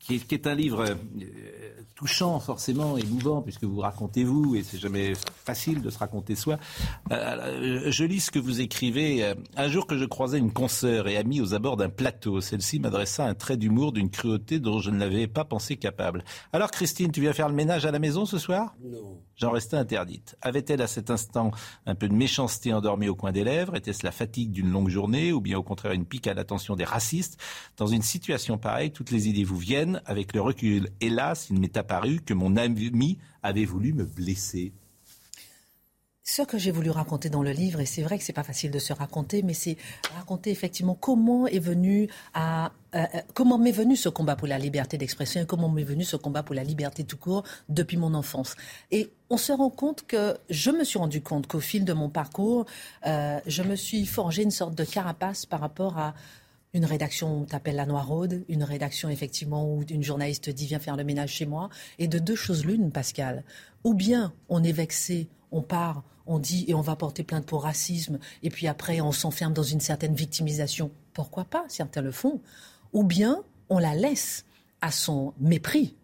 qui 0.00 0.16
est, 0.16 0.18
qui 0.18 0.34
est 0.34 0.48
un 0.48 0.54
livre 0.56 0.84
touchant 2.02 2.40
forcément, 2.40 2.96
émouvant, 2.96 3.42
puisque 3.42 3.62
vous 3.62 3.78
racontez 3.78 4.24
vous, 4.24 4.56
et 4.56 4.64
c'est 4.64 4.78
jamais 4.78 5.12
facile 5.44 5.80
de 5.82 5.88
se 5.88 5.98
raconter 5.98 6.34
soi. 6.34 6.58
Euh, 7.12 7.92
je 7.92 8.04
lis 8.04 8.18
ce 8.18 8.32
que 8.32 8.40
vous 8.40 8.60
écrivez. 8.60 9.34
Un 9.56 9.68
jour 9.68 9.86
que 9.86 9.96
je 9.96 10.04
croisais 10.04 10.38
une 10.38 10.52
consoeur 10.52 11.06
et 11.06 11.16
amie 11.16 11.40
aux 11.40 11.54
abords 11.54 11.76
d'un 11.76 11.90
plateau, 11.90 12.40
celle-ci 12.40 12.80
m'adressa 12.80 13.24
un 13.24 13.34
trait 13.34 13.56
d'humour 13.56 13.92
d'une 13.92 14.10
cruauté 14.10 14.58
dont 14.58 14.80
je 14.80 14.90
ne 14.90 14.98
l'avais 14.98 15.28
pas 15.28 15.44
pensé 15.44 15.76
capable. 15.76 16.24
Alors 16.52 16.72
Christine, 16.72 17.12
tu 17.12 17.20
viens 17.20 17.32
faire 17.32 17.48
le 17.48 17.54
ménage 17.54 17.86
à 17.86 17.92
la 17.92 18.00
maison 18.00 18.26
ce 18.26 18.36
soir? 18.36 18.74
Non. 18.82 19.20
J'en 19.36 19.52
restais 19.52 19.76
interdite. 19.76 20.36
Avait-elle 20.42 20.82
à 20.82 20.88
cet 20.88 21.08
instant 21.08 21.52
un 21.86 21.94
peu 21.94 22.08
de 22.08 22.14
méchanceté 22.14 22.72
endormie 22.72 23.08
au 23.08 23.14
coin 23.14 23.30
des 23.30 23.44
lèvres? 23.44 23.76
Était-ce 23.76 24.04
la 24.04 24.12
fatigue 24.12 24.50
d'une 24.50 24.70
longue 24.70 24.88
journée 24.88 25.32
ou 25.32 25.40
bien 25.40 25.56
au 25.56 25.62
contraire 25.62 25.92
une 25.92 26.04
pique 26.04 26.26
à 26.26 26.34
l'attention 26.34 26.74
des 26.74 26.84
racistes? 26.84 27.40
Dans 27.76 27.86
une 27.86 28.02
situation 28.02 28.58
pareille, 28.58 28.90
toutes 28.90 29.12
les 29.12 29.28
idées 29.28 29.44
vous 29.44 29.56
viennent 29.56 30.02
avec 30.04 30.34
le 30.34 30.40
recul. 30.40 30.90
Hélas, 31.00 31.48
il 31.50 31.60
m'est 31.60 31.76
apparu 31.76 31.91
que 32.24 32.34
mon 32.34 32.56
ami 32.56 33.18
avait 33.42 33.64
voulu 33.64 33.92
me 33.92 34.04
blesser. 34.04 34.72
Ce 36.24 36.42
que 36.42 36.56
j'ai 36.56 36.70
voulu 36.70 36.90
raconter 36.90 37.30
dans 37.30 37.42
le 37.42 37.50
livre, 37.50 37.80
et 37.80 37.86
c'est 37.86 38.02
vrai 38.02 38.16
que 38.16 38.24
c'est 38.24 38.32
pas 38.32 38.44
facile 38.44 38.70
de 38.70 38.78
se 38.78 38.92
raconter, 38.92 39.42
mais 39.42 39.54
c'est 39.54 39.76
raconter 40.14 40.50
effectivement 40.50 40.94
comment 40.94 41.48
est 41.48 41.58
venu 41.58 42.08
à 42.32 42.72
comment 43.34 43.58
m'est 43.58 43.72
venu 43.72 43.96
ce 43.96 44.08
combat 44.08 44.36
pour 44.36 44.46
la 44.46 44.58
liberté 44.58 44.98
d'expression 44.98 45.40
et 45.40 45.46
comment 45.46 45.68
m'est 45.68 45.82
venu 45.82 46.04
ce 46.04 46.16
combat 46.16 46.42
pour 46.42 46.54
la 46.54 46.62
liberté 46.62 47.04
tout 47.04 47.16
court 47.16 47.42
depuis 47.68 47.96
mon 47.96 48.14
enfance. 48.14 48.54
Et 48.90 49.10
on 49.30 49.38
se 49.38 49.52
rend 49.52 49.70
compte 49.70 50.06
que 50.06 50.36
je 50.50 50.70
me 50.70 50.84
suis 50.84 50.98
rendu 50.98 51.22
compte 51.22 51.46
qu'au 51.46 51.60
fil 51.60 51.84
de 51.84 51.92
mon 51.94 52.10
parcours, 52.10 52.66
euh, 53.06 53.40
je 53.46 53.62
me 53.62 53.76
suis 53.76 54.04
forgé 54.04 54.42
une 54.42 54.50
sorte 54.50 54.74
de 54.74 54.84
carapace 54.84 55.46
par 55.46 55.60
rapport 55.60 55.98
à 55.98 56.14
une 56.74 56.84
rédaction 56.84 57.40
où 57.40 57.44
t'appelles 57.44 57.76
la 57.76 57.86
Noiraude, 57.86 58.44
une 58.48 58.64
rédaction 58.64 59.08
effectivement 59.08 59.66
où 59.66 59.82
une 59.82 60.02
journaliste 60.02 60.50
dit 60.50 60.66
viens 60.66 60.78
faire 60.78 60.96
le 60.96 61.04
ménage 61.04 61.32
chez 61.32 61.46
moi, 61.46 61.68
et 61.98 62.08
de 62.08 62.18
deux 62.18 62.36
choses 62.36 62.64
l'une, 62.64 62.90
Pascal. 62.90 63.44
Ou 63.84 63.94
bien 63.94 64.32
on 64.48 64.62
est 64.64 64.72
vexé, 64.72 65.28
on 65.50 65.62
part, 65.62 66.02
on 66.26 66.38
dit 66.38 66.64
et 66.68 66.74
on 66.74 66.80
va 66.80 66.96
porter 66.96 67.24
plainte 67.24 67.46
pour 67.46 67.64
racisme, 67.64 68.18
et 68.42 68.50
puis 68.50 68.66
après 68.66 69.00
on 69.00 69.12
s'enferme 69.12 69.52
dans 69.52 69.62
une 69.62 69.80
certaine 69.80 70.14
victimisation. 70.14 70.90
Pourquoi 71.12 71.44
pas? 71.44 71.64
Certains 71.68 72.02
le 72.02 72.12
font. 72.12 72.40
Ou 72.92 73.04
bien 73.04 73.42
on 73.68 73.78
la 73.78 73.94
laisse 73.94 74.44
à 74.80 74.90
son 74.90 75.34
mépris 75.38 75.94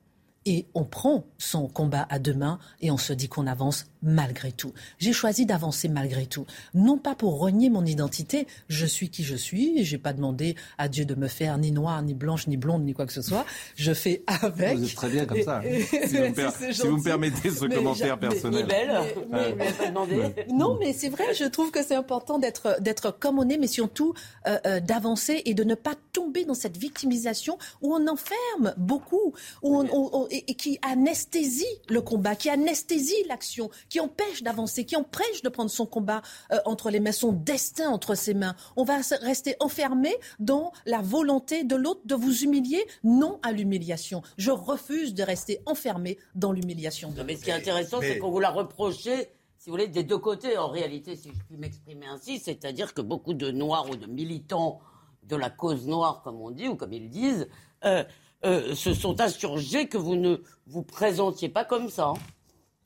et 0.44 0.66
on 0.74 0.84
prend 0.84 1.24
son 1.36 1.68
combat 1.68 2.06
à 2.08 2.18
deux 2.18 2.34
mains 2.34 2.58
et 2.80 2.90
on 2.90 2.96
se 2.96 3.12
dit 3.12 3.28
qu'on 3.28 3.46
avance 3.46 3.86
malgré 4.02 4.52
tout. 4.52 4.72
J'ai 4.98 5.12
choisi 5.12 5.46
d'avancer 5.46 5.88
malgré 5.88 6.26
tout. 6.26 6.46
Non 6.74 6.98
pas 6.98 7.14
pour 7.14 7.38
renier 7.38 7.70
mon 7.70 7.84
identité, 7.84 8.46
je 8.68 8.86
suis 8.86 9.10
qui 9.10 9.24
je 9.24 9.36
suis, 9.36 9.84
j'ai 9.84 9.98
pas 9.98 10.12
demandé 10.12 10.56
à 10.78 10.88
Dieu 10.88 11.04
de 11.04 11.14
me 11.14 11.28
faire 11.28 11.58
ni 11.58 11.72
noire, 11.72 12.02
ni 12.02 12.14
blanche, 12.14 12.46
ni 12.46 12.56
blonde, 12.56 12.84
ni 12.84 12.94
quoi 12.94 13.06
que 13.06 13.12
ce 13.12 13.22
soit. 13.22 13.44
Je 13.76 13.92
fais 13.92 14.22
avec. 14.26 14.78
Vous 14.78 14.84
êtes 14.84 14.94
très 14.94 15.08
bien 15.08 15.26
comme 15.26 15.42
ça. 15.42 15.62
Et, 15.64 15.82
si, 16.06 16.16
vous 16.16 16.28
me, 16.28 16.34
per... 16.34 16.50
si 16.72 16.86
vous 16.86 16.96
me 16.96 17.02
permettez 17.02 17.50
ce 17.50 17.64
mais 17.64 17.74
commentaire 17.74 18.18
personnel. 18.18 18.66
Mais, 18.68 18.86
mais, 19.30 19.54
mais, 19.56 20.46
non, 20.52 20.76
mais 20.78 20.92
c'est 20.92 21.08
vrai, 21.08 21.34
je 21.34 21.44
trouve 21.44 21.70
que 21.70 21.82
c'est 21.82 21.94
important 21.94 22.38
d'être, 22.38 22.80
d'être 22.80 23.16
comme 23.18 23.38
on 23.38 23.48
est, 23.48 23.58
mais 23.58 23.66
surtout 23.66 24.14
euh, 24.46 24.58
euh, 24.66 24.80
d'avancer 24.80 25.42
et 25.44 25.54
de 25.54 25.64
ne 25.64 25.74
pas 25.74 25.94
tomber 26.12 26.44
dans 26.44 26.54
cette 26.54 26.76
victimisation 26.76 27.58
où 27.82 27.94
on 27.94 28.06
enferme 28.06 28.74
beaucoup, 28.76 29.34
où 29.62 29.78
on, 29.78 29.86
on, 29.90 30.10
on 30.12 30.26
et, 30.30 30.44
et 30.48 30.54
qui 30.54 30.78
anesthésie 30.82 31.64
le 31.88 32.00
combat, 32.00 32.34
qui 32.36 32.50
anesthésie 32.50 33.14
l'action, 33.28 33.70
qui 33.88 34.00
empêche 34.00 34.42
d'avancer, 34.42 34.84
qui 34.84 34.96
empêche 34.96 35.42
de 35.42 35.48
prendre 35.48 35.70
son 35.70 35.86
combat 35.86 36.22
euh, 36.52 36.58
entre 36.64 36.90
les 36.90 37.00
mains, 37.00 37.12
son 37.12 37.32
destin 37.32 37.90
entre 37.90 38.14
ses 38.14 38.34
mains. 38.34 38.54
On 38.76 38.84
va 38.84 38.98
rester 39.22 39.56
enfermé 39.60 40.14
dans 40.38 40.72
la 40.86 41.00
volonté 41.00 41.64
de 41.64 41.76
l'autre 41.76 42.02
de 42.04 42.14
vous 42.14 42.42
humilier, 42.44 42.84
non 43.04 43.38
à 43.42 43.52
l'humiliation. 43.52 44.22
Je 44.36 44.50
refuse 44.50 45.14
de 45.14 45.22
rester 45.22 45.60
enfermé 45.66 46.18
dans 46.34 46.52
l'humiliation. 46.52 47.12
Mais 47.26 47.36
ce 47.36 47.44
qui 47.44 47.50
est 47.50 47.54
intéressant, 47.54 48.00
mais... 48.00 48.14
c'est 48.14 48.18
qu'on 48.18 48.30
vous 48.30 48.40
l'a 48.40 48.50
reproché 48.50 49.30
si 49.58 49.70
vous 49.70 49.74
voulez, 49.74 49.88
des 49.88 50.04
deux 50.04 50.18
côtés, 50.18 50.56
en 50.56 50.68
réalité, 50.68 51.16
si 51.16 51.30
je 51.30 51.42
puis 51.48 51.56
m'exprimer 51.56 52.06
ainsi, 52.06 52.38
c'est-à-dire 52.38 52.94
que 52.94 53.00
beaucoup 53.00 53.34
de 53.34 53.50
Noirs 53.50 53.90
ou 53.90 53.96
de 53.96 54.06
militants 54.06 54.78
de 55.24 55.36
la 55.36 55.50
cause 55.50 55.86
noire, 55.86 56.22
comme 56.22 56.40
on 56.40 56.50
dit, 56.50 56.68
ou 56.68 56.76
comme 56.76 56.92
ils 56.92 57.10
disent, 57.10 57.48
euh, 57.84 58.04
euh, 58.44 58.74
se 58.74 58.94
sont 58.94 59.20
insurgés 59.20 59.88
que 59.88 59.98
vous 59.98 60.14
ne 60.14 60.36
vous 60.66 60.82
présentiez 60.82 61.48
pas 61.48 61.64
comme 61.64 61.90
ça. 61.90 62.14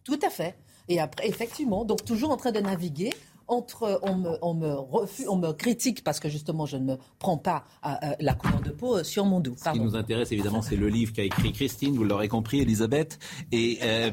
Tout 0.02 0.18
à 0.22 0.30
fait. 0.30 0.56
Et 0.92 1.00
après, 1.00 1.26
effectivement, 1.26 1.86
donc 1.86 2.04
toujours 2.04 2.30
en 2.32 2.36
train 2.36 2.52
de 2.52 2.60
naviguer 2.60 3.14
entre 3.48 3.98
on 4.02 4.16
me, 4.16 4.36
on 4.42 4.52
me, 4.52 4.72
refuse, 4.74 5.26
on 5.26 5.36
me 5.36 5.52
critique 5.52 6.04
parce 6.04 6.20
que 6.20 6.28
justement 6.28 6.66
je 6.66 6.76
ne 6.76 6.84
me 6.84 6.96
prends 7.18 7.38
pas 7.38 7.64
à, 7.82 8.10
à 8.10 8.16
la 8.20 8.34
couleur 8.34 8.60
de 8.60 8.70
peau 8.70 9.02
sur 9.02 9.24
mon 9.24 9.40
dos. 9.40 9.54
Pardon. 9.64 9.80
Ce 9.80 9.84
qui 9.84 9.92
nous 9.92 9.96
intéresse 9.96 10.32
évidemment, 10.32 10.60
c'est 10.60 10.76
le 10.76 10.88
livre 10.88 11.14
qu'a 11.14 11.22
écrit 11.22 11.52
Christine, 11.52 11.96
vous 11.96 12.04
l'aurez 12.04 12.28
compris, 12.28 12.60
Elisabeth. 12.60 13.18
Et 13.52 13.78
euh, 13.82 14.10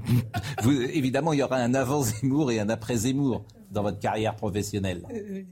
vous, 0.62 0.72
évidemment, 0.72 1.34
il 1.34 1.40
y 1.40 1.42
aura 1.42 1.56
un 1.56 1.74
avant 1.74 2.02
Zemmour 2.02 2.50
et 2.50 2.58
un 2.58 2.70
après 2.70 2.96
Zemmour 2.96 3.44
dans 3.74 3.82
votre 3.82 3.98
carrière 3.98 4.36
professionnelle. 4.36 5.02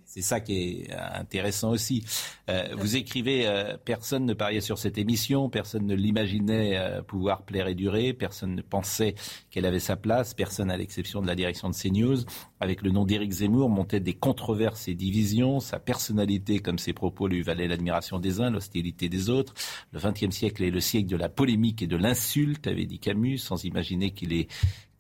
C'est 0.07 0.23
ça 0.23 0.41
qui 0.41 0.55
est 0.55 0.93
intéressant 0.93 1.71
aussi. 1.71 2.05
Euh, 2.49 2.69
vous 2.77 2.97
écrivez 2.97 3.47
euh, 3.47 3.77
Personne 3.85 4.25
ne 4.25 4.35
pariait 4.35 4.61
sur 4.61 4.79
cette 4.79 4.99
émission, 4.99 5.49
personne 5.51 5.87
ne 5.87 5.95
l'imaginait 5.95 6.77
euh, 6.77 7.03
pouvoir 7.03 7.43
plaire 7.43 7.67
et 7.67 7.75
durer, 7.75 8.13
personne 8.13 8.55
ne 8.55 8.63
pensait 8.63 9.15
qu'elle 9.51 9.67
avait 9.67 9.81
sa 9.81 9.97
place, 9.97 10.35
personne 10.35 10.71
à 10.71 10.77
l'exception 10.77 11.21
de 11.21 11.27
la 11.27 11.35
direction 11.35 11.69
de 11.69 11.75
CNews. 11.75 12.25
Avec 12.61 12.83
le 12.83 12.91
nom 12.91 13.05
d'Éric 13.05 13.33
Zemmour 13.33 13.69
montaient 13.69 14.01
des 14.01 14.15
controverses 14.15 14.87
et 14.89 14.95
divisions. 14.95 15.61
Sa 15.61 15.81
personnalité, 15.81 16.61
comme 16.61 16.79
ses 16.79 16.93
propos, 16.93 17.27
lui 17.27 17.43
valait 17.43 17.67
l'admiration 17.67 18.19
des 18.19 18.41
uns, 18.41 18.51
l'hostilité 18.51 19.09
des 19.09 19.31
autres. 19.31 19.55
Le 19.93 19.99
XXe 19.99 20.35
siècle 20.35 20.63
est 20.63 20.71
le 20.71 20.81
siècle 20.81 21.09
de 21.09 21.17
la 21.17 21.29
polémique 21.29 21.83
et 21.83 21.87
de 21.87 21.97
l'insulte, 21.97 22.67
avait 22.67 22.87
dit 22.87 22.99
Camus, 22.99 23.39
sans 23.39 23.65
imaginer 23.65 24.13
qu'il 24.13 24.33
est 24.33 24.49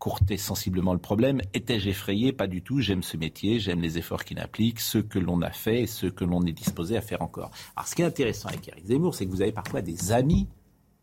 courtait 0.02 0.36
sensiblement 0.36 0.94
le 0.94 0.98
problème. 0.98 1.40
Étais-je 1.54 1.88
effrayé? 1.90 2.32
Pas 2.32 2.48
du 2.48 2.60
tout. 2.60 2.80
J'aime 2.80 3.04
ce 3.04 3.16
métier, 3.16 3.60
j'aime 3.60 3.80
les 3.80 3.98
efforts 3.98 4.24
qu'il 4.24 4.40
implique, 4.40 4.80
ceux 4.80 5.00
que 5.00 5.20
l'on 5.20 5.40
a 5.42 5.52
fait 5.52 5.82
et 5.82 5.86
ceux 5.86 6.10
que 6.10 6.24
l'on 6.24 6.42
est 6.42 6.52
disposé 6.52 6.96
à 6.96 7.00
faire 7.00 7.22
encore. 7.22 7.52
Alors, 7.76 7.86
ce 7.86 7.94
qui 7.94 8.02
est 8.02 8.04
intéressant 8.04 8.48
avec 8.48 8.66
Eric 8.66 8.84
Zemmour, 8.84 9.14
c'est 9.14 9.26
que 9.26 9.30
vous 9.30 9.42
avez 9.42 9.52
parfois 9.52 9.80
des 9.80 10.10
amis 10.10 10.48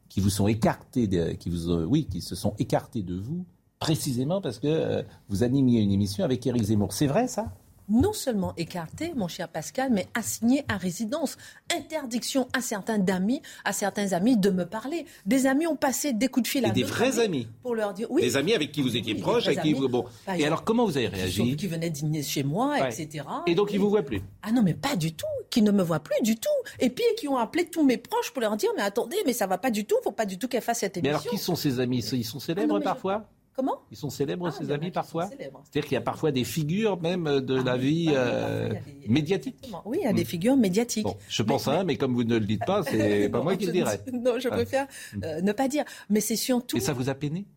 qui 0.10 0.20
vous 0.20 0.30
sont 0.30 0.50
écartés, 0.50 1.08
qui 1.40 1.50
vous, 1.50 1.70
euh, 1.70 1.86
oui, 1.86 2.08
qui 2.12 2.20
se 2.20 2.36
sont 2.36 2.56
écartés 2.60 3.02
de 3.02 3.16
vous, 3.16 3.46
précisément 3.80 4.42
parce 4.42 4.60
que 4.60 4.68
euh, 4.68 5.02
vous 5.30 5.44
animiez 5.44 5.80
une 5.80 5.94
émission 5.94 6.26
avec 6.26 6.46
Eric 6.46 6.64
Zemmour. 6.64 6.92
C'est 6.92 7.08
vrai, 7.08 7.30
ça? 7.30 7.54
Non 7.90 8.14
seulement 8.14 8.54
écarté, 8.58 9.14
mon 9.16 9.28
cher 9.28 9.48
Pascal, 9.50 9.90
mais 9.92 10.08
assigné 10.14 10.64
à 10.68 10.78
résidence. 10.78 11.38
Interdiction 11.76 12.48
à 12.54 12.62
certains 12.62 12.98
d'amis, 12.98 13.42
à 13.66 13.74
certains 13.74 14.14
amis 14.14 14.38
de 14.38 14.50
me 14.50 14.66
parler. 14.66 15.06
Des 15.26 15.46
amis 15.46 15.68
ont 15.68 15.76
passé 15.76 16.14
des 16.14 16.28
coups 16.28 16.44
de 16.44 16.48
fil 16.48 16.66
à 16.66 16.70
Et 16.70 16.72
des 16.72 16.84
vrais 16.84 17.20
amis. 17.20 17.48
Pour 17.64 17.76
leur 17.76 17.94
dire 17.94 18.10
oui. 18.10 18.22
Des 18.22 18.38
amis 18.38 18.54
avec 18.54 18.72
qui 18.72 18.82
vous 18.82 18.96
étiez 18.96 19.14
oui, 19.14 19.22
proche, 19.22 19.48
avec 19.48 19.62
qui 19.62 19.74
vous 19.74 19.90
bon. 19.90 20.06
Et 20.38 20.46
alors 20.46 20.64
comment 20.64 20.86
vous 20.86 20.98
avez 20.98 21.08
réagi 21.08 21.56
Qui 21.56 21.68
venaient 21.68 21.90
dîner 21.90 22.24
chez 22.24 22.44
moi, 22.44 22.72
ouais. 22.80 22.90
etc. 22.90 23.26
Et 23.48 23.56
donc 23.56 23.72
ils 23.72 23.80
vous 23.80 23.90
voient 23.90 24.04
plus 24.04 24.22
Ah 24.44 24.52
non, 24.52 24.62
mais 24.62 24.74
pas 24.74 24.96
du 24.96 25.14
tout. 25.14 25.26
Qui 25.50 25.64
ne 25.64 25.72
me 25.72 25.82
voient 25.82 26.00
plus 26.00 26.22
du 26.22 26.36
tout. 26.36 26.50
Et 26.80 26.90
puis 26.92 27.04
qui 27.18 27.28
ont 27.28 27.38
appelé 27.38 27.66
tous 27.66 27.84
mes 27.84 27.98
proches 27.98 28.32
pour 28.32 28.42
leur 28.42 28.56
dire 28.56 28.70
mais 28.76 28.84
attendez, 28.84 29.18
mais 29.26 29.34
ça 29.34 29.48
va 29.48 29.58
pas 29.58 29.72
du 29.72 29.86
tout. 29.86 29.96
Faut 30.04 30.12
pas 30.12 30.26
du 30.26 30.38
tout 30.38 30.48
qu'elle 30.48 30.62
fasse 30.62 30.80
cette 30.80 30.98
émission. 30.98 31.18
Mais 31.18 31.20
alors 31.20 31.32
qui 31.32 31.38
sont 31.38 31.56
ces 31.56 31.80
amis? 31.80 32.06
Ils 32.12 32.24
sont 32.24 32.40
célèbres 32.40 32.76
ah 32.76 32.80
non, 32.80 32.82
parfois 32.82 33.26
je... 33.26 33.39
Comment? 33.60 33.82
Ils 33.92 33.98
sont 33.98 34.10
célèbres, 34.10 34.48
ah, 34.48 34.52
ces 34.58 34.72
amis, 34.72 34.90
parfois? 34.90 35.28
C'est-à-dire 35.28 35.84
qu'il 35.84 35.92
y 35.92 35.98
a 35.98 36.02
parfois 36.02 36.32
des 36.32 36.46
figures 36.46 36.98
même 37.02 37.42
de 37.42 37.58
ah, 37.60 37.64
la 37.66 37.76
vie 37.76 38.08
euh, 38.14 38.70
des... 38.70 39.10
médiatique 39.10 39.70
Oui, 39.84 39.98
il 40.00 40.06
y 40.06 40.08
a 40.08 40.14
des 40.14 40.24
figures 40.24 40.56
médiatiques. 40.56 41.04
Bon, 41.04 41.18
je 41.28 41.44
pense 41.44 41.68
mais, 41.68 41.74
à 41.74 41.80
un, 41.82 41.84
mais 41.84 41.98
comme 41.98 42.14
vous 42.14 42.24
ne 42.24 42.38
le 42.38 42.46
dites 42.46 42.64
pas, 42.66 42.84
c'est 42.84 43.28
pas 43.32 43.44
moi 43.44 43.58
qui 43.58 43.66
le 43.66 43.74
dirais. 43.74 44.00
Non, 44.14 44.40
je 44.40 44.48
préfère 44.48 44.88
euh, 45.26 45.42
ne 45.42 45.52
pas 45.52 45.68
dire. 45.68 45.84
Mais 46.10 46.22
c'est 46.22 46.38
surtout... 46.38 46.78
Et 46.78 46.80
ça 46.80 46.94
vous 46.94 47.10
a 47.10 47.16
peiné? 47.16 47.48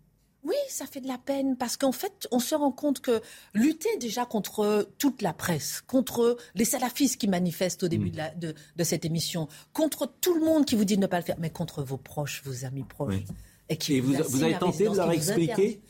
Oui, 0.42 0.57
ça 0.68 0.86
fait 0.86 1.00
de 1.00 1.07
la 1.07 1.18
peine 1.18 1.57
parce 1.57 1.76
qu'en 1.76 1.92
fait, 1.92 2.26
on 2.32 2.40
se 2.40 2.57
rend 2.57 2.72
compte 2.72 3.00
que 3.00 3.20
lutter 3.55 3.96
déjà 4.00 4.26
contre 4.26 4.88
toute 4.98 5.22
la 5.22 5.32
presse, 5.32 5.84
contre 5.86 6.36
les 6.57 6.64
salafistes 6.64 7.20
qui 7.20 7.28
manifestent 7.28 7.84
au 7.84 7.88
début 7.88 8.09
mmh. 8.09 8.11
de, 8.11 8.16
la, 8.16 8.30
de, 8.34 8.55
de, 8.74 8.82
cette 8.82 9.05
émission, 9.05 9.46
contre 9.72 10.12
tout 10.20 10.34
le 10.34 10.44
monde 10.44 10.64
qui 10.64 10.74
vous 10.74 10.84
dit 10.84 10.96
de 10.96 11.00
ne 11.00 11.07
pas 11.07 11.20
le 11.20 11.24
faire, 11.24 11.36
mais 11.38 11.50
contre 11.50 11.84
vos 11.84 11.96
proches, 11.96 12.42
vos 12.44 12.64
amis 12.64 12.82
proches. 12.82 13.14
Oui. 13.14 13.24
Et, 13.68 13.76
qui 13.76 13.94
et 13.94 14.00
vous, 14.00 14.14
vous, 14.28 14.42
avez 14.42 14.59
tenté 14.59 14.88
de 14.88 14.96
leur 14.96 15.12
expliquer 15.12 15.80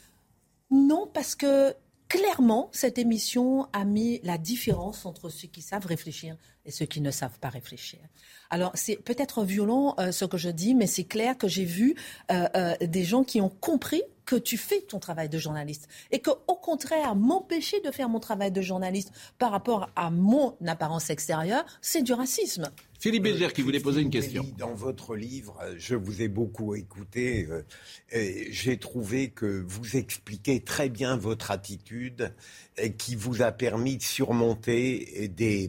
non, 0.72 1.08
parce 1.12 1.34
que 1.34 1.74
clairement, 2.08 2.68
cette 2.72 2.98
émission 2.98 3.68
a 3.72 3.84
mis 3.84 4.20
la 4.22 4.36
différence 4.36 5.06
entre 5.06 5.28
ceux 5.28 5.48
qui 5.48 5.62
savent 5.62 5.86
réfléchir 5.86 6.36
et 6.64 6.70
ceux 6.70 6.86
qui 6.86 7.00
ne 7.00 7.10
savent 7.10 7.38
pas 7.38 7.48
réfléchir. 7.48 8.00
Alors, 8.50 8.70
c'est 8.74 8.96
peut-être 8.96 9.44
violent 9.44 9.94
euh, 9.98 10.12
ce 10.12 10.24
que 10.24 10.36
je 10.36 10.50
dis, 10.50 10.74
mais 10.74 10.86
c'est 10.86 11.04
clair 11.04 11.38
que 11.38 11.48
j'ai 11.48 11.64
vu 11.64 11.94
euh, 12.30 12.48
euh, 12.54 12.74
des 12.80 13.04
gens 13.04 13.24
qui 13.24 13.40
ont 13.40 13.48
compris 13.48 14.02
que 14.26 14.36
tu 14.36 14.56
fais 14.56 14.80
ton 14.82 14.98
travail 14.98 15.28
de 15.28 15.38
journaliste 15.38 15.88
et 16.10 16.20
que, 16.20 16.30
au 16.48 16.54
contraire, 16.54 17.14
m'empêcher 17.14 17.80
de 17.80 17.90
faire 17.90 18.08
mon 18.08 18.20
travail 18.20 18.52
de 18.52 18.60
journaliste 18.60 19.10
par 19.38 19.50
rapport 19.50 19.90
à 19.96 20.10
mon 20.10 20.56
apparence 20.66 21.10
extérieure, 21.10 21.64
c'est 21.80 22.02
du 22.02 22.12
racisme. 22.12 22.70
Philippe 23.02 23.24
Béger 23.24 23.48
qui 23.52 23.62
voulait 23.62 23.80
poser 23.80 24.00
une 24.00 24.10
question. 24.10 24.46
Dans 24.56 24.74
votre 24.74 25.16
livre, 25.16 25.58
je 25.76 25.96
vous 25.96 26.22
ai 26.22 26.28
beaucoup 26.28 26.76
écouté. 26.76 27.48
et 28.12 28.46
J'ai 28.52 28.76
trouvé 28.76 29.30
que 29.30 29.64
vous 29.66 29.96
expliquez 29.96 30.60
très 30.60 30.88
bien 30.88 31.16
votre 31.16 31.50
attitude 31.50 32.32
qui 32.98 33.16
vous 33.16 33.42
a 33.42 33.50
permis 33.50 33.96
de 33.96 34.02
surmonter 34.04 35.28
des, 35.34 35.68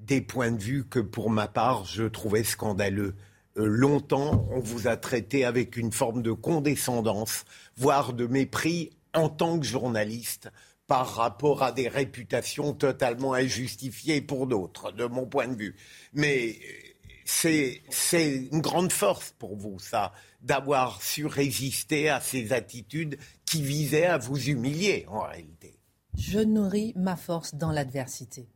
des 0.00 0.20
points 0.20 0.50
de 0.50 0.60
vue 0.60 0.84
que, 0.84 0.98
pour 0.98 1.30
ma 1.30 1.46
part, 1.46 1.84
je 1.84 2.02
trouvais 2.02 2.42
scandaleux. 2.42 3.14
Euh, 3.58 3.66
longtemps, 3.66 4.48
on 4.50 4.58
vous 4.58 4.88
a 4.88 4.96
traité 4.96 5.44
avec 5.44 5.76
une 5.76 5.92
forme 5.92 6.20
de 6.20 6.32
condescendance, 6.32 7.44
voire 7.76 8.12
de 8.12 8.26
mépris 8.26 8.90
en 9.14 9.28
tant 9.28 9.60
que 9.60 9.64
journaliste 9.64 10.50
par 10.86 11.14
rapport 11.14 11.62
à 11.62 11.72
des 11.72 11.88
réputations 11.88 12.72
totalement 12.72 13.34
injustifiées 13.34 14.20
pour 14.20 14.46
d'autres, 14.46 14.92
de 14.92 15.04
mon 15.06 15.26
point 15.26 15.48
de 15.48 15.56
vue. 15.56 15.76
Mais 16.12 16.58
c'est 17.24 17.82
une 18.52 18.60
grande 18.60 18.92
force 18.92 19.34
pour 19.38 19.56
vous, 19.56 19.78
ça, 19.78 20.12
d'avoir 20.42 21.02
su 21.02 21.26
résister 21.26 22.08
à 22.08 22.20
ces 22.20 22.52
attitudes 22.52 23.18
qui 23.44 23.62
visaient 23.62 24.06
à 24.06 24.18
vous 24.18 24.48
humilier, 24.48 25.04
en 25.08 25.20
réalité. 25.20 25.78
Je 26.16 26.38
nourris 26.38 26.92
ma 26.96 27.16
force 27.16 27.54
dans 27.54 27.72
l'adversité 27.72 28.48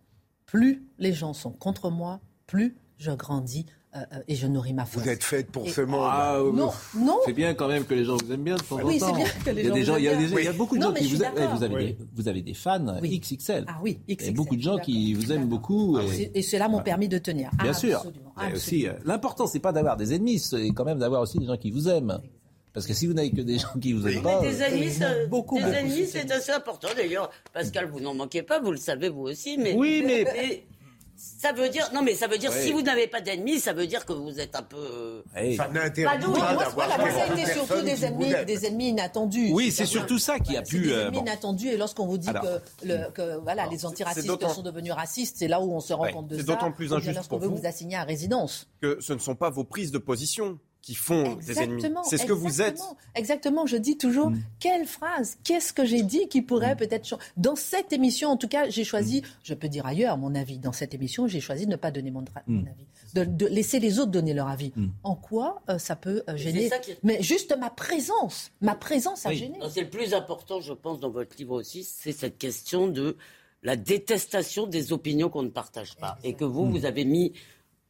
plus 0.50 0.82
les 0.98 1.12
gens 1.12 1.32
sont 1.32 1.52
contre 1.52 1.90
moi, 1.90 2.20
plus 2.48 2.76
je 2.98 3.12
grandis 3.12 3.66
euh, 3.94 3.98
euh, 4.12 4.18
et 4.28 4.36
je 4.36 4.46
nourris 4.46 4.72
ma 4.72 4.84
force. 4.84 5.04
Vous 5.04 5.10
êtes 5.10 5.24
faite 5.24 5.50
pour 5.50 5.68
ce 5.68 5.80
monde. 5.80 6.06
Ah, 6.08 6.38
non, 6.54 6.70
non. 6.96 7.18
C'est 7.24 7.32
bien 7.32 7.54
quand 7.54 7.66
même 7.66 7.84
que 7.84 7.94
les 7.94 8.04
gens 8.04 8.16
vous 8.16 8.32
aiment 8.32 8.44
bien 8.44 8.54
de 8.56 8.60
temps 8.62 8.76
en 8.76 8.78
temps. 8.80 8.86
Oui, 8.86 9.00
c'est 9.00 9.12
bien 9.12 9.26
que 9.44 9.50
les 9.50 9.64
gens, 9.64 9.70
vous 9.70 9.78
aiment 10.06 10.28
bien. 10.28 10.38
Il 10.38 10.44
y 10.44 10.48
a 10.48 10.52
beaucoup 10.52 10.76
de 10.76 10.80
Non, 10.80 10.88
gens 10.88 10.94
qui 10.94 11.08
vous 11.08 11.22
aiment. 11.22 11.32
Eh, 11.36 11.46
Vous 11.56 11.62
avez, 11.64 11.84
des, 11.86 11.98
vous 12.14 12.28
avez 12.28 12.42
des 12.42 12.54
fans 12.54 12.98
Oui. 13.02 13.18
XXL. 13.18 13.64
Ah 13.66 13.78
oui, 13.82 13.98
Il 14.06 14.12
y 14.12 14.14
a 14.14 14.16
XXL, 14.20 14.34
beaucoup 14.34 14.56
de 14.56 14.62
gens 14.62 14.78
qui 14.78 15.14
vous 15.14 15.32
aiment 15.32 15.48
beaucoup. 15.48 15.98
et- 15.98 16.06
C'est- 16.08 16.30
Et 16.34 16.42
cela 16.42 16.68
m'ont 16.68 16.82
permis 16.82 17.08
de 17.08 17.18
tenir. 17.18 17.50
Bien 17.60 17.72
sûr. 17.72 17.96
Absolument, 17.96 18.32
Mais 18.36 18.42
absolument. 18.44 18.56
aussi, 18.56 18.86
euh, 18.88 18.92
l'important, 19.04 19.46
c'est 19.48 19.58
pas 19.60 19.72
d'avoir 19.72 19.96
des 19.96 20.14
ennemis, 20.14 20.38
c'est 20.38 20.68
quand 20.68 20.84
même 20.84 20.98
d'avoir 21.00 21.22
aussi 21.22 21.38
des 21.38 21.46
gens 21.46 21.56
qui 21.56 21.70
vous 21.72 21.88
aiment. 21.88 22.20
Parce 22.72 22.86
que 22.86 22.94
si 22.94 23.08
vous 23.08 23.14
n'avez 23.14 23.32
que 23.32 23.40
des 23.40 23.58
gens 23.58 23.66
qui 23.80 23.92
vous 23.92 24.06
aiment 24.06 24.22
pas, 24.22 24.40
des 24.42 24.62
ennemis, 24.62 24.92
beaucoup, 25.28 25.58
des 25.58 25.64
ennemis, 25.64 26.06
c'est 26.06 26.30
assez 26.30 26.52
important. 26.52 26.86
D'ailleurs, 26.96 27.28
Pascal, 27.52 27.86
vous 27.90 27.98
n'en 27.98 28.14
manquez 28.14 28.42
pas, 28.42 28.60
vous 28.60 28.70
le 28.70 28.76
savez 28.76 29.08
vous 29.08 29.22
aussi. 29.22 29.58
Mais, 29.58 29.74
Oui, 29.74 30.04
mais- 30.06 30.24
ça 31.22 31.52
veut 31.52 31.68
dire, 31.68 31.86
non, 31.92 32.02
mais 32.02 32.14
ça 32.14 32.26
veut 32.26 32.38
dire, 32.38 32.50
Oui. 32.54 32.62
si 32.62 32.72
vous 32.72 32.80
n'avez 32.80 33.06
pas 33.06 33.20
d'ennemis, 33.20 33.60
ça 33.60 33.74
veut 33.74 33.86
dire 33.86 34.06
que 34.06 34.12
vous 34.14 34.40
êtes 34.40 34.56
un 34.56 34.62
peu. 34.62 35.22
hey. 35.36 35.54
Ça 35.56 35.64
Pas 35.64 35.72
n'interdit 35.72 36.24
d'où. 36.24 36.32
pas 36.32 36.54
Moi, 36.54 36.64
d'avoir 36.64 36.70
voilà, 36.88 36.96
moi, 36.98 37.10
ça 37.10 37.24
a 37.24 37.26
quelques 37.28 37.38
été 37.40 37.52
surtout 37.52 37.82
des 37.82 38.04
ennemis, 38.06 38.32
des 38.46 38.66
ennemis 38.66 38.88
inattendus. 38.88 39.50
Oui, 39.52 39.70
c'est 39.70 39.84
surtout 39.86 40.18
ça 40.18 40.38
qui 40.38 40.56
a 40.56 40.64
C'est 40.64 40.70
pu. 40.78 40.80
des 40.86 40.92
euh, 40.92 41.02
ennemis 41.02 41.18
bon. 41.18 41.22
inattendus 41.24 41.68
et 41.68 41.76
lorsqu'on 41.76 42.06
vous 42.06 42.16
dit 42.18 42.28
Alors, 42.30 42.42
que, 42.42 42.86
le- 42.86 43.10
que, 43.12 43.36
voilà, 43.42 43.66
les 43.66 43.84
antiracistes 43.84 44.48
sont 44.48 44.62
devenus 44.62 44.92
racistes, 44.92 45.36
c'est 45.38 45.48
là 45.48 45.60
où 45.60 45.70
on 45.72 45.80
se 45.80 45.92
rend 45.92 46.04
Ouais, 46.04 46.12
compte 46.12 46.28
de 46.28 46.36
ça. 46.36 46.40
c'est 46.40 46.46
d'autant 46.46 46.72
plus 46.72 46.92
injuste 46.94 47.14
lorsqu'on 47.14 47.36
pour 47.38 47.48
veut 47.48 47.54
vous. 47.54 47.60
vous 47.60 47.66
assigner 47.66 47.96
à 47.96 48.04
résidence. 48.04 48.66
que 48.80 48.96
ce 49.00 49.12
ne 49.12 49.18
sont 49.18 49.34
pas 49.34 49.50
vos 49.50 49.64
prises 49.64 49.90
de 49.92 49.98
position 49.98 50.58
qui 50.82 50.94
font 50.94 51.34
des 51.34 51.58
ennemis. 51.58 51.74
Exactement, 51.74 52.02
C'est 52.04 52.16
ce 52.16 52.24
que 52.26 52.32
vous 52.32 52.62
êtes. 52.62 52.68
exactement, 52.74 52.96
Exactement, 53.14 53.66
je 53.66 53.76
dis 53.76 53.98
toujours, 53.98 54.30
Mm. 54.30 54.40
quelle 54.60 54.86
phrase, 54.86 55.36
qu'est-ce 55.44 55.72
que 55.72 55.84
j'ai 55.84 56.02
dit 56.02 56.26
qui 56.28 56.40
pourrait 56.42 56.74
peut-être 56.76 57.06
changer? 57.06 57.22
Dans 57.36 57.54
cette 57.56 57.92
émission, 57.92 58.30
en 58.30 58.36
tout 58.36 58.48
cas, 58.48 58.68
j'ai 58.70 58.82
Mm. 58.82 58.84
choisi, 58.86 59.22
je 59.42 59.54
peux 59.54 59.68
dire 59.68 59.84
ailleurs 59.86 60.16
mon 60.16 60.34
avis, 60.34 60.58
dans 60.58 60.72
cette 60.72 60.94
émission, 60.94 61.26
j'ai 61.28 61.40
choisi 61.40 61.66
de 61.66 61.70
ne 61.70 61.76
pas 61.76 61.90
donner 61.90 62.10
mon, 62.10 62.22
Mm. 62.46 62.60
avis, 62.66 62.86
de, 63.14 63.24
de 63.24 63.46
laisser 63.46 63.78
les 63.78 63.98
autres 63.98 64.10
donner 64.10 64.32
leur 64.34 64.48
avis. 64.48 64.72
En 65.04 65.14
quoi 65.16 65.60
euh, 65.68 65.78
ça 65.78 65.96
peut 65.96 66.22
euh, 66.28 66.36
gêner? 66.36 66.68
ça 66.68 66.78
qui- 66.78 66.92
Mais 67.02 67.22
juste 67.22 67.54
ma 67.58 67.68
présence, 67.70 68.50
ma 68.60 68.74
présence 68.74 69.26
a 69.26 69.32
gêné. 69.34 69.58
C'est 69.70 69.82
le 69.82 69.90
plus 69.90 70.14
important, 70.14 70.60
je 70.60 70.72
pense, 70.72 70.98
dans 71.00 71.10
votre 71.10 71.36
livre 71.36 71.52
aussi, 71.60 71.84
c'est 71.84 72.12
cette 72.12 72.38
question 72.38 72.88
de 72.88 73.16
la 73.62 73.76
détestation 73.76 74.66
des 74.66 74.92
opinions 74.92 75.28
qu'on 75.28 75.42
ne 75.42 75.50
partage 75.50 75.94
pas. 75.96 76.16
Et 76.24 76.32
que 76.32 76.44
vous, 76.44 76.70
vous 76.70 76.86
avez 76.86 77.04
mis 77.04 77.32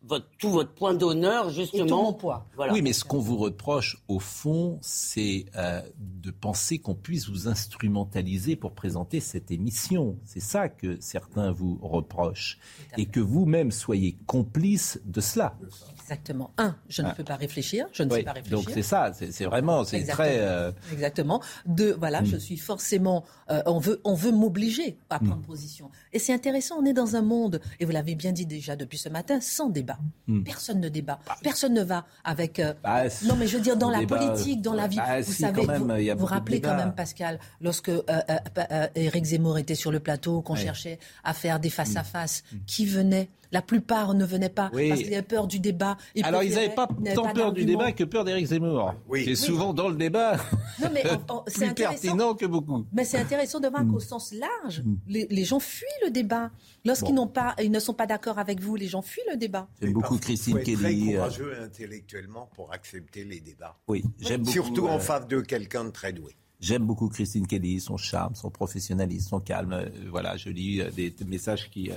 votre, 0.03 0.27
tout 0.39 0.51
votre 0.51 0.73
point 0.73 0.95
d'honneur, 0.95 1.51
justement. 1.51 1.85
Et 1.85 1.89
tout 1.89 1.97
mon 1.97 2.13
poids. 2.15 2.47
Voilà. 2.57 2.73
Oui, 2.73 2.81
mais 2.83 2.93
ce 2.95 3.05
qu'on 3.05 3.19
vous 3.19 3.37
reproche, 3.37 4.03
au 4.09 4.19
fond, 4.19 4.79
c'est 4.81 5.45
euh, 5.57 5.83
de 5.99 6.31
penser 6.31 6.79
qu'on 6.79 6.95
puisse 6.95 7.29
vous 7.29 7.49
instrumentaliser 7.49 8.57
pour 8.57 8.73
présenter 8.73 9.21
cette 9.21 9.51
émission. 9.51 10.17
C'est 10.25 10.41
ça 10.41 10.69
que 10.69 10.99
certains 11.01 11.53
vous 11.53 11.79
reprochent. 11.83 12.59
Et 12.97 13.07
que 13.07 13.21
vous-même 13.21 13.71
soyez 13.71 14.17
complice 14.27 15.01
de 15.05 15.21
cela. 15.21 15.57
Exactement. 16.03 16.51
Un, 16.59 16.77
je 16.89 17.03
ne 17.03 17.09
Ah. 17.09 17.15
peux 17.15 17.23
pas 17.25 17.37
réfléchir, 17.37 17.87
je 17.93 18.03
ne 18.03 18.11
Oui, 18.11 18.17
sais 18.19 18.23
pas 18.25 18.33
réfléchir. 18.33 18.59
Donc 18.59 18.71
c'est 18.71 18.83
ça, 18.83 19.13
c'est 19.13 19.45
vraiment, 19.45 19.85
c'est 19.85 20.05
très... 20.05 20.39
euh, 20.41 20.73
Exactement. 20.93 21.41
Deux, 21.67 21.93
voilà, 21.95 22.23
Mm. 22.23 22.27
je 22.27 22.37
suis 22.37 22.57
forcément. 22.57 23.25
euh, 23.51 23.63
on 23.67 23.79
veut, 23.79 24.01
on 24.05 24.15
veut 24.15 24.33
m'obliger 24.33 24.99
à 25.09 25.21
Mm. 25.21 25.27
prendre 25.27 25.43
position. 25.43 25.91
Et 26.13 26.19
c'est 26.19 26.33
intéressant. 26.33 26.77
On 26.81 26.85
est 26.85 26.93
dans 26.93 27.15
un 27.17 27.23
monde, 27.23 27.61
et 27.79 27.85
vous 27.85 27.93
l'avez 27.93 28.15
bien 28.17 28.33
dit 28.33 28.47
déjà 28.47 28.75
depuis 28.77 28.99
ce 28.99 29.09
matin, 29.09 29.41
sans 29.41 29.69
débat. 29.69 29.90
Mm. 30.27 30.43
Personne 30.43 30.81
ne 30.81 30.89
débat. 30.89 31.19
Personne 31.43 31.75
ne 31.75 31.83
va 31.83 32.07
avec. 32.25 32.59
euh, 32.61 32.75
bah, 32.83 33.05
non, 33.25 33.37
mais 33.37 33.47
je 33.47 33.57
veux 33.57 33.63
dire 33.63 33.77
dans 33.77 33.91
la 33.91 34.01
débat, 34.01 34.19
politique, 34.19 34.63
dans 34.63 34.75
la 34.75 34.87
vie. 34.87 34.97
bah, 34.97 35.21
vous 35.21 35.33
si, 35.33 35.43
savez, 35.43 35.67
même, 35.67 35.83
vous 35.83 36.19
vous 36.19 36.27
rappelez 36.27 36.61
quand 36.61 36.77
même, 36.77 36.95
Pascal, 36.95 37.39
lorsque 37.61 37.89
euh, 37.89 38.03
euh, 38.09 38.39
euh, 38.71 38.87
Éric 38.95 39.25
Zemmour 39.25 39.59
était 39.59 39.75
sur 39.75 39.91
le 39.93 40.01
plateau, 40.01 40.43
qu'on 40.43 40.55
Ouais. 40.55 40.61
cherchait 40.61 40.99
à 41.25 41.35
faire 41.35 41.61
des 41.61 41.71
face 41.71 41.97
à 41.97 42.05
face, 42.05 42.43
qui 42.67 42.87
venait 42.87 43.29
La 43.53 43.63
plupart 43.63 44.15
ne 44.15 44.25
venaient 44.25 44.49
pas 44.49 44.69
Mm. 44.69 44.77
Oui. 44.77 44.89
parce 44.89 45.01
qu'ils 45.03 45.13
avaient 45.15 45.23
peur 45.23 45.47
du 45.47 45.59
débat. 45.59 45.97
Ils 46.15 46.25
Alors 46.25 46.43
ils 46.43 46.55
n'avaient 46.55 46.71
pas 46.75 46.87
tant 47.15 47.33
peur 47.33 47.53
du 47.53 47.65
débat 47.65 47.91
que 47.93 48.05
peur 48.05 48.25
d'Éric 48.25 48.47
Zemmour, 48.47 48.95
Oui. 49.09 49.25
qui 49.25 49.31
est 49.31 49.35
souvent 49.35 49.73
dans 49.75 49.89
le 49.89 49.97
débat 49.97 50.37
Non, 50.81 50.89
mais 50.93 51.03
en- 51.11 51.35
en- 51.37 51.45
c'est 51.49 51.59
plus 51.61 51.69
intéressant. 51.71 52.01
pertinent 52.03 52.35
que 52.35 52.47
beaucoup. 52.47 52.87
Mais 52.93 53.05
c'est 53.05 53.19
intéressant 53.19 53.59
de 53.61 53.69
voir 53.69 53.85
Mm. 53.85 53.93
qu'au 53.93 54.01
sens 54.01 54.33
large, 54.33 54.83
les, 55.09 55.27
les 55.31 55.45
gens 55.45 55.59
fuient 55.61 55.87
le 56.05 56.11
débat. 56.11 56.51
Lorsqu'ils 56.85 57.09
Bon. 57.15 57.23
n'ont 57.23 57.27
pas, 57.29 57.55
ils 57.63 57.71
ne 57.71 57.81
sont 57.81 57.93
pas 57.95 58.07
d'accord 58.07 58.39
avec 58.39 58.61
vous, 58.61 58.77
les 58.77 58.87
gens 58.89 59.03
fuient 59.03 59.21
le 59.31 59.37
débat. 59.37 59.69
J'aime 59.83 59.93
beaucoup 59.95 60.17
Christine 60.19 60.53
faut 60.55 60.59
être 60.61 60.65
très 60.65 60.91
Kelly. 60.91 61.13
euh, 61.15 61.17
courageux 61.19 61.57
intellectuellement 61.63 62.49
pour 62.55 62.73
accepter 62.73 63.25
les 63.25 63.41
débats. 63.41 63.77
Oui, 63.89 64.05
j'aime 64.21 64.41
beaucoup. 64.43 64.53
Surtout 64.53 64.87
en 64.87 64.97
euh, 64.97 65.01
face 65.01 65.27
de 65.27 65.41
quelqu'un 65.41 65.85
de 65.85 65.91
très 65.91 66.13
doué. 66.13 66.37
J'aime 66.61 66.85
beaucoup 66.87 67.09
Christine 67.09 67.47
Kelly, 67.47 67.81
son 67.81 67.97
charme, 67.97 68.35
son 68.35 68.51
professionnalisme, 68.51 69.29
son 69.31 69.41
calme. 69.41 69.73
Euh, 69.73 69.89
voilà, 70.11 70.37
je 70.37 70.51
lis 70.51 70.83
euh, 70.83 70.91
des, 70.91 71.11
des 71.11 71.25
messages 71.25 71.71
qui, 71.71 71.91
euh, 71.91 71.97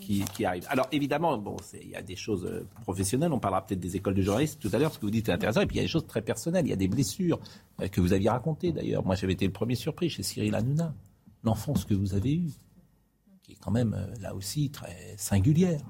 qui, 0.00 0.24
qui 0.34 0.44
arrivent. 0.44 0.66
Alors 0.68 0.86
évidemment, 0.92 1.36
bon, 1.36 1.56
il 1.82 1.90
y 1.90 1.96
a 1.96 2.02
des 2.02 2.14
choses 2.14 2.48
professionnelles. 2.82 3.32
On 3.32 3.40
parlera 3.40 3.66
peut-être 3.66 3.80
des 3.80 3.96
écoles 3.96 4.14
de 4.14 4.22
journalisme 4.22 4.58
tout 4.60 4.70
à 4.72 4.78
l'heure, 4.78 4.92
ce 4.92 4.98
que 5.00 5.06
vous 5.06 5.10
dites 5.10 5.28
est 5.28 5.32
intéressant. 5.32 5.62
Et 5.62 5.66
puis 5.66 5.76
il 5.76 5.78
y 5.78 5.82
a 5.82 5.84
des 5.84 5.90
choses 5.90 6.06
très 6.06 6.22
personnelles. 6.22 6.64
Il 6.64 6.70
y 6.70 6.72
a 6.72 6.76
des 6.76 6.86
blessures 6.86 7.40
euh, 7.80 7.88
que 7.88 8.00
vous 8.00 8.12
aviez 8.12 8.30
racontées 8.30 8.70
d'ailleurs. 8.70 9.04
Moi, 9.04 9.16
j'avais 9.16 9.32
été 9.32 9.46
le 9.46 9.52
premier 9.52 9.74
surpris 9.74 10.08
chez 10.08 10.22
Cyril 10.22 10.54
Hanouna. 10.54 10.94
L'enfance 11.42 11.84
que 11.84 11.94
vous 11.94 12.14
avez 12.14 12.34
eue, 12.34 12.52
qui 13.42 13.52
est 13.52 13.58
quand 13.60 13.72
même 13.72 13.94
là 14.20 14.34
aussi 14.34 14.70
très 14.70 15.14
singulière. 15.18 15.80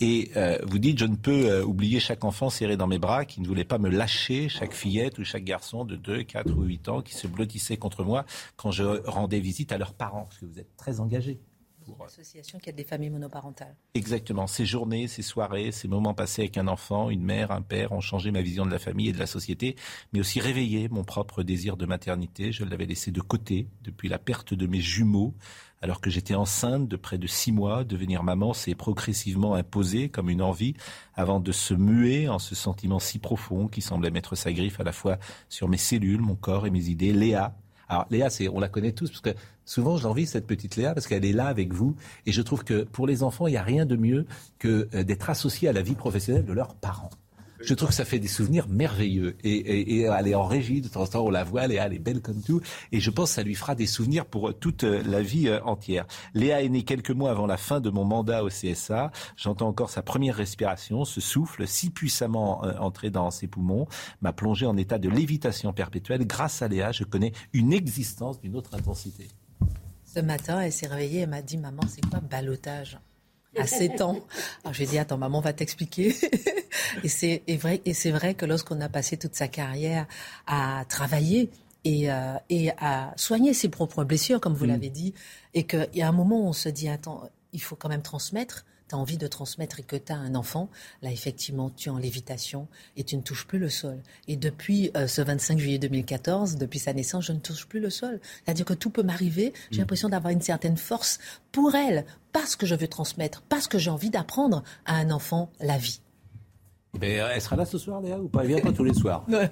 Et 0.00 0.30
euh, 0.36 0.58
vous 0.64 0.78
dites, 0.78 0.98
je 0.98 1.04
ne 1.04 1.16
peux 1.16 1.46
euh, 1.46 1.64
oublier 1.64 2.00
chaque 2.00 2.24
enfant 2.24 2.50
serré 2.50 2.76
dans 2.76 2.86
mes 2.86 2.98
bras 2.98 3.24
qui 3.24 3.40
ne 3.40 3.46
voulait 3.46 3.64
pas 3.64 3.78
me 3.78 3.88
lâcher, 3.88 4.48
chaque 4.48 4.72
fillette 4.72 5.18
ou 5.18 5.24
chaque 5.24 5.44
garçon 5.44 5.84
de 5.84 5.96
2, 5.96 6.24
4 6.24 6.56
ou 6.56 6.62
8 6.62 6.88
ans 6.88 7.02
qui 7.02 7.14
se 7.14 7.26
blottissait 7.26 7.76
contre 7.76 8.04
moi 8.04 8.24
quand 8.56 8.70
je 8.70 8.84
rendais 9.08 9.40
visite 9.40 9.72
à 9.72 9.78
leurs 9.78 9.94
parents, 9.94 10.24
parce 10.24 10.38
que 10.38 10.46
vous 10.46 10.58
êtes 10.58 10.76
très 10.76 11.00
engagé. 11.00 11.40
Pour, 11.84 12.00
euh, 12.02 12.06
Association 12.06 12.58
qui 12.58 12.70
aide 12.70 12.76
des 12.76 12.84
familles 12.84 13.10
monoparentales. 13.10 13.74
Exactement. 13.94 14.46
Ces 14.46 14.66
journées, 14.66 15.08
ces 15.08 15.22
soirées, 15.22 15.72
ces 15.72 15.88
moments 15.88 16.14
passés 16.14 16.42
avec 16.42 16.56
un 16.56 16.68
enfant, 16.68 17.10
une 17.10 17.24
mère, 17.24 17.50
un 17.50 17.62
père 17.62 17.92
ont 17.92 18.00
changé 18.00 18.30
ma 18.30 18.42
vision 18.42 18.64
de 18.64 18.70
la 18.70 18.78
famille 18.78 19.08
et 19.08 19.12
de 19.12 19.18
la 19.18 19.26
société, 19.26 19.76
mais 20.12 20.20
aussi 20.20 20.40
réveillé 20.40 20.88
mon 20.88 21.02
propre 21.04 21.42
désir 21.42 21.76
de 21.76 21.86
maternité. 21.86 22.52
Je 22.52 22.64
l'avais 22.64 22.86
laissé 22.86 23.10
de 23.10 23.20
côté 23.20 23.66
depuis 23.82 24.08
la 24.08 24.18
perte 24.18 24.54
de 24.54 24.66
mes 24.66 24.80
jumeaux. 24.80 25.34
Alors 25.82 26.00
que 26.00 26.10
j'étais 26.10 26.36
enceinte 26.36 26.86
de 26.86 26.96
près 26.96 27.18
de 27.18 27.26
six 27.26 27.50
mois, 27.50 27.82
devenir 27.82 28.22
maman 28.22 28.52
s'est 28.52 28.76
progressivement 28.76 29.54
imposé 29.54 30.08
comme 30.08 30.30
une 30.30 30.40
envie 30.40 30.74
avant 31.16 31.40
de 31.40 31.50
se 31.50 31.74
muer 31.74 32.28
en 32.28 32.38
ce 32.38 32.54
sentiment 32.54 33.00
si 33.00 33.18
profond 33.18 33.66
qui 33.66 33.80
semblait 33.80 34.12
mettre 34.12 34.36
sa 34.36 34.52
griffe 34.52 34.78
à 34.78 34.84
la 34.84 34.92
fois 34.92 35.18
sur 35.48 35.68
mes 35.68 35.76
cellules, 35.76 36.20
mon 36.20 36.36
corps 36.36 36.68
et 36.68 36.70
mes 36.70 36.84
idées. 36.84 37.12
Léa, 37.12 37.56
alors 37.88 38.06
Léa, 38.10 38.30
c'est, 38.30 38.48
on 38.48 38.60
la 38.60 38.68
connaît 38.68 38.92
tous 38.92 39.10
parce 39.10 39.22
que 39.22 39.34
souvent 39.64 39.96
j'envie 39.96 40.24
cette 40.24 40.46
petite 40.46 40.76
Léa 40.76 40.94
parce 40.94 41.08
qu'elle 41.08 41.24
est 41.24 41.32
là 41.32 41.46
avec 41.46 41.72
vous 41.72 41.96
et 42.26 42.32
je 42.32 42.42
trouve 42.42 42.62
que 42.62 42.84
pour 42.84 43.08
les 43.08 43.24
enfants 43.24 43.48
il 43.48 43.50
n'y 43.50 43.56
a 43.56 43.62
rien 43.64 43.84
de 43.84 43.96
mieux 43.96 44.26
que 44.60 44.88
euh, 44.94 45.02
d'être 45.02 45.30
associé 45.30 45.68
à 45.68 45.72
la 45.72 45.82
vie 45.82 45.96
professionnelle 45.96 46.44
de 46.44 46.52
leurs 46.52 46.76
parents. 46.76 47.10
Je 47.64 47.74
trouve 47.74 47.90
que 47.90 47.94
ça 47.94 48.04
fait 48.04 48.18
des 48.18 48.28
souvenirs 48.28 48.68
merveilleux 48.68 49.36
et, 49.44 49.52
et, 49.52 49.94
et 49.96 50.00
elle 50.02 50.28
est 50.28 50.34
en 50.34 50.46
régie 50.46 50.80
de 50.80 50.88
temps 50.88 51.02
en 51.02 51.06
temps 51.06 51.24
on 51.24 51.30
la 51.30 51.44
voit 51.44 51.66
Léa 51.66 51.86
elle 51.86 51.94
est 51.94 51.98
belle 51.98 52.20
comme 52.20 52.42
tout 52.42 52.60
et 52.90 53.00
je 53.00 53.10
pense 53.10 53.30
que 53.30 53.34
ça 53.36 53.42
lui 53.42 53.54
fera 53.54 53.74
des 53.74 53.86
souvenirs 53.86 54.26
pour 54.26 54.56
toute 54.58 54.84
euh, 54.84 55.02
la 55.04 55.22
vie 55.22 55.48
euh, 55.48 55.62
entière. 55.64 56.06
Léa 56.34 56.62
est 56.62 56.68
née 56.68 56.84
quelques 56.84 57.10
mois 57.10 57.30
avant 57.30 57.46
la 57.46 57.56
fin 57.56 57.80
de 57.80 57.90
mon 57.90 58.04
mandat 58.04 58.44
au 58.44 58.48
CSA. 58.48 59.10
J'entends 59.36 59.68
encore 59.68 59.90
sa 59.90 60.02
première 60.02 60.36
respiration, 60.36 61.04
ce 61.04 61.20
souffle 61.20 61.66
si 61.66 61.90
puissamment 61.90 62.64
euh, 62.64 62.76
entré 62.78 63.10
dans 63.10 63.30
ses 63.30 63.46
poumons 63.46 63.86
m'a 64.20 64.32
plongé 64.32 64.66
en 64.66 64.76
état 64.76 64.98
de 64.98 65.08
lévitation 65.08 65.72
perpétuelle. 65.72 66.26
Grâce 66.26 66.62
à 66.62 66.68
Léa, 66.68 66.92
je 66.92 67.04
connais 67.04 67.32
une 67.52 67.72
existence 67.72 68.40
d'une 68.40 68.56
autre 68.56 68.74
intensité. 68.74 69.28
Ce 70.04 70.20
matin, 70.20 70.60
elle 70.60 70.72
s'est 70.72 70.88
réveillée, 70.88 71.20
elle 71.20 71.30
m'a 71.30 71.42
dit 71.42 71.56
Maman, 71.56 71.82
c'est 71.88 72.04
quoi 72.06 72.20
balotage? 72.20 72.98
À 73.56 73.66
7 73.66 74.00
ans. 74.00 74.20
Alors 74.64 74.74
j'ai 74.74 74.86
dit 74.86 74.98
attends 74.98 75.18
maman 75.18 75.40
va 75.40 75.52
t'expliquer. 75.52 76.14
et 77.04 77.08
c'est 77.08 77.42
vrai 77.60 77.80
et 77.84 77.94
c'est 77.94 78.10
vrai 78.10 78.34
que 78.34 78.46
lorsqu'on 78.46 78.80
a 78.80 78.88
passé 78.88 79.16
toute 79.16 79.34
sa 79.34 79.48
carrière 79.48 80.06
à 80.46 80.84
travailler 80.88 81.50
et, 81.84 82.10
euh, 82.10 82.34
et 82.48 82.70
à 82.78 83.12
soigner 83.16 83.54
ses 83.54 83.68
propres 83.68 84.04
blessures 84.04 84.40
comme 84.40 84.54
vous 84.54 84.66
Mm. 84.66 84.70
l'avez 84.70 84.90
dit 84.90 85.14
et 85.54 85.64
qu'il 85.64 85.88
y 85.94 86.02
a 86.02 86.08
un 86.08 86.12
moment 86.12 86.40
où 86.40 86.46
on 86.48 86.52
se 86.52 86.68
dit 86.68 86.88
attends 86.88 87.28
il 87.52 87.60
faut 87.60 87.76
quand 87.76 87.88
même 87.88 88.02
transmettre. 88.02 88.64
Tu 88.88 88.94
as 88.94 88.98
envie 88.98 89.18
de 89.18 89.26
transmettre 89.26 89.80
et 89.80 89.82
que 89.82 89.96
tu 89.96 90.12
as 90.12 90.16
un 90.16 90.34
enfant, 90.34 90.68
là 91.02 91.10
effectivement 91.10 91.70
tu 91.70 91.88
es 91.88 91.92
en 91.92 91.98
lévitation 91.98 92.68
et 92.96 93.04
tu 93.04 93.16
ne 93.16 93.22
touches 93.22 93.46
plus 93.46 93.58
le 93.58 93.68
sol. 93.68 94.00
Et 94.28 94.36
depuis 94.36 94.90
euh, 94.96 95.06
ce 95.06 95.22
25 95.22 95.58
juillet 95.58 95.78
2014, 95.78 96.56
depuis 96.56 96.78
sa 96.78 96.92
naissance, 96.92 97.26
je 97.26 97.32
ne 97.32 97.40
touche 97.40 97.66
plus 97.66 97.80
le 97.80 97.90
sol. 97.90 98.20
C'est-à-dire 98.44 98.64
que 98.64 98.74
tout 98.74 98.90
peut 98.90 99.02
m'arriver, 99.02 99.52
j'ai 99.70 99.78
l'impression 99.78 100.08
d'avoir 100.08 100.32
une 100.32 100.42
certaine 100.42 100.76
force 100.76 101.18
pour 101.50 101.74
elle, 101.74 102.04
parce 102.32 102.56
que 102.56 102.66
je 102.66 102.74
veux 102.74 102.88
transmettre, 102.88 103.42
parce 103.42 103.68
que 103.68 103.78
j'ai 103.78 103.90
envie 103.90 104.10
d'apprendre 104.10 104.62
à 104.86 104.96
un 104.96 105.10
enfant 105.10 105.50
la 105.60 105.78
vie. 105.78 106.00
Mais 107.00 107.20
euh, 107.20 107.28
elle 107.34 107.40
sera 107.40 107.56
là 107.56 107.64
ce 107.64 107.78
soir, 107.78 108.00
Léa, 108.02 108.18
ou 108.18 108.28
pas? 108.28 108.42
Elle 108.42 108.48
vient 108.48 108.60
pas 108.60 108.72
tous 108.72 108.84
les 108.84 108.92
soirs. 108.94 109.24
Non, 109.28 109.38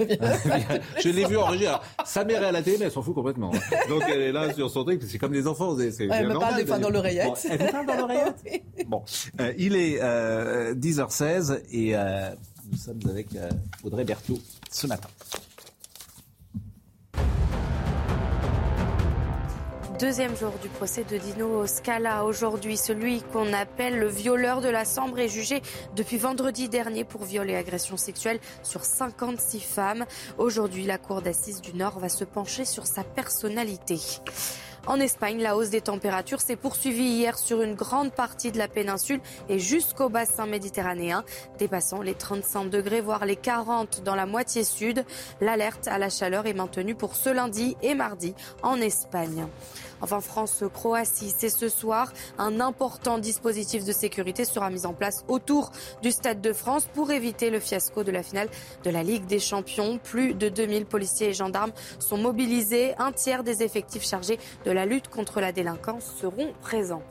je 1.03 1.09
l'ai 1.09 1.25
vu 1.25 1.37
en 1.39 1.47
régie. 1.47 1.67
Alors, 1.67 1.83
sa 2.05 2.25
mère 2.25 2.43
est 2.43 2.47
à 2.47 2.53
la 2.53 2.63
télé, 2.63 2.77
mais 2.79 2.85
elle 2.87 2.91
s'en 2.93 3.03
fout 3.03 3.15
complètement. 3.15 3.51
Donc 3.89 4.03
elle 4.09 4.21
est 4.21 4.33
là 4.33 4.53
sur 4.53 4.69
son 4.71 4.85
truc. 4.85 5.03
C'est 5.09 5.19
comme 5.19 5.33
les 5.33 5.47
enfants. 5.47 5.75
c'est- 5.77 6.07
elle 6.11 6.29
me 6.29 6.39
parle 6.39 6.57
des 6.57 6.67
fois 6.67 6.79
dans 6.79 6.91
l'oreillette. 6.91 7.27
Bon, 7.27 7.35
elle 7.51 7.59
vous 7.59 7.73
parle 7.73 7.87
dans 7.87 7.97
l'oreillette? 7.97 8.45
Bon, 8.87 9.03
Euh, 9.41 9.53
il 9.57 9.77
est 9.77 9.99
euh, 10.03 10.75
10h16 10.75 11.61
et 11.71 11.97
euh, 11.97 12.31
nous 12.71 12.77
sommes 12.77 12.99
avec 13.09 13.35
euh, 13.37 13.49
Audrey 13.85 14.05
Berthaud 14.05 14.39
ce 14.71 14.87
matin. 14.87 15.09
Deuxième 20.01 20.35
jour 20.35 20.53
du 20.63 20.71
procès 20.71 21.05
de 21.05 21.19
Dino 21.19 21.67
Scala. 21.67 22.25
Aujourd'hui, 22.25 22.79
celui 22.79 23.21
qu'on 23.21 23.53
appelle 23.53 23.99
le 23.99 24.09
violeur 24.09 24.63
de 24.63 24.69
la 24.71 24.87
Sambre 24.87 25.19
est 25.19 25.29
jugé 25.29 25.61
depuis 25.95 26.17
vendredi 26.17 26.71
dernier 26.71 27.05
pour 27.05 27.25
viol 27.25 27.51
et 27.51 27.55
agression 27.55 27.99
sexuelle 27.99 28.41
sur 28.63 28.83
56 28.83 29.61
femmes. 29.61 30.07
Aujourd'hui, 30.39 30.85
la 30.85 30.97
Cour 30.97 31.21
d'assises 31.21 31.61
du 31.61 31.75
Nord 31.75 31.99
va 31.99 32.09
se 32.09 32.25
pencher 32.25 32.65
sur 32.65 32.87
sa 32.87 33.05
personnalité. 33.05 34.01
En 34.87 34.99
Espagne, 34.99 35.41
la 35.41 35.57
hausse 35.57 35.71
des 35.71 35.83
températures 35.83 36.41
s'est 36.41 36.57
poursuivie 36.57 37.05
hier 37.05 37.39
sur 37.39 37.61
une 37.61 37.75
grande 37.75 38.13
partie 38.13 38.51
de 38.51 38.59
la 38.59 38.67
péninsule 38.67 39.21
et 39.49 39.59
jusqu'au 39.59 40.09
bassin 40.09 40.47
méditerranéen, 40.47 41.23
dépassant 41.59 42.01
les 42.01 42.15
35 42.15 42.71
degrés, 42.71 43.01
voire 43.01 43.27
les 43.27 43.37
40 43.37 44.03
dans 44.03 44.15
la 44.15 44.27
moitié 44.27 44.65
sud. 44.65 45.05
L'alerte 45.41 45.87
à 45.87 45.99
la 45.99 46.09
chaleur 46.09 46.47
est 46.47 46.55
maintenue 46.55 46.95
pour 46.95 47.15
ce 47.15 47.29
lundi 47.29 47.77
et 47.83 47.95
mardi 47.95 48.35
en 48.63 48.77
Espagne. 48.81 49.47
Enfin, 50.03 50.21
France-Croatie, 50.21 51.35
c'est 51.37 51.51
ce 51.51 51.69
soir. 51.69 52.13
Un 52.39 52.61
important 52.61 53.19
dispositif 53.19 53.85
de 53.85 53.93
sécurité 53.93 54.45
sera 54.45 54.71
mis 54.71 54.87
en 54.87 54.95
place 54.95 55.25
autour 55.29 55.73
du 56.03 56.11
Stade 56.11 56.41
de 56.41 56.53
France 56.53 56.89
pour 56.95 57.11
éviter 57.11 57.51
le 57.51 57.61
fiasco 57.61 58.03
de 58.03 58.11
la 58.11 58.23
finale 58.23 58.49
de 58.83 58.91
la 58.91 59.03
Ligue 59.03 59.27
des 59.27 59.39
Champions. 59.41 59.99
Plus 60.03 60.33
de 60.35 60.49
2000 60.49 60.87
policiers 60.87 61.29
et 61.29 61.33
gendarmes 61.35 61.73
sont 61.99 62.17
mobilisés. 62.17 62.95
Un 62.99 63.13
tiers 63.13 63.45
des 63.45 63.63
effectifs 63.63 64.05
chargés 64.05 64.39
de 64.65 64.70
la 64.73 64.87
lutte 64.87 65.09
contre 65.09 65.41
la 65.41 65.53
délinquance 65.53 66.05
seront 66.21 66.53
présents. 66.61 67.03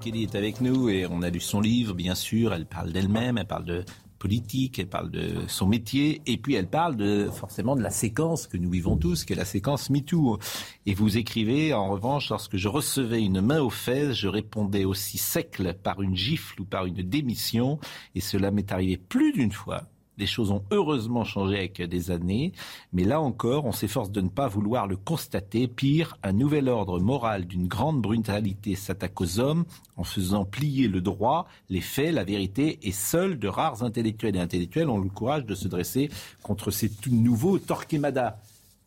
Kelly 0.00 0.22
est 0.22 0.34
avec 0.34 0.60
nous 0.60 0.88
et 0.88 1.06
on 1.06 1.22
a 1.22 1.30
lu 1.30 1.40
son 1.40 1.60
livre, 1.60 1.94
bien 1.94 2.14
sûr. 2.14 2.52
Elle 2.54 2.66
parle 2.66 2.92
d'elle-même, 2.92 3.38
elle 3.38 3.46
parle 3.46 3.64
de 3.64 3.84
politique, 4.20 4.78
elle 4.78 4.88
parle 4.88 5.10
de 5.10 5.32
son 5.48 5.66
métier 5.66 6.20
et 6.26 6.36
puis 6.36 6.54
elle 6.54 6.68
parle 6.68 6.94
de 6.94 7.28
forcément 7.32 7.74
de 7.74 7.82
la 7.82 7.90
séquence 7.90 8.46
que 8.46 8.56
nous 8.56 8.70
vivons 8.70 8.96
tous, 8.96 9.24
qui 9.24 9.32
est 9.32 9.36
la 9.36 9.44
séquence 9.44 9.90
MeToo. 9.90 10.38
Et 10.86 10.94
vous 10.94 11.16
écrivez, 11.16 11.72
en 11.72 11.88
revanche, 11.88 12.28
lorsque 12.28 12.56
je 12.56 12.68
recevais 12.68 13.22
une 13.22 13.40
main 13.40 13.60
aux 13.60 13.70
fesses, 13.70 14.14
je 14.14 14.28
répondais 14.28 14.84
aussi 14.84 15.18
sec 15.18 15.60
par 15.82 16.02
une 16.02 16.14
gifle 16.14 16.60
ou 16.60 16.64
par 16.64 16.86
une 16.86 17.02
démission 17.02 17.80
et 18.14 18.20
cela 18.20 18.50
m'est 18.50 18.70
arrivé 18.70 18.96
plus 18.96 19.32
d'une 19.32 19.52
fois. 19.52 19.84
Les 20.20 20.26
choses 20.26 20.50
ont 20.50 20.62
heureusement 20.70 21.24
changé 21.24 21.56
avec 21.56 21.80
des 21.80 22.10
années, 22.10 22.52
mais 22.92 23.04
là 23.04 23.22
encore, 23.22 23.64
on 23.64 23.72
s'efforce 23.72 24.10
de 24.10 24.20
ne 24.20 24.28
pas 24.28 24.48
vouloir 24.48 24.86
le 24.86 24.98
constater. 24.98 25.66
Pire, 25.66 26.18
un 26.22 26.34
nouvel 26.34 26.68
ordre 26.68 27.00
moral 27.00 27.46
d'une 27.46 27.66
grande 27.66 28.02
brutalité 28.02 28.74
s'attaque 28.74 29.18
aux 29.18 29.40
hommes 29.40 29.64
en 29.96 30.04
faisant 30.04 30.44
plier 30.44 30.88
le 30.88 31.00
droit, 31.00 31.48
les 31.70 31.80
faits, 31.80 32.12
la 32.12 32.24
vérité, 32.24 32.78
et 32.82 32.92
seuls 32.92 33.38
de 33.38 33.48
rares 33.48 33.82
intellectuels 33.82 34.36
et 34.36 34.40
intellectuels 34.40 34.90
ont 34.90 34.98
le 34.98 35.08
courage 35.08 35.46
de 35.46 35.54
se 35.54 35.68
dresser 35.68 36.10
contre 36.42 36.70
ces 36.70 36.90
tout 36.90 37.14
nouveaux 37.14 37.58
Torquemada. 37.58 38.42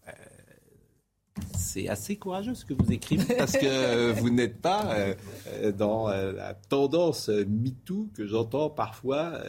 Euh, 0.07 0.11
C'est 1.57 1.87
assez 1.87 2.15
courageux 2.15 2.53
ce 2.53 2.63
que 2.63 2.75
vous 2.75 2.91
écrivez 2.91 3.33
parce 3.39 3.53
que 3.53 3.65
euh, 3.65 4.13
vous 4.13 4.29
n'êtes 4.29 4.61
pas 4.61 4.93
euh, 4.93 5.71
dans 5.71 6.09
la 6.09 6.53
tendance 6.53 7.29
MeToo 7.29 8.09
que 8.13 8.27
j'entends 8.27 8.69
parfois 8.69 9.39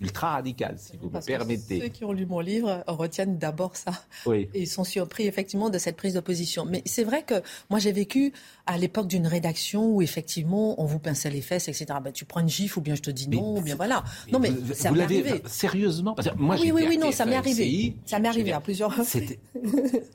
ultra 0.00 0.32
radicale, 0.32 0.76
si 0.78 0.96
vous 0.96 1.06
me 1.06 1.12
Parce 1.12 1.26
permettez. 1.26 1.80
Ceux 1.80 1.88
qui 1.88 2.04
ont 2.04 2.12
lu 2.12 2.26
mon 2.26 2.40
livre 2.40 2.84
retiennent 2.86 3.38
d'abord 3.38 3.76
ça. 3.76 3.92
Oui. 4.26 4.48
Et 4.54 4.62
ils 4.62 4.66
sont 4.66 4.84
surpris 4.84 5.26
effectivement 5.26 5.70
de 5.70 5.78
cette 5.78 5.96
prise 5.96 6.14
de 6.14 6.20
position. 6.20 6.64
Mais 6.64 6.82
c'est 6.84 7.04
vrai 7.04 7.22
que 7.22 7.34
moi 7.70 7.78
j'ai 7.78 7.92
vécu 7.92 8.32
à 8.66 8.76
l'époque 8.78 9.06
d'une 9.06 9.26
rédaction 9.26 9.86
où 9.86 10.02
effectivement 10.02 10.80
on 10.80 10.84
vous 10.84 10.98
pinçait 10.98 11.30
les 11.30 11.40
fesses, 11.40 11.68
etc. 11.68 11.86
Ben, 12.02 12.12
tu 12.12 12.24
prends 12.24 12.40
une 12.40 12.48
gifle 12.48 12.78
ou 12.78 12.82
bien 12.82 12.94
je 12.94 13.02
te 13.02 13.10
dis 13.10 13.28
non, 13.28 13.58
ou 13.58 13.62
bien 13.62 13.76
voilà. 13.76 14.04
Non 14.32 14.38
mais 14.38 14.50
vous, 14.50 14.74
ça 14.74 14.90
vous 14.90 14.96
m'est 14.96 15.02
arrivé. 15.02 15.42
sérieusement 15.46 16.14
parce 16.14 16.28
que 16.28 16.34
moi 16.36 16.56
oui, 16.60 16.72
oui, 16.72 16.84
oui, 16.88 16.98
non, 16.98 17.12
ça 17.12 17.24
m'est 17.24 17.32
TF1, 17.32 17.38
arrivé. 17.38 17.96
Ça 18.04 18.18
m'est 18.18 18.28
arrivé 18.28 18.52
à 18.52 18.60
plusieurs 18.60 18.90
reprises. 18.90 19.38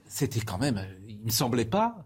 C'était, 0.07 0.41
quand 0.41 0.57
même, 0.57 0.77
euh, 0.77 0.85
il 1.07 1.19
me 1.25 1.31
semblait 1.31 1.65
pas. 1.65 2.05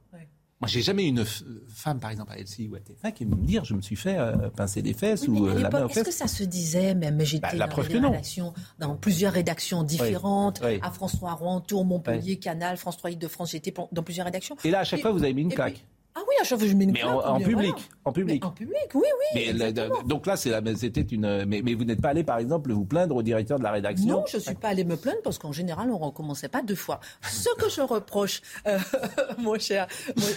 Moi, 0.66 0.72
j'ai 0.72 0.82
jamais 0.82 1.06
eu 1.06 1.10
une 1.10 1.24
femme, 1.68 2.00
par 2.00 2.10
exemple, 2.10 2.32
à 2.32 2.38
LCI 2.38 2.68
ou 2.68 2.76
à 2.76 2.80
TF1 2.80 3.14
qui 3.14 3.26
me 3.26 3.36
dire 3.36 3.64
je 3.66 3.76
me 3.76 3.82
suis 3.82 3.96
fait 3.96 4.18
euh, 4.18 4.50
pincer 4.50 4.82
les 4.82 4.94
fesses 4.94 5.28
ou 5.28 5.46
euh, 5.46 5.60
la 5.60 5.70
main 5.70 5.86
aux 5.86 5.90
est-ce 5.90 6.02
que 6.04 6.12
ça 6.12 6.28
se 6.28 6.44
disait 6.44 6.96
même 6.96 7.22
J'étais 7.22 7.42
Bah, 7.42 7.68
dans, 7.68 7.84
des 7.84 8.42
dans 8.80 8.96
plusieurs 8.96 9.34
rédactions 9.34 9.84
différentes, 9.84 10.62
oui. 10.66 10.80
à 10.82 10.90
France 10.90 11.14
3 11.18 11.34
Rouen, 11.34 11.62
Tours, 11.62 11.86
Montpellier, 11.86 12.38
Canal, 12.38 12.78
France 12.78 12.98
3 12.98 13.12
Île-de-France. 13.12 13.52
J'étais 13.52 13.74
dans 13.92 14.02
plusieurs 14.04 14.26
rédactions. 14.26 14.56
Et 14.64 14.72
là, 14.72 14.80
à 14.80 14.84
chaque 14.84 15.00
Et- 15.00 15.02
fois, 15.04 15.12
vous 15.12 15.24
avez 15.24 15.34
mis 15.36 15.44
une 15.44 15.54
claque. 15.54 15.74
puis- 15.76 15.84
Ah 16.16 16.22
oui, 16.28 16.34
à 16.42 16.44
chaque 16.46 16.58
fois, 16.58 16.68
je 16.68 16.74
mets 16.74 16.86
une 16.86 16.92
Mais 16.94 17.00
claque, 17.02 17.14
en, 17.14 17.36
en 17.36 17.38
public, 17.40 17.56
voilà. 17.56 17.76
En 18.06 18.12
public. 18.12 18.42
Mais 18.42 18.48
en 18.48 18.52
public, 18.52 18.78
oui, 18.94 19.02
oui. 19.36 19.42
Mais 19.48 19.54
la- 19.54 19.72
donc 20.06 20.26
là, 20.28 20.38
c'était 20.38 21.02
une. 21.02 21.44
Mais, 21.46 21.62
mais 21.64 21.74
vous 21.74 21.84
n'êtes 21.84 22.02
pas 22.02 22.10
allé, 22.10 22.24
par 22.24 22.38
exemple, 22.38 22.72
vous 22.72 22.86
plaindre 22.86 23.16
au 23.16 23.24
directeur 23.24 23.58
de 23.58 23.64
la 23.64 23.72
rédaction 23.72 24.08
Non, 24.08 24.24
je 24.28 24.38
ne 24.38 24.42
suis 24.42 24.54
pas 24.56 24.70
allée 24.70 24.84
me 24.84 24.96
plaindre 24.96 25.22
parce 25.24 25.38
qu'en 25.40 25.52
général, 25.52 25.90
on 25.90 26.00
ne 26.00 26.04
recommençait 26.06 26.48
pas 26.50 26.62
deux 26.62 26.76
fois. 26.76 27.00
Ce 27.24 27.50
que 27.58 27.70
je 27.70 27.82
reproche, 27.82 28.42
euh, 28.68 28.78
mon 29.40 29.58
cher, 29.60 29.88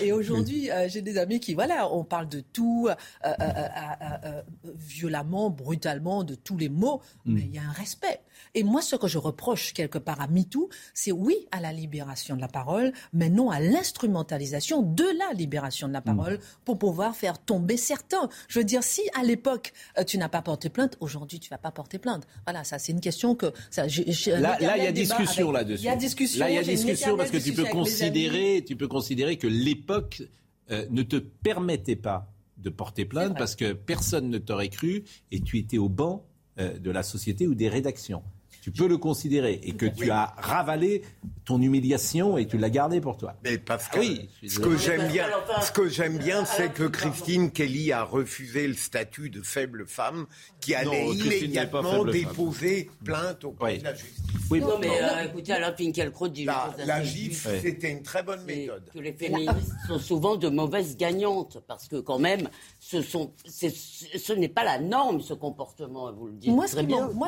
et 0.02 0.12
aujourd'hui, 0.12 0.70
euh, 0.70 0.88
j'ai 0.88 1.02
des 1.02 1.18
amis 1.18 1.40
qui, 1.40 1.54
voilà, 1.54 1.92
on 1.92 2.04
parle 2.04 2.28
de 2.28 2.40
tout, 2.40 2.88
euh, 2.88 2.94
euh, 3.26 3.34
euh, 3.40 3.44
euh, 3.44 4.16
euh, 4.24 4.42
violemment, 4.74 5.50
brutalement, 5.50 6.24
de 6.24 6.34
tous 6.34 6.56
les 6.56 6.68
mots, 6.70 7.02
Mm. 7.26 7.34
mais 7.34 7.40
il 7.42 7.54
y 7.54 7.58
a 7.58 7.62
un 7.62 7.72
respect. 7.72 8.20
Et 8.54 8.62
moi, 8.62 8.80
ce 8.80 8.96
que 8.96 9.08
je 9.08 9.18
reproche 9.18 9.72
quelque 9.74 9.98
part 9.98 10.20
à 10.20 10.26
MeToo, 10.28 10.68
c'est 10.94 11.12
oui 11.12 11.36
à 11.50 11.60
la 11.60 11.72
libération 11.72 12.34
de 12.36 12.40
la 12.40 12.48
parole, 12.48 12.92
mais 13.12 13.28
non 13.28 13.50
à 13.50 13.60
l'instrumentalisation 13.60 14.82
de 14.82 15.04
la 15.18 15.32
libération 15.34 15.86
de 15.88 15.92
la 15.92 16.00
parole 16.00 16.38
pour 16.64 16.78
pouvoir 16.78 17.14
faire 17.14 17.38
tomber 17.38 17.57
certains. 17.76 18.28
Je 18.48 18.58
veux 18.58 18.64
dire, 18.64 18.82
si 18.82 19.02
à 19.14 19.22
l'époque, 19.22 19.72
euh, 19.98 20.04
tu 20.04 20.18
n'as 20.18 20.28
pas 20.28 20.42
porté 20.42 20.68
plainte, 20.68 20.96
aujourd'hui, 21.00 21.40
tu 21.40 21.50
vas 21.50 21.58
pas 21.58 21.70
porter 21.70 21.98
plainte. 21.98 22.26
Voilà, 22.46 22.64
ça, 22.64 22.78
c'est 22.78 22.92
une 22.92 23.00
question 23.00 23.34
que... 23.34 23.52
Ça, 23.70 23.86
Là, 23.86 24.58
là, 24.60 24.76
il 24.76 24.84
y 24.84 24.86
a 24.86 24.92
discussion 24.92 25.50
là-dessus. 25.50 25.82
Il 25.82 25.86
y 25.86 25.90
a 25.90 25.96
discussion. 25.96 26.40
Là, 26.40 26.50
il 26.50 26.54
y 26.54 26.58
a 26.58 26.62
discussion 26.62 27.16
parce 27.16 27.30
que 27.30 27.38
tu 27.38 27.52
peux 27.52 27.64
considérer, 27.64 28.64
tu 28.66 28.76
peux 28.76 28.88
considérer 28.88 29.36
que 29.36 29.46
l'époque 29.46 30.22
euh, 30.70 30.86
ne 30.90 31.02
te 31.02 31.16
permettait 31.16 31.96
pas 31.96 32.32
de 32.58 32.70
porter 32.70 33.04
plainte 33.04 33.36
parce 33.38 33.56
que 33.56 33.72
personne 33.72 34.30
ne 34.30 34.38
t'aurait 34.38 34.68
cru 34.68 35.04
et 35.30 35.40
tu 35.40 35.58
étais 35.58 35.78
au 35.78 35.88
banc 35.88 36.26
euh, 36.58 36.78
de 36.78 36.90
la 36.90 37.02
société 37.02 37.46
ou 37.46 37.54
des 37.54 37.68
rédactions. 37.68 38.22
Tu 38.62 38.70
peux 38.72 38.88
le 38.88 38.98
considérer 38.98 39.60
et 39.62 39.72
que 39.72 39.86
tu 39.86 40.10
as 40.10 40.34
ravalé 40.36 41.02
ton 41.44 41.60
humiliation 41.62 42.36
et 42.36 42.46
tu 42.46 42.58
l'as 42.58 42.68
gardé 42.70 43.00
pour 43.00 43.16
toi. 43.16 43.34
Mais 43.44 43.56
Pascal, 43.56 44.02
Ah 44.04 44.06
oui, 44.06 44.28
ce 44.48 44.58
que 44.58 44.76
j'aime 44.76 45.08
bien, 45.08 45.26
ce 45.62 45.72
que 45.72 45.88
j'aime 45.88 46.18
bien, 46.18 46.44
c'est 46.44 46.72
que 46.72 46.84
Christine 46.84 47.50
Kelly 47.50 47.92
a 47.92 48.02
refusé 48.02 48.66
le 48.68 48.74
statut 48.74 49.30
de 49.30 49.40
faible 49.42 49.86
femme, 49.86 50.26
qui 50.60 50.74
allait 50.74 51.06
Non, 51.06 51.12
immédiatement 51.12 51.82
femme. 52.02 52.10
déposer 52.10 52.90
plainte 53.04 53.44
auprès 53.44 53.78
de 53.78 53.84
la 53.84 53.94
justice. 53.94 54.18
Oui, 54.50 54.60
non, 54.60 54.78
mais 54.80 55.02
euh, 55.02 55.24
écoutez, 55.24 55.52
Alain 55.52 55.74
Finkielkraut 55.74 56.28
dit 56.28 56.44
La, 56.44 56.74
la 56.84 57.02
juste. 57.02 57.48
c'était 57.62 57.90
une 57.90 58.02
très 58.02 58.22
bonne 58.22 58.44
méthode. 58.44 58.82
que 58.92 58.98
les 58.98 59.12
féministes 59.12 59.72
sont 59.86 59.98
souvent 59.98 60.36
de 60.36 60.48
mauvaises 60.48 60.96
gagnantes 60.96 61.58
parce 61.66 61.86
que 61.88 61.96
quand 62.00 62.18
même, 62.18 62.48
ce, 62.80 63.00
sont, 63.02 63.32
ce 63.46 64.32
n'est 64.32 64.48
pas 64.48 64.64
la 64.64 64.78
norme 64.78 65.20
ce 65.20 65.34
comportement, 65.34 66.12
vous 66.12 66.26
le 66.28 66.32
dites 66.34 66.50
moi, 66.50 66.66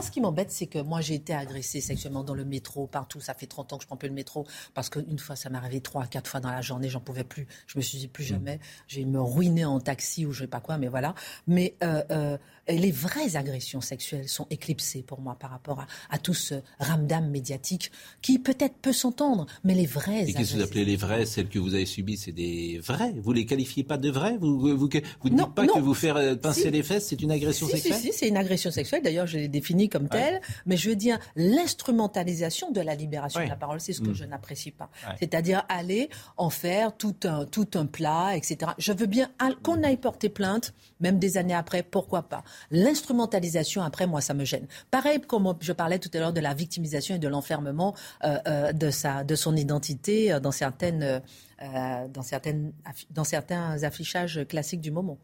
ce 0.02 0.10
qui 0.10 0.20
m'embête, 0.20 0.50
c'est 0.50 0.66
que 0.66 0.80
moi, 0.80 1.00
j'ai 1.00 1.19
été 1.20 1.34
agressée 1.34 1.80
sexuellement 1.80 2.24
dans 2.24 2.34
le 2.34 2.44
métro, 2.44 2.86
partout. 2.86 3.20
Ça 3.20 3.34
fait 3.34 3.46
30 3.46 3.72
ans 3.72 3.76
que 3.76 3.82
je 3.82 3.86
prends 3.86 3.96
plus 3.96 4.08
le 4.08 4.14
métro 4.14 4.46
parce 4.74 4.90
qu'une 4.90 5.18
fois, 5.18 5.36
ça 5.36 5.50
m'est 5.50 5.58
arrivé 5.58 5.80
trois, 5.80 6.06
quatre 6.06 6.28
fois 6.28 6.40
dans 6.40 6.50
la 6.50 6.62
journée, 6.62 6.88
j'en 6.88 7.00
pouvais 7.00 7.24
plus. 7.24 7.46
Je 7.66 7.78
me 7.78 7.82
suis 7.82 7.98
dit 7.98 8.08
plus 8.08 8.24
jamais. 8.24 8.60
J'ai 8.88 9.04
me 9.04 9.20
ruiner 9.20 9.64
en 9.64 9.80
taxi 9.80 10.26
ou 10.26 10.32
je 10.32 10.40
sais 10.40 10.46
pas 10.46 10.60
quoi, 10.60 10.78
mais 10.78 10.88
voilà. 10.88 11.14
Mais 11.46 11.76
euh, 11.82 12.02
euh, 12.10 12.38
les 12.78 12.90
vraies 12.92 13.36
agressions 13.36 13.80
sexuelles 13.80 14.28
sont 14.28 14.46
éclipsées 14.50 15.02
pour 15.02 15.20
moi 15.20 15.36
par 15.38 15.50
rapport 15.50 15.80
à, 15.80 15.86
à 16.10 16.18
tout 16.18 16.34
ce 16.34 16.54
ramdam 16.78 17.28
médiatique 17.30 17.90
qui 18.22 18.38
peut-être 18.38 18.76
peut 18.76 18.92
s'entendre, 18.92 19.46
mais 19.64 19.74
les 19.74 19.86
vraies. 19.86 20.24
Et 20.28 20.32
qu'est-ce 20.34 20.52
que 20.52 20.56
vous 20.58 20.62
appelez 20.62 20.84
les 20.84 20.96
vraies? 20.96 21.26
Celles 21.26 21.48
que 21.48 21.58
vous 21.58 21.74
avez 21.74 21.86
subies, 21.86 22.16
c'est 22.16 22.32
des 22.32 22.80
vraies? 22.82 23.14
Vous 23.22 23.32
les 23.32 23.46
qualifiez 23.46 23.84
pas 23.84 23.96
de 23.98 24.10
vraies? 24.10 24.36
Vous 24.40 24.58
vous, 24.60 24.76
vous, 24.76 24.88
vous 25.20 25.28
ne 25.30 25.36
dites 25.36 25.54
pas 25.54 25.66
que 25.66 25.78
vous 25.78 25.94
faire 25.94 26.16
euh, 26.16 26.34
pincer 26.36 26.70
les 26.70 26.82
fesses, 26.82 27.08
c'est 27.08 27.20
une 27.22 27.30
agression 27.32 27.66
si, 27.66 27.72
sexuelle? 27.72 27.94
Si, 27.96 28.12
si, 28.12 28.18
c'est 28.18 28.28
une 28.28 28.36
agression 28.36 28.70
sexuelle. 28.70 29.02
D'ailleurs, 29.02 29.26
je 29.26 29.38
l'ai 29.38 29.48
définie 29.48 29.88
comme 29.88 30.08
telle. 30.08 30.40
Mais 30.66 30.76
je 30.76 30.88
veux 30.90 30.96
dire, 30.96 31.18
l'instrumentalisation 31.36 32.70
de 32.70 32.80
la 32.80 32.94
libération 32.94 33.40
Ouais. 33.40 33.46
de 33.46 33.50
la 33.50 33.56
parole, 33.56 33.80
c'est 33.80 33.92
ce 33.92 34.00
que 34.00 34.10
Mm. 34.10 34.14
je 34.14 34.24
n'apprécie 34.24 34.70
pas. 34.70 34.90
Ouais. 35.06 35.14
C'est-à-dire 35.18 35.64
aller 35.68 36.10
en 36.36 36.50
faire 36.50 36.96
tout 36.96 37.14
un, 37.24 37.44
tout 37.46 37.68
un 37.74 37.86
plat, 37.86 38.36
etc. 38.36 38.72
Je 38.78 38.92
veux 38.92 39.06
bien 39.06 39.30
qu'on 39.62 39.82
aille 39.82 39.96
porter 39.96 40.28
plainte, 40.28 40.74
même 41.00 41.18
des 41.18 41.36
années 41.36 41.54
après, 41.54 41.82
pourquoi 41.82 42.22
pas. 42.22 42.44
L'instrumentalisation, 42.70 43.82
après, 43.82 44.06
moi, 44.06 44.20
ça 44.20 44.34
me 44.34 44.44
gêne. 44.44 44.66
Pareil, 44.90 45.20
comme 45.20 45.54
je 45.60 45.72
parlais 45.72 45.98
tout 45.98 46.10
à 46.14 46.18
l'heure 46.18 46.32
de 46.32 46.40
la 46.40 46.54
victimisation 46.54 47.14
et 47.14 47.18
de 47.18 47.28
l'enfermement 47.28 47.94
euh, 48.24 48.38
euh, 48.46 48.72
de, 48.72 48.90
sa, 48.90 49.24
de 49.24 49.34
son 49.34 49.56
identité 49.56 50.32
euh, 50.32 50.40
dans, 50.40 50.52
certaines, 50.52 51.22
dans, 51.60 52.22
certaines, 52.22 52.72
dans 53.10 53.24
certains 53.24 53.82
affichages 53.82 54.40
classiques 54.48 54.80
du 54.80 54.90
moment. 54.90 55.18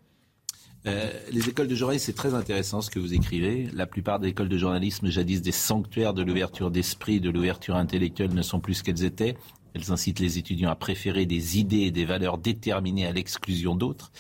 Les 1.32 1.48
écoles 1.48 1.66
de 1.66 1.74
journalisme, 1.74 2.06
c'est 2.06 2.14
très 2.14 2.34
intéressant 2.34 2.80
ce 2.80 2.90
que 2.90 3.00
vous 3.00 3.12
écrivez. 3.12 3.68
La 3.72 3.86
plupart 3.86 4.20
des 4.20 4.28
écoles 4.28 4.48
de 4.48 4.56
journalisme, 4.56 5.08
jadis 5.08 5.42
des 5.42 5.50
sanctuaires 5.50 6.14
de 6.14 6.22
l'ouverture 6.22 6.70
d'esprit, 6.70 7.20
de 7.20 7.28
l'ouverture 7.28 7.74
intellectuelle, 7.74 8.32
ne 8.32 8.42
sont 8.42 8.60
plus 8.60 8.74
ce 8.74 8.84
qu'elles 8.84 9.02
étaient. 9.02 9.36
Elles 9.74 9.90
incitent 9.90 10.20
les 10.20 10.38
étudiants 10.38 10.70
à 10.70 10.76
préférer 10.76 11.26
des 11.26 11.58
idées 11.58 11.80
et 11.80 11.90
des 11.90 12.04
valeurs 12.04 12.38
déterminées 12.38 13.06
à 13.06 13.12
l'exclusion 13.12 13.74
d'autres. 13.74 14.12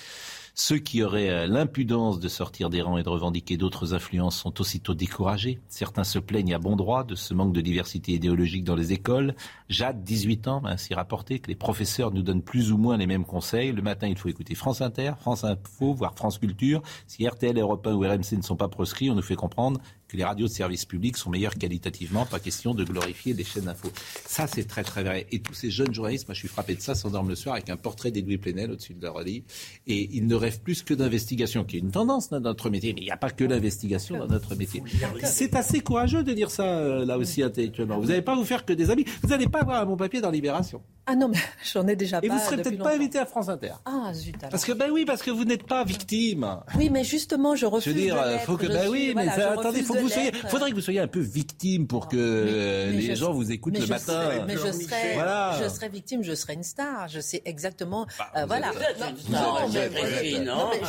Ceux 0.58 0.78
qui 0.78 1.02
auraient 1.02 1.28
euh, 1.28 1.46
l'impudence 1.46 2.18
de 2.18 2.28
sortir 2.28 2.70
des 2.70 2.80
rangs 2.80 2.96
et 2.96 3.02
de 3.02 3.10
revendiquer 3.10 3.58
d'autres 3.58 3.92
influences 3.92 4.38
sont 4.38 4.58
aussitôt 4.58 4.94
découragés. 4.94 5.60
Certains 5.68 6.02
se 6.02 6.18
plaignent 6.18 6.54
à 6.54 6.58
bon 6.58 6.76
droit 6.76 7.04
de 7.04 7.14
ce 7.14 7.34
manque 7.34 7.52
de 7.52 7.60
diversité 7.60 8.12
idéologique 8.12 8.64
dans 8.64 8.74
les 8.74 8.94
écoles. 8.94 9.34
Jade, 9.68 10.02
18 10.02 10.48
ans, 10.48 10.62
m'a 10.62 10.70
ainsi 10.70 10.94
rapporté 10.94 11.40
que 11.40 11.48
les 11.48 11.56
professeurs 11.56 12.10
nous 12.10 12.22
donnent 12.22 12.40
plus 12.40 12.72
ou 12.72 12.78
moins 12.78 12.96
les 12.96 13.06
mêmes 13.06 13.26
conseils. 13.26 13.70
Le 13.70 13.82
matin, 13.82 14.08
il 14.08 14.16
faut 14.16 14.30
écouter 14.30 14.54
France 14.54 14.80
Inter, 14.80 15.12
France 15.20 15.44
Info, 15.44 15.92
voire 15.92 16.14
France 16.14 16.38
Culture. 16.38 16.80
Si 17.06 17.28
RTL, 17.28 17.58
Europe 17.58 17.86
1 17.86 17.92
ou 17.92 18.00
RMC 18.00 18.38
ne 18.38 18.42
sont 18.42 18.56
pas 18.56 18.68
proscrits, 18.68 19.10
on 19.10 19.14
nous 19.14 19.20
fait 19.20 19.36
comprendre 19.36 19.78
que 20.08 20.16
les 20.16 20.24
radios 20.24 20.46
de 20.46 20.52
service 20.52 20.84
public 20.84 21.16
sont 21.16 21.30
meilleures 21.30 21.54
qualitativement. 21.56 22.26
Pas 22.26 22.38
question 22.38 22.74
de 22.74 22.84
glorifier 22.84 23.34
des 23.34 23.44
chaînes 23.44 23.64
d'info. 23.64 23.90
Ça, 24.26 24.46
c'est 24.46 24.64
très 24.64 24.84
très 24.84 25.02
vrai. 25.02 25.26
Et 25.32 25.40
tous 25.40 25.54
ces 25.54 25.70
jeunes 25.70 25.92
journalistes, 25.92 26.28
moi 26.28 26.34
je 26.34 26.40
suis 26.40 26.48
frappé 26.48 26.74
de 26.74 26.80
ça, 26.80 26.94
s'endorment 26.94 27.28
le 27.28 27.34
soir 27.34 27.54
avec 27.54 27.70
un 27.70 27.76
portrait 27.76 28.10
d'Edoui 28.10 28.38
Plenel 28.38 28.70
au-dessus 28.70 28.94
de 28.94 29.02
leur 29.02 29.20
lit. 29.20 29.44
Et 29.86 30.08
ils 30.12 30.26
ne 30.26 30.34
rêvent 30.34 30.60
plus 30.60 30.82
que 30.82 30.94
d'investigation, 30.94 31.64
qui 31.64 31.76
est 31.76 31.80
une 31.80 31.90
tendance 31.90 32.30
dans 32.30 32.40
notre 32.40 32.70
métier. 32.70 32.92
Mais 32.92 33.00
il 33.00 33.04
n'y 33.04 33.10
a 33.10 33.16
pas 33.16 33.30
que 33.30 33.44
l'investigation 33.44 34.18
dans 34.18 34.28
notre 34.28 34.54
métier. 34.54 34.82
C'est 35.24 35.54
assez 35.54 35.80
courageux 35.80 36.22
de 36.22 36.32
dire 36.32 36.50
ça, 36.50 36.64
euh, 36.64 37.04
là 37.04 37.18
aussi, 37.18 37.42
intellectuellement. 37.42 37.98
Vous 37.98 38.06
n'allez 38.06 38.22
pas 38.22 38.34
vous 38.34 38.44
faire 38.44 38.64
que 38.64 38.72
des 38.72 38.90
amis. 38.90 39.04
Vous 39.22 39.28
n'allez 39.28 39.48
pas 39.48 39.60
avoir 39.60 39.80
un 39.80 39.86
bon 39.86 39.96
papier 39.96 40.20
dans 40.20 40.30
Libération. 40.30 40.82
Ah 41.08 41.14
non, 41.14 41.28
mais 41.28 41.38
j'en 41.72 41.86
ai 41.86 41.94
déjà 41.96 42.18
Et 42.22 42.28
pas. 42.28 42.34
vous 42.34 42.40
serez 42.44 42.56
peut-être 42.62 42.82
pas 42.82 42.94
invité 42.94 43.18
à 43.18 43.26
France 43.26 43.48
Inter. 43.48 43.72
Ah, 43.84 44.12
zut 44.12 44.34
alors. 44.40 44.50
Parce 44.50 44.64
que, 44.64 44.72
ben 44.72 44.90
oui, 44.90 45.04
parce 45.04 45.22
que 45.22 45.30
vous 45.30 45.44
n'êtes 45.44 45.64
pas 45.66 45.84
victime. 45.84 46.46
Oui, 46.76 46.90
mais 46.90 47.04
justement, 47.04 47.54
je 47.54 47.60
Je 47.60 47.66
refuse 47.66 47.94
veux 47.94 48.00
dire, 48.00 48.14
de 48.16 48.20
euh, 48.20 48.38
faut 48.40 48.56
que, 48.56 48.66
Je 48.66 48.72
ben 48.72 48.80
suis- 48.82 48.88
oui, 48.90 49.06
mais 49.14 49.24
voilà, 49.24 49.32
ça- 49.32 49.54
je 49.54 49.60
attendez, 49.60 49.82
faut 49.82 49.94
de 49.94 49.98
que 49.98 50.02
vous 50.04 50.08
soyez, 50.08 50.32
faudrait 50.48 50.70
que 50.70 50.74
vous 50.74 50.80
soyez 50.80 51.00
un 51.00 51.06
peu 51.06 51.20
victime 51.20 51.86
pour 51.86 52.08
que 52.08 52.16
euh, 52.18 52.90
Mais 52.90 52.96
les 53.02 53.14
je- 53.14 53.20
gens 53.20 53.32
vous 53.32 53.52
écoutent 53.52 53.78
le 53.78 53.84
je 53.84 53.88
matin. 53.88 54.44
mais 54.46 54.54
je 54.54 54.72
serais, 54.72 55.14
Voilà. 55.14 55.58
je 55.62 55.68
serais 55.68 55.88
victime, 55.88 56.22
je 56.24 56.34
serais 56.34 56.54
une 56.54 56.64
star. 56.64 57.06
Je 57.08 57.20
sais 57.20 57.40
exactement. 57.44 58.06
Bah, 58.18 58.30
euh, 58.36 58.40
vous 58.42 58.46
voilà. 58.48 58.72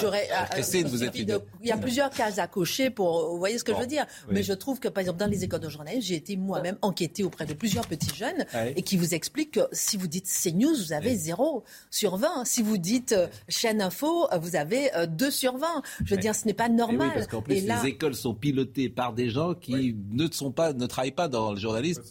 j'aurais. 0.01 0.27
euh, 0.31 0.45
Christine, 0.51 0.81
il 0.85 0.91
vous 0.91 0.97
de- 1.25 1.41
Il 1.61 1.67
y 1.67 1.71
a 1.71 1.77
plusieurs 1.77 2.09
cases 2.09 2.39
à 2.39 2.47
cocher 2.47 2.89
pour. 2.89 3.29
Vous 3.31 3.37
voyez 3.37 3.57
ce 3.57 3.63
que 3.63 3.73
je 3.73 3.79
veux 3.79 3.85
dire. 3.87 4.05
Mais 4.29 4.43
je 4.43 4.53
trouve 4.53 4.79
que, 4.79 4.87
par 4.87 5.01
exemple, 5.01 5.19
dans 5.19 5.27
les 5.27 5.43
écoles 5.43 5.59
de 5.59 5.69
journalisme, 5.69 6.01
j'ai 6.07 6.15
été 6.15 6.35
moi-même 6.37 6.77
enquêtée 6.81 7.23
auprès 7.23 7.45
de 7.45 7.53
plusieurs 7.53 7.85
petits 7.87 8.15
jeunes 8.15 8.45
et 8.75 8.81
qui 8.81 8.97
vous 8.97 9.13
expliquent 9.13 9.51
que 9.55 9.67
si 9.71 9.97
vous 9.97 10.06
dites 10.07 10.27
CNews, 10.27 10.75
vous 10.75 10.93
avez 10.93 11.15
0 11.15 11.63
sur 11.91 12.17
20. 12.17 12.45
Si 12.45 12.61
vous 12.63 12.77
dites 12.77 13.11
euh, 13.11 13.27
chaîne 13.49 13.81
info, 13.81 14.27
euh, 14.31 14.37
vous 14.37 14.55
avez 14.55 14.93
euh, 14.95 15.05
2 15.05 15.29
sur 15.31 15.57
20. 15.57 15.67
Je 16.05 16.15
veux 16.15 16.21
dire, 16.21 16.33
ce 16.35 16.45
n'est 16.45 16.53
pas 16.53 16.67
Et 16.67 16.69
normal. 16.69 17.07
oui, 17.09 17.13
parce 17.13 17.27
qu'en 17.27 17.41
plus, 17.41 17.55
Et 17.55 17.61
là- 17.61 17.81
les 17.83 17.89
écoles 17.89 18.15
sont 18.15 18.33
pilotées 18.33 18.89
par 18.89 19.13
des 19.13 19.29
gens 19.29 19.53
qui 19.53 19.95
ne 20.11 20.27
sont 20.31 20.51
pas, 20.51 20.73
ne 20.73 20.85
travaillent 20.85 21.11
pas 21.11 21.27
dans 21.27 21.51
le 21.53 21.59
journalisme. 21.59 22.01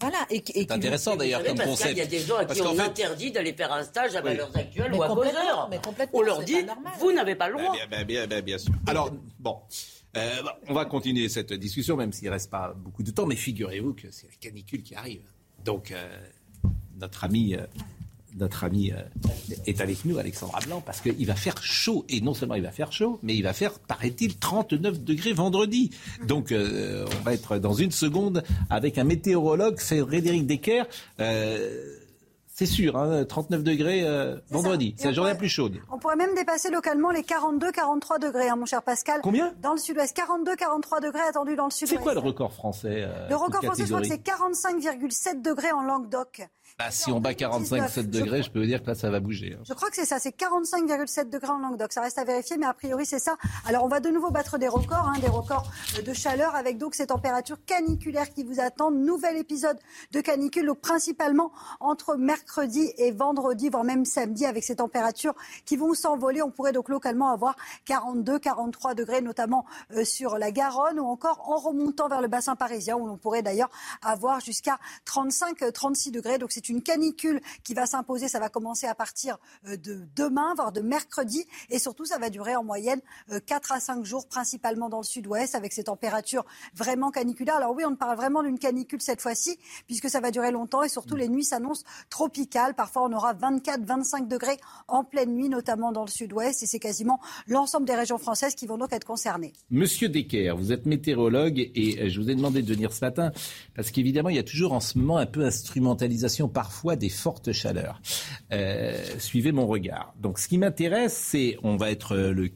Voilà. 0.00 0.18
Et, 0.30 0.38
et 0.38 0.62
C'est 0.62 0.72
intéressant 0.72 1.14
d'ailleurs 1.14 1.42
Vous 1.42 1.46
comme 1.54 1.58
concept. 1.64 1.92
il 1.92 1.98
y 1.98 2.00
a 2.00 2.06
des 2.06 2.18
gens 2.18 2.36
à 2.36 2.44
Parce 2.44 2.58
qui 2.60 2.66
on 2.66 2.74
fait- 2.74 2.80
interdit 2.80 3.30
d'aller 3.30 3.52
faire 3.52 3.72
un 3.72 3.84
stage 3.84 4.16
à 4.16 4.18
Oui. 4.18 4.30
Valeurs 4.30 4.50
Actuelles 4.56 4.90
Mais 4.90 4.98
ou 4.98 5.02
à 5.04 5.08
complètement, 5.08 5.70
On 6.12 6.22
leur 6.22 6.42
dit, 6.42 6.56
vous 6.98 7.12
n'avez 7.12 7.36
pas 7.36 7.48
le 7.48 7.58
droit. 7.58 7.72
Bien, 7.72 7.86
bien, 7.86 8.04
bien, 8.04 8.26
bien, 8.26 8.40
bien 8.42 8.58
sûr. 8.58 8.72
Alors, 8.88 9.12
bon, 9.38 9.58
euh, 10.16 10.42
on 10.68 10.74
va 10.74 10.86
continuer 10.86 11.28
cette 11.28 11.52
discussion, 11.52 11.96
même 11.96 12.12
s'il 12.12 12.26
ne 12.26 12.32
reste 12.32 12.50
pas 12.50 12.74
beaucoup 12.76 13.04
de 13.04 13.12
temps, 13.12 13.26
mais 13.26 13.36
figurez-vous 13.36 13.94
que 13.94 14.10
c'est 14.10 14.26
la 14.26 14.34
canicule 14.40 14.82
qui 14.82 14.96
arrive. 14.96 15.22
Donc, 15.64 15.92
euh, 15.92 16.18
notre 17.02 17.24
ami, 17.24 17.54
euh, 17.54 17.66
notre 18.38 18.64
ami 18.64 18.92
euh, 18.92 19.02
est 19.66 19.80
avec 19.80 20.04
nous, 20.04 20.18
Alexandra 20.18 20.60
Blanc, 20.60 20.80
parce 20.80 21.00
qu'il 21.00 21.26
va 21.26 21.34
faire 21.34 21.62
chaud. 21.62 22.04
Et 22.08 22.20
non 22.20 22.32
seulement 22.32 22.54
il 22.54 22.62
va 22.62 22.70
faire 22.70 22.92
chaud, 22.92 23.18
mais 23.22 23.34
il 23.34 23.42
va 23.42 23.52
faire, 23.52 23.78
paraît-il, 23.80 24.38
39 24.38 25.00
degrés 25.00 25.32
vendredi. 25.32 25.90
Donc, 26.26 26.52
euh, 26.52 27.04
on 27.18 27.24
va 27.24 27.34
être 27.34 27.58
dans 27.58 27.74
une 27.74 27.90
seconde 27.90 28.44
avec 28.70 28.98
un 28.98 29.04
météorologue, 29.04 29.78
Frédéric 29.80 30.46
Decker. 30.46 30.84
C'est 32.54 32.66
sûr, 32.66 32.96
hein, 32.98 33.24
39 33.24 33.64
degrés 33.64 34.02
euh, 34.04 34.36
vendredi. 34.50 34.94
C'est 34.98 35.06
la 35.06 35.14
journée 35.14 35.30
la 35.30 35.36
plus 35.36 35.48
chaude. 35.48 35.78
On 35.90 35.98
pourrait 35.98 36.16
même 36.16 36.34
dépasser 36.34 36.70
localement 36.70 37.10
les 37.10 37.22
42-43 37.22 38.20
degrés, 38.20 38.50
hein, 38.50 38.56
mon 38.56 38.66
cher 38.66 38.82
Pascal. 38.82 39.20
Combien? 39.22 39.54
Dans 39.62 39.72
le 39.72 39.78
sud-ouest. 39.78 40.14
42-43 40.14 41.02
degrés 41.02 41.22
attendus 41.22 41.56
dans 41.56 41.64
le 41.64 41.70
C'est 41.70 41.86
sud-ouest. 41.86 42.02
quoi 42.02 42.12
le 42.12 42.20
record 42.20 42.52
français 42.52 43.04
euh, 43.06 43.28
Le 43.30 43.36
record 43.36 43.64
français, 43.64 43.84
je 43.84 43.88
crois 43.88 44.02
que 44.02 44.06
c'est 44.06 44.22
45,7 44.22 45.40
degrés 45.40 45.72
en 45.72 45.82
Languedoc. 45.82 46.46
Bah, 46.78 46.90
si 46.90 47.10
on 47.12 47.20
bat 47.20 47.32
45-7 47.32 48.08
degrés, 48.10 48.42
je 48.42 48.50
peux 48.50 48.60
vous 48.60 48.66
dire 48.66 48.82
que 48.82 48.88
là, 48.88 48.94
ça 48.94 49.10
va 49.10 49.20
bouger. 49.20 49.54
hein. 49.58 49.62
Je 49.68 49.74
crois 49.74 49.90
que 49.90 49.96
c'est 49.96 50.06
ça, 50.06 50.18
c'est 50.18 50.34
45,7 50.36 51.28
degrés 51.28 51.50
en 51.52 51.58
Languedoc. 51.58 51.92
Ça 51.92 52.00
reste 52.00 52.18
à 52.18 52.24
vérifier, 52.24 52.56
mais 52.56 52.66
a 52.66 52.74
priori 52.74 53.04
c'est 53.06 53.18
ça. 53.18 53.36
Alors 53.66 53.84
on 53.84 53.88
va 53.88 54.00
de 54.00 54.08
nouveau 54.08 54.30
battre 54.30 54.58
des 54.58 54.68
records, 54.68 55.08
hein, 55.14 55.18
des 55.20 55.28
records 55.28 55.70
de 56.04 56.12
chaleur 56.12 56.54
avec 56.54 56.78
donc 56.78 56.94
ces 56.94 57.06
températures 57.06 57.62
caniculaires 57.66 58.30
qui 58.30 58.42
vous 58.42 58.58
attendent. 58.60 58.96
Nouvel 58.96 59.36
épisode 59.36 59.78
de 60.12 60.20
canicule, 60.20 60.66
donc 60.66 60.80
principalement 60.80 61.52
entre 61.80 62.16
mercredi 62.16 62.92
et 62.96 63.10
vendredi, 63.12 63.68
voire 63.68 63.84
même 63.84 64.04
samedi, 64.04 64.46
avec 64.46 64.64
ces 64.64 64.76
températures 64.76 65.34
qui 65.66 65.76
vont 65.76 65.94
s'envoler. 65.94 66.42
On 66.42 66.50
pourrait 66.50 66.72
donc 66.72 66.88
localement 66.88 67.28
avoir 67.32 67.54
42, 67.84 68.38
43 68.38 68.94
degrés, 68.94 69.20
notamment 69.20 69.66
euh, 69.94 70.04
sur 70.04 70.38
la 70.38 70.50
Garonne 70.50 70.98
ou 70.98 71.06
encore 71.06 71.48
en 71.50 71.56
remontant 71.58 72.08
vers 72.08 72.22
le 72.22 72.28
bassin 72.28 72.56
parisien, 72.56 72.96
où 72.96 73.06
l'on 73.06 73.18
pourrait 73.18 73.42
d'ailleurs 73.42 73.70
avoir 74.02 74.40
jusqu'à 74.40 74.78
35, 75.04 75.72
36 75.72 76.10
degrés. 76.12 76.38
Donc 76.38 76.50
c'est 76.52 76.61
une 76.68 76.82
canicule 76.82 77.40
qui 77.64 77.74
va 77.74 77.86
s'imposer. 77.86 78.28
Ça 78.28 78.40
va 78.40 78.48
commencer 78.48 78.86
à 78.86 78.94
partir 78.94 79.38
euh, 79.68 79.76
de 79.76 80.06
demain, 80.16 80.54
voire 80.56 80.72
de 80.72 80.80
mercredi. 80.80 81.46
Et 81.70 81.78
surtout, 81.78 82.04
ça 82.04 82.18
va 82.18 82.30
durer 82.30 82.56
en 82.56 82.64
moyenne 82.64 83.00
euh, 83.30 83.40
4 83.44 83.72
à 83.72 83.80
5 83.80 84.04
jours, 84.04 84.26
principalement 84.26 84.88
dans 84.88 84.98
le 84.98 85.04
sud-ouest, 85.04 85.54
avec 85.54 85.72
ces 85.72 85.84
températures 85.84 86.44
vraiment 86.74 87.10
caniculaires. 87.10 87.56
Alors 87.56 87.74
oui, 87.74 87.84
on 87.86 87.96
parle 87.96 88.16
vraiment 88.16 88.42
d'une 88.42 88.58
canicule 88.58 89.00
cette 89.00 89.20
fois-ci, 89.20 89.58
puisque 89.86 90.08
ça 90.08 90.20
va 90.20 90.30
durer 90.30 90.50
longtemps. 90.50 90.82
Et 90.82 90.88
surtout, 90.88 91.16
les 91.16 91.28
nuits 91.28 91.44
s'annoncent 91.44 91.84
tropicales. 92.10 92.74
Parfois, 92.74 93.04
on 93.04 93.12
aura 93.12 93.32
24, 93.32 93.84
25 93.84 94.28
degrés 94.28 94.58
en 94.88 95.04
pleine 95.04 95.34
nuit, 95.34 95.48
notamment 95.48 95.92
dans 95.92 96.04
le 96.04 96.10
sud-ouest. 96.10 96.62
Et 96.62 96.66
c'est 96.66 96.78
quasiment 96.78 97.20
l'ensemble 97.46 97.86
des 97.86 97.94
régions 97.94 98.18
françaises 98.18 98.54
qui 98.54 98.66
vont 98.66 98.78
donc 98.78 98.92
être 98.92 99.04
concernées. 99.04 99.52
Monsieur 99.70 100.08
Decker, 100.08 100.54
vous 100.56 100.72
êtes 100.72 100.86
météorologue 100.86 101.70
et 101.74 101.98
euh, 102.00 102.08
je 102.08 102.20
vous 102.20 102.30
ai 102.30 102.34
demandé 102.34 102.62
de 102.62 102.72
venir 102.72 102.92
ce 102.92 103.04
matin 103.04 103.32
parce 103.74 103.90
qu'évidemment, 103.90 104.28
il 104.28 104.36
y 104.36 104.40
a 104.40 104.44
toujours 104.44 104.72
en 104.72 104.80
ce 104.80 104.98
moment 104.98 105.18
un 105.18 105.26
peu 105.26 105.44
instrumentalisation 105.44 106.48
parfois 106.52 106.96
des 106.96 107.08
fortes 107.08 107.52
chaleurs. 107.52 108.00
Euh, 108.52 108.94
suivez 109.18 109.52
mon 109.52 109.66
regard. 109.66 110.14
Donc, 110.20 110.38
ce 110.38 110.48
qui 110.48 110.58
m'intéresse, 110.58 111.16
c'est, 111.16 111.56
on 111.62 111.76
va 111.76 111.90
être 111.90 112.12
euh, 112.16 112.32
le, 112.32 112.50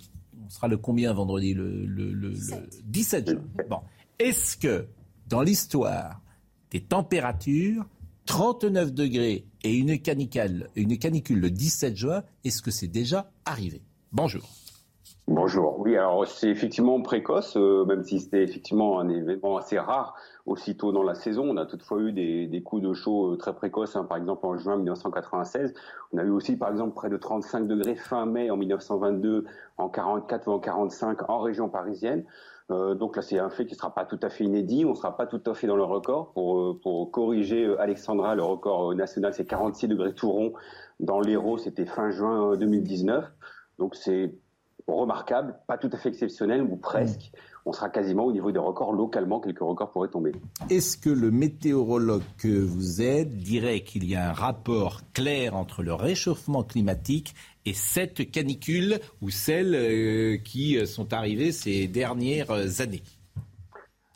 on 0.45 0.51
sera 0.51 0.69
le 0.69 0.77
combien 0.77 1.13
vendredi? 1.13 1.55
Le, 1.55 1.71
le, 1.87 2.13
le- 2.13 2.31
le 2.31 2.35
17 2.85 3.31
juin. 3.31 3.41
Bon, 3.69 3.81
est-ce 4.19 4.57
que 4.57 4.87
dans 5.29 5.43
l'histoire 5.43 6.21
des 6.71 6.81
températures, 6.81 7.85
39 8.27 8.93
degrés 8.93 9.45
et 9.63 9.75
une 9.75 9.99
canicule, 10.01 10.69
une 10.77 10.99
canicule 10.99 11.41
le 11.41 11.51
17 11.51 11.97
juin, 11.97 12.23
est-ce 12.45 12.61
que 12.63 12.71
c'est 12.71 12.89
déjà 12.89 13.31
arrivé? 13.45 13.83
Bonjour. 14.13 14.49
Bonjour. 15.29 15.81
Oui, 15.81 15.97
alors 15.97 16.27
c'est 16.29 16.49
effectivement 16.49 17.01
précoce, 17.03 17.57
euh, 17.57 17.85
même 17.85 18.05
si 18.05 18.21
c'était 18.21 18.43
effectivement 18.45 19.01
un 19.01 19.09
événement 19.09 19.57
assez 19.57 19.79
rare 19.79 20.15
aussitôt 20.47 20.93
dans 20.93 21.03
la 21.03 21.15
saison. 21.15 21.45
On 21.49 21.57
a 21.57 21.67
toutefois 21.67 22.01
eu 22.01 22.13
des, 22.13 22.63
coups 22.63 22.83
de 22.83 22.93
chaud 22.93 23.33
euh, 23.33 23.37
très 23.37 23.55
précoces. 23.55 23.97
hein. 23.97 24.05
Par 24.05 24.17
exemple, 24.17 24.47
en 24.47 24.57
juin 24.57 24.77
1996, 24.77 25.75
on 26.13 26.19
a 26.19 26.23
eu 26.23 26.31
aussi, 26.31 26.57
par 26.57 26.71
exemple, 26.71 26.95
près 26.95 27.11
de 27.11 27.17
35 27.17 27.67
degrés 27.67 27.97
fin 27.97 28.25
mai 28.27 28.51
en 28.51 28.57
1922, 28.57 29.45
en 29.77 29.89
44 29.89 30.49
ou 30.49 30.53
en 30.53 30.59
45 30.59 31.29
en 31.29 31.41
région 31.41 31.69
parisienne. 31.69 32.25
Euh, 32.71 32.95
donc 32.95 33.17
là, 33.17 33.23
c'est 33.23 33.39
un 33.39 33.51
fait 33.51 33.67
qui 33.67 33.75
ne 33.75 33.79
sera 33.79 33.95
pas 33.95 34.05
tout 34.05 34.19
à 34.23 34.31
fait 34.31 34.45
inédit. 34.45 34.85
On 34.85 34.91
ne 34.91 34.95
sera 34.95 35.17
pas 35.17 35.27
tout 35.27 35.43
à 35.47 35.55
fait 35.55 35.67
dans 35.67 35.77
le 35.77 35.85
record. 35.85 36.33
Pour, 36.33 36.59
euh, 36.59 37.07
corriger 37.13 37.77
Alexandra, 37.79 38.35
le 38.35 38.43
record 38.43 38.95
national, 38.95 39.35
c'est 39.35 39.47
46 39.47 39.89
degrés 39.89 40.15
tout 40.15 40.31
rond. 40.31 40.53
Dans 41.01 41.21
l'Hérault, 41.21 41.59
c'était 41.59 41.87
fin 41.87 42.11
juin 42.11 42.57
2019. 42.57 43.25
Donc 43.79 43.95
c'est 43.95 44.35
remarquable, 44.87 45.59
pas 45.67 45.79
tout 45.79 45.91
à 45.93 45.97
fait 45.97 46.09
exceptionnel, 46.09 46.63
ou 46.63 46.77
presque. 46.77 47.33
On 47.69 47.73
sera 47.73 47.91
quasiment 47.91 48.25
au 48.25 48.33
niveau 48.33 48.53
des 48.53 48.61
records 48.61 48.93
localement. 48.93 49.41
Quelques 49.41 49.59
records 49.59 49.91
pourraient 49.91 50.09
tomber. 50.09 50.31
Est-ce 50.71 50.97
que 50.97 51.11
le 51.11 51.33
météorologue 51.33 52.23
que 52.39 52.65
vous 52.65 53.03
êtes 53.03 53.37
dirait 53.37 53.81
qu'il 53.81 54.09
y 54.09 54.15
a 54.15 54.31
un 54.31 54.33
rapport 54.33 55.01
clair 55.13 55.57
entre 55.57 55.83
le 55.83 55.93
réchauffement 55.93 56.63
climatique 56.63 57.35
et 57.65 57.75
cette 57.75 58.31
canicule 58.31 59.01
ou 59.21 59.31
celles 59.31 59.75
euh, 59.75 60.37
qui 60.37 60.79
euh, 60.79 60.87
sont 60.87 61.13
arrivées 61.13 61.51
ces 61.51 61.89
dernières 61.89 62.53
années? 62.81 63.03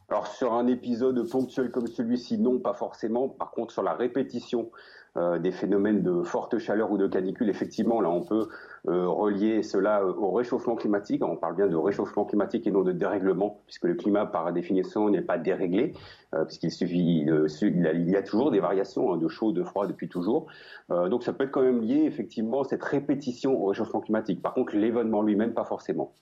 Alors 0.08 0.28
sur 0.28 0.54
un 0.54 0.68
épisode 0.68 1.28
ponctuel 1.28 1.72
comme 1.72 1.88
celui-ci, 1.88 2.38
non, 2.38 2.60
pas 2.60 2.74
forcément. 2.74 3.28
Par 3.28 3.50
contre, 3.50 3.72
sur 3.72 3.82
la 3.82 3.94
répétition 3.94 4.70
euh, 5.16 5.40
des 5.40 5.50
phénomènes 5.50 6.02
de 6.02 6.22
forte 6.22 6.58
chaleur 6.58 6.92
ou 6.92 6.98
de 6.98 7.08
canicule, 7.08 7.48
effectivement, 7.48 8.00
là, 8.00 8.10
on 8.10 8.22
peut 8.22 8.48
relier 8.86 9.62
cela 9.62 10.04
au 10.04 10.32
réchauffement 10.32 10.74
climatique. 10.74 11.24
On 11.24 11.36
parle 11.36 11.56
bien 11.56 11.68
de 11.68 11.76
réchauffement 11.76 12.24
climatique 12.24 12.66
et 12.66 12.70
non 12.70 12.82
de 12.82 12.92
dérèglement, 12.92 13.60
puisque 13.66 13.84
le 13.84 13.94
climat, 13.94 14.26
par 14.26 14.52
définition, 14.52 15.10
n'est 15.10 15.22
pas 15.22 15.38
déréglé. 15.38 15.92
Euh, 16.32 16.44
puisqu'il 16.44 16.70
suffit, 16.70 17.24
il, 17.26 18.10
y 18.10 18.16
a 18.16 18.22
toujours 18.22 18.52
des 18.52 18.60
variations 18.60 19.12
hein, 19.12 19.16
de 19.16 19.26
chaud, 19.26 19.50
de 19.50 19.64
froid 19.64 19.88
depuis 19.88 20.08
toujours. 20.08 20.46
Euh, 20.90 21.08
donc 21.08 21.24
ça 21.24 21.32
peut 21.32 21.44
être 21.44 21.50
quand 21.50 21.62
même 21.62 21.80
lié 21.80 22.04
effectivement 22.04 22.62
cette 22.62 22.84
répétition 22.84 23.60
au 23.60 23.66
réchauffement 23.66 24.00
climatique. 24.00 24.40
Par 24.40 24.54
contre, 24.54 24.76
l'événement 24.76 25.22
lui-même, 25.22 25.54
pas 25.54 25.64
forcément. 25.64 26.14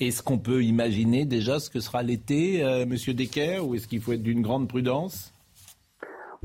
Est-ce 0.00 0.22
qu'on 0.22 0.38
peut 0.38 0.62
imaginer 0.62 1.26
déjà 1.26 1.60
ce 1.60 1.68
que 1.68 1.80
sera 1.80 2.02
l'été, 2.02 2.64
euh, 2.64 2.86
Monsieur 2.86 3.12
Decker, 3.12 3.60
ou 3.66 3.74
est-ce 3.74 3.86
qu'il 3.86 4.00
faut 4.00 4.12
être 4.12 4.22
d'une 4.22 4.42
grande 4.42 4.66
prudence? 4.66 5.31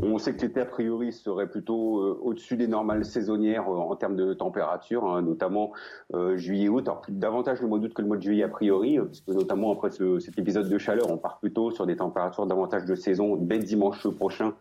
On 0.02 0.18
sait 0.20 0.36
que 0.36 0.42
l'été, 0.42 0.62
a 0.62 0.66
priori, 0.66 1.12
serait 1.12 1.48
plutôt 1.48 2.02
euh, 2.02 2.20
au-dessus 2.22 2.56
des 2.56 2.68
normales 2.68 3.04
saisonnières 3.04 3.68
euh, 3.68 3.78
en 3.78 3.96
termes 3.96 4.16
de 4.16 4.34
température, 4.34 5.06
hein, 5.06 5.24
notamment 5.24 5.72
euh, 6.14 6.38
juillet-août. 6.38 6.88
Alors, 6.88 7.02
davantage 7.10 7.62
le 7.62 7.68
mois 7.68 7.80
d'août 7.80 7.94
que 7.94 8.02
le 8.04 8.08
mois 8.08 8.18
de 8.18 8.22
juillet, 8.22 8.44
a 8.44 8.48
priori, 8.48 9.00
parce 9.00 9.22
que 9.22 9.32
notamment 9.32 9.72
après 9.74 9.90
cet 9.92 10.38
épisode 10.38 10.70
de 10.70 10.78
chaleur, 10.78 11.10
on 11.10 11.18
part 11.18 11.40
plutôt 11.40 11.72
sur 11.72 11.88
des 11.88 11.96
températures 11.96 12.46
davantage 12.46 12.86
de 12.86 12.96
saison 12.96 13.38
dès 13.38 13.58
dimanche 13.58 14.08
prochain. 14.08 14.54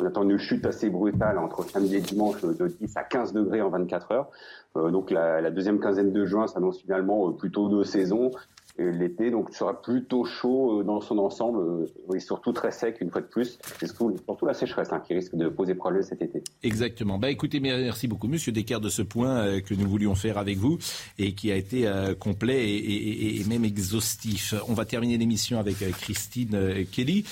On 0.00 0.06
attend 0.06 0.22
une 0.24 0.38
chute 0.38 0.66
assez 0.66 0.90
brutale 0.90 1.38
entre 1.38 1.64
samedi 1.64 1.96
et 1.96 2.00
dimanche 2.00 2.42
de 2.42 2.66
10 2.66 2.96
à 2.96 3.04
15 3.04 3.32
degrés 3.32 3.62
en 3.62 3.68
24 3.68 4.12
heures. 4.12 4.30
donc 4.74 5.10
la, 5.10 5.40
la, 5.40 5.50
deuxième 5.50 5.78
quinzaine 5.78 6.12
de 6.12 6.24
juin 6.24 6.46
s'annonce 6.46 6.80
finalement 6.80 7.30
plutôt 7.32 7.68
de 7.68 7.84
saison 7.84 8.30
l'été, 8.78 9.30
donc 9.30 9.54
sera 9.54 9.80
plutôt 9.80 10.24
chaud 10.24 10.80
euh, 10.80 10.84
dans 10.84 11.00
son 11.00 11.18
ensemble 11.18 11.58
euh, 11.58 12.14
et 12.14 12.20
surtout 12.20 12.52
très 12.52 12.70
sec 12.70 12.98
une 13.00 13.10
fois 13.10 13.20
de 13.20 13.26
plus. 13.26 13.58
C'est 13.78 13.86
surtout 13.86 14.16
la 14.46 14.54
sécheresse 14.54 14.92
hein, 14.92 15.02
qui 15.06 15.14
risque 15.14 15.34
de 15.34 15.48
poser 15.48 15.74
problème 15.74 16.02
cet 16.02 16.22
été. 16.22 16.42
Exactement. 16.62 17.18
Bah 17.18 17.30
écoutez, 17.30 17.60
merci 17.60 18.08
beaucoup 18.08 18.28
Monsieur 18.28 18.52
Descartes 18.52 18.82
de 18.82 18.88
ce 18.88 19.02
point 19.02 19.36
euh, 19.36 19.60
que 19.60 19.74
nous 19.74 19.88
voulions 19.88 20.14
faire 20.14 20.38
avec 20.38 20.58
vous 20.58 20.78
et 21.18 21.34
qui 21.34 21.52
a 21.52 21.56
été 21.56 21.90
complet 22.18 22.70
et, 22.70 23.44
même 23.48 23.64
exhaustif. 23.64 24.54
On 24.68 24.74
va 24.74 24.84
terminer 24.84 25.18
l'émission 25.18 25.58
avec 25.58 25.76
Christine 25.76 26.86
Kelly. 26.90 27.24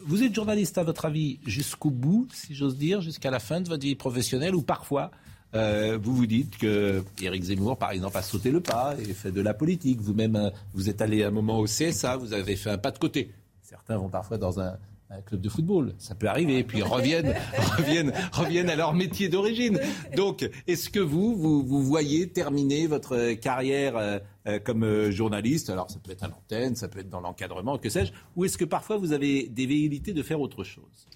vous 0.00 0.22
êtes 0.22 0.34
journaliste 0.34 0.78
à 0.78 0.82
votre 0.82 1.04
avis 1.04 1.38
jusqu'au 1.46 1.90
bout, 1.90 2.28
si 2.32 2.54
j'ose 2.54 2.76
dire, 2.76 3.00
jusqu'à 3.00 3.30
la 3.30 3.38
fin 3.38 3.60
de 3.60 3.68
votre 3.68 3.82
vie 3.82 3.94
professionnelle 3.94 4.54
ou 4.54 4.62
parfois 4.62 5.10
euh, 5.54 5.98
vous 6.00 6.14
vous 6.14 6.26
dites 6.26 6.56
que 6.58 7.02
Éric 7.20 7.44
Zemmour, 7.44 7.76
par 7.76 7.90
exemple, 7.90 8.16
a 8.16 8.22
sauté 8.22 8.50
le 8.50 8.60
pas 8.60 8.94
et 8.98 9.12
fait 9.12 9.32
de 9.32 9.40
la 9.40 9.54
politique. 9.54 10.00
Vous-même, 10.00 10.36
euh, 10.36 10.50
vous 10.74 10.88
êtes 10.88 11.02
allé 11.02 11.24
un 11.24 11.30
moment 11.30 11.58
au 11.58 11.64
CSA, 11.64 12.16
vous 12.16 12.32
avez 12.32 12.56
fait 12.56 12.70
un 12.70 12.78
pas 12.78 12.90
de 12.90 12.98
côté. 12.98 13.32
Certains 13.62 13.96
vont 13.96 14.08
parfois 14.08 14.38
dans 14.38 14.60
un, 14.60 14.78
club 15.26 15.40
de 15.40 15.48
football, 15.48 15.92
ça 15.98 16.14
peut 16.14 16.28
arriver, 16.28 16.58
et 16.58 16.62
puis 16.62 16.82
reviennent, 16.82 17.34
reviennent, 17.76 18.12
reviennent 18.30 18.70
à 18.70 18.76
leur 18.76 18.94
métier 18.94 19.28
d'origine. 19.28 19.80
Donc, 20.16 20.48
est-ce 20.68 20.88
que 20.88 21.00
vous, 21.00 21.34
vous, 21.34 21.82
voyez 21.82 22.28
terminer 22.28 22.86
votre 22.86 23.32
carrière 23.32 23.96
euh, 23.96 24.60
comme 24.60 25.10
journaliste? 25.10 25.68
Alors, 25.68 25.90
ça 25.90 25.98
peut 25.98 26.12
être 26.12 26.22
à 26.22 26.28
l'antenne, 26.28 26.76
ça 26.76 26.86
peut 26.86 27.00
être 27.00 27.10
dans 27.10 27.20
l'encadrement, 27.20 27.76
que 27.76 27.88
sais-je, 27.88 28.12
ou 28.36 28.44
est-ce 28.44 28.56
que 28.56 28.64
parfois 28.64 28.98
vous 28.98 29.10
avez 29.10 29.48
des 29.48 29.66
velléités 29.66 30.12
de 30.12 30.22
faire 30.22 30.40
autre 30.40 30.62
chose? 30.62 31.08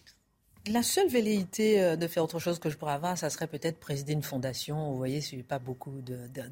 La 0.66 0.82
seule 0.82 1.08
velléité 1.08 1.82
euh, 1.82 1.96
de 1.96 2.06
faire 2.06 2.24
autre 2.24 2.38
chose 2.38 2.58
que 2.58 2.70
je 2.70 2.76
pourrais 2.76 2.94
avoir, 2.94 3.18
ça 3.18 3.28
serait 3.30 3.46
peut-être 3.46 3.78
présider 3.78 4.12
une 4.12 4.22
fondation. 4.22 4.90
Vous 4.90 4.96
voyez, 4.96 5.20
je 5.20 5.36
n'ai 5.36 5.42
pas 5.42 5.58
beaucoup 5.58 5.92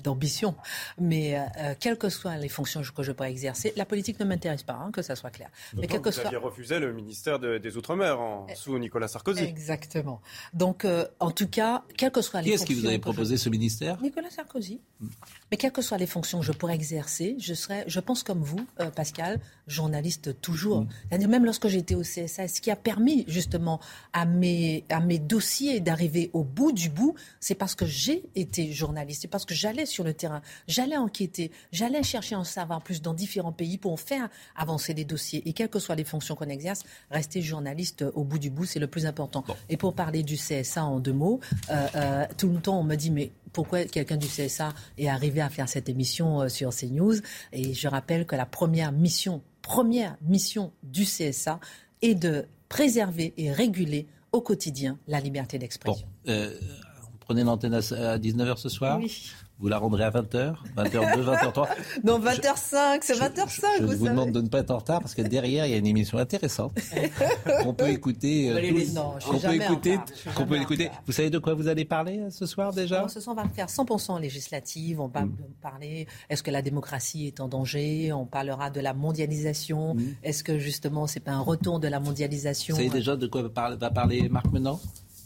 d'ambition. 0.02 0.54
Mais 1.00 1.38
euh, 1.38 1.42
euh, 1.58 1.74
quelles 1.78 1.96
que 1.96 2.08
soient 2.08 2.36
les 2.36 2.48
fonctions 2.48 2.82
que 2.94 3.02
je 3.02 3.12
pourrais 3.12 3.30
exercer, 3.30 3.72
la 3.76 3.86
politique 3.86 4.20
ne 4.20 4.24
m'intéresse 4.24 4.62
pas, 4.62 4.74
hein, 4.74 4.90
que 4.92 5.02
ça 5.02 5.16
soit 5.16 5.30
clair. 5.30 5.50
Mais 5.74 5.86
quel 5.86 6.00
que 6.00 6.10
vous 6.10 6.14
soit... 6.14 6.26
aviez 6.26 6.36
refusé 6.36 6.78
le 6.78 6.92
ministère 6.92 7.38
des 7.38 7.76
Outre-mer 7.76 8.18
sous 8.54 8.78
Nicolas 8.78 9.08
Sarkozy. 9.08 9.44
Exactement. 9.44 10.20
Donc, 10.52 10.86
en 11.20 11.30
tout 11.30 11.48
cas, 11.48 11.84
quelles 11.96 12.10
que 12.10 12.20
soient 12.20 12.42
les 12.42 12.50
Qui 12.50 12.54
est-ce 12.54 12.66
qui 12.66 12.74
vous 12.74 12.86
avait 12.86 12.98
proposé 12.98 13.36
ce 13.36 13.48
ministère? 13.48 14.00
Nicolas 14.02 14.30
Sarkozy. 14.30 14.80
Hmm. 15.00 15.08
Mais 15.50 15.56
quelles 15.56 15.72
que 15.72 15.82
soient 15.82 15.98
les 15.98 16.06
fonctions 16.06 16.40
que 16.40 16.46
je 16.46 16.52
pourrais 16.52 16.74
exercer, 16.74 17.36
je 17.38 17.54
serais, 17.54 17.84
je 17.86 18.00
pense 18.00 18.22
comme 18.22 18.42
vous, 18.42 18.66
Pascal, 18.94 19.40
journaliste 19.66 20.40
toujours. 20.40 20.82
Hmm. 20.82 20.88
C'est-à-dire 21.08 21.28
même 21.28 21.44
lorsque 21.44 21.68
j'étais 21.68 21.94
au 21.94 22.02
CSA, 22.02 22.48
ce 22.48 22.60
qui 22.60 22.70
a 22.70 22.76
permis 22.76 23.24
justement 23.26 23.80
à 24.12 24.24
mes, 24.24 24.84
à 24.88 25.00
mes 25.00 25.18
dossiers 25.18 25.80
d'arriver 25.80 26.30
au 26.32 26.44
bout 26.44 26.72
du 26.72 26.88
bout, 26.88 27.14
c'est 27.40 27.54
parce 27.54 27.74
que 27.74 27.86
j'ai 27.86 28.24
été 28.34 28.72
journaliste, 28.72 29.22
c'est 29.22 29.28
parce 29.28 29.44
que 29.44 29.54
j'allais 29.54 29.86
sur 29.86 30.04
le 30.04 30.14
terrain, 30.14 30.42
j'allais 30.66 30.96
enquêter, 30.96 31.50
j'allais 31.72 32.02
chercher 32.02 32.34
à 32.34 32.40
en 32.40 32.44
savoir 32.44 32.82
plus 32.82 33.02
dans 33.02 33.14
différents 33.14 33.52
pays 33.52 33.78
pour 33.78 33.98
faire 34.00 34.28
avancer 34.56 34.94
des 34.94 35.04
dossiers. 35.04 35.42
Et 35.48 35.52
quelles 35.52 35.68
que 35.68 35.78
soient 35.78 35.94
les 35.94 36.04
fonctions 36.04 36.34
qu'on 36.34 36.48
exerce, 36.48 36.82
rester 37.10 37.42
journaliste 37.42 38.04
au 38.14 38.24
bout 38.24 38.38
du 38.38 38.50
bout, 38.50 38.64
c'est 38.64 38.80
le 38.80 38.86
plus 38.86 39.06
important. 39.06 39.44
Et 39.68 39.76
pour 39.76 39.94
parler 39.94 40.22
du 40.22 40.36
CSA 40.36 40.84
en 40.84 41.00
deux 41.00 41.12
mots, 41.12 41.40
euh, 41.70 41.86
euh, 41.94 42.26
tout 42.36 42.48
le 42.48 42.60
temps 42.60 42.80
on 42.80 42.84
me 42.84 42.96
dit 42.96 43.10
mais 43.10 43.32
pourquoi 43.52 43.84
quelqu'un 43.84 44.16
du 44.16 44.26
CSA 44.26 44.72
est 44.98 45.08
arrivé 45.08 45.40
à 45.40 45.48
faire 45.48 45.68
cette 45.68 45.88
émission 45.88 46.42
euh, 46.42 46.48
sur 46.48 46.70
CNews? 46.70 47.16
Et 47.52 47.74
je 47.74 47.88
rappelle 47.88 48.26
que 48.26 48.36
la 48.36 48.46
première 48.46 48.92
mission, 48.92 49.42
première 49.60 50.16
mission 50.22 50.72
du 50.82 51.04
CSA 51.04 51.60
est 52.00 52.14
de 52.14 52.46
préserver 52.72 53.34
et 53.36 53.52
réguler 53.52 54.06
au 54.32 54.40
quotidien 54.40 54.98
la 55.06 55.20
liberté 55.20 55.58
d'expression. 55.58 56.08
Euh, 56.26 56.58
vous 57.02 57.18
prenez 57.20 57.44
l'antenne 57.44 57.74
à 57.74 57.80
19h 58.18 58.56
ce 58.56 58.70
soir 58.70 58.98
Oui. 58.98 59.30
Vous 59.62 59.68
la 59.68 59.78
rendrez 59.78 60.02
à 60.02 60.10
20h 60.10 60.56
20h2, 60.76 61.22
20h3 61.22 61.68
Non, 62.02 62.18
20h05, 62.18 62.98
c'est 63.00 63.14
20h05. 63.14 63.60
Je, 63.78 63.84
vous, 63.84 64.08
demande 64.08 64.32
de 64.32 64.40
ne 64.40 64.48
pas 64.48 64.58
être 64.58 64.72
en 64.72 64.78
retard 64.78 64.98
parce 64.98 65.14
que 65.14 65.22
derrière, 65.22 65.66
il 65.66 65.70
y 65.70 65.74
a 65.74 65.76
une 65.76 65.86
émission 65.86 66.18
intéressante 66.18 66.76
qu'on 67.62 67.72
peut 67.72 67.88
écouter. 67.88 68.50
Euh, 68.50 68.54
peut 68.54 69.54
écouter, 69.54 70.00
qu'on 70.34 70.46
peut 70.46 70.60
écouter. 70.60 70.90
Vous 71.06 71.12
savez 71.12 71.30
de 71.30 71.38
quoi 71.38 71.54
vous 71.54 71.68
allez 71.68 71.84
parler 71.84 72.18
euh, 72.18 72.30
ce 72.30 72.44
soir 72.44 72.72
déjà? 72.72 73.06
Ce 73.06 73.20
soir, 73.20 73.36
on 73.38 73.40
va 73.40 73.48
faire 73.48 73.68
100% 73.68 74.20
législative. 74.20 75.00
On 75.00 75.06
va 75.06 75.26
mm. 75.26 75.36
parler 75.60 76.08
est-ce 76.28 76.42
que 76.42 76.50
la 76.50 76.60
démocratie 76.60 77.28
est 77.28 77.38
en 77.38 77.46
danger? 77.46 78.12
On 78.12 78.26
parlera 78.26 78.68
de 78.68 78.80
la 78.80 78.94
mondialisation. 78.94 79.94
Mm. 79.94 80.02
Est-ce 80.24 80.42
que 80.42 80.58
justement, 80.58 81.06
c'est 81.06 81.20
pas 81.20 81.32
un 81.32 81.40
retour 81.40 81.78
de 81.78 81.86
la 81.86 82.00
mondialisation? 82.00 82.74
Vous 82.74 82.82
savez 82.82 82.90
déjà 82.98 83.14
de 83.14 83.28
quoi 83.28 83.42
va 83.42 83.90
parler 83.90 84.28
Marc 84.28 84.50
Menant? 84.50 84.80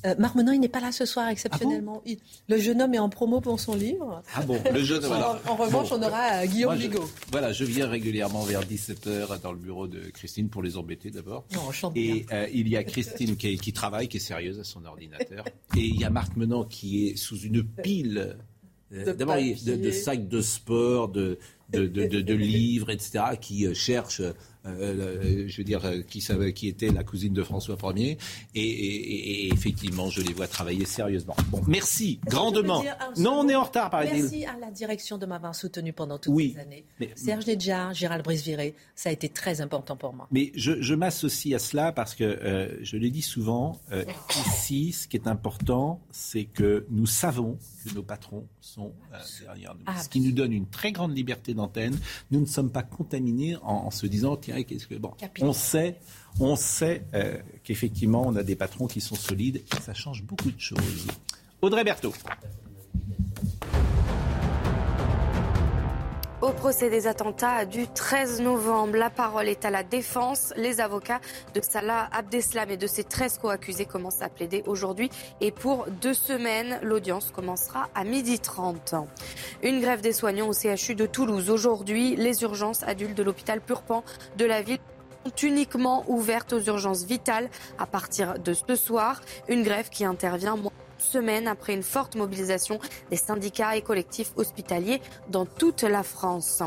Euh, 0.05 0.15
Marc 0.19 0.35
Menon, 0.35 0.53
il 0.53 0.61
n'est 0.61 0.69
pas 0.69 0.81
là 0.81 0.93
ce 0.93 1.05
soir 1.05 1.29
exceptionnellement. 1.29 2.03
Ah 2.07 2.11
le 2.49 2.59
jeune 2.59 2.83
homme 2.83 2.95
est 2.95 2.99
en 2.99 3.09
promo 3.09 3.41
pour 3.41 3.59
son 3.59 3.75
livre. 3.75 4.23
Ah 4.35 4.43
bon, 4.43 4.61
le 4.73 4.85
jeune 4.85 5.05
homme. 5.05 5.39
En, 5.47 5.57
revanche, 5.57 5.89
on 5.93 6.03
aura 6.03 6.43
euh, 6.43 6.47
Guillaume 6.47 6.77
Bigot. 6.77 7.09
Voilà, 7.31 7.53
je 7.53 7.65
viens 7.65 7.89
régulièrement 7.89 8.43
vers 8.43 8.63
17h 8.63 9.41
dans 9.41 9.53
le 9.53 9.59
bureau 9.59 9.89
de 9.89 10.01
Christine 10.11 10.49
pour 10.49 10.63
les 10.63 10.77
embêter 10.77 11.11
d'abord. 11.11 11.45
Et 11.95 12.27
euh, 12.33 12.47
il 12.53 12.69
y 12.69 12.77
a 12.77 12.85
Christine 12.85 13.37
qui, 13.37 13.73
travaille, 13.73 14.09
qui 14.09 14.19
est 14.19 14.21
sérieuse 14.21 14.59
à 14.59 14.65
son 14.65 14.85
ordinateur. 14.85 15.45
Et 15.77 15.81
il 15.81 16.01
y 16.01 16.05
a 16.05 16.11
Marc 16.11 16.37
Menon 16.37 16.65
qui 16.65 17.09
est 17.09 17.17
sous 17.17 17.39
une 17.39 17.65
pile 17.65 18.37
d'abord 18.91 19.37
de, 19.37 19.91
sacs 19.91 20.29
de 20.29 20.41
sport, 20.41 21.09
de, 21.09 21.39
de, 21.71 22.35
livres, 22.35 22.91
etc., 22.91 23.25
qui 23.41 23.75
cherche 23.75 24.23
euh, 24.67 24.81
euh, 24.81 25.45
je 25.49 25.57
veux 25.59 25.65
dire, 25.65 25.85
euh, 25.85 26.03
qui, 26.03 26.21
savait, 26.21 26.53
qui 26.53 26.69
était 26.69 26.91
la 26.91 27.05
cousine 27.05 27.33
de 27.33 27.43
François 27.43 27.77
Ier. 27.95 28.19
Et, 28.55 29.49
effectivement, 29.53 30.11
je 30.11 30.23
les 30.23 30.33
vois 30.33 30.47
travailler 30.47 30.85
sérieusement. 30.85 31.37
Bon, 31.51 31.63
merci 31.67 32.21
grandement. 32.27 32.83
Non, 33.19 33.41
on 33.41 33.49
est 33.49 33.55
en 33.55 33.65
retard, 33.65 33.91
par 33.91 34.03
exemple. 34.03 34.23
Merci 34.23 34.45
à 34.45 34.59
la 34.59 34.71
direction 34.71 35.19
de 35.19 35.27
m'avoir 35.27 35.55
soutenu 35.55 35.93
pendant 35.93 36.19
toutes 36.19 36.39
ces 36.39 36.59
années. 36.59 36.85
Serge 37.15 37.47
Nedjar, 37.47 37.95
Gérald 37.95 38.25
Brice-Viré, 38.25 38.75
ça 38.95 39.11
a 39.11 39.13
été 39.13 39.29
très 39.29 39.61
important 39.61 39.97
pour 39.97 40.13
moi. 40.13 40.29
Mais 40.31 40.53
je, 40.55 40.95
m'associe 40.95 41.55
à 41.55 41.59
cela 41.59 41.93
parce 41.93 42.15
que, 42.15 42.79
je 42.83 42.97
le 42.97 43.11
dis 43.11 43.23
souvent, 43.23 43.81
ici, 44.49 44.93
ce 44.93 45.07
qui 45.09 45.17
est 45.17 45.29
important, 45.29 46.01
c'est 46.11 46.45
que 46.45 46.87
nous 46.91 47.07
savons 47.07 47.59
que 47.85 47.95
nos 47.95 48.03
patrons 48.03 48.47
sont 48.61 48.93
derrière 49.43 49.75
nous. 49.75 50.03
ce 50.03 50.09
qui 50.09 50.21
nous 50.21 50.33
donne 50.33 50.53
une 50.53 50.67
très 50.67 50.93
grande 50.93 51.17
liberté 51.17 51.55
d'antenne. 51.55 51.99
Nous 52.31 52.41
ne 52.41 52.47
sommes 52.47 52.71
pas 52.71 52.83
contaminés 52.83 53.57
en, 53.57 53.87
en 53.87 53.91
se 53.91 54.07
disant, 54.07 54.37
tiens, 54.37 54.56
qu'est-ce 54.65 54.87
que 54.87 54.95
bon, 54.95 55.13
on 55.41 55.53
sait, 55.53 55.97
on 56.41 56.57
sait 56.57 57.03
euh, 57.15 57.39
qu'effectivement 57.65 58.25
on 58.27 58.37
a 58.37 58.43
des 58.43 58.57
patrons 58.57 58.87
qui 58.87 59.01
sont 59.01 59.15
solides 59.15 59.57
et 59.57 59.81
ça 59.81 59.95
change 59.95 60.23
beaucoup 60.23 60.51
de 60.51 60.61
choses. 60.61 61.07
Audrey 61.63 61.85
Berthaud. 61.85 62.13
Au 66.43 66.51
procès 66.51 66.91
des 66.91 67.07
attentats 67.07 67.65
du 67.65 67.89
13 67.89 68.43
novembre, 68.43 68.97
la 68.97 69.09
parole 69.09 69.49
est 69.49 69.65
à 69.65 69.71
la 69.71 69.83
défense. 69.83 70.53
Les 70.55 70.83
avocats 70.83 71.23
de 71.55 71.63
Salah 71.63 72.11
Abdeslam 72.13 72.71
et 72.71 72.77
de 72.77 72.87
ses 72.87 73.05
13 73.05 73.39
co-accusés 73.39 73.87
commencent 73.87 74.21
à 74.21 74.29
plaider 74.29 74.63
aujourd'hui. 74.67 75.09
Et 75.41 75.51
pour 75.51 75.87
deux 76.03 76.13
semaines, 76.13 76.79
l'audience 76.83 77.31
commencera 77.31 77.89
à 77.95 78.05
12h30. 78.05 79.07
Une 79.63 79.81
grève 79.81 80.03
des 80.03 80.13
soignants 80.13 80.49
au 80.49 80.53
CHU 80.53 80.95
de 80.95 81.07
Toulouse. 81.07 81.49
Aujourd'hui, 81.49 82.17
les 82.17 82.43
urgences 82.43 82.83
adultes 82.83 83.17
de 83.17 83.23
l'hôpital 83.23 83.63
Purpan 83.63 84.05
de 84.37 84.45
la 84.45 84.61
ville 84.61 84.79
sont 85.25 85.47
uniquement 85.47 86.05
ouvertes 86.07 86.53
aux 86.53 86.61
urgences 86.61 87.05
vitales 87.05 87.49
à 87.79 87.87
partir 87.87 88.39
de 88.39 88.53
ce 88.53 88.75
soir. 88.75 89.23
Une 89.49 89.63
grève 89.63 89.89
qui 89.89 90.05
intervient 90.05 90.57
moins 90.57 90.71
semaine 91.03 91.49
après 91.49 91.75
une 91.75 91.83
forte 91.83 92.15
mobilisation 92.15 92.79
des 93.11 93.17
syndicats 93.17 93.77
et 93.77 93.83
collectifs 93.83 94.33
hospitaliers 94.37 95.01
dans 95.29 95.47
toute 95.47 95.83
la 95.83 96.03
France. 96.03 96.63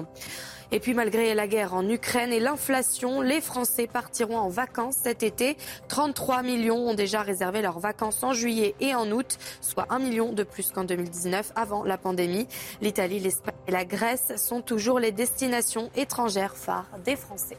Et 0.72 0.80
puis 0.80 0.94
malgré 0.94 1.34
la 1.34 1.48
guerre 1.48 1.74
en 1.74 1.88
Ukraine 1.90 2.32
et 2.32 2.40
l'inflation, 2.40 3.22
les 3.22 3.42
Français 3.42 3.88
partiront 3.88 4.38
en 4.38 4.50
vacances 4.50 4.98
cet 5.02 5.24
été. 5.24 5.58
33 5.88 6.44
millions 6.44 6.90
ont 6.90 6.94
déjà 6.94 7.22
réservé 7.22 7.62
leurs 7.62 7.80
vacances 7.80 8.22
en 8.24 8.34
juillet 8.34 8.76
et 8.80 8.94
en 8.94 9.10
août, 9.12 9.38
soit 9.62 9.88
1 9.90 10.00
million 10.00 10.32
de 10.32 10.44
plus 10.44 10.72
qu'en 10.72 10.84
2019 10.84 11.54
avant 11.56 11.84
la 11.84 11.98
pandémie. 11.98 12.48
L'Italie, 12.82 13.20
l'Espagne 13.20 13.56
et 13.68 13.72
la 13.72 13.86
Grèce 13.86 14.34
sont 14.38 14.62
toujours 14.62 15.00
les 15.00 15.12
destinations 15.12 15.90
étrangères 15.96 16.56
phares 16.56 16.90
des 17.04 17.16
Français. 17.16 17.58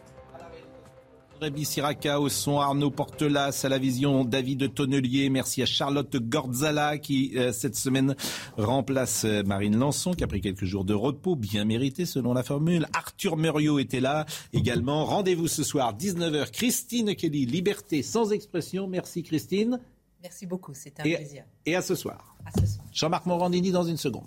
Rémi 1.41 1.65
Siraca 1.65 2.21
au 2.21 2.29
son, 2.29 2.59
Arnaud 2.61 2.91
Portelas 2.91 3.63
à 3.65 3.69
la 3.71 3.79
vision, 3.79 4.25
David 4.27 4.75
Tonnelier. 4.75 5.31
Merci 5.31 5.63
à 5.63 5.67
Charlotte 5.67 6.15
Gordzala 6.17 6.99
qui, 6.99 7.33
euh, 7.37 7.51
cette 7.53 7.77
semaine, 7.77 8.15
remplace 8.59 9.25
euh, 9.25 9.43
Marine 9.43 9.79
Lançon 9.79 10.13
qui 10.13 10.23
a 10.23 10.27
pris 10.27 10.43
quelques 10.43 10.67
jours 10.67 10.85
de 10.85 10.93
repos, 10.93 11.37
bien 11.37 11.65
mérité 11.65 12.05
selon 12.05 12.35
la 12.35 12.43
formule. 12.43 12.87
Arthur 12.93 13.39
Muriot 13.39 13.79
était 13.79 14.01
là 14.01 14.27
également. 14.53 15.07
Rendez-vous 15.07 15.49
ce 15.49 15.63
soir, 15.63 15.97
19h. 15.97 16.51
Christine 16.51 17.15
Kelly, 17.15 17.47
Liberté 17.47 18.03
sans 18.03 18.33
expression. 18.33 18.87
Merci 18.87 19.23
Christine. 19.23 19.81
Merci 20.23 20.45
beaucoup, 20.45 20.75
c'était 20.75 21.01
un 21.01 21.05
Et, 21.07 21.17
plaisir. 21.17 21.45
et 21.65 21.75
à 21.75 21.81
ce 21.81 21.95
soir. 21.95 22.37
À 22.45 22.51
ce 22.61 22.67
soir. 22.67 22.85
Jean-Marc 22.93 23.25
Morandini 23.25 23.71
dans 23.71 23.85
une 23.85 23.97
seconde. 23.97 24.27